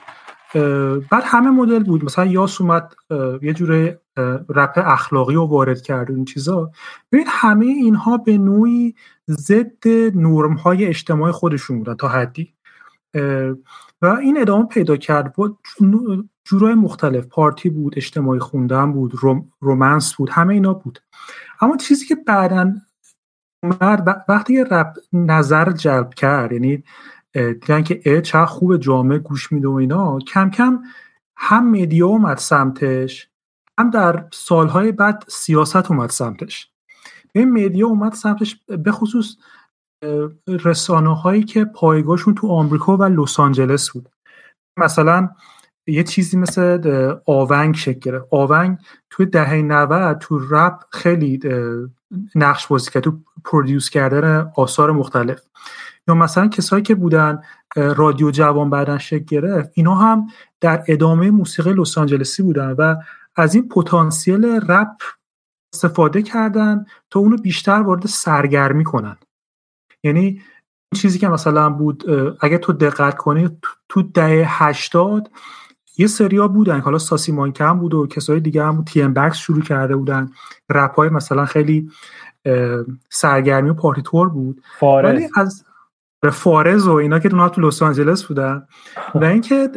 بعد 1.12 1.24
همه 1.26 1.50
مدل 1.50 1.84
بود. 1.84 2.06
مثلا 2.06 2.26
یاس 2.26 2.62
اومد 2.62 2.94
یه 3.42 3.54
جوره 3.54 4.00
رپ 4.50 4.74
اخلاقی 4.78 5.36
رو 5.36 5.46
وارد 5.46 5.82
کرد 5.82 6.12
این 6.12 6.26
چیزا. 6.26 6.72
ببین 7.12 7.26
همه 7.30 7.66
اینها 7.66 8.18
به 8.18 8.38
نوعی 8.38 8.96
ضد 9.30 9.88
نرم 10.16 10.54
های 10.54 10.86
اجتماعی 10.86 11.32
خودشون 11.32 11.78
بودن 11.78 11.96
تا 11.96 12.08
حدی. 12.08 12.54
و 14.02 14.06
این 14.06 14.42
ادامه 14.42 14.66
پیدا 14.66 14.98
کرد. 14.98 15.34
بود 15.34 15.58
جورای 16.44 16.76
مختلف. 16.76 17.28
پارتی 17.28 17.70
بود 17.70 17.94
اجتماعی 17.98 18.40
خوندن 18.40 18.92
بود 18.92 19.12
روم، 19.16 19.52
رومنس 19.60 20.16
بود 20.16 20.30
همه 20.30 20.54
اینا 20.54 20.74
بود. 20.74 21.00
اما 21.62 21.78
چیزی 21.78 22.06
که 22.06 22.16
بعدا 22.16 22.74
وقتی 24.30 24.64
رپ 24.64 24.94
نظر 25.14 25.72
جلب 25.72 26.14
کرد 26.14 26.52
یعنی 26.52 26.84
دیدن 27.34 27.84
که 27.84 28.22
چه 28.22 28.46
خوب 28.46 28.78
جامعه 28.78 29.20
گوش 29.20 29.52
میده 29.52 29.68
و 29.68 29.74
اینا 29.74 30.20
کم 30.20 30.50
کم 30.50 30.80
هم 31.38 31.72
مدیا 31.72 32.08
اومد 32.08 32.38
سمتش. 32.38 33.30
هم 33.80 33.90
در 33.90 34.26
سالهای 34.34 34.92
بعد 34.92 35.24
سیاست 35.28 35.92
اومد 35.92 36.10
سمتش. 36.10 36.70
این 37.34 37.52
مدیا 37.52 37.88
اومد 37.88 38.14
سمتش 38.14 38.56
به 38.68 38.92
خصوص 38.92 39.36
رسانه 40.48 41.16
هایی 41.16 41.44
که 41.44 41.66
پایگاهشون 41.66 42.36
تو 42.36 42.48
آمریکا 42.48 42.98
و 42.98 43.04
لس 43.04 43.40
آنجلس 43.40 43.90
بود. 43.90 44.10
مثلا 44.78 45.30
یه 45.88 46.04
چیزی 46.04 46.38
مثل 46.38 47.16
آونگ 47.26 47.76
شکل 47.76 48.00
گرفت. 48.00 48.28
آونگ 48.32 48.78
تو 49.10 49.26
دهه 49.26 49.54
90 49.54 50.18
تو 50.18 50.40
رپ 50.50 50.80
خیلی 50.92 51.40
نقش 52.36 52.68
بازی 52.68 52.92
کرد. 52.92 53.04
تو 53.04 53.20
پرودیوس 53.46 53.90
کردن 53.90 54.52
آثار 54.56 54.92
مختلف. 54.92 55.42
یا 56.08 56.16
مثلا 56.16 56.48
کسایی 56.48 56.84
که 56.84 56.96
بودن 56.96 57.42
رادیو 57.76 58.32
جوان 58.32 58.70
بعدن 58.70 58.98
شکل 58.98 59.26
گرفت 59.26 59.70
اینا 59.74 59.96
هم 59.96 60.28
در 60.62 60.84
ادامه 60.88 61.32
موسیقی 61.32 61.74
لس 61.74 61.98
آنجلسی 61.98 62.44
بودن 62.44 62.72
و 62.72 62.96
از 63.36 63.56
این 63.56 63.70
پتانسیل 63.70 64.46
رپ 64.46 65.02
استفاده 65.74 66.22
کردن 66.22 66.86
تا 67.10 67.20
اونو 67.20 67.38
بیشتر 67.38 67.82
وارد 67.82 68.06
سرگرمی 68.06 68.84
کنن. 68.84 69.18
یعنی 70.04 70.22
این 70.22 71.02
چیزی 71.02 71.20
که 71.20 71.28
مثلا 71.28 71.70
بود 71.70 72.04
اگه 72.42 72.58
تو 72.58 72.74
دقت 72.74 73.18
کنی 73.18 73.50
تو 73.90 74.02
دهه 74.02 74.64
هشتاد 74.64 75.32
یه 75.98 76.08
سریا 76.08 76.48
بودن. 76.48 76.80
حالا 76.80 76.98
ساسی 76.98 77.32
مانکم 77.32 77.80
بود 77.80 77.94
و 77.94 78.08
کسای 78.08 78.40
دیگه 78.40 78.64
هم 78.64 78.84
تی 78.84 79.02
ام 79.02 79.14
بکس 79.14 79.38
شروع 79.38 79.62
کرده 79.62 79.96
بودن. 79.96 80.32
رپ 80.70 80.96
های 80.96 81.10
مثلا 81.10 81.46
خیلی 81.46 81.92
سرگرمی 83.10 83.70
و 83.70 83.74
پارتی 83.74 84.02
تور 84.02 84.30
بود 84.30 84.62
ولی 84.82 85.30
از 85.36 85.66
به 86.26 86.32
فارز 86.32 86.88
و 86.88 86.92
اینا 86.92 87.20
که 87.20 87.30
تو 87.30 87.62
لس 87.62 87.82
آنجلس 87.82 88.24
بودن 88.24 88.68
و 89.16 89.24
اینکه 89.24 89.70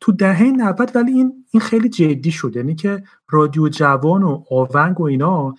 تو 0.00 0.12
دهه 0.12 0.42
90 0.42 0.90
ولی 0.94 1.12
این 1.12 1.44
این 1.50 1.60
خیلی 1.60 1.88
جدی 1.88 2.30
شد. 2.30 2.56
یعنی 2.56 2.74
که 2.74 3.02
رادیو 3.30 3.68
جوان 3.68 4.22
و 4.22 4.44
آونگ 4.50 5.00
و 5.00 5.04
اینا 5.04 5.54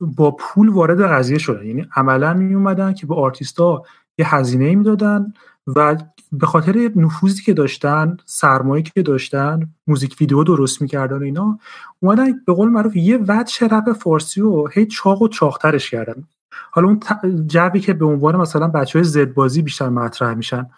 با 0.00 0.30
پول 0.30 0.68
وارد 0.68 1.02
قضیه 1.02 1.38
شدن. 1.38 1.66
یعنی 1.66 1.86
عملا 1.96 2.34
می 2.34 2.54
اومدن 2.54 2.92
که 2.92 3.06
به 3.06 3.14
آرتیستا 3.14 3.82
یه 4.18 4.34
هزینه 4.34 4.74
می‌دادن 4.74 5.32
و 5.66 5.96
به 6.32 6.46
خاطر 6.46 6.90
نفوذی 6.96 7.42
که 7.42 7.54
داشتن 7.54 8.16
سرمایه 8.24 8.82
که 8.82 9.02
داشتن 9.02 9.60
موزیک 9.86 10.16
ویدیو 10.20 10.44
درست 10.44 10.82
می‌کردن 10.82 11.18
و 11.18 11.22
اینا 11.22 11.58
اومدن 12.00 12.40
به 12.46 12.52
قول 12.52 12.68
معروف 12.68 12.96
یه 12.96 13.18
وجه 13.28 13.66
رپ 13.66 13.92
فارسی 13.92 14.40
رو 14.40 14.68
هی 14.68 14.86
چاق 14.86 15.22
و 15.22 15.28
چاقترش 15.28 15.90
کردن. 15.90 16.24
حالا 16.70 16.88
اون 16.88 17.00
جوی 17.46 17.80
که 17.80 17.92
به 17.92 18.06
عنوان 18.06 18.36
مثلا 18.36 18.68
بچه 18.68 18.98
های 18.98 19.04
زد 19.04 19.34
بازی 19.34 19.62
بیشتر 19.62 19.88
مطرح 19.88 20.34
میشن 20.34 20.70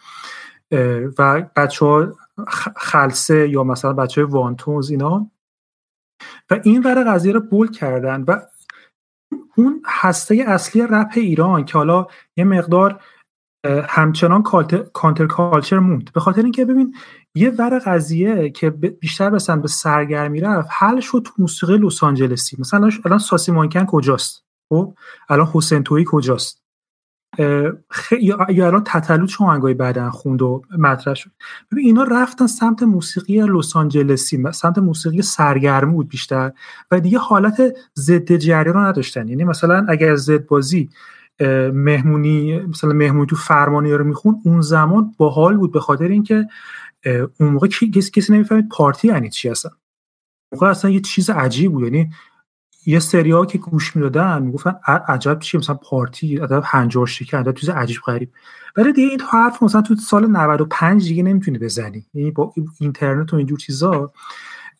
و 1.19 1.43
بچه 1.57 1.87
ها 1.87 2.13
خلصه 2.77 3.49
یا 3.49 3.65
مثلا 3.65 3.93
بچه 3.93 4.21
های 4.21 4.31
وانتونز 4.31 4.91
اینا 4.91 5.31
و 6.51 6.61
این 6.65 6.83
ور 6.83 7.05
قضیه 7.15 7.33
رو 7.33 7.41
بول 7.41 7.71
کردن 7.71 8.23
و 8.23 8.41
اون 9.57 9.83
هسته 9.87 10.45
اصلی 10.47 10.83
رپ 10.83 11.13
ایران 11.17 11.65
که 11.65 11.79
حالا 11.79 12.07
یه 12.37 12.45
مقدار 12.45 13.01
همچنان 13.89 14.43
کانتر 14.93 15.27
کالچر 15.27 15.79
موند. 15.79 16.13
به 16.13 16.21
خاطر 16.21 16.43
اینکه 16.43 16.65
ببین 16.65 16.95
یه 17.35 17.51
ور 17.51 17.79
قضیه 17.79 18.51
که 18.51 18.71
بیشتر 18.71 19.31
مثلا 19.31 19.57
به 19.57 19.69
سرگرمی 19.69 20.41
رفت 20.41 20.69
حل 20.73 21.01
شد 21.01 21.23
تو 21.25 21.33
موسیقی 21.39 21.79
لس 21.79 22.05
آنجلسی 22.05 22.57
مثلا 22.59 22.91
الان 23.05 23.19
ساسی 23.19 23.53
مانکن 23.53 23.87
کجاست؟ 23.87 24.50
خب 24.71 24.95
الان 25.29 25.49
حسین 25.53 25.83
تویی 25.83 26.05
کجاست؟ 26.09 26.63
یا, 28.21 28.39
الان 28.49 28.85
تتلو 28.87 29.27
چه 29.27 29.45
آهنگای 29.45 29.75
بعدن 29.75 30.11
خوند 30.11 30.43
و 30.43 30.63
مطرح 30.79 31.15
شد؟ 31.15 31.31
ببین 31.73 31.87
اینا 31.87 32.03
رفتن 32.03 32.47
سمت 32.47 32.83
موسیقی 32.83 33.41
لس 33.41 33.77
آنجلسی 33.77 34.45
سمت 34.53 34.79
موسیقی 34.79 35.23
سرگرمی 35.23 35.93
بود 35.93 36.09
بیشتر 36.09 36.53
و 36.91 37.01
دیگه 37.01 37.19
حالت 37.19 37.77
ضد 37.97 38.37
جریان 38.37 38.75
رو 38.75 38.81
نداشتن. 38.81 39.29
یعنی 39.29 39.45
مثلا 39.45 39.87
اگر 39.89 40.17
زد 40.17 40.47
بازی 40.47 40.91
مهمونی 41.73 42.61
مثلا 42.61 42.93
مهمونی 42.93 43.27
تو 43.27 43.37
فرمانی 43.37 43.93
رو 43.93 44.05
میخون 44.05 44.41
اون 44.45 44.61
زمان 44.61 45.15
باحال 45.17 45.57
بود 45.57 45.73
به 45.73 45.81
خاطر 45.81 46.09
اینکه 46.09 46.49
اون 47.41 47.49
موقع 47.49 47.67
کسی 47.69 48.11
کسی 48.11 48.33
نمی‌فهمید 48.33 48.69
پارتی 48.69 49.09
یعنی 49.09 49.31
چی 49.31 49.49
هستن 49.49 49.71
موقع 50.53 50.67
اصلا 50.67 50.91
یه 50.91 51.01
چیز 51.01 51.31
عجیب 51.31 51.73
بود. 51.73 51.83
یعنی 51.83 52.11
یه 52.87 52.99
سری 52.99 53.47
که 53.47 53.59
گوش 53.59 53.97
می‌دادن 53.97 54.43
می‌گفتن 54.43 54.75
عجب 55.09 55.39
چیه 55.39 55.61
مثلا 55.61 55.75
پارتی 55.75 56.37
عدد 56.37 56.61
50 56.61 57.07
که 57.07 57.37
عدد 57.37 57.55
چیز 57.55 57.69
عجیب 57.69 57.97
غریب. 58.07 58.31
ولی 58.77 58.93
دیگه 58.93 59.09
این 59.09 59.21
حرف 59.21 59.63
مثلا 59.63 59.83
تو 59.83 59.95
سال 59.95 60.27
95 60.27 61.09
دیگه 61.09 61.23
نمی‌تونی 61.23 61.59
بزنی. 61.59 62.07
یعنی 62.15 62.31
با 62.31 62.53
اینترنت 62.81 63.33
و 63.33 63.37
اینجور 63.37 63.59
چیزا. 63.59 64.13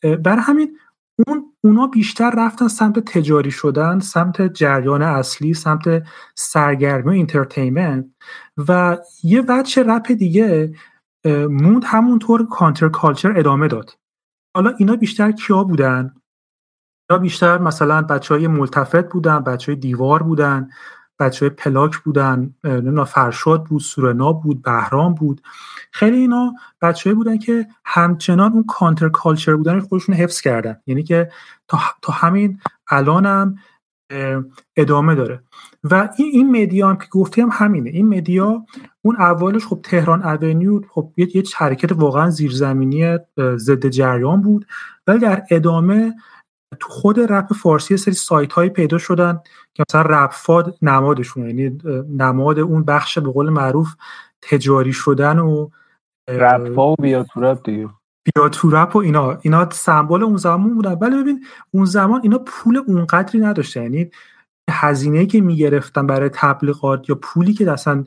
برای 0.03 0.43
همین 0.43 0.79
اون 1.27 1.45
اونا 1.61 1.87
بیشتر 1.87 2.33
رفتن 2.37 2.69
سمت 2.69 2.99
تجاری 2.99 3.51
شدن 3.51 3.99
سمت 3.99 4.43
جریان 4.43 5.03
اصلی 5.03 5.55
سمت 5.55 6.03
سرگرمی 6.35 7.09
و 7.09 7.13
entertainment 7.13 8.07
و 8.69 8.99
یه 9.23 9.45
وجه 9.49 9.83
رپ 9.83 10.13
دیگه 10.13 10.75
موند 11.25 11.85
همونطور 11.87 12.47
counterculture 12.47 13.39
ادامه 13.39 13.69
داد. 13.69 13.99
حالا 14.57 14.75
اینا 14.79 14.97
بیشتر 14.97 15.33
کیا 15.33 15.65
بودن؟ 15.65 16.15
اینا 17.11 17.19
بیشتر 17.23 17.59
مثلا 17.59 18.03
بچه 18.03 18.35
های 18.35 18.47
ملتفت 18.47 19.09
بودن 19.09 19.39
بچه 19.39 19.73
های 19.73 19.81
دیوار 19.81 20.23
بودن 20.23 20.69
بچه 21.19 21.47
های 21.47 21.51
پلاک 21.51 21.99
بودن 21.99 22.55
فرشاد 23.07 23.65
بود 23.65 23.81
سورنا 23.81 24.33
بود 24.33 24.63
بهرام 24.63 25.15
بود. 25.15 25.41
خیلی 25.93 26.17
اینا 26.17 26.55
بچه 26.83 27.15
بودن 27.15 27.39
که 27.39 27.67
همچنان 27.85 28.53
اون 28.53 28.65
counterculture 28.65 29.57
بودن 29.57 29.81
خودشون 29.81 30.15
حفظ 30.15 30.41
کردن. 30.41 30.77
یعنی 30.87 31.03
که 31.03 31.31
تا, 31.69 31.79
تا 32.03 32.13
همین 32.13 32.61
الانم 32.91 33.55
ادامه 34.77 35.15
داره. 35.15 35.43
و 35.85 36.09
این 36.17 36.29
این 36.33 36.63
media 36.63 36.89
هم 36.89 36.97
که 36.97 37.07
گفتیم 37.11 37.49
همینه. 37.53 37.91
این 37.91 38.09
media 38.09 38.65
اون 39.03 39.17
اولش 39.17 39.67
خب 39.67 39.81
تهران 39.83 40.23
اونیو 40.23 40.81
خب 40.91 41.13
یه 41.17 41.43
حرکت 41.57 41.93
واقعا 41.93 42.31
زیرزمینی 42.31 43.19
ضد 43.57 43.87
جریان 43.87 44.43
بود. 44.43 44.67
ولی 45.07 45.19
در 45.19 45.43
ادامه 45.51 46.15
تو 46.81 46.89
خود 46.89 47.21
رپ 47.33 47.53
فارسی 47.53 47.97
سری 47.97 48.15
سایت 48.15 48.53
هایی 48.53 48.71
پیدا 48.71 48.99
شدن 48.99 49.41
که 49.75 49.85
مثلا 49.89 50.03
رپ 50.03 50.31
فاد 50.33 50.77
نمادشون 50.83 51.47
یعنی 51.47 51.79
نماد 52.09 52.59
اون 52.59 52.85
بخش 52.85 53.19
به 53.19 53.31
قول 53.31 53.49
معروف 53.49 53.95
تجاری 54.43 54.93
شدن 54.93 55.39
و 55.39 55.69
رپ 56.29 56.79
و 56.79 56.95
بیا 57.03 57.23
تو 57.23 57.41
رپ 57.41 57.61
دیگه. 57.65 57.89
بیا 58.25 58.49
تو 58.49 58.71
رپ 58.71 58.97
و 58.97 58.99
اینا. 58.99 59.39
اینا 59.43 59.71
سمبل 59.71 60.23
اون 60.23 60.37
زمان 60.37 60.75
بودن. 60.75 60.93
ولی 60.93 61.23
ببین 61.23 61.45
اون 61.71 61.85
زمان 61.85 62.21
اینا 62.23 62.39
پول 62.39 62.77
اونقدری 62.87 63.41
نداشته 63.41 63.83
یعنی 63.83 64.11
هزینه 64.71 65.27
که 65.27 65.41
می‌گرفتن 65.41 66.07
برای 66.07 66.31
تبلیغات 66.33 67.09
یا 67.09 67.15
پولی 67.15 67.53
که 67.55 67.71
اصلا 67.71 68.05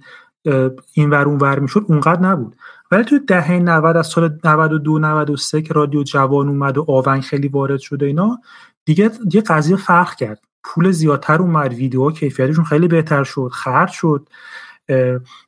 این 0.94 1.10
ور 1.10 1.28
اون 1.28 1.38
ور 1.38 1.60
می‌شد 1.60 1.86
اونقدر 1.88 2.22
نبود. 2.22 2.56
ولی 2.92 3.04
توی 3.04 3.20
دهه 3.20 3.52
90 3.52 3.98
از 3.98 4.08
سال 4.08 4.40
92 4.44 5.00
93 5.00 5.62
که 5.62 5.74
رادیو 5.74 6.04
جوان 6.04 6.48
اومد 6.48 6.78
و 6.78 6.86
آونگ 6.88 7.22
خیلی 7.22 7.48
وارد 7.48 7.80
شده 7.80 8.06
اینا 8.06 8.40
دیگه 8.86 9.08
دیگه 9.08 9.42
قضیه 9.42 9.76
فرق 9.76 10.16
کرد. 10.16 10.40
پول 10.64 10.92
زیادتر 10.92 11.42
اومد 11.42 11.74
ویدیوها 11.74 12.12
کیفیتشون 12.12 12.66
خیلی 12.66 12.88
بهتر 12.88 13.24
شد 13.24 13.50
خرج 13.54 13.90
شد 13.90 14.30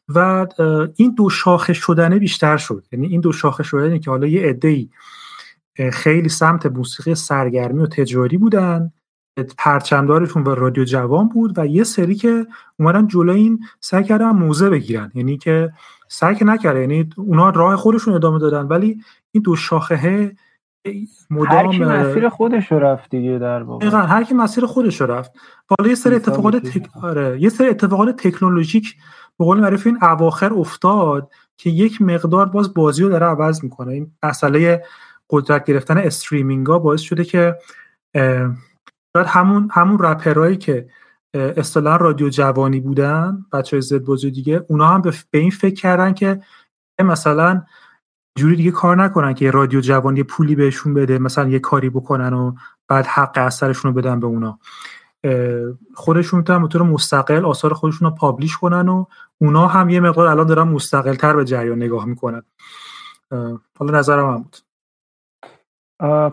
و 0.09 0.47
این 0.95 1.15
دو 1.17 1.29
شاخه 1.29 1.73
شدنه 1.73 2.19
بیشتر 2.19 2.57
شد. 2.57 2.85
یعنی 2.91 3.07
این 3.07 3.21
دو 3.21 3.31
شاخه 3.31 3.63
شدنه 3.63 3.99
که 3.99 4.11
حالا 4.11 4.27
یه 4.27 4.59
ای 4.63 4.89
خیلی 5.91 6.29
سمت 6.29 6.65
موسیقی 6.65 7.15
سرگرمی 7.15 7.83
و 7.83 7.87
تجاری 7.87 8.37
بودن 8.37 8.91
پرچمدارشون 9.57 10.43
و 10.43 10.55
رادیو 10.55 10.83
جوان 10.83 11.29
بود 11.29 11.57
و 11.57 11.67
یه 11.67 11.83
سری 11.83 12.15
که 12.15 12.47
اومدن 12.79 13.07
جلوی 13.07 13.39
این 13.39 13.59
سعی 13.79 14.03
کردن 14.03 14.29
موزه 14.29 14.69
بگیرن. 14.69 15.11
یعنی 15.15 15.37
که 15.37 15.73
سعی 16.15 16.35
که 16.35 16.45
نکرده. 16.45 16.79
یعنی 16.79 17.09
اونا 17.17 17.49
راه 17.49 17.75
خودشون 17.75 18.13
ادامه 18.13 18.39
دادن. 18.39 18.67
ولی 18.67 19.01
این 19.31 19.43
دو 19.43 19.55
شاخه 19.55 20.35
مدام 21.29 21.71
هر 21.71 21.71
کی 21.71 21.83
مسیر 21.83 22.29
خودش 22.29 22.71
رو 22.71 22.79
رفت 22.79 23.09
دیگه 23.09 23.37
در 23.37 23.63
واقع. 23.63 23.87
هر 23.87 24.23
کی 24.23 24.33
مسیر 24.33 24.65
خودش 24.65 25.01
رو 25.01 25.07
رفت. 25.07 25.31
حالا 25.69 25.89
یه 25.89 25.95
سری 25.95 26.15
اتفاقات 26.15 26.55
تک... 26.55 26.89
آره. 27.03 27.41
یه 27.41 27.49
سری 27.49 27.67
اتفاقات 27.67 28.15
تکنولوژیک 28.27 28.95
به 29.39 29.45
قول 29.45 29.59
معروف 29.59 29.87
این 29.87 29.97
اواخر 30.01 30.53
افتاد 30.53 31.31
که 31.57 31.69
یک 31.69 32.01
مقدار 32.01 32.45
باز 32.45 32.73
بازی 32.73 33.03
رو 33.03 33.09
داره 33.09 33.25
عوض 33.25 33.63
می‌کنه. 33.63 33.93
این 33.93 34.11
مسئله 34.23 34.83
قدرت 35.29 35.65
گرفتن 35.65 35.97
استریمینگ 35.97 36.67
ها 36.67 36.79
باعث 36.79 37.01
شده 37.01 37.23
که 37.23 37.55
شاید 39.15 39.27
همون 39.27 39.69
همون 39.71 39.99
رپرایی 39.99 40.57
که 40.57 40.87
اصطلاحا 41.35 41.97
رادیو 41.97 42.29
جوانی 42.29 42.79
بودن 42.79 43.45
بچه 43.51 43.79
زد 43.79 44.15
دیگه 44.21 44.65
اونا 44.69 44.87
هم 44.87 45.01
به 45.01 45.39
این 45.39 45.51
فکر 45.51 45.75
کردن 45.75 46.13
که 46.13 46.41
مثلا 46.99 47.63
جوری 48.37 48.55
دیگه 48.55 48.71
کار 48.71 49.03
نکنن 49.03 49.33
که 49.33 49.51
رادیو 49.51 49.81
جوانی 49.81 50.23
پولی 50.23 50.55
بهشون 50.55 50.93
بده 50.93 51.19
مثلا 51.19 51.49
یه 51.49 51.59
کاری 51.59 51.89
بکنن 51.89 52.33
و 52.33 52.53
بعد 52.87 53.05
حق 53.05 53.33
اثرشون 53.35 53.93
رو 53.93 54.01
بدن 54.01 54.19
به 54.19 54.27
اونا. 54.27 54.59
خودشون 55.93 56.39
می‌تونن 56.39 56.85
به 56.85 56.91
مستقل 56.91 57.45
آثار 57.45 57.73
خودشون 57.73 58.09
رو 58.09 58.15
پابلیش 58.15 58.57
کنن 58.57 58.89
و 58.89 59.05
اونا 59.37 59.67
هم 59.67 59.89
یه 59.89 59.99
مقدار 59.99 60.27
الان 60.27 60.47
دارن 60.47 60.67
مستقل 60.67 61.15
تر 61.15 61.35
به 61.35 61.45
جریان 61.45 61.77
نگاه 61.77 62.05
می‌کنن. 62.05 62.43
حالا 63.79 63.99
نظرم 63.99 64.33
هم 64.33 64.37
بود. 64.43 64.57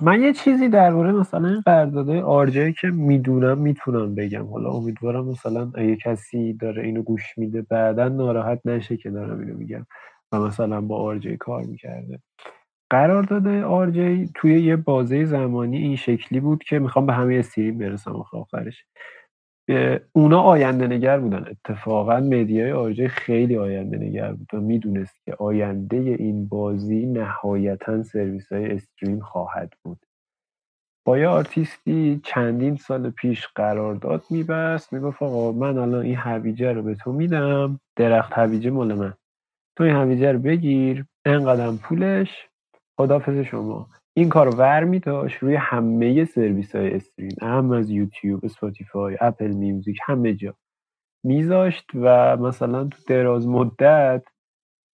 من 0.03 0.23
یه 0.23 0.33
چیزی 0.33 0.69
درباره 0.69 1.13
مثلا 1.13 1.49
این 1.49 1.61
قراردادهای 1.61 2.21
آرجایی 2.21 2.73
که 2.81 2.89
می‌دونم 2.89 3.59
می‌تونم 3.59 4.15
بگم. 4.15 4.47
حالا 4.47 4.71
امیدوارم 4.71 5.25
مثلا 5.29 5.73
اگه 5.75 5.97
کسی 5.97 6.53
داره 6.53 6.83
اینو 6.83 7.03
گوش 7.03 7.39
میده 7.39 7.63
بعدا 7.63 8.09
ناراحت 8.09 8.61
نشه 8.65 8.97
که 8.97 9.11
دارم 9.11 9.41
اینو 9.41 9.55
میگم 9.59 9.87
و 10.33 10.41
مثلا 10.41 10.81
با 10.81 10.97
آرجی 10.97 11.37
کار 11.37 11.63
می‌کرده. 11.65 12.19
قرارداد 12.91 13.47
آرجی 13.49 14.31
توی 14.35 14.63
یه 14.63 14.77
بازه 14.77 15.25
زمانی 15.25 15.79
این 15.79 15.97
شکلی 15.97 16.41
بود 16.41 16.65
که 16.65 16.79
می‌خوام 16.79 17.07
به 17.07 17.13
همه 17.13 17.35
استریم 17.37 17.79
برسم 17.79 18.13
آخرش. 18.33 18.85
اونا 20.13 20.41
آینده 20.41 20.87
نگر 20.87 21.19
بودن. 21.19 21.47
اتفاقا 21.51 22.21
مدیای 22.21 22.73
آرجی 22.73 23.09
خیلی 23.09 23.57
آینده 23.57 23.99
نگر 23.99 24.33
بود 24.33 24.55
و 24.55 24.61
می‌دونست 24.61 25.25
که 25.25 25.35
آینده 25.39 25.97
این 25.97 26.49
بازی 26.49 27.07
نهایتا 27.07 28.03
سرویس 28.03 28.53
های 28.53 28.73
استریم 28.73 29.21
خواهد 29.21 29.73
بود. 29.85 29.99
با 31.07 31.19
یه 31.19 31.29
آرتیستی 31.29 32.21
چندین 32.25 32.77
سال 32.77 33.11
پیش 33.11 33.47
قرارداد 33.47 34.25
میبست 34.31 34.93
می‌گفت 34.93 35.23
آقا 35.23 35.53
من 35.53 35.79
الان 35.79 36.03
این 36.03 36.17
هویجه 36.17 36.73
رو 36.73 36.83
به 36.83 36.95
تو 36.95 37.13
میدم 37.13 37.81
درخت 37.97 38.33
هویجه 38.33 38.71
مال 38.71 38.95
من. 38.95 39.15
تو 39.79 39.85
این 39.85 39.95
هویجه 39.97 40.33
رو 40.33 40.39
بگیر 40.39 41.05
انقدر 41.25 41.73
پولش 41.73 42.49
خدافظ 43.01 43.39
شما. 43.39 43.89
این 44.17 44.29
کارو 44.29 44.85
می‌ذاشت 44.85 45.01
روی 45.41 45.55
همه 45.55 46.25
سرویس 46.25 46.77
های 46.77 46.95
استریم 46.95 47.37
هم 47.43 47.71
از 47.71 47.91
YouTube 47.91 48.45
Spotify 48.45 49.19
Apple 49.21 49.51
Music 49.51 49.99
همه 50.03 50.35
جا 50.35 50.55
میذاشت 51.25 51.91
و 51.95 52.37
مثلا 52.37 52.85
تو 52.85 52.99
دراز 53.07 53.49
مدت 53.49 54.25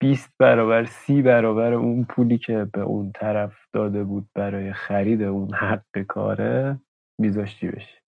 20 0.01 0.31
برابر 0.39 0.85
30 0.85 1.23
برابر 1.23 1.73
اون 1.73 2.05
پولی 2.05 2.39
که 2.39 2.65
به 2.73 2.81
اون 2.81 3.13
طرف 3.13 3.57
داده 3.73 4.05
بود 4.05 4.29
برای 4.35 4.73
خرید 4.73 5.23
اون 5.23 5.55
حق 5.55 6.03
کاره 6.09 6.81
میذاشتی 7.21 7.69
بشه 7.69 8.03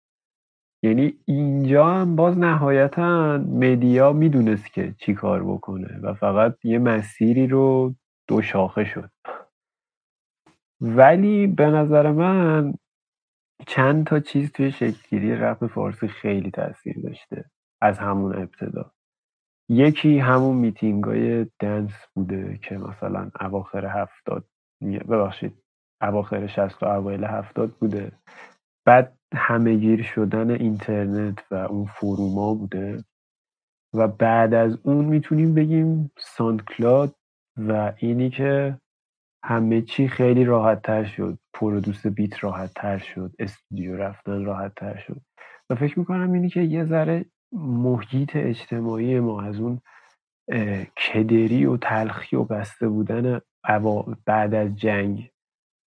یعنی 0.83 1.15
اینجا 1.25 1.87
هم 1.87 2.17
باز 2.17 2.39
نهایتا 2.39 3.39
مدیا 3.39 4.13
می‌دونست 4.13 4.73
که 4.73 4.95
چی 4.99 5.15
کار 5.15 5.45
بکنه 5.45 5.99
و 6.03 6.15
فقط 6.15 6.65
یه 6.65 6.79
مسیری 6.79 7.47
رو 7.47 7.95
دو 8.29 8.43
شاخه 8.43 8.85
شد. 8.85 9.11
ولی 10.81 11.47
به 11.47 11.67
نظر 11.67 12.11
من 12.11 12.75
چند 13.67 14.07
تا 14.07 14.21
چیز 14.21 14.53
توی 14.53 14.71
شکلگیری 14.71 15.35
رپ 15.35 15.67
فارسی 15.67 16.09
خیلی 16.09 16.51
تاثیر 16.51 16.97
داشته 17.05 17.45
از 17.81 17.99
همون 17.99 18.37
ابتدا. 18.37 18.93
یکی 19.69 20.19
همون 20.19 20.57
میتینگ 20.57 21.05
های 21.05 21.47
دنس 21.59 21.93
بوده 22.15 22.59
که 22.63 22.79
مثلا 22.79 23.31
اواخر 23.41 23.87
هفتاد 23.87 24.45
ببخشید 24.83 25.63
اواخر 26.03 26.47
شست 26.47 26.83
و 26.83 26.87
اوایل 26.87 27.25
هفتاد 27.25 27.71
بوده. 27.71 28.13
بعد 28.87 29.19
همهگیر 29.35 30.03
شدن 30.03 30.51
اینترنت 30.51 31.45
و 31.51 31.55
اون 31.55 31.87
فروما 31.87 32.55
بوده 32.55 33.05
و 33.95 34.09
بعد 34.09 34.55
از 34.55 34.79
اون 34.83 35.05
می‌تونیم 35.05 35.55
بگیم 35.55 36.11
ساندکلاد 36.19 37.15
و 37.57 37.93
اینی 37.99 38.31
که 38.31 38.79
همه 39.49 39.83
چی 39.83 40.09
خیلی 40.09 40.45
راحت 40.45 40.83
تر 40.83 41.05
شد. 41.05 41.39
پرودوس 41.55 42.07
بیت 42.07 42.45
راحت 42.45 42.75
تر 42.75 42.99
شد. 42.99 43.33
استودیو 43.39 43.97
رفتن 43.97 44.45
راحت 44.45 44.75
تر 44.75 44.97
شد. 44.97 45.21
و 45.71 45.75
فکر 45.75 45.99
می‌کنم 45.99 46.33
اینی 46.33 46.49
که 46.49 46.61
یه 46.61 46.85
ذره 46.85 47.25
محیط 47.53 48.37
اجتماعی 48.37 49.21
ما 49.21 49.43
از 49.43 49.61
اون 49.61 49.81
کدری 50.97 51.67
و 51.67 51.77
تلخی 51.77 52.37
و 52.37 52.45
بسته 52.45 52.89
بودن 52.89 53.41
بعد 54.27 54.55
از 54.55 54.77
جنگ 54.77 55.31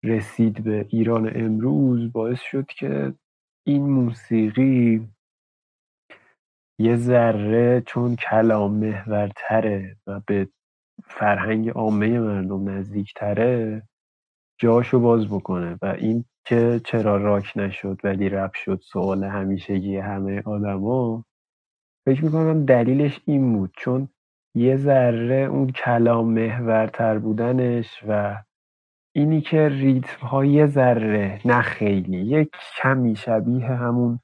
رسید 0.03 0.63
به 0.63 0.85
ایران 0.89 1.31
امروز 1.35 2.11
باعث 2.11 2.41
شد 2.41 2.65
که 2.65 3.13
این 3.67 3.89
موسیقی 3.89 5.09
یه 6.79 6.95
ذره 6.95 7.81
چون 7.81 8.15
کلام 8.15 8.73
محورتره 8.73 9.97
و 10.07 10.21
به 10.27 10.47
فرهنگ 11.03 11.69
عامه 11.69 12.19
مردم 12.19 12.69
نزدیکتره 12.69 13.83
جاشو 14.59 14.99
باز 14.99 15.27
بکنه 15.27 15.77
و 15.81 15.85
این 15.85 16.25
که 16.45 16.81
چرا 16.85 17.17
راک 17.17 17.53
نشد 17.55 17.99
ولی 18.03 18.29
رپ 18.29 18.53
شد 18.53 18.79
سوال 18.83 19.23
همیشگی 19.23 19.97
همه 19.97 20.41
آدما 20.45 21.25
فکر 22.05 22.25
می‌کنم 22.25 22.65
دلیلش 22.65 23.21
این 23.25 23.53
بود. 23.53 23.71
چون 23.77 24.09
یه 24.55 24.77
ذره 24.77 25.35
اون 25.35 25.67
کلام 25.67 26.33
محورتر 26.33 27.19
بودنش 27.19 28.03
و 28.07 28.43
اینی 29.15 29.41
که 29.41 29.69
ریتم 29.69 30.27
های 30.27 30.67
ذره 30.67 31.41
نه 31.45 31.61
خیلی 31.61 32.17
یک 32.17 32.51
کمی 32.81 33.15
شبیه 33.15 33.65
همون 33.65 34.19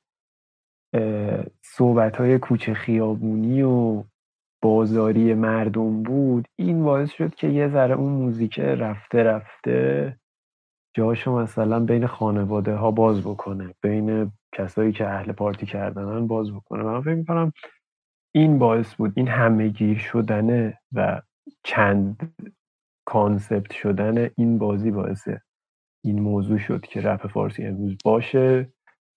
صحبت 1.63 2.17
های 2.17 2.37
کوچه 2.39 2.73
خیابونی 2.73 3.61
و 3.61 4.03
بازاری 4.61 5.33
مردم 5.33 6.03
بود 6.03 6.47
این 6.59 6.83
باعث 6.83 7.11
شد 7.11 7.35
که 7.35 7.47
یه 7.47 7.67
ذره 7.69 7.95
اون 7.95 8.11
موزیک 8.11 8.59
رفته 8.59 9.23
رفته 9.23 10.17
جاشو 10.95 11.39
مثلا 11.39 11.79
بین 11.79 12.07
خانواده 12.07 12.75
ها 12.75 12.91
باز 12.91 13.21
بکنه 13.21 13.75
بین 13.81 14.31
کسایی 14.55 14.91
که 14.91 15.07
اهل 15.07 15.31
پارتی 15.31 15.65
کردنن 15.65 16.27
باز 16.27 16.53
بکنه. 16.53 16.83
من 16.83 17.01
فکر 17.01 17.13
می‌کنم 17.13 17.53
این 18.35 18.59
باعث 18.59 18.93
بود 18.93 19.13
این 19.15 19.27
همه 19.27 19.67
گیر 19.67 19.97
شدنه 19.97 20.79
و 20.93 21.21
چند 21.63 22.35
concept 23.05 23.71
شدن 23.73 24.29
این 24.37 24.57
بازی 24.57 24.91
باعث 24.91 25.27
این 26.05 26.19
موضوع 26.21 26.57
شد 26.57 26.81
که 26.81 27.01
رپ 27.01 27.27
فارسی 27.27 27.65
امروز 27.65 27.97
باشه 28.05 28.73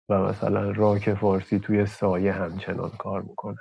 و 0.09 0.23
مثلا 0.23 0.71
راک 0.71 1.13
فارسی 1.13 1.59
توی 1.59 1.85
سایه 1.85 2.31
همچنان 2.31 2.89
کار 2.89 3.21
می‌کنه 3.21 3.57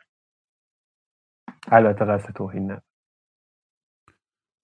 البته 1.68 2.04
قصد 2.04 2.32
توهین 2.34 2.66
نه 2.66 2.82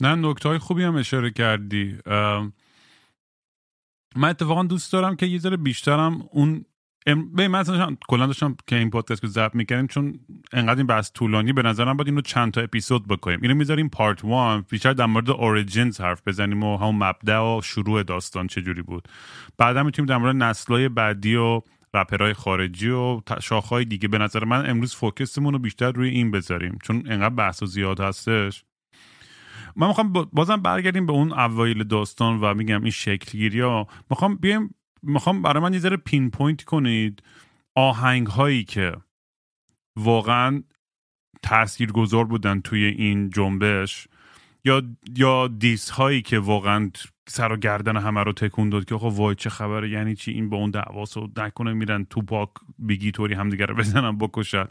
نه 0.00 0.14
نکته 0.14 0.48
های 0.48 0.58
خوبی 0.58 0.82
هم 0.82 0.96
اشاره 0.96 1.30
کردی. 1.30 1.98
من 4.16 4.28
اتفاقا 4.28 4.62
دوست 4.62 4.92
دارم 4.92 5.16
که 5.16 5.26
یه 5.26 5.38
ذره 5.38 5.56
بیشترم 5.56 6.28
اون 6.30 6.64
به 7.34 7.48
من 7.48 7.58
اصلا 7.58 7.96
کلا 8.08 8.26
داشتم 8.26 8.56
که 8.66 8.76
این 8.76 8.90
پادکست 8.90 9.24
رو 9.24 9.28
ضبط 9.30 9.54
می‌کنیم 9.54 9.86
چون 9.86 10.20
انقدر 10.52 10.76
این 10.76 10.86
بحث 10.86 11.10
طولانی 11.14 11.52
به 11.52 11.62
نظرم 11.62 11.96
باید 11.96 12.08
اینو 12.08 12.20
چند 12.20 12.52
تا 12.52 12.60
اپیزود 12.60 13.08
بکنیم. 13.08 13.38
اینو 13.42 13.54
می‌ذاریم 13.54 13.88
part 13.88 14.24
1 14.24 14.64
بیشتر 14.68 14.92
در 14.92 15.06
مورد 15.06 15.30
origins 15.30 16.00
حرف 16.00 16.28
بزنیم 16.28 16.62
و 16.62 16.76
همون 16.76 16.94
مبدا 16.94 17.56
و 17.56 17.62
شروع 17.62 18.02
داستان 18.02 18.46
چجوری 18.46 18.82
بود. 18.82 19.08
بعدا 19.58 19.82
می‌تونیم 19.82 20.08
در 20.08 20.16
مورد 20.16 20.36
نسلای 20.36 20.88
بعدی 20.88 21.36
و 21.36 21.62
رپرهای 21.94 22.32
خارجی 22.32 22.90
و 22.90 23.20
شاخهای 23.42 23.84
دیگه. 23.84 24.08
به 24.08 24.18
نظر 24.18 24.44
من 24.44 24.70
امروز 24.70 24.94
focus 24.94 25.30
مون 25.30 25.52
رو 25.52 25.58
بیشتر 25.58 25.92
روی 25.92 26.08
این 26.08 26.30
بذاریم 26.30 26.78
چون 26.82 27.02
انقدر 27.06 27.34
بحث 27.34 27.64
زیاد 27.64 28.00
هستش. 28.00 28.64
من 29.76 29.86
می‌خوام 29.86 30.12
بازم 30.12 30.56
برگردیم 30.56 31.06
به 31.06 31.12
اون 31.12 31.32
اوایل 31.32 31.84
داستان 31.84 32.40
و 32.40 32.54
میگم 32.54 32.82
این 32.82 32.90
شکلگیری 32.90 33.60
ها. 33.60 33.86
می‌خوام 34.10 34.36
بیایم 34.36 34.74
می‌خوام 35.02 35.42
برای 35.42 35.62
من 35.62 35.72
یه 35.72 35.78
ذره 35.78 35.96
pinpoint 35.96 36.64
کنید 36.64 37.22
آهنگ 37.74 38.26
هایی 38.26 38.64
که 38.64 38.92
واقعا 39.96 40.62
تأثیر 41.42 41.92
گذار 41.92 42.24
بودن 42.24 42.60
توی 42.60 42.84
این 42.84 43.30
جنبش 43.30 44.08
یا 44.64 44.82
یا 45.16 45.48
diss 45.48 45.90
هایی 45.90 46.22
که 46.22 46.38
واقعا 46.38 46.90
سر 47.30 47.52
و 47.52 47.56
گردن 47.56 47.96
همه 47.96 48.22
رو 48.22 48.32
تکون 48.32 48.68
داد 48.68 48.84
که 48.84 48.94
آقا 48.94 49.10
وای 49.10 49.34
چه 49.34 49.50
خبره؟ 49.50 49.90
یعنی 49.90 50.14
چی؟ 50.14 50.30
این 50.30 50.48
با 50.48 50.56
اون 50.56 50.70
دعواس 50.70 51.16
و 51.16 51.28
نکنه 51.36 51.72
میرن 51.72 52.06
تو 52.10 52.22
پاک 52.22 52.48
بیگی 52.78 53.10
طوری 53.10 53.34
همدیگه 53.34 53.66
رو 53.66 53.74
بزنن 53.74 54.18
بکشن. 54.18 54.64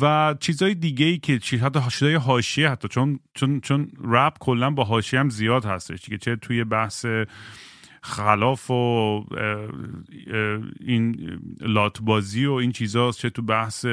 و 0.00 0.34
چیزهای 0.40 0.74
دیگه 0.74 1.06
ای 1.06 1.18
که 1.18 1.38
چی 1.38 1.56
حتی 1.56 1.90
شده 1.90 2.18
حاشیه 2.18 2.70
حتی 2.70 2.88
چون 2.88 3.20
چون 3.34 3.60
چون 3.60 3.88
رپ 4.04 4.38
کلا 4.40 4.70
با 4.70 4.84
حاشیه 4.84 5.20
هم 5.20 5.30
زیاد 5.30 5.64
هستش 5.64 6.08
که 6.08 6.18
چه 6.18 6.36
توی 6.36 6.64
بحث 6.64 7.06
خلاف 8.02 8.70
و 8.70 9.24
این 10.80 11.16
لاتبازی 11.60 12.46
و 12.46 12.52
این 12.52 12.72
چیزاست 12.72 13.18
چه 13.18 13.30
تو 13.30 13.42
بحث 13.42 13.86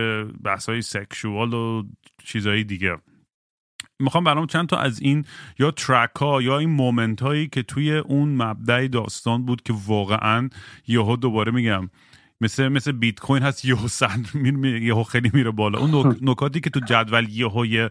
بحث 0.44 0.70
های 0.70 0.82
سکشوال 0.82 1.54
و 1.54 1.84
چیزهای 2.24 2.64
دیگه. 2.64 2.98
می‌خوام 4.00 4.24
برام 4.24 4.46
چند 4.46 4.68
تا 4.68 4.78
از 4.78 5.00
این 5.02 5.26
یا 5.60 5.72
ترک 5.72 6.16
ها 6.16 6.42
یا 6.42 6.58
این 6.58 6.70
مومنت 6.70 7.22
هایی 7.22 7.48
که 7.48 7.64
توی 7.64 7.98
اون 7.98 8.30
مبدع 8.42 8.88
داستان 8.88 9.46
بود 9.46 9.62
که 9.62 9.74
واقعا 9.88 10.50
یهو 10.88 11.16
دوباره 11.16 11.52
میگم 11.52 11.90
مثل 12.42 12.68
مثل 12.68 12.92
بیت 12.92 13.20
کوین 13.20 13.44
هست 13.44 13.66
یهو 13.66 13.88
صد 13.88 14.20
یهو 14.82 15.04
خیلی 15.04 15.32
میره 15.34 15.52
بالا. 15.52 15.80
اون 15.80 16.18
نکاتی 16.22 16.60
که 16.60 16.70
تو 16.70 16.80
جدول 16.80 17.30
یهو 17.30 17.66
یه 17.66 17.90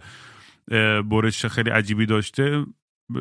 برش 1.03 1.47
خیلی 1.47 1.71
عجیبی 1.71 2.07
داشته 2.07 2.67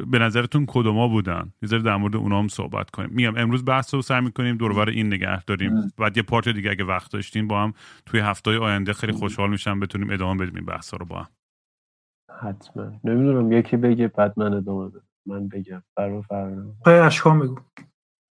به 0.07 0.19
نظرتون 0.19 0.65
کدوما 0.67 1.07
بودن؟ 1.07 1.53
یه 1.61 1.79
در 1.79 1.95
مورد 1.95 2.15
اونا 2.15 2.39
هم 2.39 2.47
صحبت 2.47 2.89
کنیم. 2.89 3.09
میگم 3.13 3.35
امروز 3.37 3.65
بحث 3.65 3.93
رو 3.93 4.01
سعی 4.01 4.21
می‌کنیم 4.21 4.57
دوربر 4.57 4.89
این 4.89 5.07
نگه 5.07 5.43
داریم. 5.43 5.71
بعد 5.97 6.17
یه 6.17 6.23
پارت 6.23 6.49
دیگه 6.49 6.71
اگه 6.71 6.83
وقت 6.83 7.11
داشتیم 7.11 7.47
با 7.47 7.63
هم 7.63 7.73
توی 8.05 8.19
هفته 8.19 8.57
آینده 8.57 8.93
خیلی 8.93 9.13
خوشحال 9.13 9.49
میشم 9.49 9.79
بتونیم 9.79 10.09
ادامه 10.09 10.45
بدیم 10.45 10.55
این 10.55 10.65
بحث 10.65 10.93
رو 10.93 11.05
با 11.05 11.19
هم. 11.19 11.27
حتما. 12.41 12.99
نمی‌دونم 13.03 13.51
یکی 13.51 13.77
بگه 13.77 14.07
بعد 14.07 14.39
من 14.39 14.53
ادامه 14.53 14.89
بدم 14.89 15.07
من 15.25 15.47
بگم. 15.47 15.83
برو 15.97 16.21
فرنم 16.21 16.77
اشکام 16.85 17.39
بگو. 17.39 17.61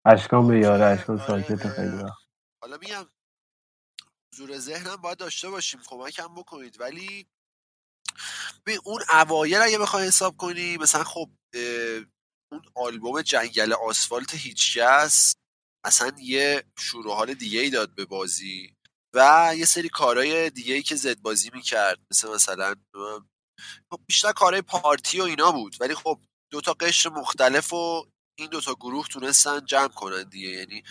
اشکام 0.07 0.49
به 0.49 0.59
یاره 0.59 0.85
اشکام 0.85 1.19
ساکت 1.19 1.69
خیلی 1.69 1.97
وقت. 1.97 2.13
حالا 2.63 2.77
میگم 2.77 3.07
حضور 4.35 4.59
ذهنم 4.59 4.97
باید 4.97 5.19
داشته 5.19 5.51
باشیم. 5.51 5.81
کمکم 5.87 6.35
بکنید. 6.35 6.81
ولی 6.81 7.27
به 8.65 8.79
اون 8.85 9.01
اوایل 9.11 9.61
اگه 9.63 9.79
بخوای 9.79 10.07
حساب 10.07 10.37
کنی 10.37 10.77
مثلا 10.77 11.05
خب 11.05 11.31
اون 12.53 12.63
آلبوم 12.75 13.23
جنگل 13.23 13.73
آسفالت 13.73 14.35
هیچکس 14.35 15.35
اصلا 15.85 16.13
یه 16.19 16.65
شروع 16.79 17.15
حال 17.15 17.35
دیگه 17.35 17.61
ای 17.61 17.71
داد 17.71 17.95
به 17.95 18.05
بازی 18.05 18.77
و 19.15 19.53
یه 19.57 19.65
سری 19.65 19.89
کارهای 19.89 20.51
دیگه 20.51 20.75
ای 20.75 20.83
که 20.83 20.95
زد 20.95 21.21
بازی 21.21 21.51
می‌کرد. 21.55 21.99
مثل 22.11 22.35
مثلا 22.35 22.75
بیشتر 24.07 24.33
کارهای 24.33 24.63
پارتی 24.63 25.21
و 25.21 25.25
اینا 25.25 25.53
بود. 25.53 25.77
ولی 25.81 25.95
خب 25.95 26.21
دوتا 26.53 26.73
قشر 26.73 27.11
مختلف 27.11 27.73
و 27.73 28.07
این 28.39 28.51
دوتا 28.51 28.75
گروه 28.75 29.09
تونستن 29.09 29.65
جمع 29.65 29.89
کنن 29.89 30.23
دیگه. 30.23 30.49
یعنی 30.49 30.83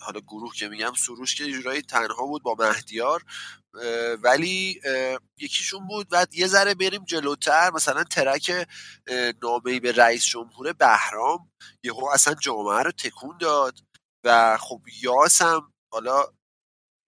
حالا 0.00 0.20
گروه 0.20 0.54
که 0.54 0.68
میگم 0.68 0.92
سروش 0.94 1.34
که 1.34 1.52
جورایی 1.52 1.82
تنها 1.82 2.26
بود 2.26 2.42
با 2.42 2.56
مهدیار 2.58 3.24
ولی 4.22 4.80
یکیشون 5.38 5.86
بود. 5.86 6.06
و 6.10 6.26
یه 6.32 6.46
ذره 6.46 6.74
بریم 6.74 7.04
جلوتر 7.04 7.70
مثلا 7.70 8.04
track 8.04 8.68
نامه‌ای 9.42 9.80
به 9.80 9.92
رئیس 9.92 10.24
جمهور 10.24 10.72
بهرام. 10.72 11.50
یهو 11.84 12.04
اصلا 12.04 12.34
جامعه 12.34 12.82
رو 12.82 12.92
تکون 12.92 13.38
داد. 13.38 13.78
و 14.24 14.58
خب 14.58 14.80
یاس 15.02 15.42
هم 15.42 15.72
حالا 15.92 16.24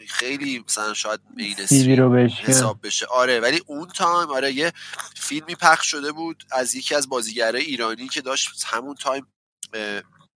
خیلی 0.06 0.64
مثلا 0.68 0.94
شاید 0.94 1.20
mainstream 1.36 1.96
رو 1.96 2.16
حساب 2.16 2.80
بشه. 2.82 3.06
آره 3.06 3.40
ولی 3.40 3.62
اون 3.66 3.88
time 3.88 4.30
آره 4.30 4.52
یه 4.52 4.72
فیلمی 5.16 5.54
پخش 5.54 5.90
شده 5.90 6.12
بود 6.12 6.44
از 6.50 6.74
یکی 6.74 6.94
از 6.94 7.08
بازیگرای 7.08 7.62
ایرانی 7.62 8.08
که 8.08 8.20
داشت 8.20 8.64
همون 8.66 8.94
time 8.94 9.26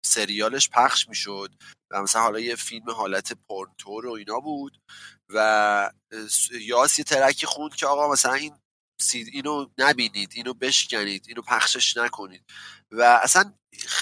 سریالش 0.06 0.68
پخش 0.68 1.08
می‌شد 1.08 1.54
و 1.90 2.02
مثلا 2.02 2.22
حالا 2.22 2.40
یه 2.40 2.56
فیلم 2.56 2.90
حالت 2.90 3.32
پورنتور 3.32 4.06
و 4.06 4.12
اینا 4.12 4.40
بود 4.40 4.80
و 5.28 5.90
یاس 6.60 6.98
یه 6.98 7.04
ترکی 7.04 7.46
خوند 7.46 7.74
که 7.74 7.86
آقا 7.86 8.12
مثلا 8.12 8.32
این 8.32 8.52
اینو 9.12 9.66
نبینید 9.78 10.32
اینو 10.34 10.54
بشکنید 10.54 11.24
اینو 11.28 11.42
پخشش 11.42 11.96
نکنید. 11.96 12.44
و 12.92 13.02
اصلا 13.02 13.52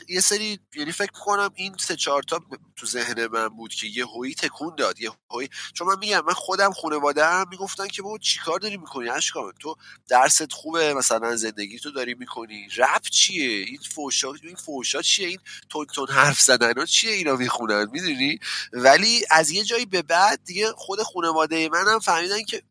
یه 0.09 0.21
سری 0.21 0.59
یعنی 0.75 0.93
فکر 0.93 1.13
کنم 1.13 1.51
این 1.55 1.77
سه 1.81 1.97
چهار 1.97 2.23
تا 2.23 2.41
تو 2.77 2.87
ذهن 2.87 3.27
من 3.27 3.49
بود 3.49 3.75
که 3.75 3.87
یه 3.87 4.07
هویی 4.07 4.35
تکون 4.35 4.75
داد 4.77 5.01
یه 5.01 5.11
هوی 5.31 5.49
چون 5.75 5.89
من 5.89 5.99
میگم 5.99 6.25
من 6.27 6.33
خودم 6.33 6.73
خانواده 6.73 7.27
هم 7.27 7.47
می‌گفتن 7.51 7.89
که 7.89 8.03
بابا 8.03 8.19
چیکار 8.19 8.59
داری 8.59 8.77
می‌کنی 8.77 9.09
اشکام 9.09 9.53
تو 9.61 9.77
درست 10.09 10.53
خوبه 10.53 10.95
مثلا 10.95 11.37
زندگی 11.37 11.79
تو 11.79 11.91
داری 11.91 12.15
می‌کنی. 12.15 12.69
رپ 12.77 13.03
چیه؟ 13.03 13.65
این 13.67 13.79
فوشا 13.91 14.33
این 14.43 14.57
فوشا 14.57 15.03
چیه؟ 15.03 15.29
این 15.29 15.39
تون 15.69 15.87
تون 15.87 16.09
حرف 16.09 16.41
زدن 16.41 16.85
چیه 16.85 17.13
اینا 17.13 17.37
می‌خونن؟ 17.37 17.89
می‌دونی؟ 17.93 18.39
ولی 18.73 19.25
از 19.31 19.51
یه 19.51 19.65
جایی 19.65 19.87
به 19.87 20.03
بعد 20.03 20.45
دیگه 20.45 20.73
خود 20.73 21.03
خانواده 21.03 21.69
منم 21.69 21.99
فهمیدن 21.99 22.43
که 22.45 22.63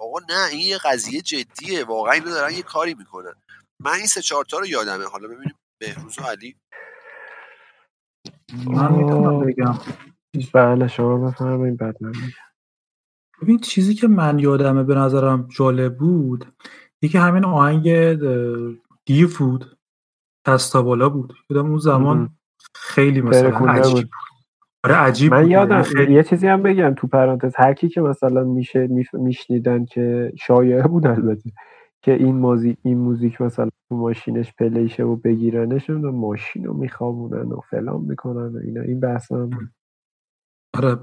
آقا 0.00 0.18
نه 0.28 0.48
این 0.50 0.60
یه 0.60 0.78
قضیه 0.78 1.22
جدیه 1.22 1.84
واقعا 1.84 2.12
اینو 2.12 2.30
دارن 2.30 2.54
یه 2.54 2.62
کاری 2.62 2.94
می‌کنن. 2.94 3.34
من 3.80 3.92
این 3.92 4.06
سه 4.06 4.22
چهار 4.22 4.44
تا 4.44 4.58
رو 4.58 4.66
یادمه. 4.66 5.04
حالا 5.06 5.28
ببینیم 5.28 5.54
بهروز 5.80 6.18
و 6.18 6.22
علی. 6.22 6.56
من 8.66 8.92
می‌تونم 8.92 9.40
بگم. 9.40 9.74
بله 10.54 10.88
شما 10.88 11.30
بفرمایید 11.30 11.76
بعد 11.76 11.96
من 12.00 12.12
ببین 13.42 13.58
چیزی 13.58 13.94
که 13.94 14.08
من 14.08 14.38
یادمه 14.38 14.82
به 14.82 14.94
نظرم 14.94 15.48
جالب 15.56 15.96
بود 15.96 16.44
یکی 17.02 17.18
همین 17.18 17.44
آهنگ 17.44 17.88
دیو 19.04 19.28
بود 19.38 19.78
دستا 20.46 20.82
بالا 20.82 21.08
بود. 21.08 21.34
یادم 21.50 21.66
اون 21.66 21.78
زمان 21.78 22.36
خیلی 22.74 23.20
مثلا 23.20 23.58
عجیب 23.58 23.94
بود. 23.94 24.10
آره 24.84 24.94
عجیب 24.96 25.34
من 25.34 25.42
بود. 25.42 25.50
یادم 25.50 25.82
خیلی 25.82 26.14
یه 26.14 26.22
چیزی 26.22 26.46
هم 26.46 26.62
بگم 26.62 26.94
تو 26.94 27.06
پرانتز 27.06 27.54
هر 27.56 27.74
کی 27.74 27.88
که 27.88 28.00
مثلا 28.00 28.44
میشه 28.44 28.88
میشنیدن 29.12 29.84
که 29.84 30.32
شایعه 30.40 30.82
بود 30.82 31.06
البته. 31.06 31.52
که 32.04 32.14
این 32.14 32.36
موزیک 32.36 32.78
این 32.82 32.98
موزیک 32.98 33.40
مثلا 33.40 33.68
تو 33.88 33.96
ماشینش 33.96 34.52
پلیشه 34.58 35.02
و 35.02 35.16
بگیرنش 35.16 35.90
و 35.90 36.12
ماشین 36.12 36.64
رو 36.64 36.74
میخوابونن 36.74 37.52
و 37.52 37.60
فلان 37.70 38.00
می‌کنن 38.00 38.56
و 38.56 38.58
اینا. 38.64 38.80
این 38.80 39.00
بحث 39.00 39.32
هم 39.32 39.50
بود. 39.50 39.70
آره. 40.74 40.98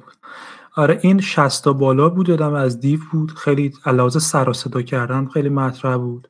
آره 0.76 1.00
این 1.02 1.22
شستا 1.22 1.74
بالا 1.74 2.10
بود 2.10 2.30
یادم 2.30 2.54
از 2.54 2.80
دیو 2.80 3.00
بود. 3.12 3.32
خیلی 3.32 3.74
علاوه 3.86 4.10
سر 4.10 4.50
و 4.50 4.54
صدا 4.54 4.82
کردن 4.82 5.26
خیلی 5.26 5.50
مطرح 5.50 5.98
بود. 5.98 6.28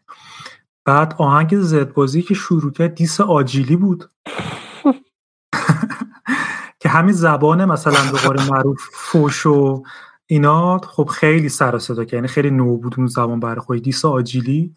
بعد 0.85 1.15
آهنگ 1.17 1.59
زد 1.59 1.93
بازی 1.93 2.21
که 2.21 2.33
شروع 2.33 2.71
کرد 2.71 2.95
دیس 2.95 3.21
آجیلی 3.21 3.75
بود. 3.75 4.09
که 6.79 6.89
همین 6.89 7.13
زبان 7.13 7.65
مثلا 7.65 8.11
به 8.11 8.27
قول 8.27 8.51
معروف 8.51 8.81
فوش 8.93 9.45
و 9.45 9.83
اینا 10.31 10.77
خب 10.77 11.05
خیلی 11.05 11.49
سر 11.49 11.79
صدا 11.79 12.05
کرد. 12.05 12.13
یعنی 12.13 12.27
خیلی 12.27 12.51
نو 12.51 12.77
بود 12.77 12.95
اون 12.97 13.07
زبان 13.07 13.39
برای 13.39 13.61
خود 13.61 13.81
دیس 13.81 14.05
آجیلی 14.05 14.75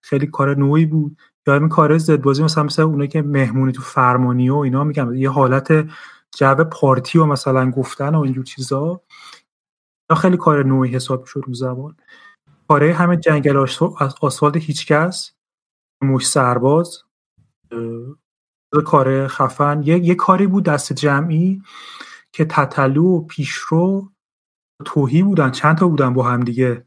خیلی 0.00 0.26
کار 0.26 0.54
نوعی 0.54 0.86
بود. 0.86 1.16
یا 1.46 1.54
همین 1.54 1.68
کار 1.68 1.98
زد 1.98 2.22
بازی 2.22 2.42
مثلا 2.42 2.64
مثلا 2.64 2.84
اونایی 2.86 3.08
که 3.08 3.22
مهمونی 3.22 3.72
تو 3.72 3.82
فرمانی 3.82 4.50
و 4.50 4.56
اینا 4.56 4.84
میگم 4.84 5.14
یه 5.14 5.30
حالت 5.30 5.88
جو 6.36 6.64
پارتی 6.64 7.18
و 7.18 7.24
مثلا 7.24 7.70
گفتن 7.70 8.14
و 8.14 8.20
اینجور 8.20 8.44
چیزا. 8.44 9.00
خیلی 10.16 10.36
کار 10.36 10.64
نوعی 10.64 10.90
حساب 10.90 11.20
می‌شد 11.20 11.42
رو 11.46 11.54
زبان. 11.54 11.96
کاره 12.68 12.94
همه 12.94 13.16
جنگل 13.16 13.56
آسفالت 14.20 14.56
هیچکس 14.56 15.32
موش 16.02 16.28
سرباز 16.28 17.02
کار 18.86 19.28
خفن. 19.28 19.82
یه, 19.84 19.98
یه 19.98 20.14
کاری 20.14 20.46
بود 20.46 20.64
دست 20.64 20.92
جمعی 20.92 21.62
که 22.32 22.44
تتلو 22.44 23.04
و 23.04 23.20
پیشرو 23.20 24.10
توهی 24.84 25.22
بودن 25.22 25.50
چند 25.50 25.78
تا 25.78 25.88
بودن 25.88 26.14
با 26.14 26.22
هم 26.22 26.40
دیگه؟ 26.40 26.86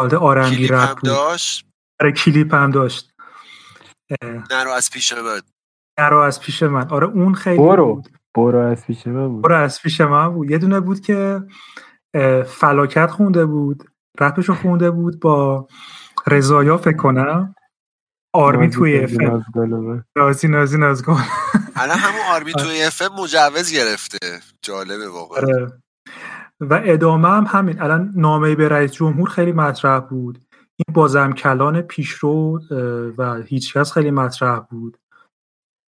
حالت 0.00 0.14
آرنبی 0.14 0.56
کلیپ 0.56 0.72
هم 0.72 0.78
رپ 0.78 0.94
بود. 0.94 1.04
داشت؟ 1.04 1.66
آره 2.00 2.12
کلیپ 2.12 2.54
هم 2.54 2.70
داشت. 2.70 3.10
نرو 4.50 4.70
از 4.70 4.90
پیش 4.90 5.12
من. 5.12 5.40
نرو 5.98 6.18
از 6.18 6.40
پیش 6.40 6.62
من. 6.62 6.88
آره 6.88 7.06
اون 7.06 7.34
خیلی 7.34 7.58
برو. 7.58 7.94
بود. 7.94 8.18
برو 8.34 8.58
از 8.58 8.86
پیش 8.86 9.06
من 9.06 9.28
بود. 9.28 9.42
برو 9.42 9.56
از 9.56 9.82
پیش 9.82 10.00
من 10.00 10.28
بود. 10.28 10.50
یه 10.50 10.58
دونه 10.58 10.80
بود 10.80 11.00
که 11.00 11.42
فلاکت 12.46 13.10
خونده 13.10 13.46
بود. 13.46 13.90
رپشو 14.20 14.54
خونده 14.54 14.90
بود 14.90 15.20
با 15.20 15.68
رضایا 16.26 16.78
فکر 16.78 16.96
کنم. 16.96 17.54
آرمی 18.34 18.70
توی 18.70 19.00
نازگلوه. 19.00 20.02
نازی 20.16 20.48
نازی 20.48 20.78
نازگل. 20.78 21.22
الان 21.76 21.98
همون 21.98 22.20
آرمی 22.30 22.52
توی 22.52 22.84
اف 22.84 23.02
مجوز 23.02 23.72
گرفته. 23.72 24.40
جالبه 24.62 25.08
واقعا. 25.08 25.42
آره. 25.42 25.83
و 26.70 26.80
ادامه 26.84 27.28
هم 27.28 27.44
همین. 27.48 27.82
الان 27.82 28.12
نامه 28.16 28.54
به 28.54 28.68
رئیس 28.68 28.92
جمهور 28.92 29.28
خیلی 29.28 29.52
مطرح 29.52 30.00
بود. 30.00 30.38
این 30.76 30.94
بازم 30.94 31.32
کلان 31.32 31.82
پیشرو 31.82 32.60
و 33.18 33.34
هیچکس 33.42 33.92
خیلی 33.92 34.10
مطرح 34.10 34.58
بود. 34.58 34.98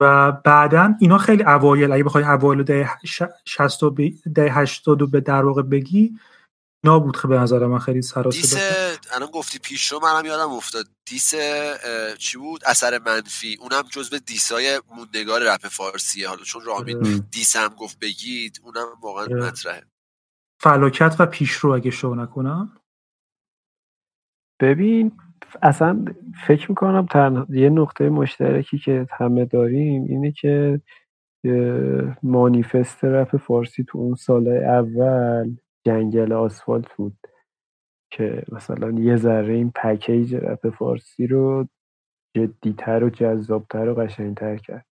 و 0.00 0.32
بعدا 0.32 0.94
اینا 1.00 1.18
خیلی 1.18 1.42
اوایل 1.42 1.92
اگه 1.92 2.04
بخوای 2.04 2.24
اوایل 2.24 2.62
دهه 2.62 2.98
ش- 3.04 3.22
60 3.44 3.82
و 3.82 3.94
دهه 4.34 4.58
80 4.58 5.00
رو 5.00 5.06
به 5.06 5.20
در 5.20 5.44
واقع 5.44 5.62
بگی 5.62 6.18
اینا 6.84 6.98
بود 6.98 7.20
که 7.20 7.28
به 7.28 7.38
نظر 7.38 7.66
من 7.66 7.78
خیلی 7.78 8.02
سر 8.02 8.22
دیس. 8.22 8.56
الان 9.12 9.28
گفتی 9.30 9.58
پیش 9.58 9.92
رو 9.92 10.00
منم 10.02 10.26
یادم 10.26 10.50
افتاد. 10.52 10.86
دیس 11.06 11.34
چی 12.18 12.38
بود؟ 12.38 12.60
اثر 12.66 13.00
منفی. 13.06 13.58
اونم 13.60 13.82
جزو 13.90 14.18
دیسای 14.18 14.80
موندگار 14.96 15.54
رپ 15.54 15.68
فارسیه. 15.68 16.28
حالا 16.28 16.42
چون 16.42 16.62
رامین. 16.64 17.24
دیس 17.30 17.56
هم 17.56 17.68
گفت 17.68 17.98
بگید 17.98 18.60
اونم 18.64 18.86
واقعا. 19.02 19.26
مطرحه. 19.26 19.82
فلاکت 20.60 21.16
و 21.18 21.26
پیشرو 21.26 21.70
اگه 21.70 21.90
شو 21.90 22.14
نکنم؟ 22.14 22.72
ببین 24.60 25.12
اصلا 25.62 26.04
فکر 26.46 26.70
می‌کنم 26.70 27.06
تنها 27.06 27.46
یه 27.48 27.70
نقطه 27.70 28.08
مشترکی 28.08 28.78
که 28.78 29.06
همه 29.10 29.44
داریم 29.44 30.04
اینه 30.04 30.32
که 30.32 30.80
مانیفست 32.22 33.04
رپ 33.04 33.36
فارسی 33.36 33.84
تو 33.84 33.98
اون 33.98 34.14
سالهای 34.14 34.64
اول 34.64 35.56
جنگل 35.86 36.32
آسفالت 36.32 36.92
بود 36.96 37.16
که 38.10 38.42
مثلا 38.52 38.90
یه 38.90 39.16
ذره 39.16 39.54
این 39.54 39.70
پکیج 39.70 40.34
رپ 40.34 40.70
فارسی 40.70 41.26
رو 41.26 41.68
جدیتر 42.36 43.04
و 43.04 43.10
جذابتر 43.10 43.88
و 43.88 43.94
قشنگتر 43.94 44.56
کرد. 44.56 44.86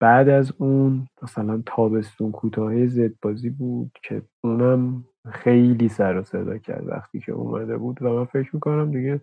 بعد 0.00 0.28
از 0.28 0.52
اون 0.58 1.08
مثلا 1.22 1.62
تابستون 1.66 2.32
کوتاه 2.32 2.86
زد 2.86 3.12
بازی 3.22 3.50
بود 3.50 3.92
که 4.02 4.22
اونم 4.44 5.04
خیلی 5.32 5.88
سر 5.88 6.18
و 6.18 6.22
صدا 6.24 6.58
کرد 6.58 6.88
وقتی 6.88 7.20
که 7.20 7.32
اومده 7.32 7.76
بود 7.78 8.02
و 8.02 8.10
من 8.18 8.24
فکر 8.24 8.50
می‌کنم 8.54 8.90
دیگه 8.90 9.20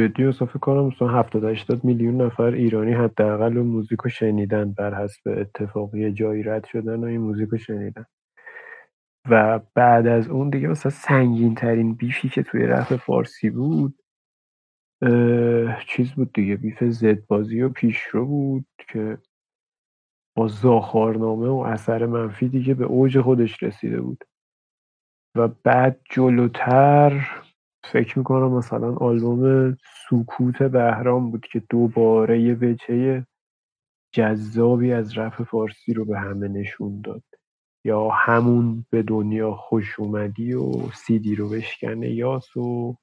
جدی 0.00 0.24
اصلا 0.24 0.48
فکر 0.48 0.58
کنم 0.58 0.86
مثلا 0.86 1.08
70 1.08 1.44
80 1.44 1.84
میلیون 1.84 2.22
نفر 2.22 2.42
ایرانی 2.44 2.92
حداقل 2.92 3.58
اون 3.58 3.66
موزیک 3.66 4.00
رو 4.00 4.10
شنیدن 4.10 4.72
بر 4.72 4.94
حسب 5.04 5.20
اتفاقی 5.26 6.12
جایی 6.12 6.42
رد 6.42 6.64
شدن 6.66 7.00
و 7.00 7.04
این 7.04 7.20
موزیک 7.20 7.48
رو 7.48 7.58
شنیدن. 7.58 8.06
و 9.30 9.60
بعد 9.74 10.06
از 10.06 10.28
اون 10.28 10.50
دیگه 10.50 10.68
مثلا 10.68 10.92
سنگین 10.92 11.54
ترین 11.54 11.94
بیفی 11.94 12.28
که 12.28 12.42
توی 12.42 12.66
رپ 12.66 12.96
فارسی 12.96 13.50
بود 13.50 13.94
چیز 15.88 16.12
بود 16.12 16.32
دیگه 16.34 16.56
بیف 16.56 16.84
زد 16.84 17.26
بازی 17.26 17.62
و 17.62 17.68
پیشرو 17.68 18.26
بود 18.26 18.66
که 18.88 19.18
با 20.36 20.48
زاخارنامه 20.48 21.48
و 21.48 21.56
اثر 21.56 22.06
منفی 22.06 22.48
دیگه 22.48 22.74
به 22.74 22.84
اوج 22.84 23.20
خودش 23.20 23.62
رسیده 23.62 24.00
بود. 24.00 24.24
و 25.36 25.48
بعد 25.48 26.00
جلوتر 26.10 27.28
فکر 27.84 28.18
می‌کنم 28.18 28.52
مثلا 28.52 28.96
آلبوم 28.96 29.76
سکوت 30.10 30.62
بهرام 30.62 31.30
بود 31.30 31.46
که 31.46 31.62
دوباره 31.70 32.40
یه 32.40 32.54
وجهه 32.54 33.26
جذابی 34.14 34.92
از 34.92 35.18
رپ 35.18 35.42
فارسی 35.42 35.94
رو 35.94 36.04
به 36.04 36.18
همه 36.18 36.48
نشون 36.48 37.00
داد. 37.00 37.22
یا 37.84 38.08
همون 38.08 38.86
به 38.90 39.02
دنیا 39.02 39.54
خوش 39.54 40.00
اومدی 40.00 40.54
و 40.54 40.72
سیدی 40.94 41.34
رو 41.34 41.48
بشکنه 41.48 42.10
یاس 42.10 42.56
و 42.56 42.96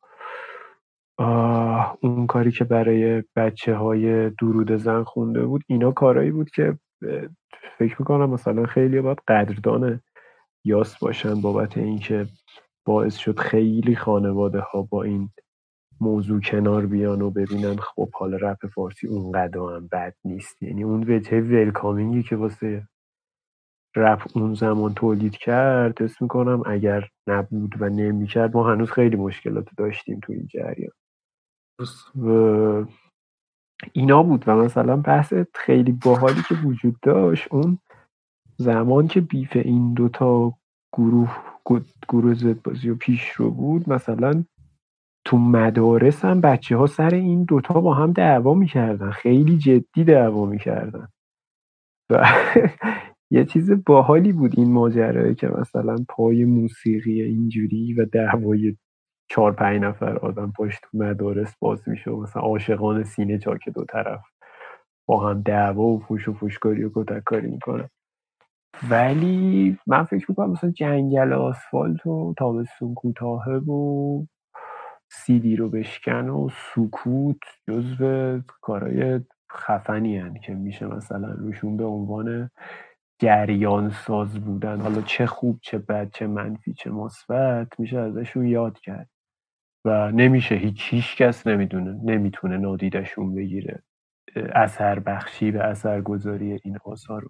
اون 2.02 2.28
کاری 2.28 2.52
که 2.52 2.64
برای 2.64 3.24
بچه 3.36 3.76
های 3.76 4.30
درود 4.30 4.76
زن 4.76 5.04
خونده 5.04 5.46
بود. 5.46 5.64
اینا 5.68 5.92
کارایی 5.92 6.32
بود 6.32 6.50
که 6.50 6.78
فکر 7.78 7.96
می‌کنم 8.00 8.30
مثلا 8.30 8.66
خیلی 8.66 9.02
باید 9.02 9.22
قدردان 9.28 10.02
یاس 10.66 11.00
باشن 11.00 11.42
بابت 11.42 11.78
اینکه 11.78 12.28
باعث 12.86 13.16
شد 13.16 13.40
خیلی 13.40 13.96
خانواده 13.96 14.60
ها 14.60 14.82
با 14.82 15.04
این 15.04 15.30
موضوع 16.02 16.42
کنار 16.42 16.86
بیان 16.86 17.22
و 17.22 17.30
ببینن 17.30 17.76
خب 17.76 18.10
حالا 18.12 18.38
رپ 18.38 18.68
فارسی 18.68 19.08
اونقدر 19.08 19.60
هم 19.60 19.88
بد 19.92 20.16
نیست. 20.26 20.64
یعنی 20.64 20.84
اون 20.84 21.04
وجه 21.04 21.42
ولکامینگی 21.42 22.24
که 22.24 22.36
واسه 22.36 22.88
رپ 23.96 24.28
اون 24.36 24.54
زمان 24.54 24.94
تولید 24.94 25.38
کرد 25.38 26.04
اسم 26.04 26.18
می‌کنم 26.22 26.64
اگر 26.66 27.10
نبود 27.28 27.76
و 27.80 27.90
نمی‌کرد 27.90 28.58
ما 28.58 28.72
هنوز 28.72 28.92
خیلی 28.92 29.16
مشکلات 29.16 29.68
داشتیم 29.78 30.20
تو 30.20 30.34
این 30.34 30.48
جریان. 30.48 30.92
و 32.16 32.86
اینا 33.94 34.24
بود 34.24 34.44
و 34.48 34.56
مثلا 34.56 34.98
بحث 34.98 35.34
خیلی 35.56 35.92
باحالی 35.92 36.42
که 36.50 36.56
وجود 36.56 36.96
داشت 37.02 37.48
اون 37.52 37.78
زمان 38.58 39.08
که 39.08 39.22
بیف 39.22 39.56
این 39.56 39.94
دوتا 39.94 40.54
گروه 40.94 41.38
گروه 42.10 42.34
زد 42.34 42.62
بازی 42.62 42.90
و 42.90 42.96
پیش 42.96 43.30
رو 43.30 43.52
بود 43.52 43.90
مثلا 43.90 44.44
تو 45.26 45.38
مدارس 45.38 46.26
هم 46.26 46.42
بچه 46.42 46.78
ها 46.78 46.88
سر 46.88 47.10
این 47.10 47.44
دوتا 47.44 47.82
با 47.82 47.94
هم 47.94 48.12
دعوا 48.12 48.54
می‌کردن 48.54 49.12
خیلی 49.12 49.58
جدی 49.58 50.04
دعوا 50.04 50.46
می‌کردن. 50.46 51.08
و 52.10 52.26
یه 53.32 53.46
چیز 53.46 53.72
باحالی 53.86 54.34
بود 54.34 54.54
این 54.60 54.72
ماجرایی 54.72 55.36
که 55.36 55.48
مثلا 55.48 55.96
پای 56.10 56.46
موسیقی 56.46 57.22
اینجوری 57.22 57.94
و 57.94 58.06
دعوای 58.06 58.78
چهار 59.30 59.52
پنج 59.52 59.82
نفر 59.82 60.18
آدم 60.18 60.54
پشت 60.58 60.80
تو 60.82 60.98
مدارس 60.98 61.56
باز 61.60 61.90
میشه 61.90 62.12
مثلا 62.12 62.42
عاشقان 62.42 63.04
سینه 63.04 63.38
چاک 63.38 63.70
دو 63.70 63.86
طرف 63.86 64.22
با 65.08 65.30
هم 65.30 65.42
دعوا 65.42 65.84
و 65.84 66.00
فوش 66.00 66.28
و 66.28 66.34
فوشکاری 66.34 66.84
و 66.84 66.92
کتککاری 66.96 67.48
می‌کنن. 67.48 67.90
ولی 68.90 69.78
من 69.88 70.04
فکر 70.04 70.26
می‌کنم 70.30 70.52
مثلا 70.52 70.72
جنگل 70.72 71.34
آسفالت 71.34 72.06
و 72.06 72.34
تابستون 72.38 72.94
کوتاهه 72.94 73.54
و 73.58 74.26
سیدی 75.10 75.56
رو 75.56 75.70
بشکن 75.70 76.30
و 76.30 76.50
سکوت 76.76 77.40
جزو 77.68 78.40
کارهای 78.62 79.20
خفنی 79.52 80.18
هن 80.18 80.34
که 80.34 80.54
میشه 80.54 80.88
مثلا 80.88 81.32
روشون 81.32 81.78
به 81.78 81.86
عنوان 81.86 82.50
جریان 83.20 83.90
ساز 83.90 84.40
بودن. 84.40 84.82
حالا 84.82 85.02
چه 85.02 85.26
خوب 85.26 85.60
چه 85.62 85.78
بد 85.78 86.12
چه 86.12 86.28
منفی 86.28 86.74
چه 86.74 86.92
مثبت 86.92 87.80
میشه 87.80 88.00
ازشون 88.00 88.48
یاد 88.48 88.80
کرد. 88.80 89.10
و 89.88 90.12
نمیشه 90.12 90.56
هیچ 90.56 90.88
هیچ 90.90 91.16
کس 91.16 91.48
نمی‌دونه 91.48 92.00
نمی‌تونه 92.04 92.58
نادیدشون 92.58 93.36
بگیره 93.36 93.84
اثر 94.36 95.00
بخشی 95.00 95.52
به 95.52 95.64
اثر 95.64 96.02
گذاری 96.02 96.60
این 96.64 96.78
آثار 96.86 97.22
رو 97.22 97.30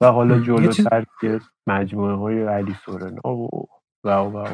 و 0.00 0.06
حالا 0.06 0.40
جلوتر 0.40 1.04
که 1.20 1.40
مجموعه 1.66 2.14
های 2.14 2.42
علی 2.42 2.74
سورنا 2.84 3.36
و 3.36 3.68
و 4.04 4.10
و 4.10 4.48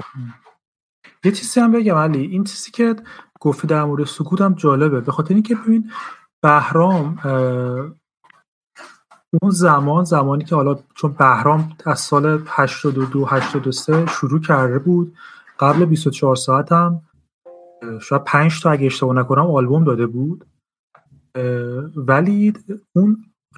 یه 1.24 1.32
چیزی 1.32 1.60
هم 1.60 1.72
بگم 1.72 1.94
علی 1.94 2.26
این 2.26 2.44
چیزی 2.44 2.70
که 2.70 2.96
گفتی 3.40 3.66
در 3.66 3.84
مورد 3.84 4.04
سکوت 4.04 4.40
هم 4.40 4.54
جالبه. 4.54 5.00
به 5.00 5.12
خاطر 5.12 5.34
اینکه 5.34 5.54
ببین 5.54 5.90
بهرام 6.42 7.18
اون 9.42 9.50
زمان 9.50 10.04
زمانی 10.04 10.44
که 10.44 10.54
حالا 10.54 10.78
چون 10.94 11.12
بهرام 11.12 11.76
از 11.86 12.00
سال 12.00 12.42
82 12.46 13.26
83 13.26 14.06
شروع 14.06 14.40
کرده 14.40 14.78
بود 14.78 15.16
قبل 15.60 15.84
24 15.84 16.36
ساعت 16.36 16.72
هم 16.72 17.02
شاید 18.00 18.24
5 18.24 18.62
تا 18.62 18.70
اگه 18.70 18.86
اشتباه 18.86 19.14
نکنم 19.16 19.46
آلبوم 19.46 19.84
داده 19.84 20.06
بود. 20.06 20.46
ولی 21.96 22.52
اون 22.92 23.16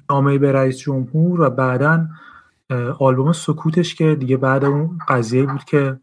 نامه 0.09 0.37
به 0.37 0.51
رئیس 0.51 0.77
جمهور 0.77 1.41
و 1.41 1.49
بعدا 1.49 2.07
آلبوم 2.99 3.31
سکوتش 3.31 3.95
که 3.95 4.15
دیگه 4.15 4.37
بعد 4.37 4.65
اون 4.65 4.99
قضیه 5.07 5.45
بود 5.45 5.63
که 5.63 5.99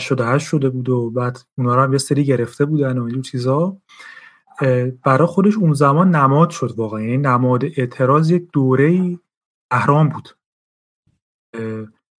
شده 0.00 0.26
هشت 0.26 0.46
شده 0.46 0.68
بود 0.68 0.88
و 0.88 1.10
بعد 1.10 1.38
اونا 1.58 1.74
رو 1.74 1.82
هم 1.82 1.92
یه 1.92 1.98
سری 1.98 2.24
گرفته 2.24 2.64
بودن 2.64 2.98
و 2.98 3.04
این 3.04 3.22
چیزا. 3.22 3.76
برای 5.04 5.26
خودش 5.26 5.56
اون 5.56 5.72
زمان 5.72 6.16
نماد 6.16 6.50
شد 6.50 6.74
واقعا. 6.76 7.00
یعنی 7.00 7.16
نماد 7.16 7.64
اعتراض 7.64 8.30
یک 8.30 8.48
دوره 8.52 9.18
اهرام 9.70 10.08
بود. 10.08 10.28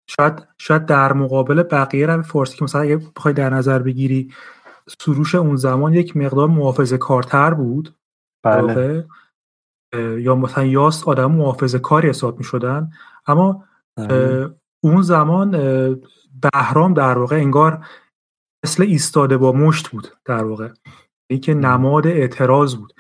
شاید 0.08 0.48
شاید 0.58 0.86
در 0.86 1.14
مقابل 1.14 1.64
بقیه 1.64 2.06
رو 2.06 2.22
فارسی 2.22 2.58
که 2.58 2.64
مثلا 2.64 2.82
اگه 2.82 3.02
بخوای 3.16 3.34
در 3.34 3.50
نظر 3.50 3.80
بگیری 3.80 4.34
سروش 5.00 5.36
اون 5.36 5.56
زمان 5.56 5.94
یک 5.94 6.18
مقدار 6.18 6.48
محافظه 6.48 6.98
کارتر 6.98 7.54
بود. 7.54 7.96
بله. 8.46 9.08
یا 9.96 10.36
مثلا 10.36 10.64
یاس 10.66 11.08
آدم 11.08 11.32
محافظه 11.32 11.80
کاری 11.80 12.10
حساب 12.10 12.38
می 12.38 12.44
شدن 12.44 12.90
اما 13.28 13.66
بله. 13.98 14.56
اون 14.84 15.02
زمان 15.02 15.52
بهرام 16.54 16.94
در 16.94 17.18
واقع 17.18 17.36
انگار 17.36 17.86
مثل 18.66 18.84
ایستاده 18.84 19.38
با 19.38 19.52
مشت 19.52 19.90
بود 19.90 20.08
در 20.26 20.44
واقع. 20.44 20.70
یعنی 21.30 21.42
که 21.42 21.54
نماد 21.54 22.08
اعتراض 22.08 22.76
بود. 22.76 22.94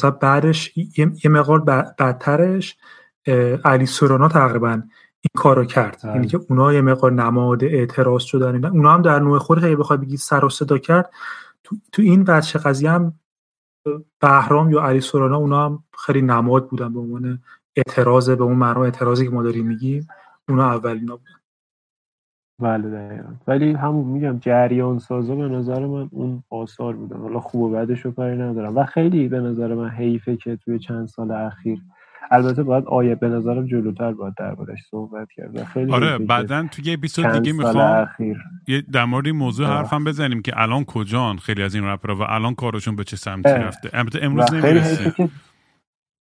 مثلا 0.00 0.10
بعدش 0.10 0.76
یه 1.24 1.30
مقدار 1.30 1.60
بدترش 1.98 2.76
علی 3.64 3.86
سورانا 3.86 4.28
تقریبا 4.28 4.82
این 5.20 5.42
کارو 5.42 5.64
کرد. 5.64 6.00
بله. 6.04 6.12
یعنی 6.12 6.26
که 6.26 6.40
اونا 6.48 6.72
یه 6.72 6.80
مقدار 6.80 7.12
نماد 7.12 7.64
اعتراض 7.64 8.22
شدن. 8.22 8.64
اونا 8.64 8.94
هم 8.94 9.02
در 9.02 9.18
نوع 9.18 9.38
خود 9.38 9.64
اگه 9.64 9.76
بخوای 9.76 9.98
بگی 9.98 10.16
سر 10.16 10.44
و 10.44 10.48
صدا 10.48 10.78
کرد. 10.78 11.10
تو, 11.64 11.76
تو 11.92 12.02
این 12.02 12.24
بچه 12.24 12.58
قضیه 12.58 12.90
هم 12.90 13.12
بهرام 14.20 14.70
یا 14.70 14.80
علی 14.80 15.00
سورانا 15.00 15.36
اونا 15.36 15.64
هم 15.64 15.84
خیلی 16.06 16.22
نماد 16.22 16.68
بودن 16.68 16.92
به 16.92 17.00
عنوان 17.00 17.38
اعتراض 17.76 18.30
به 18.30 18.44
اون 18.44 18.56
معنا 18.56 18.84
اعتراضی 18.84 19.24
که 19.24 19.30
ما 19.30 19.42
داریم 19.42 19.66
میگیم 19.66 20.08
اونا 20.48 20.70
اولینا 20.70 21.16
بودن. 21.16 21.38
بله 22.62 22.90
دقیقا. 22.90 23.32
ولی 23.46 23.72
همون 23.72 24.06
میگم 24.06 24.38
جریان 24.38 24.98
سازه 24.98 25.34
به 25.34 25.48
نظر 25.48 25.86
من 25.86 26.08
اون 26.12 26.42
آثار 26.50 26.96
بودن. 26.96 27.16
حالا 27.16 27.40
خوب 27.40 27.62
و 27.62 27.70
بعدش 27.70 28.00
رو 28.00 28.12
کاری 28.12 28.36
ندارم. 28.36 28.76
و 28.76 28.84
خیلی 28.84 29.28
به 29.28 29.40
نظر 29.40 29.74
من 29.74 29.88
حیفه 29.88 30.36
که 30.36 30.56
توی 30.56 30.78
چند 30.78 31.06
سال 31.06 31.30
اخیر 31.30 31.82
البته 32.30 32.62
باید 32.62 32.84
آیه 32.84 33.14
به 33.14 33.28
نظرم 33.28 33.66
جلوتر 33.66 34.12
باید 34.12 34.34
دربارش 34.38 34.78
صحبت 34.90 35.28
کرد 35.36 35.64
خیلی 35.64 35.92
آره 35.92 36.18
بعدا 36.18 36.66
توی 36.70 36.84
یه 36.84 36.92
اپیزود 36.92 37.26
دیگه 37.26 37.52
می‌خوام 37.52 38.08
یه 38.68 38.82
در 38.92 39.04
مورد 39.04 39.26
این 39.26 39.36
موضوع 39.36 39.66
حرفم 39.66 40.04
بزنیم 40.04 40.42
که 40.42 40.52
الان 40.56 40.84
کجان 40.84 41.36
خیلی 41.36 41.62
از 41.62 41.74
این 41.74 41.84
رپرها 41.84 42.16
و 42.16 42.22
الان 42.22 42.54
کارشون 42.54 42.96
به 42.96 43.04
چه 43.04 43.16
سمتی 43.16 43.48
رفته؟ 43.48 43.90
البته 43.92 44.18
امروز 44.22 44.54
نمی‌رسه 44.54 45.14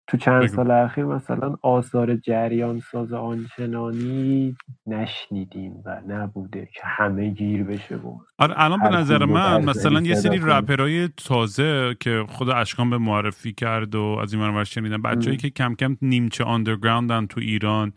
تو 0.08 0.16
چند 0.16 0.46
سال 0.46 0.70
اخیر 0.70 1.04
مثلا 1.04 1.56
آثار 1.62 2.16
جریان 2.16 2.80
ساز 2.80 3.12
آنچنانی 3.12 4.56
نشنیدیم 4.86 5.72
و 5.84 6.00
نبوده 6.08 6.68
که 6.74 6.80
همه 6.84 7.30
گیر 7.30 7.64
بشه 7.64 7.96
بود 7.96 8.26
آره 8.38 8.54
الان 8.56 8.80
به 8.80 8.88
نظر 8.88 9.24
من 9.24 9.64
مثلا 9.64 10.00
یه 10.00 10.14
سری 10.14 10.38
رپرهای 10.38 11.08
تازه 11.08 11.96
که 12.00 12.24
خود 12.28 12.50
اشکان 12.50 12.90
به 12.90 12.98
معرفی 12.98 13.52
کرد 13.52 13.94
و 13.94 14.18
از 14.22 14.32
این 14.32 14.42
منور 14.42 14.64
شنیدم 14.64 15.02
بچه‌ای 15.02 15.36
که 15.36 15.50
کم 15.50 15.74
کم 15.74 15.96
نیمچه 16.02 16.44
آندرگراندن 16.44 17.26
تو 17.26 17.40
ایران 17.40 17.92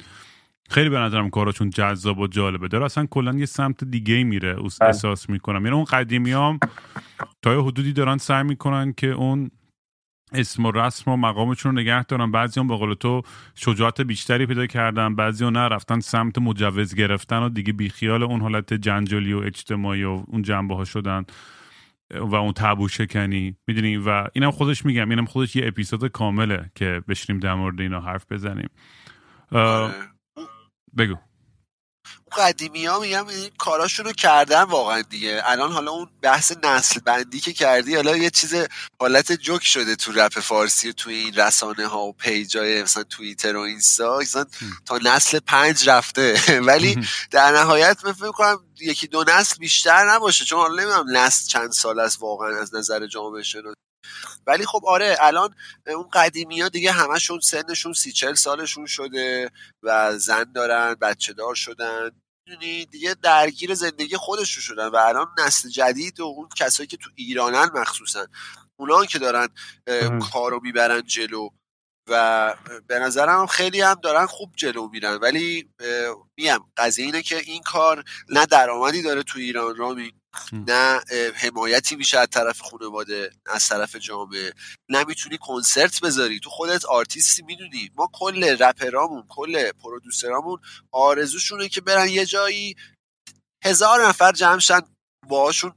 خیلی 0.70 0.90
به 0.90 1.00
نظرم 1.00 1.30
کاراشون 1.30 1.70
جذاب 1.70 2.20
و 2.20 2.28
جالبه. 2.28 2.68
داره 2.68 2.86
اصلا 2.86 3.06
کلا 3.06 3.34
یه 3.34 3.46
سمت 3.46 3.84
دیگه 3.84 4.24
میره 4.24 4.54
بله. 4.54 4.70
احساس 4.82 5.30
می‌کنم. 5.30 5.66
یعنی 5.66 5.76
اون 5.76 5.84
قدیمی 5.84 6.32
هم 6.32 6.60
تا 7.42 7.54
یه 7.54 7.62
حدودی 7.62 7.94
دارن 7.94 8.18
سعی 8.18 8.44
می‌کنن 8.44 8.94
که 8.94 9.08
اون 9.08 9.52
اسم 10.34 10.66
و 10.66 10.72
رسم 10.72 11.12
و 11.12 11.18
مقامشون 11.18 11.76
رو 11.76 11.82
نگه 11.82 12.04
دارن. 12.04 12.32
بعضی 12.32 12.60
هم 12.60 12.68
به 12.68 12.78
قول 12.78 12.94
تو 12.94 13.22
شجاعت 13.56 14.02
بیشتری 14.02 14.46
پیدا 14.46 14.66
کردن 14.66 15.16
بعضی 15.16 15.44
ها 15.44 15.50
نه 15.50 15.60
رفتن 15.60 16.00
سمت 16.00 16.38
مجوز 16.38 16.96
گرفتن 16.96 17.40
و 17.40 17.50
دیگه 17.50 17.74
بیخیال 17.74 18.24
اون 18.24 18.42
حالت 18.42 18.74
جنجالی 18.74 19.34
و 19.34 19.38
اجتماعی 19.38 20.04
و 20.04 20.24
اون 20.28 20.42
جنبه 20.42 20.76
ها 20.76 20.86
شدن 20.86 21.26
و 22.16 22.36
اون 22.36 22.54
تابو 22.54 22.88
شکنی. 22.88 23.56
می‌دونی؟ 23.68 23.98
و 23.98 24.28
اینم 24.34 24.52
خودش 24.52 24.86
میگم 24.86 25.10
اینم 25.10 25.26
خودش 25.26 25.56
یه 25.56 25.68
اپیزود 25.68 26.08
کامله 26.08 26.72
که 26.76 27.02
بشینیم 27.08 27.40
در 27.40 27.54
مورد 27.54 27.82
اینا 27.82 28.02
حرف 28.02 28.32
بزنیم. 28.32 28.70
آره. 29.52 29.94
بگو 32.28 32.42
قدیمی 32.42 32.86
ها 32.86 33.00
میگم 33.00 33.28
این 33.28 33.52
کاراشون 33.58 34.06
رو 34.06 34.12
کردن 34.12 34.64
واقعا 34.64 35.02
دیگه. 35.02 35.42
الان 35.46 35.72
حالا 35.72 35.92
اون 35.92 36.10
بحث 36.22 36.52
نسل 36.64 37.00
بندی 37.00 37.40
که 37.40 37.54
کردی 37.54 37.96
حالا 37.96 38.18
یه 38.18 38.30
چیز 38.30 38.56
حالت 39.00 39.32
جوک 39.32 39.64
شده 39.66 39.96
تو 39.96 40.12
رپ 40.12 40.40
فارسی 40.40 40.90
و 40.90 40.92
تو 40.92 41.10
این 41.10 41.34
رسانه 41.34 41.88
ها 41.88 42.00
و 42.00 42.14
پیجای 42.14 42.84
مثلا 42.84 43.04
توییتر 43.04 43.56
و 43.56 43.60
اینستا. 43.60 44.18
مثلا 44.18 44.46
تا 44.86 44.98
نسل 44.98 45.40
پنج 45.40 45.90
رفته. 45.90 46.42
ولی 46.70 47.08
در 47.32 47.52
نهایت 47.52 48.06
من 48.06 48.14
فکر 48.14 48.32
کنم 48.32 48.60
یکی 48.82 49.08
دو 49.08 49.24
نسل 49.28 49.56
بیشتر 49.60 50.12
نباشه. 50.12 50.46
چون 50.46 50.60
حالا 50.60 50.84
نمی‌دونم 50.84 51.18
نسل 51.18 51.48
چند 51.48 51.72
سال 51.72 52.00
است 52.00 52.22
واقعا 52.22 52.62
از 52.62 52.76
نظر 52.76 53.08
جامعه 53.08 53.44
شناسی 53.44 53.76
ولی 54.48 54.66
خب 54.66 54.82
آره 54.86 55.18
الان 55.20 55.56
اون 55.88 56.10
قدیمی 56.14 56.62
ها 56.62 56.70
دیگه 56.70 56.92
همشون 56.92 57.40
سنشون 57.40 57.94
سی 57.94 58.12
چل 58.12 58.34
سالشون 58.34 58.86
شده 58.86 59.52
و 59.84 60.18
زن 60.18 60.52
دارن 60.56 60.94
بچه 60.94 61.34
دار 61.34 61.56
شدن. 61.56 62.12
دیگه 62.92 63.16
درگیر 63.24 63.74
زندگی 63.74 64.18
خودشون 64.18 64.64
شدن 64.64 64.88
و 64.88 64.96
الان 64.96 65.28
نسل 65.40 65.70
جدید 65.70 66.20
و 66.20 66.24
اون 66.24 66.50
کسایی 66.56 66.88
که 66.88 66.98
تو 66.98 67.10
ایرانن 67.16 67.70
مخصوصا 67.74 68.28
اونا 68.76 69.06
که 69.06 69.20
دارن 69.20 69.48
کارو 70.32 70.60
می‌برن 70.64 71.02
جلو 71.02 71.50
و 72.08 72.56
به 72.88 73.00
نظرم 73.00 73.46
خیلی 73.46 73.82
هم 73.82 73.94
دارن 73.94 74.26
خوب 74.26 74.54
جلو 74.56 74.88
میرن. 74.88 75.16
ولی 75.16 75.70
میم 76.38 76.60
قضیه 76.78 77.06
اینه 77.06 77.22
که 77.22 77.38
این 77.38 77.62
کار 77.62 78.04
نه 78.30 78.46
درآمدی 78.46 79.02
داره 79.02 79.24
تو 79.24 79.40
ایران 79.40 79.76
رامی 79.76 80.14
نه 80.54 81.02
حمایتی 81.36 81.96
میشه 81.96 82.20
از 82.20 82.28
طرف 82.32 82.62
خانواده 82.62 83.32
از 83.46 83.70
طرف 83.70 83.96
جامعه. 83.96 84.54
نمی‌تونی 84.90 85.38
کنسرت 85.38 86.02
بذاری. 86.02 86.40
تو 86.40 86.50
خودت 86.50 86.86
آرتیستی 86.86 87.42
می‌دونی. 87.44 87.92
ما 87.96 88.10
کل 88.14 88.64
رپرامون 88.64 89.26
کل 89.30 89.72
پرودوسرامون 89.72 90.60
آرزوشونه 90.92 91.70
که 91.70 91.82
برن 91.82 92.08
یه 92.10 92.26
جایی 92.26 92.76
هزار 93.64 94.08
نفر 94.08 94.32
جمعشن 94.32 94.80
باشون 95.28 95.74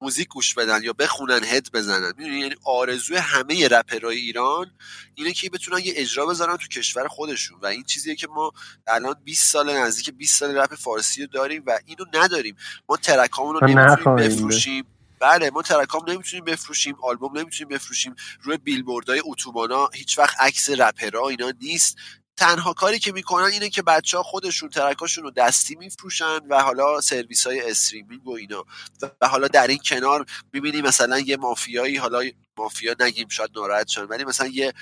موزیک 0.00 0.28
گوش 0.28 0.54
بدن 0.54 0.82
یا 0.82 0.92
بخونن 0.92 1.44
هد 1.44 1.68
بزنن. 1.72 2.12
می‌دونی؟ 2.18 2.38
یعنی 2.38 2.54
آرزوی 2.64 3.16
همه 3.16 3.68
رپرهای 3.68 4.16
ایران 4.16 4.70
اینه 5.14 5.32
که 5.32 5.50
بتونن 5.50 5.78
یه 5.84 5.92
اجرا 5.96 6.26
بذارن 6.26 6.56
تو 6.56 6.68
کشور 6.68 7.08
خودشون. 7.08 7.58
و 7.62 7.66
این 7.66 7.82
چیزیه 7.82 8.14
که 8.14 8.26
ما 8.26 8.52
الان 8.86 9.14
20 9.24 9.52
سال 9.52 9.72
نزدیک 9.76 10.10
20 10.10 10.40
سال 10.40 10.58
رپ 10.58 10.74
فارسی 10.74 11.20
رو 11.20 11.26
داریم 11.26 11.62
و 11.66 11.78
اینو 11.86 12.04
نداریم. 12.12 12.56
ما 12.88 12.96
track 12.96 13.32
امون 13.32 13.54
رو 13.54 13.68
نمی‌تونیم 13.68 14.16
بفروشیم. 14.16 14.84
بله 15.20 15.50
ما 15.50 15.62
track 15.62 16.02
ام 16.02 16.10
نمی‌تونیم 16.10 16.44
بفروشیم 16.44 16.96
آلبوم 17.02 17.38
نمی‌تونیم 17.38 17.74
بفروشیم 17.74 18.14
روی 18.42 18.56
بیلبوردهای 18.56 19.22
اتوبانا 19.24 19.90
هیچ 19.94 20.18
وقت 20.18 20.40
عکس 20.40 20.70
رپرها 20.70 21.28
اینا 21.28 21.52
نیست. 21.60 21.96
تنها 22.36 22.72
کاری 22.72 22.98
که 22.98 23.12
می‌کنن 23.12 23.44
اینه 23.44 23.70
که 23.70 23.82
بچه 23.82 24.16
ها 24.16 24.22
خودشون 24.22 24.70
track 24.70 25.00
اشون 25.00 25.24
رو 25.24 25.30
دستی 25.30 25.74
میفروشن 25.74 26.38
و 26.48 26.62
حالا 26.62 27.00
سرویس 27.00 27.46
های 27.46 27.70
streaming 27.70 28.26
و 28.26 28.32
اینا. 28.32 28.64
و 29.20 29.28
حالا 29.28 29.48
در 29.48 29.66
این 29.66 29.78
کنار 29.84 30.26
می‌بینی 30.52 30.82
مثلا 30.82 31.18
یه 31.18 31.36
مافیایی 31.36 31.96
حالا 31.96 32.22
مافیا 32.58 32.94
نگیم 33.00 33.28
شاید 33.28 33.50
ناراحت 33.56 33.88
شن 33.88 34.04
ولی 34.04 34.24
مثلا 34.24 34.46
یه 34.46 34.72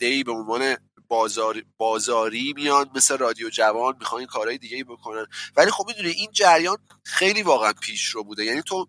ای 0.00 0.24
به 0.24 0.32
عنوان 0.32 0.76
بازار 1.08 1.62
بازاری 1.76 2.52
میان 2.56 2.90
مثل 2.94 3.18
رادیو 3.18 3.50
جوان 3.50 3.94
می‌خوان 4.00 4.26
کارهای 4.26 4.58
دیگه 4.58 4.76
ای 4.76 4.84
بکنن. 4.84 5.26
ولی 5.56 5.70
خب 5.70 5.84
می‌دونی 5.88 6.08
این 6.08 6.32
جریان 6.32 6.76
خیلی 7.04 7.42
واقعا 7.42 7.72
پیش 7.72 8.06
رو 8.06 8.24
بوده. 8.24 8.44
یعنی 8.44 8.62
تو 8.62 8.88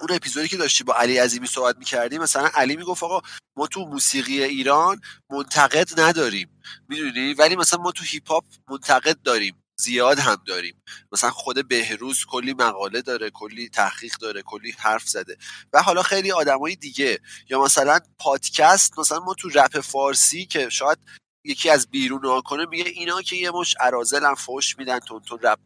اون 0.00 0.16
اپیزودی 0.16 0.48
که 0.48 0.56
داشتی 0.56 0.84
با 0.84 0.94
علی 0.94 1.18
عظیمی 1.18 1.46
صحبت 1.46 1.76
می‌کردی 1.78 2.18
مثلا 2.18 2.50
علی 2.54 2.76
می‌گفت 2.76 3.02
آقا 3.02 3.20
ما 3.56 3.66
تو 3.66 3.80
موسیقی 3.80 4.42
ایران 4.42 5.00
منتقد 5.30 6.00
نداریم 6.00 6.62
می‌دونی؟ 6.88 7.34
ولی 7.34 7.56
مثلا 7.56 7.82
ما 7.82 7.92
تو 7.92 8.04
هیپ 8.04 8.28
هاپ 8.28 8.44
منتقد 8.68 9.22
داریم 9.22 9.62
زیاد 9.76 10.18
هم 10.18 10.42
داریم. 10.46 10.82
مثلا 11.12 11.30
خود 11.30 11.68
بهروز 11.68 12.24
کلی 12.24 12.54
مقاله 12.54 13.02
داره 13.02 13.30
کلی 13.30 13.68
تحقیق 13.68 14.16
داره 14.16 14.42
کلی 14.42 14.74
حرف 14.78 15.08
زده. 15.08 15.36
و 15.72 15.82
حالا 15.82 16.02
خیلی 16.02 16.32
آدمای 16.32 16.76
دیگه. 16.76 17.18
یا 17.50 17.62
مثلا 17.62 17.98
پادکست 18.18 18.98
مثلا 18.98 19.20
ما 19.20 19.34
تو 19.34 19.48
رپ 19.48 19.80
فارسی 19.80 20.46
که 20.46 20.68
شاید 20.68 20.98
یکی 21.44 21.70
از 21.70 21.86
بیرون 21.90 22.24
ها 22.24 22.40
کنه 22.40 22.66
میگه 22.66 22.84
اینا 22.84 23.22
که 23.22 23.36
یه 23.36 23.50
مش 23.50 23.76
ارازل 23.80 24.24
هم 24.24 24.34
فوش 24.34 24.78
میدن 24.78 24.98
تون 24.98 25.20
تون 25.20 25.38
رب 25.42 25.58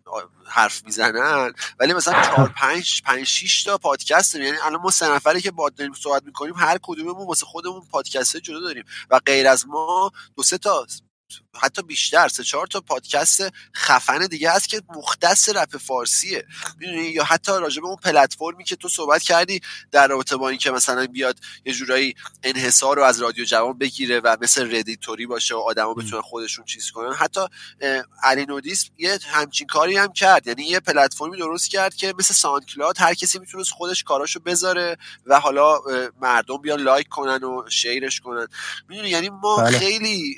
حرف 0.47 0.85
می‌زنن. 0.85 1.53
ولی 1.79 1.93
مثلا 1.93 2.23
چهار 2.23 2.49
پنج 2.61 3.03
پنج 3.03 3.25
شیش 3.25 3.63
تا 3.63 3.79
پادکست 3.79 4.35
داریم. 4.35 4.47
یعنی 4.47 4.59
الان 4.63 4.81
ما 4.81 4.91
سه 4.91 5.09
نفری 5.09 5.41
که 5.41 5.51
با 5.51 5.71
داریم 5.71 5.93
صحبت 5.93 6.23
می‌کنیم 6.25 6.55
هر 6.55 6.79
کدوممون 6.83 7.27
واسه 7.27 7.47
خودمون 7.47 7.83
پادکست 7.91 8.37
جدا 8.37 8.61
داریم. 8.61 8.85
و 9.11 9.21
غیر 9.27 9.49
از 9.49 9.69
ما 9.69 10.13
دو 10.37 10.43
سه 10.43 10.59
تا 10.59 10.87
حتی 11.61 11.83
بیشتر 11.83 12.29
سه 12.29 12.45
چهار 12.45 12.67
تا 12.67 12.81
پادکست 12.81 13.43
خفن 13.77 14.27
دیگه 14.27 14.51
هست 14.51 14.69
که 14.69 14.83
مختص 14.97 15.49
رپ 15.49 15.77
فارسیه. 15.77 16.47
می‌دونی؟ 16.79 17.03
یا 17.03 17.25
حتی 17.25 17.53
راجع 17.53 17.81
به 17.81 17.87
اون 17.87 17.97
پلتفرمی 17.97 18.65
که 18.65 18.77
تو 18.77 18.89
صحبت 18.89 19.23
کردی 19.23 19.61
در 19.93 20.09
رابطه 20.09 20.37
با 20.37 20.49
اینکه 20.49 20.71
مثلا 20.71 21.07
بیاد 21.07 21.39
یه 21.65 21.73
جورایی 21.73 22.15
انحصار 22.43 22.97
رو 22.97 23.03
از 23.03 23.23
رادیو 23.23 23.45
جوان 23.45 23.79
بگیره 23.79 24.21
و 24.21 24.37
مثل 24.41 24.77
ردیتوری 24.77 25.27
باشه 25.27 25.55
و 25.55 25.59
آدما 25.59 25.95
بتونن 25.95 26.23
خودشون 26.23 26.65
چیز 26.65 26.91
کنن. 26.91 27.13
حتی 27.13 27.41
علی 28.23 28.47
نودیس 28.47 28.91
یه 28.99 29.19
همچین 29.27 29.67
کاری 29.67 29.97
هم 29.97 30.13
کرد. 30.13 30.47
یعنی 30.47 30.65
یه 30.65 30.81
پلتفرمی 30.81 31.37
درست 31.37 31.71
کرد 31.71 31.95
که 31.95 32.15
مثل 32.19 32.35
SoundCloud 32.35 33.01
هر 33.01 33.15
کسی 33.15 33.39
می‌تونست 33.39 33.71
خودش 33.71 34.05
کاراشو 34.05 34.41
بذاره 34.41 34.97
و 35.27 35.41
حالا 35.41 35.79
مردم 36.21 36.57
بیان 36.57 36.81
like 36.81 37.09
کنن 37.09 37.45
و 37.45 37.71
شیرش 37.71 38.21
کنن. 38.21 38.47
می‌دونی؟ 38.89 39.09
یعنی 39.09 39.31
ما 39.31 39.57
بله. 39.57 39.79
خیلی 39.79 40.37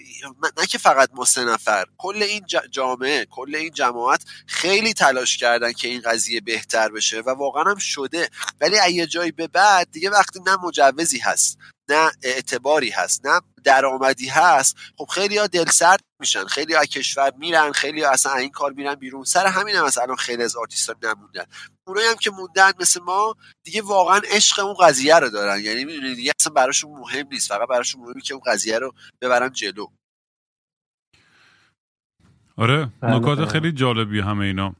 نه 0.58 0.66
که 0.66 0.78
فقط 0.78 1.05
ما 1.14 1.24
سه 1.24 1.44
نفر. 1.44 1.86
کل 1.98 2.22
این 2.22 2.46
جامعه 2.70 3.26
کل 3.30 3.54
این 3.54 3.70
جماعت 3.70 4.24
خیلی 4.46 4.94
تلاش 4.94 5.36
کردن 5.36 5.72
که 5.72 5.88
این 5.88 6.00
قضیه 6.00 6.40
بهتر 6.40 6.88
بشه 6.88 7.20
و 7.20 7.30
واقعا 7.30 7.64
هم 7.64 7.78
شده. 7.78 8.30
ولی 8.60 8.92
یه 8.92 9.06
جایی 9.06 9.32
به 9.32 9.46
بعد 9.46 9.90
دیگه 9.90 10.10
وقتی 10.10 10.40
نه 10.46 10.56
مجوزی 10.56 11.18
هست 11.18 11.58
نه 11.88 12.10
اعتباری 12.22 12.90
هست 12.90 13.26
نه 13.26 13.40
درآمدی 13.64 14.28
هست 14.28 14.76
خب 14.98 15.04
خیلی 15.04 15.38
ها 15.38 15.46
دل 15.46 15.70
سرد 15.70 16.00
میشن 16.20 16.44
خیلی 16.44 16.74
ها 16.74 16.84
کشور 16.84 17.32
میرن 17.38 17.72
خیلی 17.72 18.02
ها 18.02 18.10
اصلا 18.10 18.34
این 18.34 18.50
کار 18.50 18.72
میرن 18.72 18.94
بیرون. 18.94 19.24
سر 19.24 19.46
همین 19.46 19.74
هم 19.76 20.16
خیلی 20.16 20.42
از 20.42 20.56
آرتیست 20.56 20.90
ها 20.90 20.96
نموندن. 21.02 21.44
اونایی 21.86 22.08
هم 22.08 22.16
که 22.16 22.30
موندن 22.30 22.72
مثل 22.80 23.00
ما 23.00 23.34
دیگه 23.64 23.82
واقعا 23.82 24.20
عشق 24.24 24.64
اون 24.64 24.74
قضیه 24.74 25.16
رو 25.18 25.28
دارن. 25.28 25.60
یعنی 25.60 25.84
می‌دونی 25.84 26.14
دیگه 26.14 26.32
اصلا 26.40 26.52
براشون 26.52 26.90
مهم 26.90 27.26
نیست. 27.30 27.48
فقط 27.48 27.68
براشون 27.68 28.00
مهمه 28.00 28.20
که 28.20 28.34
اون 28.34 28.42
قضیه 28.46 28.78
رو 28.78 28.94
ببرن 29.20 29.52
جلو. 29.52 29.86
آره 32.56 32.88
بله، 33.00 33.16
نکات 33.16 33.38
بله. 33.38 33.46
خیلی 33.46 33.72
جالبی 33.72 34.20
همه 34.20 34.44
اینا. 34.44 34.74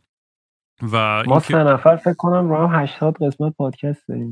و 0.93 1.22
ما 1.27 1.41
سه 1.41 1.57
نفر 1.57 1.97
فکر 1.97 2.14
کنم 2.14 2.49
رو 2.49 2.66
هم 2.66 2.83
80 2.83 3.16
قسمت 3.20 3.55
پادکست 3.57 4.09
داریم. 4.09 4.31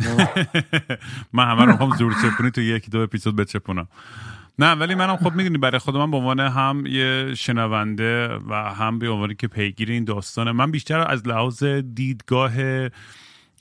من 1.32 1.44
همه 1.44 1.64
رو 1.64 1.72
هم 1.72 1.96
زور 1.96 2.14
چپونی 2.22 2.50
تو 2.50 2.60
یکی 2.60 2.90
دو 2.90 3.00
اپیزود 3.00 3.36
بچپونم. 3.36 3.88
نه 4.58 4.72
ولی 4.72 4.94
منم 4.94 5.16
خب 5.16 5.32
می‌دونی 5.32 5.58
برای 5.58 5.78
خود 5.78 5.96
من 5.96 6.10
به 6.10 6.16
عنوان 6.16 6.40
هم 6.40 6.86
یه 6.86 7.34
شنونده 7.34 8.28
و 8.48 8.54
هم 8.54 8.98
به 8.98 9.08
عنوانی 9.08 9.34
که 9.34 9.48
پیگیر 9.48 9.90
این 9.90 10.04
داستانه 10.04 10.52
من 10.52 10.70
بیشتر 10.70 11.10
از 11.10 11.28
لحاظ 11.28 11.64
دیدگاه 11.94 12.52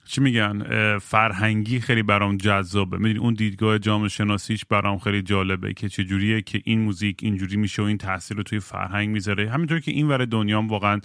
چی 0.05 0.21
میگن؟ 0.21 0.97
فرهنگی 0.97 1.79
خیلی 1.79 2.03
برام 2.03 2.37
جذابه. 2.37 2.97
می‌دونی 2.97 3.19
اون 3.19 3.33
دیدگاه 3.33 3.79
جامعه 3.79 4.09
شناسیش 4.09 4.65
برام 4.65 4.97
خیلی 4.97 5.21
جالبه 5.21 5.73
که 5.73 5.89
چجوریه 5.89 6.41
که 6.41 6.61
این 6.63 6.81
موزیک 6.81 7.17
اینجوری 7.21 7.57
میشه 7.57 7.81
و 7.81 7.85
این 7.85 7.97
تاثیر 7.97 8.37
رو 8.37 8.43
توی 8.43 8.59
فرهنگ 8.59 9.09
می‌ذاره. 9.09 9.49
همینطور 9.49 9.79
که 9.79 9.91
این 9.91 10.07
ور 10.07 10.25
دنیا 10.25 10.57
هم 10.57 10.67
واقعا 10.67 10.99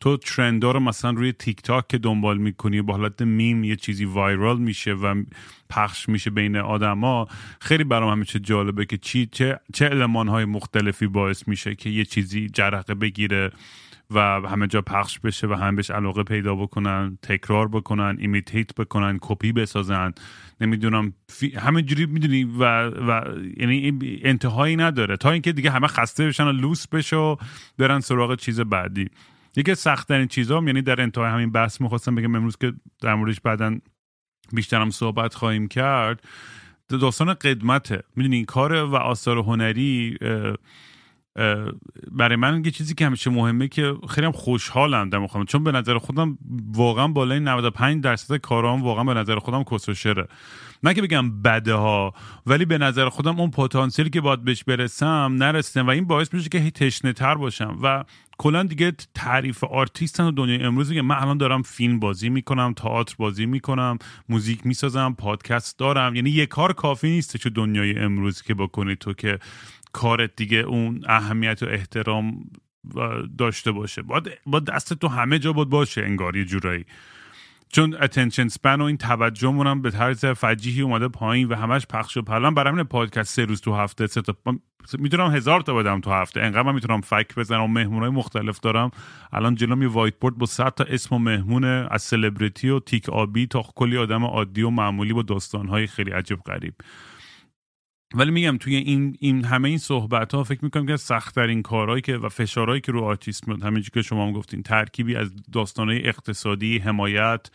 تو 0.00 0.16
trend 0.16 0.61
ا 0.61 0.70
رو 0.70 0.80
مثلا 0.80 1.10
روی 1.10 1.32
تیک 1.32 1.62
تاک 1.62 1.88
که 1.88 1.98
دنبال 1.98 2.38
می‌کنی 2.38 2.82
با 2.82 2.96
حالت 2.96 3.22
میم 3.22 3.64
یه 3.64 3.76
چیزی 3.76 4.04
viral 4.04 4.58
میشه 4.58 4.92
و 4.92 5.22
پخش 5.70 6.08
میشه 6.08 6.30
بین 6.30 6.56
آدما 6.56 7.28
خیلی 7.60 7.84
برام 7.84 8.12
همیشه 8.12 8.38
جالبه 8.38 8.86
که 8.86 8.96
چی 8.96 9.28
چه 9.32 9.58
چه 9.72 9.88
المان 9.88 10.28
های 10.28 10.44
مختلفی 10.44 11.06
باعث 11.06 11.48
میشه 11.48 11.74
که 11.74 11.90
یه 11.90 12.04
چیزی 12.04 12.48
جرقه 12.48 12.94
بگیره. 12.94 13.50
و 14.14 14.48
همه 14.48 14.66
جا 14.66 14.82
پخش 14.82 15.18
بشه 15.18 15.46
و 15.46 15.52
همه 15.52 15.76
بهش 15.76 15.90
علاقه 15.90 16.22
پیدا 16.22 16.54
بکنن 16.54 17.18
تکرار 17.22 17.68
بکنن 17.68 18.16
imitate 18.20 18.74
بکنن 18.74 19.18
کپی 19.20 19.52
بسازن. 19.52 20.12
نمی‌دونم 20.60 21.12
همه 21.56 21.82
جوری 21.82 22.06
می‌دونی 22.06 22.44
و, 22.44 22.88
و 22.88 23.22
یعنی 23.56 23.98
انتهایی 24.22 24.76
نداره. 24.76 25.16
تا 25.16 25.30
اینکه 25.30 25.52
دیگه 25.52 25.70
همه 25.70 25.86
خسته 25.86 26.26
بشن 26.26 26.44
و 26.44 26.52
لوس 26.52 26.88
بشه 26.88 27.16
و 27.16 27.36
برن 27.78 28.00
سراغ 28.00 28.36
چیز 28.36 28.60
بعدی. 28.60 29.10
یکی 29.56 29.74
سخت 29.74 30.08
ترین 30.08 30.26
چیزا 30.26 30.62
یعنی 30.66 30.82
در 30.82 31.00
انتهای 31.00 31.30
همین 31.30 31.52
بحث 31.52 31.80
می‌خواستم 31.80 32.14
بگم 32.14 32.34
امروز 32.34 32.56
که 32.56 32.72
در 33.00 33.14
موردش 33.14 33.40
بعدا 33.40 33.78
بیشترم 34.52 34.90
صحبت 34.90 35.34
خواهیم 35.34 35.68
کرد. 35.68 36.24
داستان 36.88 37.34
قدمته. 37.34 38.02
می‌دونی 38.16 38.44
کار 38.44 38.72
و 38.84 38.94
آثار 38.94 39.38
هنری 39.38 40.18
برای 42.12 42.36
من 42.36 42.62
یه 42.64 42.70
چیزی 42.70 42.94
که 42.94 43.06
همیشه 43.06 43.30
مهمه 43.30 43.68
که 43.68 43.94
خیلی 44.08 44.26
هم 44.26 44.32
خوشحالم 44.32 45.10
در 45.10 45.18
مخواهم 45.18 45.46
چون 45.46 45.64
به 45.64 45.72
نظر 45.72 45.98
خودم 45.98 46.38
واقعا 46.72 47.08
بالای 47.08 47.40
95 47.40 48.04
درصد 48.04 48.36
کارام 48.36 48.82
واقعا 48.82 49.04
به 49.04 49.14
نظر 49.14 49.38
خودم 49.38 49.64
کسوشره. 49.64 50.28
نه 50.82 50.94
که 50.94 51.02
بگم 51.02 51.42
بده 51.42 51.74
ها 51.74 52.14
ولی 52.46 52.64
به 52.64 52.78
نظر 52.78 53.08
خودم 53.08 53.40
اون 53.40 53.50
پتانسیلی 53.50 54.10
که 54.10 54.20
باید 54.20 54.44
بهش 54.44 54.64
برسم 54.64 55.36
نرسیدم 55.38 55.86
و 55.86 55.90
این 55.90 56.06
باعث 56.06 56.34
میشه 56.34 56.48
که 56.48 56.58
هی 56.58 56.70
تشنه 56.70 57.12
تر 57.12 57.34
باشم 57.34 57.78
و 57.82 58.04
کلا 58.38 58.62
دیگه 58.62 58.92
تعریف 59.14 59.64
آرتیست 59.64 60.24
و 60.24 60.30
دنیای 60.30 60.62
امروز 60.62 60.92
که 60.92 61.02
من 61.02 61.16
الان 61.16 61.38
دارم 61.38 61.62
فیلم 61.62 62.00
بازی 62.00 62.28
می‌کنم 62.28 62.74
تئاتر 62.74 63.14
بازی 63.18 63.46
می‌کنم 63.46 63.98
موزیک 64.28 64.66
می‌سازم 64.66 65.14
پادکست 65.18 65.78
دارم. 65.78 66.14
یعنی 66.14 66.30
یه 66.30 66.46
کار 66.46 66.72
کافی 66.72 67.10
نیست 67.10 67.36
تو 67.36 67.50
دنیای 67.50 67.98
امروز 67.98 68.42
که 68.42 68.54
بکنی 68.54 68.96
تو 68.96 69.12
که 69.12 69.38
کارت 69.92 70.36
دیگه 70.36 70.58
اون 70.58 71.04
اهمیت 71.06 71.62
و 71.62 71.66
احترام 71.66 72.50
داشته 73.38 73.72
باشه. 73.72 74.02
باید, 74.02 74.30
باید 74.46 74.64
دست 74.64 74.94
تو 74.94 75.08
همه 75.08 75.38
جا 75.38 75.52
باید 75.52 75.68
باشه 75.68 76.02
انگار 76.02 76.36
یه 76.36 76.44
جورایی. 76.44 76.84
چون 77.68 77.96
attention 78.00 78.48
span 78.48 78.80
و 78.80 78.84
این 78.84 78.96
توجه 78.96 79.48
هم 79.48 79.82
به 79.82 79.90
طرز 79.90 80.24
فجیعی 80.24 80.82
اومده 80.82 81.08
پایین 81.08 81.48
و 81.48 81.54
همش 81.54 81.86
پخش 81.86 82.16
و 82.16 82.22
پلاس. 82.22 82.54
برای 82.54 82.84
پادکست 82.84 83.34
سه 83.34 83.44
روز 83.44 83.60
تو 83.60 83.74
هفته 83.74 84.06
سه 84.06 84.22
تا 84.22 84.34
می‌تونم 84.98 85.30
هزار 85.30 85.60
تا 85.60 85.74
بدم 85.74 86.00
تو 86.00 86.10
هفته. 86.10 86.40
انقدر 86.40 86.62
من 86.62 86.74
می‌تونم 86.74 87.00
فک 87.00 87.34
بزنم 87.34 87.62
و 87.62 87.66
مهمونای 87.66 88.10
مختلف 88.10 88.60
دارم. 88.60 88.90
الان 89.32 89.54
جلوم 89.54 89.82
یه 89.82 89.88
whiteboard 89.88 90.38
با 90.38 90.46
100 90.46 90.74
تا 90.74 90.84
اسم 90.84 91.14
و 91.14 91.18
مهمون 91.18 91.64
از 91.64 92.02
سلبریتی 92.02 92.68
و 92.68 92.80
تیک 92.80 93.08
آبی 93.08 93.46
تا 93.46 93.62
کلی 93.74 93.98
آدم 93.98 94.24
عادی 94.24 94.62
و 94.62 94.70
معمولی 94.70 95.12
با 95.12 95.22
داستانهای 95.22 95.86
خیلی 95.86 96.10
عجیب 96.10 96.36
غریب. 96.36 96.74
ولی 98.14 98.30
میگم 98.30 98.56
توی 98.58 98.76
این, 98.76 99.16
این 99.20 99.44
همه 99.44 99.68
این 99.68 99.78
صحبت 99.78 100.34
ها 100.34 100.44
فکر 100.44 100.64
می‌کنم 100.64 100.86
که 100.86 100.96
سختترین 100.96 101.62
کارهایی 101.62 102.02
که 102.02 102.16
و 102.16 102.28
فشارهایی 102.28 102.80
که 102.80 102.92
رو 102.92 103.04
آرتیست 103.04 103.48
میاد 103.48 103.62
همینجور 103.62 103.90
که 103.90 104.02
شما 104.02 104.26
هم 104.26 104.32
گفتین 104.32 104.62
ترکیبی 104.62 105.16
از 105.16 105.30
داستانهای 105.52 106.08
اقتصادی 106.08 106.78
حمایت 106.78 107.50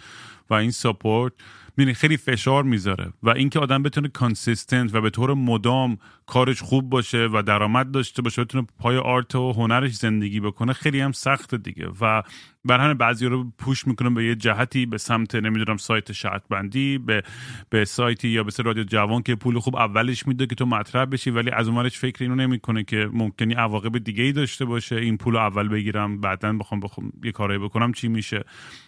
و 0.49 0.53
این 0.53 0.71
support 0.71 1.33
می‌بینی 1.77 1.93
خیلی 1.93 2.17
فشار 2.17 2.63
می‌ذاره 2.63 3.13
و 3.23 3.29
اینکه 3.29 3.59
آدم 3.59 3.83
بتونه 3.83 4.07
consistent 4.07 4.95
و 4.95 5.01
به 5.01 5.09
طور 5.09 5.33
مدام 5.33 5.97
کارش 6.25 6.61
خوب 6.61 6.89
باشه 6.89 7.29
و 7.33 7.41
درآمد 7.41 7.91
داشته 7.91 8.21
باشه 8.21 8.43
بتونه 8.43 8.67
پای 8.79 8.97
آرت 8.97 9.35
و 9.35 9.53
هنرش 9.53 9.95
زندگی 9.95 10.39
بکنه 10.39 10.73
خیلی 10.73 10.99
هم 10.99 11.11
سخت 11.11 11.55
دیگه. 11.55 11.87
و 12.01 12.23
بر 12.67 12.79
همین 12.79 12.97
بعضی 12.97 13.25
رو 13.25 13.51
پوش 13.57 13.87
می‌کنم 13.87 14.13
به 14.13 14.25
یه 14.25 14.35
جهتی 14.35 14.85
به 14.85 14.97
سمت 14.97 15.35
نمی‌دونم 15.35 15.77
سایت 15.77 16.11
شرط 16.11 16.43
بندی 16.49 16.97
به 16.97 17.23
به 17.69 17.85
سایتی 17.85 18.27
یا 18.27 18.43
به 18.43 18.51
رادیو 18.63 18.83
جوان 18.83 19.21
که 19.21 19.35
پول 19.35 19.59
خوب 19.59 19.75
اولش 19.75 20.27
میده 20.27 20.47
که 20.47 20.55
تو 20.55 20.65
مطرح 20.65 21.05
بشی 21.05 21.29
ولی 21.29 21.51
از 21.51 21.67
اونورش 21.67 21.99
فکر 21.99 22.23
اینو 22.23 22.35
نمی‌کنه 22.35 22.83
که 22.83 23.09
ممکنی 23.13 23.53
عواقب 23.53 23.97
دیگه 23.97 24.23
ای 24.23 24.31
داشته 24.31 24.65
باشه. 24.65 24.95
این 24.95 25.17
پول 25.17 25.37
اول 25.37 25.67
بگیرم 25.67 26.21
بعدا 26.21 26.53
بخوام 26.53 26.79
بخوام 26.79 27.11
یه 27.23 27.31
کاری 27.31 27.57
بکنم 27.57 27.91
چی 27.91 28.07
میشه؟ 28.07 28.43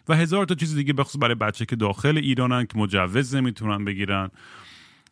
و 0.07 0.15
هزار 0.15 0.45
تا 0.45 0.55
چیز 0.55 0.75
دیگه 0.75 0.93
بخصوص 0.93 1.21
برای 1.21 1.35
بچه 1.35 1.65
که 1.65 1.75
داخل 1.75 2.17
ایرانن 2.17 2.65
که 2.65 2.77
مجوز 2.77 3.35
نمی‌تونن 3.35 3.85
بگیرن. 3.85 4.29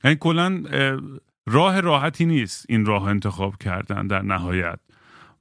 یعنی 0.04 0.18
کلا 0.20 0.64
راه 1.50 1.82
راحتی 1.82 2.26
نیست 2.26 2.66
این 2.70 2.86
راه 2.86 3.08
انتخاب 3.08 3.58
کردن 3.58 4.08
در 4.08 4.22
نهایت. 4.22 4.80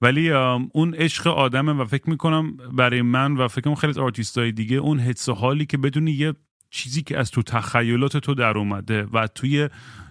ولی 0.02 0.30
اون 0.72 0.94
عشق 0.94 1.26
آدمه 1.26 1.72
و 1.72 1.84
فکر 1.84 2.10
می‌کنم 2.10 2.56
برای 2.56 3.02
من 3.02 3.36
و 3.36 3.48
فکر 3.48 3.60
کنم 3.60 3.74
خیلی 3.74 4.00
آرتیست 4.00 4.38
های 4.38 4.52
دیگه 4.52 4.76
اون 4.76 4.98
حس 4.98 5.28
حالی 5.28 5.66
که 5.66 5.78
بدونی 5.78 6.10
یه 6.10 6.34
چیزی 6.70 7.02
که 7.02 7.18
از 7.18 7.30
تو 7.30 7.42
تخیلات 7.42 8.16
تو 8.16 8.34
در 8.34 8.58
اومده 8.58 9.06
و 9.12 9.26
توی 9.26 9.68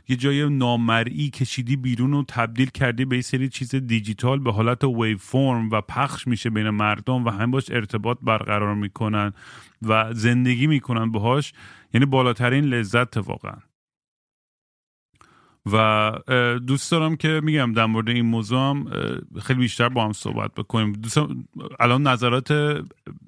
یه 0.08 0.16
جای 0.16 0.50
نامرئی 0.50 1.30
کشیدی 1.30 1.76
بیرون 1.76 2.14
و 2.14 2.24
تبدیل 2.28 2.70
کردی 2.70 3.06
به 3.06 3.16
یه 3.16 3.22
سری 3.22 3.50
چیز 3.50 3.76
دیجیتال 3.76 4.40
به 4.40 4.52
حالت 4.52 4.84
waveform 4.84 5.70
و 5.70 5.82
پخش 5.82 6.28
میشه 6.28 6.50
بین 6.50 6.70
مردم 6.70 7.26
و 7.26 7.30
هم 7.30 7.52
باش 7.52 7.72
ارتباط 7.72 8.18
برقرار 8.22 8.76
می‌کنن 8.76 9.34
و 9.82 10.14
زندگی 10.14 10.68
می‌کنن 10.68 11.12
باهاش 11.12 11.54
یعنی 11.94 12.06
بالاترین 12.06 12.66
لذت 12.66 13.18
واقعا. 13.18 13.58
و 15.74 16.12
دوست 16.68 16.92
دارم 16.92 17.16
که 17.16 17.42
میگم 17.44 17.74
در 17.74 17.86
مورد 17.86 18.10
این 18.10 18.26
موضوع 18.26 18.60
هم 18.60 18.86
خیلی 19.42 19.60
بیشتر 19.60 19.90
با 19.90 20.06
هم 20.06 20.14
صحبت 20.14 20.52
بکنیم. 20.54 20.92
دوستم 20.92 21.48
الان 21.80 22.08
نظرات 22.08 22.52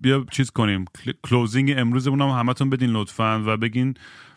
بیا 0.01 0.26
چیز 0.31 0.51
کنیم. 0.51 0.85
کلوزینگ 1.23 1.73
امروزمون 1.77 2.22
هم 2.22 2.30
همتون 2.30 2.69
بدین 2.69 2.89
لطفا 2.89 3.43
و 3.45 3.57
بگین 3.57 3.93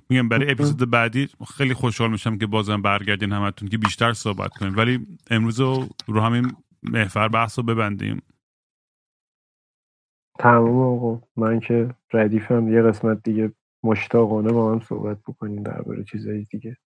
میگم 0.08 0.28
برای 0.28 0.50
اپیزود 0.50 0.90
بعدی 0.90 1.28
خیلی 1.56 1.74
خوشحال 1.74 2.10
میشم 2.10 2.38
که 2.38 2.46
بازم 2.46 2.82
برگردین 2.82 3.32
همتون 3.32 3.68
که 3.68 3.78
بیشتر 3.78 4.12
صحبت 4.12 4.50
کنیم. 4.50 4.76
ولی 4.76 5.06
امروز 5.30 5.60
رو 5.60 6.20
همین 6.20 6.52
محفر 6.82 7.28
بحث 7.28 7.58
رو 7.58 7.64
ببندیم. 7.64 8.22
تمام 10.38 10.78
آقا. 10.78 11.20
من 11.36 11.60
که 11.60 11.94
ردیفم. 12.12 12.68
یه 12.68 12.82
قسمت 12.82 13.22
دیگه 13.22 13.52
مشتاقانه 13.84 14.52
با 14.52 14.72
هم 14.72 14.80
صحبت 14.80 15.18
بکنیم 15.28 15.62
درباره 15.62 16.04
چیزایی 16.04 16.44
دیگه. 16.44 16.76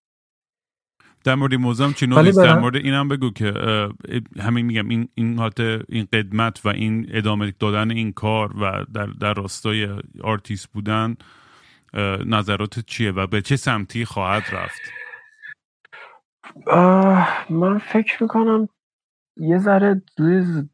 در 1.25 1.35
مورد 1.35 1.55
موضوع 1.55 1.93
چی 1.93 2.07
نیست 2.07 2.43
در 2.43 2.59
مورد 2.59 2.77
اینم 2.77 3.09
بگو 3.09 3.31
که 3.31 3.53
همین 4.41 4.67
میگم 4.67 4.89
این 4.89 5.09
این 5.15 5.41
این 5.89 6.09
قدمت 6.13 6.61
و 6.67 6.69
این 6.69 7.07
ادامه 7.11 7.55
دادن 7.59 7.91
این 7.91 8.13
کار 8.13 8.57
و 8.57 8.85
در 8.95 9.07
در 9.07 9.35
راستای 9.35 9.89
آرتیست 10.23 10.73
بودن 10.73 11.17
نظرات 12.27 12.81
چیه 12.81 13.13
و 13.13 13.27
به 13.27 13.43
چه 13.43 13.57
سمتی 13.57 14.05
خواهد 14.05 14.43
رفت؟ 14.53 14.81
من 17.51 17.79
فکر 17.79 18.23
می‌کنم 18.23 18.69
یه 19.37 19.59
ذره 19.59 20.03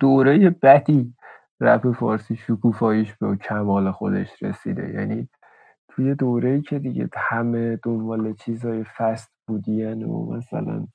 دوره 0.01 0.51
بدی 0.51 1.15
رپ 1.61 1.93
فارسی 1.93 2.37
شکوفاییش 2.37 3.13
به 3.15 3.37
کمال 3.37 3.91
خودش 3.91 4.43
رسیده. 4.43 4.93
یعنی 4.95 5.29
توی 5.89 6.15
دوره 6.15 6.61
که 6.61 6.79
دیگه 6.79 7.09
همه 7.17 7.79
دنبال 7.83 8.35
چیزای 8.35 8.85
فست 8.97 9.33
بودین 9.51 10.03
و 10.03 10.33
مثلا 10.37 10.87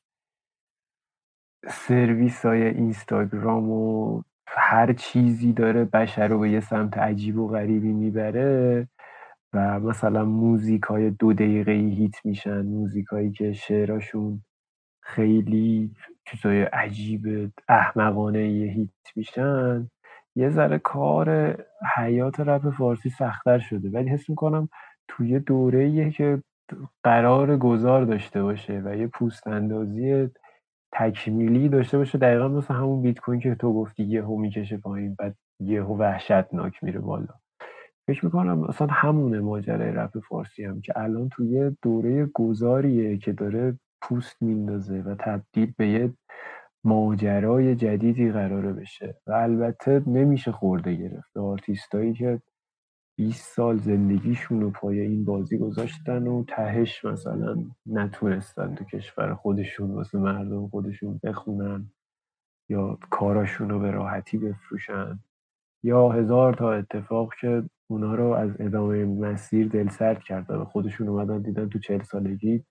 سرویس 1.69 2.45
های 2.45 2.63
اینستاگرام 2.67 3.69
و 3.71 4.21
هر 4.47 4.93
چیزی 4.93 5.53
داره 5.53 5.85
بشر 5.85 6.27
رو 6.27 6.39
به 6.39 6.51
یه 6.51 6.59
سمت 6.59 6.97
عجیب 6.97 7.37
و 7.39 7.47
غریبی 7.47 7.93
می‌بره 7.93 8.87
و 9.53 9.79
مثلا 9.79 10.25
موزیک 10.25 10.83
های 10.83 11.11
دو 11.11 11.33
دقیقه 11.33 11.71
هیت 11.71 12.25
میشن 12.25 12.61
موزیک 12.61 13.05
هایی 13.07 13.31
که 13.31 13.53
شعراشون 13.53 14.43
خیلی 15.03 15.91
چیزای 16.27 16.61
عجیب 16.63 17.51
احمقانه 17.69 18.39
هیت 18.39 18.89
میشن. 19.15 19.89
یه 20.35 20.49
ذره 20.49 20.79
کار 20.79 21.57
حیات 21.95 22.39
رپ 22.39 22.69
فارسی 22.69 23.09
سختتر 23.09 23.59
شده. 23.59 23.89
ولی 23.89 24.09
حس 24.09 24.29
می‌کنم 24.29 24.69
توی 25.07 25.39
دوره 25.39 26.11
که 26.11 26.43
قرار 27.03 27.57
گذار 27.57 28.05
داشته 28.05 28.43
باشه 28.43 28.81
و 28.85 28.97
یه 28.97 29.07
پوست 29.07 29.47
اندازی 29.47 30.29
تکمیلی 30.93 31.69
داشته 31.69 31.97
باشه 31.97 32.17
دقیقا 32.17 32.47
مثل 32.47 32.73
همون 32.73 33.01
بیت 33.01 33.19
کوین 33.19 33.39
که 33.39 33.55
تو 33.55 33.73
گفتی 33.73 34.03
یهو 34.03 34.37
می‌کشه 34.37 34.77
پایین 34.77 35.15
بعد 35.15 35.35
یهو 35.59 35.97
وحشتناک 35.97 36.83
میره 36.83 36.99
بالا. 36.99 37.33
فکر 38.07 38.25
می‌کنم 38.25 38.63
اصلا 38.63 38.87
همونه 38.87 39.39
ماجرای 39.39 39.91
رپ 39.91 40.19
فارسی 40.19 40.65
هم 40.65 40.81
که 40.81 40.93
الان 40.95 41.29
توی 41.29 41.77
دوره 41.81 42.25
گذاریه 42.25 43.17
که 43.17 43.33
داره 43.33 43.79
پوست 44.01 44.41
میندازه 44.41 45.01
و 45.01 45.15
تبدیل 45.15 45.73
به 45.77 45.87
یه 45.87 46.13
ماجرای 46.83 47.75
جدیدی 47.75 48.31
قراره 48.31 48.73
بشه 48.73 49.17
و 49.27 49.31
البته 49.31 50.03
نمیشه 50.07 50.51
خورده 50.51 50.93
گرفت. 50.93 51.37
آرتیستایی 51.37 52.13
که 52.13 52.41
20 53.17 53.53
سال 53.55 53.77
زندگیشون 53.77 54.61
رو 54.61 54.71
پای 54.71 54.99
این 54.99 55.25
بازی 55.25 55.57
گذاشتن 55.57 56.27
و 56.27 56.43
تهش 56.47 57.05
مثلا 57.05 57.65
نتونستن 57.85 58.75
تو 58.75 58.85
کشور 58.85 59.35
خودشون 59.35 59.91
واسه 59.91 60.17
مردم 60.17 60.67
خودشون 60.67 61.19
بخونن 61.23 61.91
یا 62.69 62.97
کاراشون 63.09 63.69
رو 63.69 63.79
به 63.79 63.91
راحتی 63.91 64.37
بفروشن. 64.37 65.19
یا 65.83 66.09
هزار 66.09 66.53
تا 66.53 66.73
اتفاق 66.73 67.33
که 67.41 67.63
اونا 67.87 68.15
رو 68.15 68.25
از 68.31 68.51
ادامه 68.59 69.05
مسیر 69.05 69.67
دل 69.67 69.89
سرد 69.89 70.23
کرد 70.23 70.51
و 70.51 70.65
خودشون 70.65 71.07
اومدن 71.09 71.41
دیدن 71.41 71.69
تو 71.69 71.79
چهل 71.79 72.03
سالگی 72.03 72.63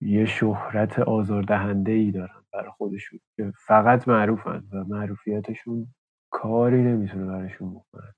یه 0.00 0.26
شهرت 0.26 0.98
آزاردهنده 0.98 1.92
ای 1.92 2.10
دارن 2.10 2.44
برای 2.52 2.70
خودشون 2.70 3.20
که 3.36 3.52
فقط 3.66 4.08
معروفن 4.08 4.64
و 4.72 4.84
معروفیتشون 4.84 5.94
کاری 6.30 6.82
نمی‌تونه 6.82 7.26
براشون 7.26 7.74
بکنن 7.74 8.14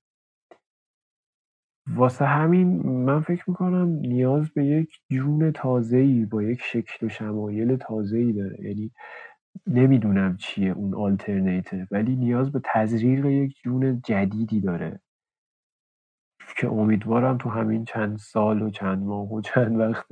واسه 1.86 2.24
همین 2.24 2.86
من 2.86 3.20
فکر 3.20 3.50
می‌کنم 3.50 3.88
نیاز 3.88 4.50
به 4.50 4.64
یک 4.66 4.90
جون 5.10 5.52
ای 5.92 6.24
با 6.24 6.42
یک 6.42 6.60
شکل 6.62 7.06
و 7.06 7.08
شمایل 7.08 7.78
ای 8.12 8.32
داره. 8.32 8.56
یعنی 8.64 8.92
نمی‌دونم 9.66 10.36
چیه 10.36 10.70
اون 10.72 10.94
آلترنیته 10.94 11.88
ولی 11.90 12.16
نیاز 12.16 12.52
به 12.52 12.60
تزریق 12.64 13.26
یک 13.26 13.56
جون 13.64 14.00
جدیدی 14.04 14.60
داره. 14.60 15.00
که 16.56 16.68
امیدوارم 16.68 17.38
تو 17.38 17.50
همین 17.50 17.84
چند 17.84 18.18
سال 18.18 18.62
و 18.62 18.70
چند 18.70 19.02
ماه 19.02 19.32
و 19.32 19.40
چند 19.40 19.76
وقت 19.80 20.06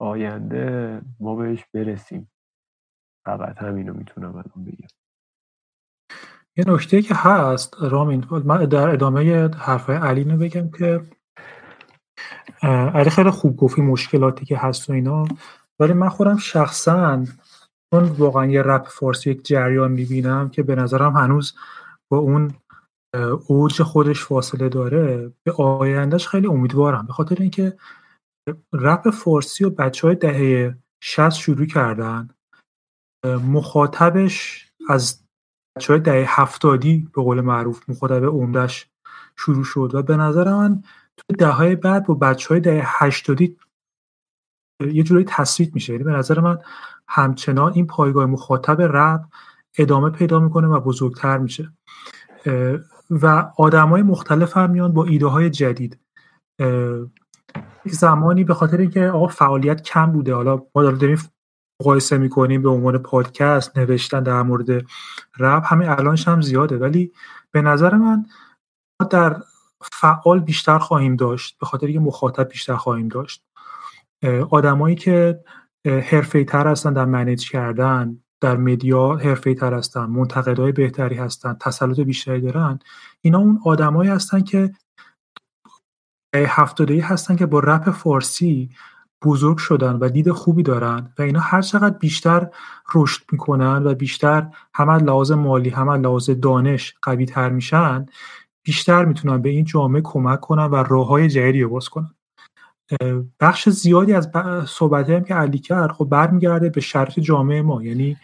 آینده 0.00 1.02
ما 1.20 1.36
بهش 1.36 1.64
برسیم. 1.74 2.30
فقط 3.24 3.58
همینو 3.58 3.94
می‌تونم 3.94 4.30
الان 4.36 4.64
بگم. 4.66 5.03
یه 6.56 6.64
نکته 6.66 7.02
که 7.02 7.14
هست 7.14 7.76
رامین 7.80 8.24
من 8.30 8.64
در 8.64 8.88
ادامه 8.88 9.48
حرفای 9.48 9.96
علی 9.96 10.24
رو 10.24 10.36
بگم 10.36 10.70
که 10.70 11.00
علی 12.94 13.10
خیلی 13.10 13.30
خوب 13.30 13.56
گفتی 13.56 13.82
مشکلاتی 13.82 14.44
که 14.44 14.56
هست 14.56 14.90
و 14.90 14.92
اینا 14.92 15.24
ولی 15.80 15.92
من 15.92 16.08
خودم 16.08 16.36
شخصا 16.36 17.24
چون 17.94 18.04
واقعا 18.04 18.46
یه 18.46 18.62
رپ 18.62 18.88
فارسی 18.88 19.30
یک 19.30 19.44
جریان 19.44 19.92
می‌بینم 19.92 20.50
که 20.50 20.62
به 20.62 20.74
نظرم 20.74 21.16
هنوز 21.16 21.54
با 22.12 22.18
اون 22.18 22.54
اوج 23.46 23.82
خودش 23.82 24.24
فاصله 24.24 24.68
داره 24.68 25.32
به 25.44 25.52
آیندهش 25.52 26.28
خیلی 26.28 26.46
امیدوارم. 26.46 27.06
به 27.06 27.12
خاطر 27.12 27.36
اینکه 27.40 27.76
رپ 28.72 29.10
فارسی 29.10 29.64
و 29.64 29.70
بچه 29.70 30.06
های 30.06 30.16
دهه 30.16 30.78
60 31.02 31.30
شروع 31.30 31.66
کردن 31.66 32.28
مخاطبش 33.26 34.66
از 34.88 35.23
بچه 35.76 35.92
های 35.92 36.00
دهه 36.00 36.40
هفتادی 36.40 37.08
به 37.14 37.22
قول 37.22 37.40
معروف 37.40 37.88
مخاطب 37.88 38.24
عمدش 38.24 38.90
شروع 39.36 39.64
شد 39.64 39.90
و 39.94 40.02
به 40.02 40.16
نظر 40.16 40.54
من 40.54 40.82
تو 41.16 41.36
دههای 41.38 41.76
بعد 41.76 42.06
با 42.06 42.14
بچه 42.14 42.48
های 42.48 42.60
دهه 42.60 43.04
هشتادی 43.04 43.56
یه 44.80 45.02
جورایی 45.02 45.26
تصویت 45.28 45.74
میشه. 45.74 45.92
یعنی 45.92 46.04
به 46.04 46.12
نظر 46.12 46.40
من 46.40 46.58
همچنان 47.08 47.72
این 47.72 47.86
پایگاه 47.86 48.26
مخاطب 48.26 48.82
رب 48.82 49.24
ادامه 49.78 50.10
پیدا 50.10 50.38
می‌کنه 50.38 50.66
و 50.66 50.80
بزرگتر 50.80 51.38
میشه. 51.38 51.72
و 53.10 53.52
آدم 53.58 53.88
های 53.88 54.02
مختلف 54.02 54.56
هم 54.56 54.70
میان 54.70 54.92
با 54.92 55.04
ایده 55.04 55.26
های 55.26 55.50
جدید 55.50 55.98
زمانی 57.84 58.44
به 58.44 58.54
خاطر 58.54 58.76
اینکه 58.76 59.06
آقا 59.06 59.26
فعالیت 59.26 59.82
کم 59.82 60.12
بوده 60.12 60.34
حالا 60.34 60.62
ما 60.74 60.82
داریم 60.82 61.18
مقایسه 61.80 62.18
می‌کنیم 62.18 62.62
به 62.62 62.68
عنوان 62.68 62.98
پادکست 62.98 63.78
نوشتن 63.78 64.22
در 64.22 64.42
مورد 64.42 64.84
رپ 65.38 65.72
همین 65.72 65.88
الانش 65.88 66.28
هم 66.28 66.40
زیاده. 66.40 66.78
ولی 66.78 67.12
به 67.50 67.62
نظر 67.62 67.94
من 67.94 68.26
ما 69.00 69.08
در 69.10 69.42
فعال 69.92 70.40
بیشتر 70.40 70.78
خواهیم 70.78 71.16
داشت 71.16 71.58
به 71.58 71.66
خاطر 71.66 71.86
اینکه 71.86 72.00
مخاطب 72.00 72.48
بیشتر 72.48 72.76
خواهیم 72.76 73.08
داشت. 73.08 73.44
آدمایی 74.50 74.96
که 74.96 75.44
حرفه 75.86 76.44
تر 76.44 76.66
هستن 76.66 76.92
در 76.92 77.04
منیج 77.04 77.50
کردن 77.50 78.18
در 78.40 78.56
مدیا 78.56 79.14
حرفه 79.14 79.54
تر 79.54 79.74
هستن 79.74 80.04
منتقدای 80.04 80.72
بهتری 80.72 81.16
هستن 81.16 81.56
تسلط 81.60 82.00
بیشتری 82.00 82.40
دارن 82.40 82.78
اینا 83.20 83.38
اون 83.38 83.60
آدمایی 83.64 84.10
هستن 84.10 84.40
که 84.40 84.72
هفتاده 86.36 87.02
هستن 87.02 87.36
که 87.36 87.46
با 87.46 87.60
رپ 87.60 87.90
فارسی 87.90 88.70
بزرگ 89.22 89.58
شدن 89.58 89.92
و 89.92 90.08
دید 90.08 90.30
خوبی 90.30 90.62
دارن 90.62 91.12
و 91.18 91.22
اینا 91.22 91.40
هر 91.40 91.62
چقدر 91.62 91.98
بیشتر 91.98 92.50
رشد 92.94 93.22
می‌کنن 93.32 93.86
و 93.86 93.94
بیشتر 93.94 94.46
هم 94.74 94.90
لحاظ 94.90 95.32
مالی 95.32 95.70
هم 95.70 95.90
لحاظ 95.90 96.30
دانش 96.30 96.94
قوی 97.02 97.26
تر 97.26 97.48
میشن 97.48 98.06
بیشتر 98.62 99.04
می‌تونن 99.04 99.42
به 99.42 99.48
این 99.48 99.64
جامعه 99.64 100.02
کمک 100.04 100.40
کنن 100.40 100.64
و 100.64 100.74
راه 100.74 101.06
های 101.06 101.28
جدیدی 101.28 101.62
رو 101.62 101.68
باز 101.68 101.88
کنن. 101.88 102.14
بخش 103.40 103.68
زیادی 103.68 104.12
از 104.12 104.30
صحبت 104.66 105.10
هم 105.10 105.24
که 105.24 105.34
علی 105.34 105.58
کرد 105.58 105.92
خب 105.92 106.04
برمیگرده 106.04 106.70
به 106.70 106.80
شرط 106.80 107.20
جامعه 107.20 107.62
ما. 107.62 107.82
یعنی 107.82 108.16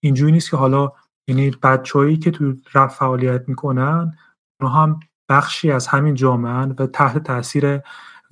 اینجوری 0.00 0.32
نیست 0.32 0.50
که 0.50 0.56
حالا 0.56 0.92
یعنی 1.28 1.50
بچههایی 1.62 2.16
که 2.16 2.30
تو 2.30 2.54
رفت 2.74 2.98
فعالیت 2.98 3.48
می‌کنن 3.48 4.18
اونها 4.60 4.82
هم 4.82 5.00
بخشی 5.28 5.70
از 5.70 5.86
همین 5.86 6.14
جامعه 6.14 6.74
و 6.78 6.86
تحت 6.86 7.18
تاثیر 7.18 7.80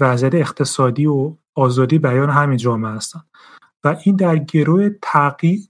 وضعیت 0.00 0.34
اقتصادی 0.34 1.06
و 1.06 1.36
آزادی 1.56 1.98
بیان 1.98 2.30
همین 2.30 2.56
جامعه 2.56 2.92
هستن. 2.92 3.20
و 3.84 3.96
این 4.04 4.16
در 4.16 4.36
گروه 4.36 4.88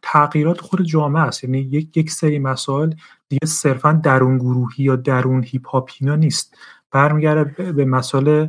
تغییرات 0.02 0.60
خود 0.60 0.82
جامعه 0.82 1.22
است. 1.22 1.44
یعنی 1.44 1.58
یک 1.58 1.96
یک 1.96 2.10
سری 2.10 2.38
مسائل 2.38 2.94
دیگه 3.28 3.46
صرفا 3.46 3.92
درون 3.92 4.38
گروهی 4.38 4.84
یا 4.84 4.96
درون 4.96 5.42
هیپ 5.42 5.68
هاپینا 5.68 6.16
نیست. 6.16 6.56
برمیگرده 6.90 7.72
به 7.72 7.84
مسائل 7.84 8.46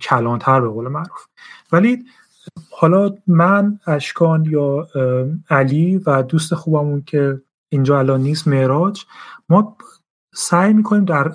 کلانتر 0.00 0.60
به 0.60 0.68
قول 0.68 0.88
معروف. 0.88 1.26
ولی 1.72 2.04
حالا 2.70 3.14
من 3.26 3.80
اشکان 3.86 4.44
یا 4.44 4.88
علی 5.50 5.96
و 5.96 6.22
دوست 6.22 6.54
خوبمون 6.54 7.02
که 7.02 7.42
اینجا 7.68 7.98
الان 7.98 8.20
نیست 8.20 8.48
معراج 8.48 9.04
ما 9.48 9.76
سعی 10.34 10.72
می‌کنیم 10.72 11.04
در 11.04 11.32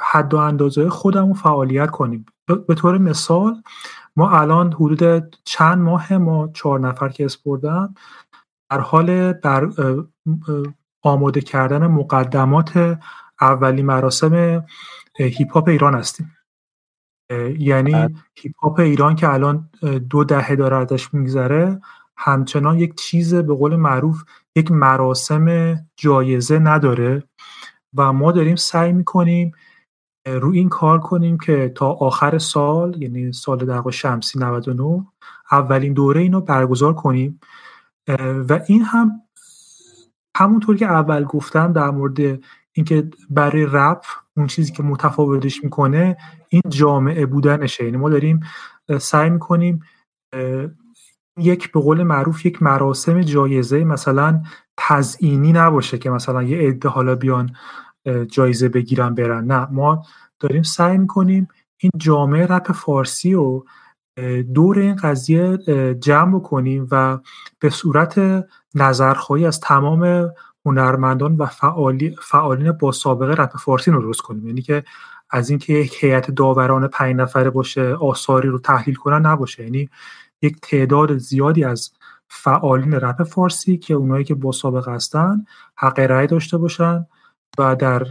حد 0.00 0.34
و 0.34 0.36
اندازه 0.36 0.88
خودمون 0.88 1.34
فعالیت 1.34 1.90
کنیم. 1.90 2.26
به 2.46 2.74
طور 2.74 2.98
مثال 2.98 3.62
ما 4.16 4.30
الان 4.30 4.72
حدود 4.72 5.36
چند 5.44 5.78
ماه 5.78 6.12
ما 6.12 6.48
چهار 6.54 6.80
نفر 6.80 7.08
که 7.08 7.24
اسپردم 7.24 7.94
در 8.70 8.80
حال 8.80 9.32
بر 9.32 9.70
آماده 11.02 11.40
کردن 11.40 11.86
مقدمات 11.86 12.98
اولی 13.40 13.82
مراسم 13.82 14.64
هیپ 15.18 15.52
هاپ 15.52 15.68
ایران 15.68 15.94
هستیم 15.94 16.32
یعنی 17.58 17.92
بله. 17.92 18.14
هیپ 18.34 18.56
هاپ 18.62 18.80
ایران 18.80 19.16
که 19.16 19.28
الان 19.28 19.70
دو 20.10 20.24
دهه 20.24 20.56
داره 20.56 20.76
ازش 20.76 21.14
میگذره 21.14 21.80
همچنان 22.16 22.78
یک 22.78 22.94
چیز 22.94 23.34
به 23.34 23.54
قول 23.54 23.76
معروف 23.76 24.24
یک 24.56 24.70
مراسم 24.70 25.76
جایزه 25.96 26.58
نداره 26.58 27.22
و 27.94 28.12
ما 28.12 28.32
داریم 28.32 28.56
سعی 28.56 28.92
می‌کنیم 28.92 29.52
رو 30.26 30.50
این 30.52 30.68
کار 30.68 31.00
کنیم 31.00 31.38
که 31.38 31.72
تا 31.74 31.92
آخر 31.92 32.38
سال 32.38 33.02
یعنی 33.02 33.32
سال 33.32 33.58
در 33.58 33.90
شمسی 33.90 34.38
99 34.38 35.06
اولین 35.52 35.92
دوره 35.92 36.20
اینو 36.20 36.40
برگزار 36.40 36.94
کنیم. 36.94 37.40
و 38.48 38.60
این 38.66 38.82
هم 38.82 39.10
همونطور 40.36 40.76
که 40.76 40.86
اول 40.86 41.24
گفتم 41.24 41.72
در 41.72 41.90
مورد 41.90 42.18
اینکه 42.72 43.10
برای 43.30 43.66
رپ 43.72 44.04
اون 44.36 44.46
چیزی 44.46 44.72
که 44.72 44.82
متفاوتش 44.82 45.64
می‌کنه 45.64 46.16
این 46.48 46.62
جامعه 46.68 47.26
بودنشه. 47.26 47.84
یعنی 47.84 47.96
ما 47.96 48.10
داریم 48.10 48.40
سعی 48.98 49.30
می‌کنیم 49.30 49.82
یک 51.38 51.72
به 51.72 51.80
قول 51.80 52.02
معروف 52.02 52.46
یک 52.46 52.62
مراسم 52.62 53.20
جایزه 53.20 53.84
مثلا 53.84 54.42
تزئینی 54.76 55.52
نباشه 55.52 55.98
که 55.98 56.10
مثلا 56.10 56.42
یه 56.42 56.68
عده 56.68 56.88
حالا 56.88 57.14
بیان 57.14 57.50
جایزه 58.30 58.68
بگیرن 58.68 59.14
برن. 59.14 59.44
نه 59.44 59.68
ما 59.70 60.02
داریم 60.40 60.62
سعی 60.62 60.98
می‌کنیم 60.98 61.48
این 61.78 61.92
جامعه 61.96 62.46
رپ 62.46 62.72
فارسی 62.72 63.34
رو 63.34 63.66
دور 64.54 64.78
این 64.78 64.96
قضیه 64.96 65.58
جمع 66.00 66.40
کنیم 66.40 66.88
و 66.90 67.18
به 67.58 67.70
صورت 67.70 68.44
نظرخواهی 68.74 69.46
از 69.46 69.60
تمام 69.60 70.30
هنرمندان 70.66 71.36
و 71.36 71.46
فعالی، 71.46 72.16
فعالین 72.22 72.72
با 72.72 72.92
سابقه 72.92 73.42
رپ 73.42 73.56
فارسی 73.56 73.90
رو 73.90 74.02
درست 74.02 74.20
کنیم. 74.20 74.46
یعنی 74.46 74.62
که 74.62 74.84
از 75.30 75.50
اینکه 75.50 75.72
یک 75.72 76.04
هیئت 76.04 76.30
داوران 76.30 76.88
پنج 76.88 77.16
نفره 77.16 77.50
باشه 77.50 77.94
آثاری 77.94 78.48
رو 78.48 78.58
تحلیل 78.58 78.94
کنن 78.94 79.26
نباشه. 79.26 79.62
یعنی 79.62 79.90
یک 80.42 80.60
تعداد 80.62 81.16
زیادی 81.16 81.64
از 81.64 81.90
فعالین 82.28 82.92
رپ 82.92 83.22
فارسی 83.22 83.76
که 83.76 83.94
اونایی 83.94 84.24
که 84.24 84.34
با 84.34 84.52
سابقه 84.52 84.92
هستن 84.92 85.44
حق 85.76 85.98
رأی 86.00 86.26
داشته 86.26 86.58
باشن 86.58 87.06
و 87.58 87.76
در 87.76 88.06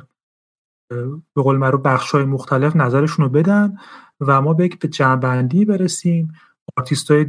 به 1.35 1.41
قول 1.41 1.57
معروف 1.57 1.81
بخش 1.81 2.11
های 2.11 2.23
مختلف 2.25 2.75
نظرشون 2.75 3.25
رو 3.25 3.31
بدن 3.31 3.77
و 4.19 4.41
ما 4.41 4.53
به 4.53 4.67
به 4.67 4.87
جنبندی 4.87 5.65
برسیم. 5.65 6.33
آرتیست 6.77 7.11
های 7.11 7.25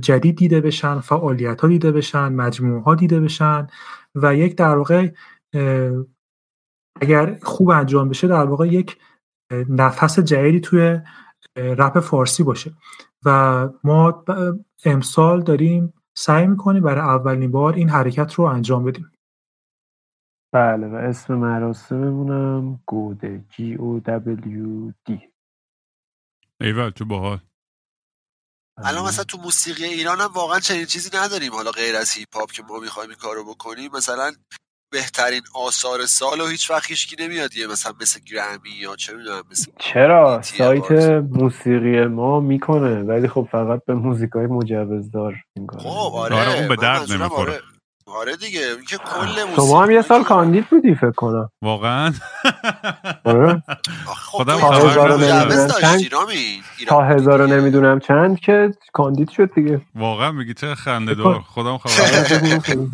جدید 0.00 0.36
دیده 0.36 0.60
بشن 0.60 1.00
فعالیت 1.00 1.60
ها 1.60 1.68
دیده 1.68 1.92
بشن 1.92 2.28
مجموعه 2.28 2.82
ها 2.82 2.94
دیده 2.94 3.20
بشن 3.20 3.66
و 4.14 4.34
یک 4.34 4.56
در 4.56 4.76
واقع 4.76 5.10
اگر 7.00 7.38
خوب 7.42 7.70
انجام 7.70 8.08
بشه 8.08 8.28
در 8.28 8.44
واقع 8.44 8.66
یک 8.68 8.98
نفس 9.68 10.18
جدیدی 10.18 10.60
توی 10.60 11.00
رپ 11.56 12.00
فارسی 12.00 12.42
باشه. 12.42 12.72
و 13.24 13.68
ما 13.84 14.24
امسال 14.84 15.42
داریم 15.42 15.92
سعی 16.16 16.46
می‌کنیم 16.46 16.82
برای 16.82 17.00
اولین 17.00 17.50
بار 17.50 17.74
این 17.74 17.88
حرکت 17.88 18.34
رو 18.34 18.44
انجام 18.44 18.84
بدیم. 18.84 19.10
بله 20.56 20.86
و 20.86 20.94
اسم 20.94 21.34
مراسممونم 21.34 22.80
GOWD 22.86 23.32
ـه 23.32 23.44
G 23.52 23.54
O 23.78 24.00
W 24.10 24.92
D. 25.08 25.12
ایول 26.60 26.90
تو 26.90 27.04
باحال. 27.04 27.38
الان 28.78 29.04
مثلا 29.06 29.24
تو 29.24 29.38
موسیقی 29.38 29.84
ایران 29.84 30.20
هم 30.20 30.30
واقعا 30.34 30.60
چنین 30.60 30.84
چیزی 30.84 31.10
نداریم. 31.18 31.52
حالا 31.52 31.70
غیر 31.70 31.96
از 31.96 32.12
هیپ 32.12 32.36
هاپ 32.36 32.52
که 32.52 32.62
ما 32.62 32.78
می‌خوایم 32.78 33.10
این 33.10 33.18
کارو 33.18 33.44
بکنیم 33.44 33.90
مثلا 33.94 34.32
بهترین 34.92 35.42
آثار 35.54 36.06
سال 36.06 36.40
و 36.40 36.46
هیچ 36.46 36.70
وقت 36.70 36.90
هیچکی 36.90 37.16
نمیاد 37.24 37.56
یه 37.56 37.66
مثلا 37.66 37.92
مثل 38.00 38.20
گرمی 38.20 38.70
یا 38.70 38.96
چه 38.96 39.16
می‌دونم 39.16 39.42
مثل 39.50 39.72
چرا؟ 39.78 40.42
سایت 40.42 40.90
موسیقی 41.30 42.06
ما 42.06 42.40
می‌کنه 42.40 43.02
ولی 43.02 43.28
خب 43.28 43.48
فقط 43.52 43.84
به 43.84 43.94
موزیکای 43.94 44.46
مجوزدار 44.46 45.34
می‌کنه 45.56 45.82
خب 45.82 46.14
آره, 46.14 46.36
آره 46.36 46.58
اون 46.58 46.68
به 46.68 46.76
درد 46.76 47.12
نمی‌خوره 47.12 47.52
آره. 47.52 47.62
آره 48.06 48.36
دیگه 48.36 48.60
که 48.88 48.96
کل 48.98 49.54
شما 49.56 49.82
هم 49.82 49.90
یه 49.90 50.02
سال 50.02 50.22
کاندید 50.24 50.68
بودی 50.70 50.94
فکر 50.94 51.10
کنم. 51.10 51.50
واقعا. 51.62 52.12
آره. 53.24 53.62
خب 54.06 54.12
خودم 54.12 54.58
تا 54.60 54.70
هزار 54.70 55.12
نمی‌دونم 55.12 55.68
چند؟ 55.80 56.00
تا 56.88 57.02
هزار 57.02 57.46
نمی‌دونم 57.46 58.00
چند 58.00 58.40
که 58.40 58.70
کاندید 58.92 59.30
شد 59.30 59.54
دیگه. 59.54 59.80
واقعا 59.94 60.32
میگی 60.32 60.54
چه 60.54 60.74
خنده 60.74 61.14
دار. 61.14 61.40
خودم 61.40 61.78
خبر 61.78 61.92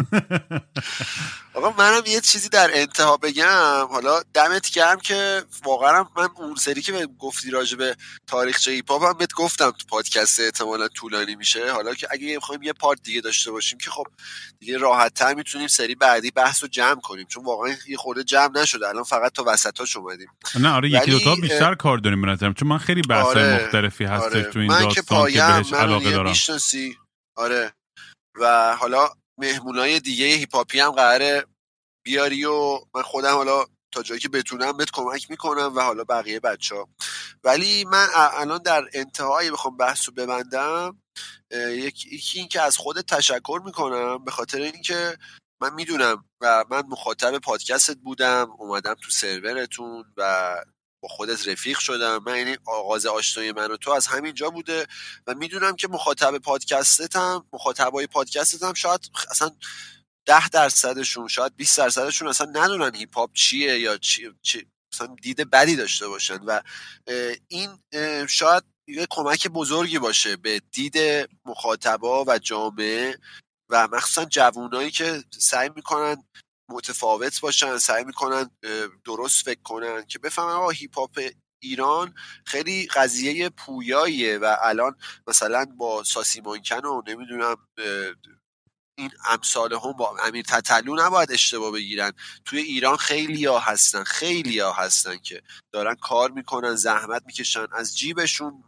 آقا 1.55 1.71
منم 1.71 2.03
یه 2.07 2.21
چیزی 2.21 2.49
در 2.49 2.71
انتها 2.75 3.17
بگم. 3.17 3.87
حالا 3.91 4.23
دمت 4.35 4.71
گرم 4.71 5.01
که 5.01 5.45
واقعا 5.65 6.05
من 6.17 6.29
اون 6.37 6.55
سری 6.55 6.83
که 6.83 7.09
گفتی 7.19 7.51
راجع 7.51 7.77
به 7.77 7.97
تاریخچه 8.27 8.71
ایپ 8.71 8.93
هم 8.93 9.13
بهت 9.13 9.33
گفتم 9.33 9.71
تو 9.71 9.87
پادکست 9.89 10.41
احتمالا 10.41 10.89
طولانی 10.89 11.35
میشه. 11.35 11.73
حالا 11.73 11.95
که 11.95 12.09
اگه 12.11 12.37
بخوایم 12.37 12.63
یه 12.63 12.73
پارت 12.73 13.03
دیگه 13.03 13.21
داشته 13.21 13.51
باشیم 13.51 13.79
که 13.79 13.91
خب 13.91 14.07
دیگه 14.61 14.79
راحت 14.79 15.15
تر 15.15 15.35
می‌تونیم 15.35 15.69
سری 15.69 15.95
بعدی 15.95 16.31
بحث 16.31 16.63
رو 16.63 16.69
جمع 16.69 17.01
کنیم. 17.01 17.27
چون 17.27 17.45
واقعا 17.45 17.75
یه 17.89 17.97
خورده 17.97 18.25
جمع 18.25 18.61
نشده. 18.61 18.89
الان 18.89 19.05
فقط 19.05 19.33
تا 19.33 19.45
وسطاش 19.47 19.97
اومدیم. 19.97 20.29
نه 20.61 20.73
آره 20.73 20.91
یکی 20.91 21.11
دو 21.11 21.21
تا 21.21 21.35
بیشتر 21.35 21.75
کار 21.75 21.99
داریم 21.99 22.23
به 22.23 22.37
چون 22.37 22.69
من 22.69 22.79
خیلی 22.79 23.03
بحث 23.03 23.27
آره 23.27 23.65
مختلفی 23.65 24.05
هستش 24.05 24.25
آره. 24.25 24.43
تو 24.43 24.59
این 24.59 24.69
من 24.69 24.83
داستان 24.83 25.27
که, 25.27 25.33
که 25.33 25.47
بهش 25.47 25.73
علاقه 25.73 26.11
دارم. 26.11 26.35
آره. 27.37 27.73
و 28.41 28.77
حالا 28.77 29.09
مهمونای 29.43 30.01
دیگه 30.01 30.27
هیپاپی 30.27 30.81
هم 30.81 30.91
قراره 30.91 31.47
بیاری 32.05 32.45
و 32.45 32.81
من 32.95 33.03
خودم 33.03 33.35
حالا 33.35 33.65
تا 33.93 34.03
جایی 34.03 34.21
که 34.21 34.29
بتونم 34.29 34.77
بهت 34.77 34.91
کمک 34.91 35.31
می‌کنم 35.31 35.73
و 35.77 35.81
حالا 35.81 36.05
بقیه 36.05 36.41
بچه 36.41 36.75
ها 36.75 36.89
ولی 37.45 37.85
من 37.85 38.07
الان 38.15 38.63
در 38.63 38.85
انتهایی 38.93 39.51
بخوام 39.51 39.77
بحث 39.77 40.09
رو 40.09 40.15
ببندم 40.15 41.03
یکی 41.53 42.39
این 42.39 42.49
که 42.49 42.63
از 42.63 42.77
خودت 42.77 43.07
تشکر 43.07 43.63
می‌کنم 43.65 44.25
به 44.25 44.31
خاطر 44.31 44.61
اینکه 44.61 45.19
من 45.61 45.75
می‌دونم 45.75 46.25
و 46.41 46.65
من 46.71 46.83
مخاطب 46.89 47.39
پادکستت 47.39 47.97
بودم 47.97 48.51
اومدم 48.59 48.95
تو 48.95 49.11
سرورتون 49.11 50.05
و 50.17 50.55
با 51.03 51.09
خودت 51.09 51.49
رفیق 51.49 51.79
شدم. 51.79 52.23
من 52.27 52.39
یعنی 52.39 52.57
آغاز 52.67 53.07
آشنایی 53.07 53.53
من 53.53 53.71
و 53.71 53.77
تو 53.77 53.91
از 53.91 54.07
همین 54.07 54.35
جا 54.35 54.51
بوده 54.51 54.87
و 55.27 55.35
می‌دونم 55.35 55.77
که 55.77 55.89
مخاطب 55.89 56.39
پادکستتم 56.39 57.47
مخاطبای 57.53 58.07
پادکستتم 58.07 58.75
شاید 58.75 59.11
اصلا 59.31 59.51
ده 60.27 60.49
درصدشون 60.49 61.29
شاید 61.29 61.57
20 61.57 61.79
درصدشون 61.79 62.29
اصلا 62.29 62.51
ندونن 62.55 62.95
هیپ 62.95 63.17
هاپ 63.17 63.33
چیه 63.33 63.81
یا 63.81 63.99
چی, 63.99 64.31
چی 64.43 64.67
مثلا 64.95 65.17
دید 65.23 65.51
بدی 65.51 65.77
داشته 65.77 66.09
باشن 66.09 66.39
و 66.39 66.61
این 67.49 67.79
شاید 68.27 68.65
یه 68.89 69.07
کمک 69.11 69.49
بزرگی 69.49 69.99
باشه 69.99 70.37
به 70.37 70.61
دید 70.73 70.97
مخاطبا 71.45 72.25
و 72.25 72.39
جامعه 72.39 73.19
و 73.71 73.89
مخصوصا 73.89 74.25
جوونایی 74.25 74.91
که 74.91 75.25
سعی 75.39 75.71
می‌کنن 75.77 76.25
متفاوت 76.73 77.41
باشن 77.41 77.79
سعی 77.79 78.05
می‌کنن 78.05 78.51
درست 79.05 79.45
فکر 79.45 79.63
کنن 79.63 80.05
که 80.05 80.19
بفهمن 80.19 80.53
آقا 80.53 80.71
هیپ 80.71 80.99
هاپ 80.99 81.21
ایران 81.63 82.15
خیلی 82.47 82.87
قضیه 82.87 83.49
پویاییه 83.49 84.39
و 84.39 84.57
الان 84.63 84.97
مثلا 85.27 85.65
با 85.65 86.05
ساسی 86.05 86.41
مانکن 86.41 86.85
و 86.85 87.03
نمی‌دونم 87.07 87.57
این 88.99 89.11
امثال 89.29 89.73
هم 89.73 89.93
با 89.93 90.17
امیر 90.17 90.45
تطلو 90.45 90.97
نباید 90.97 91.33
اشتباه 91.33 91.73
بگیرن. 91.73 92.13
توی 92.45 92.59
ایران 92.59 92.97
خیلی 92.97 93.45
ها 93.45 93.59
هستن 93.59 94.05
خیلی 94.05 94.59
ها 94.59 94.73
هستن 94.73 95.17
که 95.19 95.43
دارن 95.73 95.95
کار 95.95 96.31
می‌کنن 96.31 96.75
زحمت 96.75 97.23
می‌کشن 97.27 97.67
از 97.73 97.99
جیبشون 97.99 98.65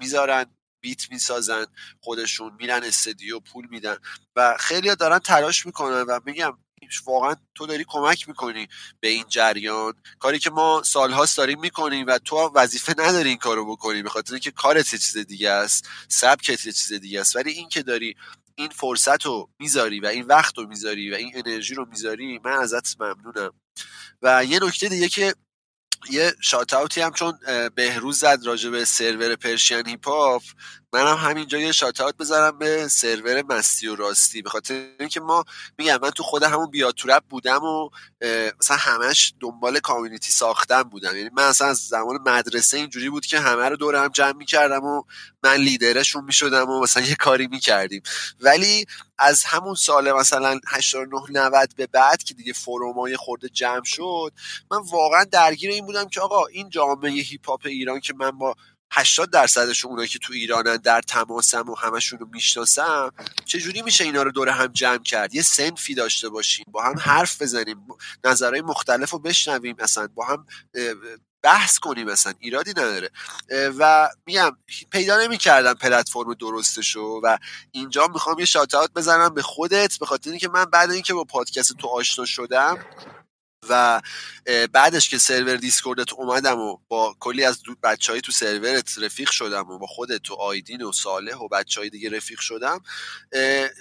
می‌ذارن 0.00 0.46
بیت 0.82 1.10
می‌سازن 1.10 1.66
خودشون 2.00 2.54
میرن 2.54 2.84
استدیو 2.84 3.40
پول 3.40 3.66
میدن 3.70 3.96
و 4.36 4.56
خیلی 4.60 4.96
دارن 4.96 5.18
تلاش 5.18 5.66
می‌کنن 5.66 6.02
و 6.02 6.20
میگم 6.24 6.58
واقعا 7.06 7.34
تو 7.54 7.66
داری 7.66 7.84
کمک 7.88 8.28
می‌کنی 8.28 8.68
به 9.00 9.08
این 9.08 9.24
جریان. 9.28 9.94
کاری 10.18 10.38
که 10.38 10.50
ما 10.50 10.82
سالهاست 10.84 11.36
داریم 11.36 11.60
می‌کنیم 11.60 12.06
و 12.06 12.18
تو 12.18 12.52
وظیفه 12.54 12.94
نداری 12.98 13.28
این 13.28 13.38
کارو 13.38 13.72
بکنی 13.72 14.02
به 14.02 14.10
خاطر 14.10 14.34
اینکه 14.34 14.50
کارت 14.50 14.90
چیز 14.90 15.18
دیگه 15.18 15.50
است 15.50 15.88
سبکت 16.08 16.62
چیز 16.62 16.92
دیگه 16.92 17.20
است. 17.20 17.36
ولی 17.36 17.50
این 17.50 17.68
که 17.68 17.82
داری 17.82 18.16
این 18.54 18.68
فرصت 18.68 19.26
رو 19.26 19.50
می‌ذاری 19.58 20.00
و 20.00 20.06
این 20.06 20.26
وقت 20.26 20.58
رو 20.58 20.66
می‌ذاری 20.66 21.10
و 21.10 21.14
این 21.14 21.32
انرژی 21.34 21.74
رو 21.74 21.86
می‌ذاری 21.88 22.40
من 22.44 22.52
ازت 22.52 23.00
ممنونم. 23.00 23.52
و 24.22 24.44
یه 24.44 24.58
نکته 24.62 24.88
دیگه 24.88 25.08
که 25.08 25.34
یه 26.10 26.34
شات 26.40 26.98
هم 26.98 27.12
چون 27.12 27.38
بهروز 27.74 28.18
زد 28.18 28.38
راجع 28.44 28.70
به 28.70 28.84
سرور 28.84 29.36
پرشین 29.36 29.86
هیپ 29.88 30.08
منم 30.92 31.16
همینجا 31.16 31.58
یه 31.58 31.72
شاتات 31.72 32.16
بذارم 32.16 32.58
به 32.58 32.88
سرور 32.88 33.42
مستی 33.42 33.88
و 33.88 33.96
راستی. 33.96 34.42
به 34.42 34.50
خاطر 34.50 34.86
اینکه 35.00 35.20
ما 35.20 35.44
میگم 35.78 35.98
من 36.02 36.10
تو 36.10 36.22
خود 36.22 36.42
همون 36.42 36.70
بیاتورپ 36.70 37.24
بودم 37.24 37.64
و 37.64 37.90
مثلا 38.60 38.76
همش 38.76 39.34
دنبال 39.40 39.78
کامیونیتی 39.78 40.32
ساختن 40.32 40.82
بودم. 40.82 41.16
یعنی 41.16 41.30
من 41.32 41.42
اصلا 41.42 41.68
از 41.68 41.76
زمان 41.76 42.18
مدرسه 42.26 42.76
اینجوری 42.76 43.10
بود 43.10 43.26
که 43.26 43.40
همه 43.40 43.68
رو 43.68 43.76
دور 43.76 43.96
هم 43.96 44.08
جمع 44.08 44.32
می‌کردم 44.32 44.84
و 44.84 45.02
من 45.42 45.54
لیدرشون 45.54 46.24
می‌شدم 46.24 46.70
و 46.70 46.80
مثلا 46.80 47.02
یه 47.02 47.14
کاری 47.14 47.46
می‌کردیم. 47.46 48.02
ولی 48.40 48.86
از 49.18 49.44
همون 49.44 49.74
سال 49.74 50.12
مثلا 50.12 50.60
89 50.68 51.20
90 51.30 51.74
به 51.76 51.86
بعد 51.86 52.22
که 52.22 52.34
دیگه 52.34 52.52
فرومای 52.52 53.16
خورده 53.16 53.48
جمع 53.48 53.84
شد 53.84 54.32
من 54.70 54.78
واقعا 54.78 55.24
درگیر 55.24 55.70
این 55.70 55.86
بودم 55.86 56.08
که 56.08 56.20
آقا 56.20 56.46
این 56.46 56.70
جامعه 56.70 57.10
هیپ 57.10 57.48
هاپ 57.48 57.60
ایران 57.64 58.00
که 58.00 58.14
من 58.14 58.30
با 58.30 58.54
80 58.90 59.30
درصدش 59.30 59.84
اونایی 59.84 60.08
که 60.08 60.18
تو 60.18 60.32
ایرانن 60.32 60.76
در 60.76 61.00
تماسم 61.00 61.70
و 61.70 61.74
همشون 61.74 62.18
رو 62.18 62.28
می‌شناسم 62.32 63.10
چجوری 63.44 63.82
میشه 63.82 64.04
اینا 64.04 64.22
رو 64.22 64.30
دور 64.30 64.48
هم 64.48 64.66
جمع 64.66 65.02
کرد؟ 65.02 65.34
یه 65.34 65.42
سنفی 65.42 65.94
داشته 65.94 66.28
باشیم 66.28 66.64
با 66.72 66.82
هم 66.82 66.94
حرف 66.98 67.42
بزنیم 67.42 67.86
نظرهای 68.24 68.60
مختلف 68.60 69.10
رو 69.10 69.18
بشنویم 69.18 69.76
اصلا 69.78 70.08
با 70.14 70.24
هم 70.24 70.46
بحث 71.42 71.78
کنیم 71.78 72.06
مثلا 72.06 72.32
ایرادی 72.38 72.70
نداره. 72.70 73.10
و 73.78 74.08
میگم 74.26 74.56
پیدا 74.90 75.22
نمی‌کردم 75.22 75.74
پلتفرم 75.74 76.34
درستشو 76.34 77.20
و 77.22 77.38
اینجا 77.72 78.06
می‌خوام 78.06 78.38
یه 78.38 78.44
شاتات 78.44 78.92
بزنم 78.92 79.34
به 79.34 79.42
خودت 79.42 79.98
به 79.98 80.06
خاطر 80.06 80.30
اینکه 80.30 80.48
من 80.48 80.64
بعد 80.64 80.90
اینکه 80.90 81.14
با 81.14 81.24
پادکست 81.24 81.76
تو 81.76 81.88
آشنا 81.88 82.24
شدم 82.24 82.78
و 83.68 84.00
بعدش 84.72 85.08
که 85.08 85.18
server 85.18 85.56
Discord 85.56 86.05
ت 86.05 86.12
اومدم 86.12 86.60
و 86.60 86.76
با 86.88 87.16
کلی 87.20 87.44
از 87.44 87.62
بچه 87.82 88.12
های 88.12 88.20
تو 88.20 88.32
سرورت 88.32 88.98
رفیق 88.98 89.30
شدم 89.30 89.70
و 89.70 89.78
با 89.78 89.86
خودت 89.86 90.22
تو 90.22 90.34
آیدین 90.34 90.82
و 90.82 90.92
صالح 90.92 91.36
و 91.36 91.48
بچه 91.48 91.80
های 91.80 91.90
دیگه 91.90 92.10
رفیق 92.10 92.40
شدم 92.40 92.80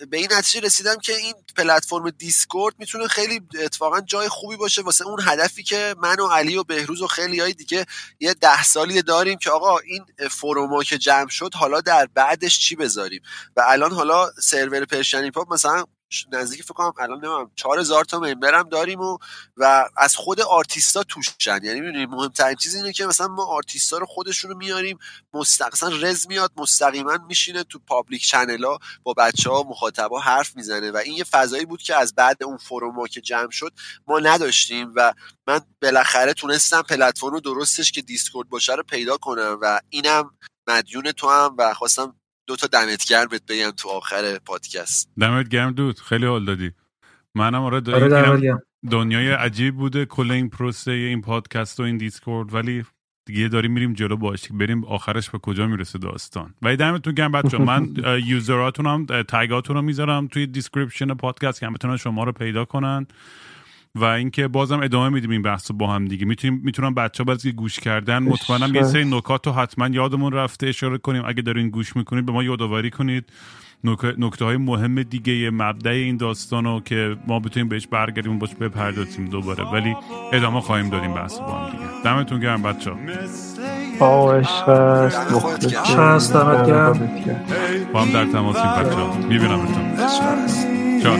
به 0.10 0.18
این 0.18 0.28
نتیجه 0.32 0.66
رسیدم 0.66 0.95
که 0.95 1.16
این 1.16 1.34
platform 1.56 2.10
Discord 2.10 2.76
می‌تونه 2.80 3.08
خیلی 3.08 3.41
اتفاقا 3.60 4.02
جای 4.02 4.30
خوبی 4.30 4.56
باشه 4.56 4.82
واسه 4.82 5.06
اون 5.06 5.20
هدفی 5.24 5.64
که 5.64 5.95
من 6.02 6.20
و 6.20 6.28
علی 6.28 6.58
و 6.58 6.64
بهروز 6.64 7.02
و 7.02 7.08
خیلی 7.08 7.40
های 7.40 7.54
دیگه 7.54 7.86
یه 8.20 8.34
ده 8.34 8.64
سالی 8.64 9.02
داریم 9.02 9.38
که 9.38 9.49
آقا 9.49 9.78
این 9.80 10.06
forum 10.32 10.75
ا 10.75 10.84
که 10.84 10.98
جمع 10.98 11.30
شد 11.30 11.54
حالا 11.54 11.82
در 11.82 12.06
بعدش 12.14 12.60
چی 12.60 12.76
بذاریم؟ 12.76 13.22
و 13.56 13.64
الان 13.68 13.91
حالا 13.91 14.32
سرور 14.41 14.86
پرشنی 14.86 15.32
پاپ 15.32 15.54
مثلا 15.54 15.86
نزدیک 16.32 16.64
فکر 16.64 16.74
کنم 16.74 16.94
الان 17.00 17.18
نمی‌دونم 17.18 17.52
4000 17.56 18.06
تا 18.06 18.20
member 18.20 18.62
م 18.62 18.70
داریم 18.70 19.02
و 19.02 19.90
از 19.98 20.16
خود 20.16 20.42
آرتیستا 20.42 21.04
توشن. 21.04 21.64
یعنی 21.64 21.82
می‌دونید 21.82 22.10
مهمترین 22.10 22.56
چیز 22.56 22.76
اینه 22.76 22.94
که 22.94 23.06
مثلا 23.06 23.28
ما 23.28 23.46
آرتیستا 23.46 23.98
رو 23.98 24.06
خودشون 24.06 24.52
رو 24.52 24.58
میاریم 24.58 25.00
مستقیما 25.34 25.92
رز 25.96 26.28
میاد 26.28 26.52
مستقیما 26.58 27.18
میشینه 27.28 27.64
تو 27.64 27.80
public 27.80 28.28
channel 28.28 28.71
ا 28.71 28.78
با 29.04 29.14
بچه 29.14 29.50
ها 29.50 29.64
مخاطبا 29.64 30.20
حرف 30.20 30.56
می‌زنه. 30.56 30.92
و 30.92 30.98
این 30.98 31.14
یه 31.14 31.24
فضایی 31.24 31.66
بود 31.66 31.82
که 31.82 31.96
از 31.96 32.16
بعد 32.16 32.44
اون 32.44 32.58
forum 32.58 32.99
ا 32.99 33.08
که 33.08 33.22
جمع 33.22 33.52
شد 33.52 33.74
ما 34.08 34.20
نداشتیم 34.20 34.92
و 34.96 35.14
من 35.48 35.62
بالاخره 35.82 36.34
تونستم 36.34 36.82
پلتفرم 36.82 37.40
درستش 37.40 37.92
که 37.92 38.02
Discord 38.02 38.49
باشه 38.50 38.74
رو 38.74 38.84
پیدا 38.84 39.18
کنم. 39.18 39.58
و 39.62 39.82
اینم 39.90 40.32
مدیون 40.68 41.12
تو 41.12 41.30
هم 41.30 41.56
و 41.58 41.74
خواستم 41.74 42.16
دو 42.48 42.56
تا 42.56 42.68
دمت 42.68 43.06
گرم 43.10 43.28
بهت 43.28 43.45
بگم 43.45 43.72
تو 43.72 43.90
آخر 43.90 44.38
پادکست. 44.45 45.10
دمت 45.19 45.49
گرم 45.49 45.72
دود 45.72 45.99
خیلی 45.99 46.26
حال 46.26 46.45
دادی. 46.45 46.72
منم 47.36 47.61
آره, 47.61 47.82
آره 47.94 48.57
دنیای 48.91 49.32
عجیب 49.32 49.76
بوده 49.76 50.06
کل 50.06 50.32
این 50.32 50.49
پروسه 50.49 50.91
این 50.91 51.22
پادکست 51.22 51.80
و 51.80 51.84
این 51.84 51.98
Discord 51.98 52.54
ولی 52.53 52.84
دیگه 53.26 53.48
داریم 53.48 53.72
میریم 53.72 53.94
جلو 53.94 54.18
باش 54.18 54.48
بریم 54.52 54.86
آخرش 54.86 55.30
به 55.30 55.38
کجا 55.40 55.68
می‌رسه 55.68 55.99
داستان. 55.99 56.53
ولی 56.61 56.76
دمتون 56.76 57.14
گرم 57.14 57.32
بچه 57.32 57.57
من 57.57 57.94
user 58.28 58.61
اتون 58.61 58.86
هم 58.86 59.06
tag 59.06 59.41
اتون 59.41 59.76
رو 59.76 59.82
می‌ذارم 59.82 60.28
توی 60.28 60.48
description 60.48 61.14
پادکست 61.14 61.60
که 61.60 61.68
بتونن 61.68 61.98
شما 61.98 62.24
رو 62.24 62.32
پیدا 62.32 62.65
کنن. 62.65 63.07
و 63.96 64.04
اینکه 64.04 64.48
بازم 64.48 64.80
ادامه 64.80 65.10
میدیم 65.10 65.30
این 65.30 65.42
بحث 65.42 65.72
با 65.72 65.88
هم 65.88 66.06
دیگه. 66.06 66.26
می‌تونیم 66.26 66.62
می‌تونم 66.64 66.94
بچه 66.94 67.24
ها 67.24 67.36
که 67.36 67.52
گوش 67.52 67.80
کردن. 67.80 68.20
مطمئنم 68.20 68.76
یه 68.76 68.84
سری 68.84 69.06
نکات 69.06 69.48
رو 69.48 69.54
حتما 69.54 69.88
یادمون 69.88 70.34
رفته. 70.34 70.68
اشاره 70.68 70.98
کنیم. 70.98 71.24
اگه 71.26 71.42
دارین 71.42 71.70
گوش 71.70 71.96
می‌کنید 71.96 72.26
به 72.26 72.32
ما 72.32 72.44
یادآوری 72.44 72.90
کنید. 72.90 73.26
نکته 74.18 74.46
های 74.46 74.58
مهم 74.58 75.04
دیگه 75.04 75.50
مبدع 75.50 75.92
این 75.92 76.18
داستان 76.18 76.64
رو 76.66 76.82
که 76.86 77.18
ما 77.28 77.40
بتونیم 77.40 77.70
بهش 77.70 77.88
برگردیم 77.88 78.36
و 78.36 78.38
باش 78.40 78.56
بپردازیم 78.56 79.26
دوباره. 79.26 79.64
ولی 79.64 79.96
ادامه 80.34 80.62
خواهیم 80.62 80.90
دادیم 80.90 81.14
بحث 81.14 81.40
با 81.40 81.46
هم 81.46 81.72
دیگه. 81.72 81.84
دمتون 82.04 82.40
گرم 82.40 82.62
بچه 82.62 82.92
ها 82.92 82.98
با 84.00 84.34
عشق 84.34 84.70
هست 86.00 86.34
دمت 86.34 86.68
گرم. 86.68 87.10
با 87.94 88.02
هم 88.02 88.12
در 88.12 88.26
تماسیم 88.26 88.72
بچه 88.72 88.96
ها 88.96 89.18
می‌بینم 89.18 89.68
چاک 91.04 91.20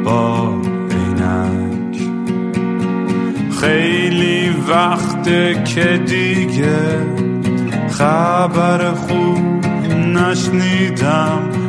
با 0.05 0.53
عینک. 0.91 1.97
خیلی 3.61 4.49
وقته 4.69 5.63
که 5.63 5.97
دیگه 6.05 6.79
خبر 7.89 8.91
خوب 8.91 9.65
نشنیدم 9.95 11.68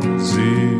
زیر 0.21 0.70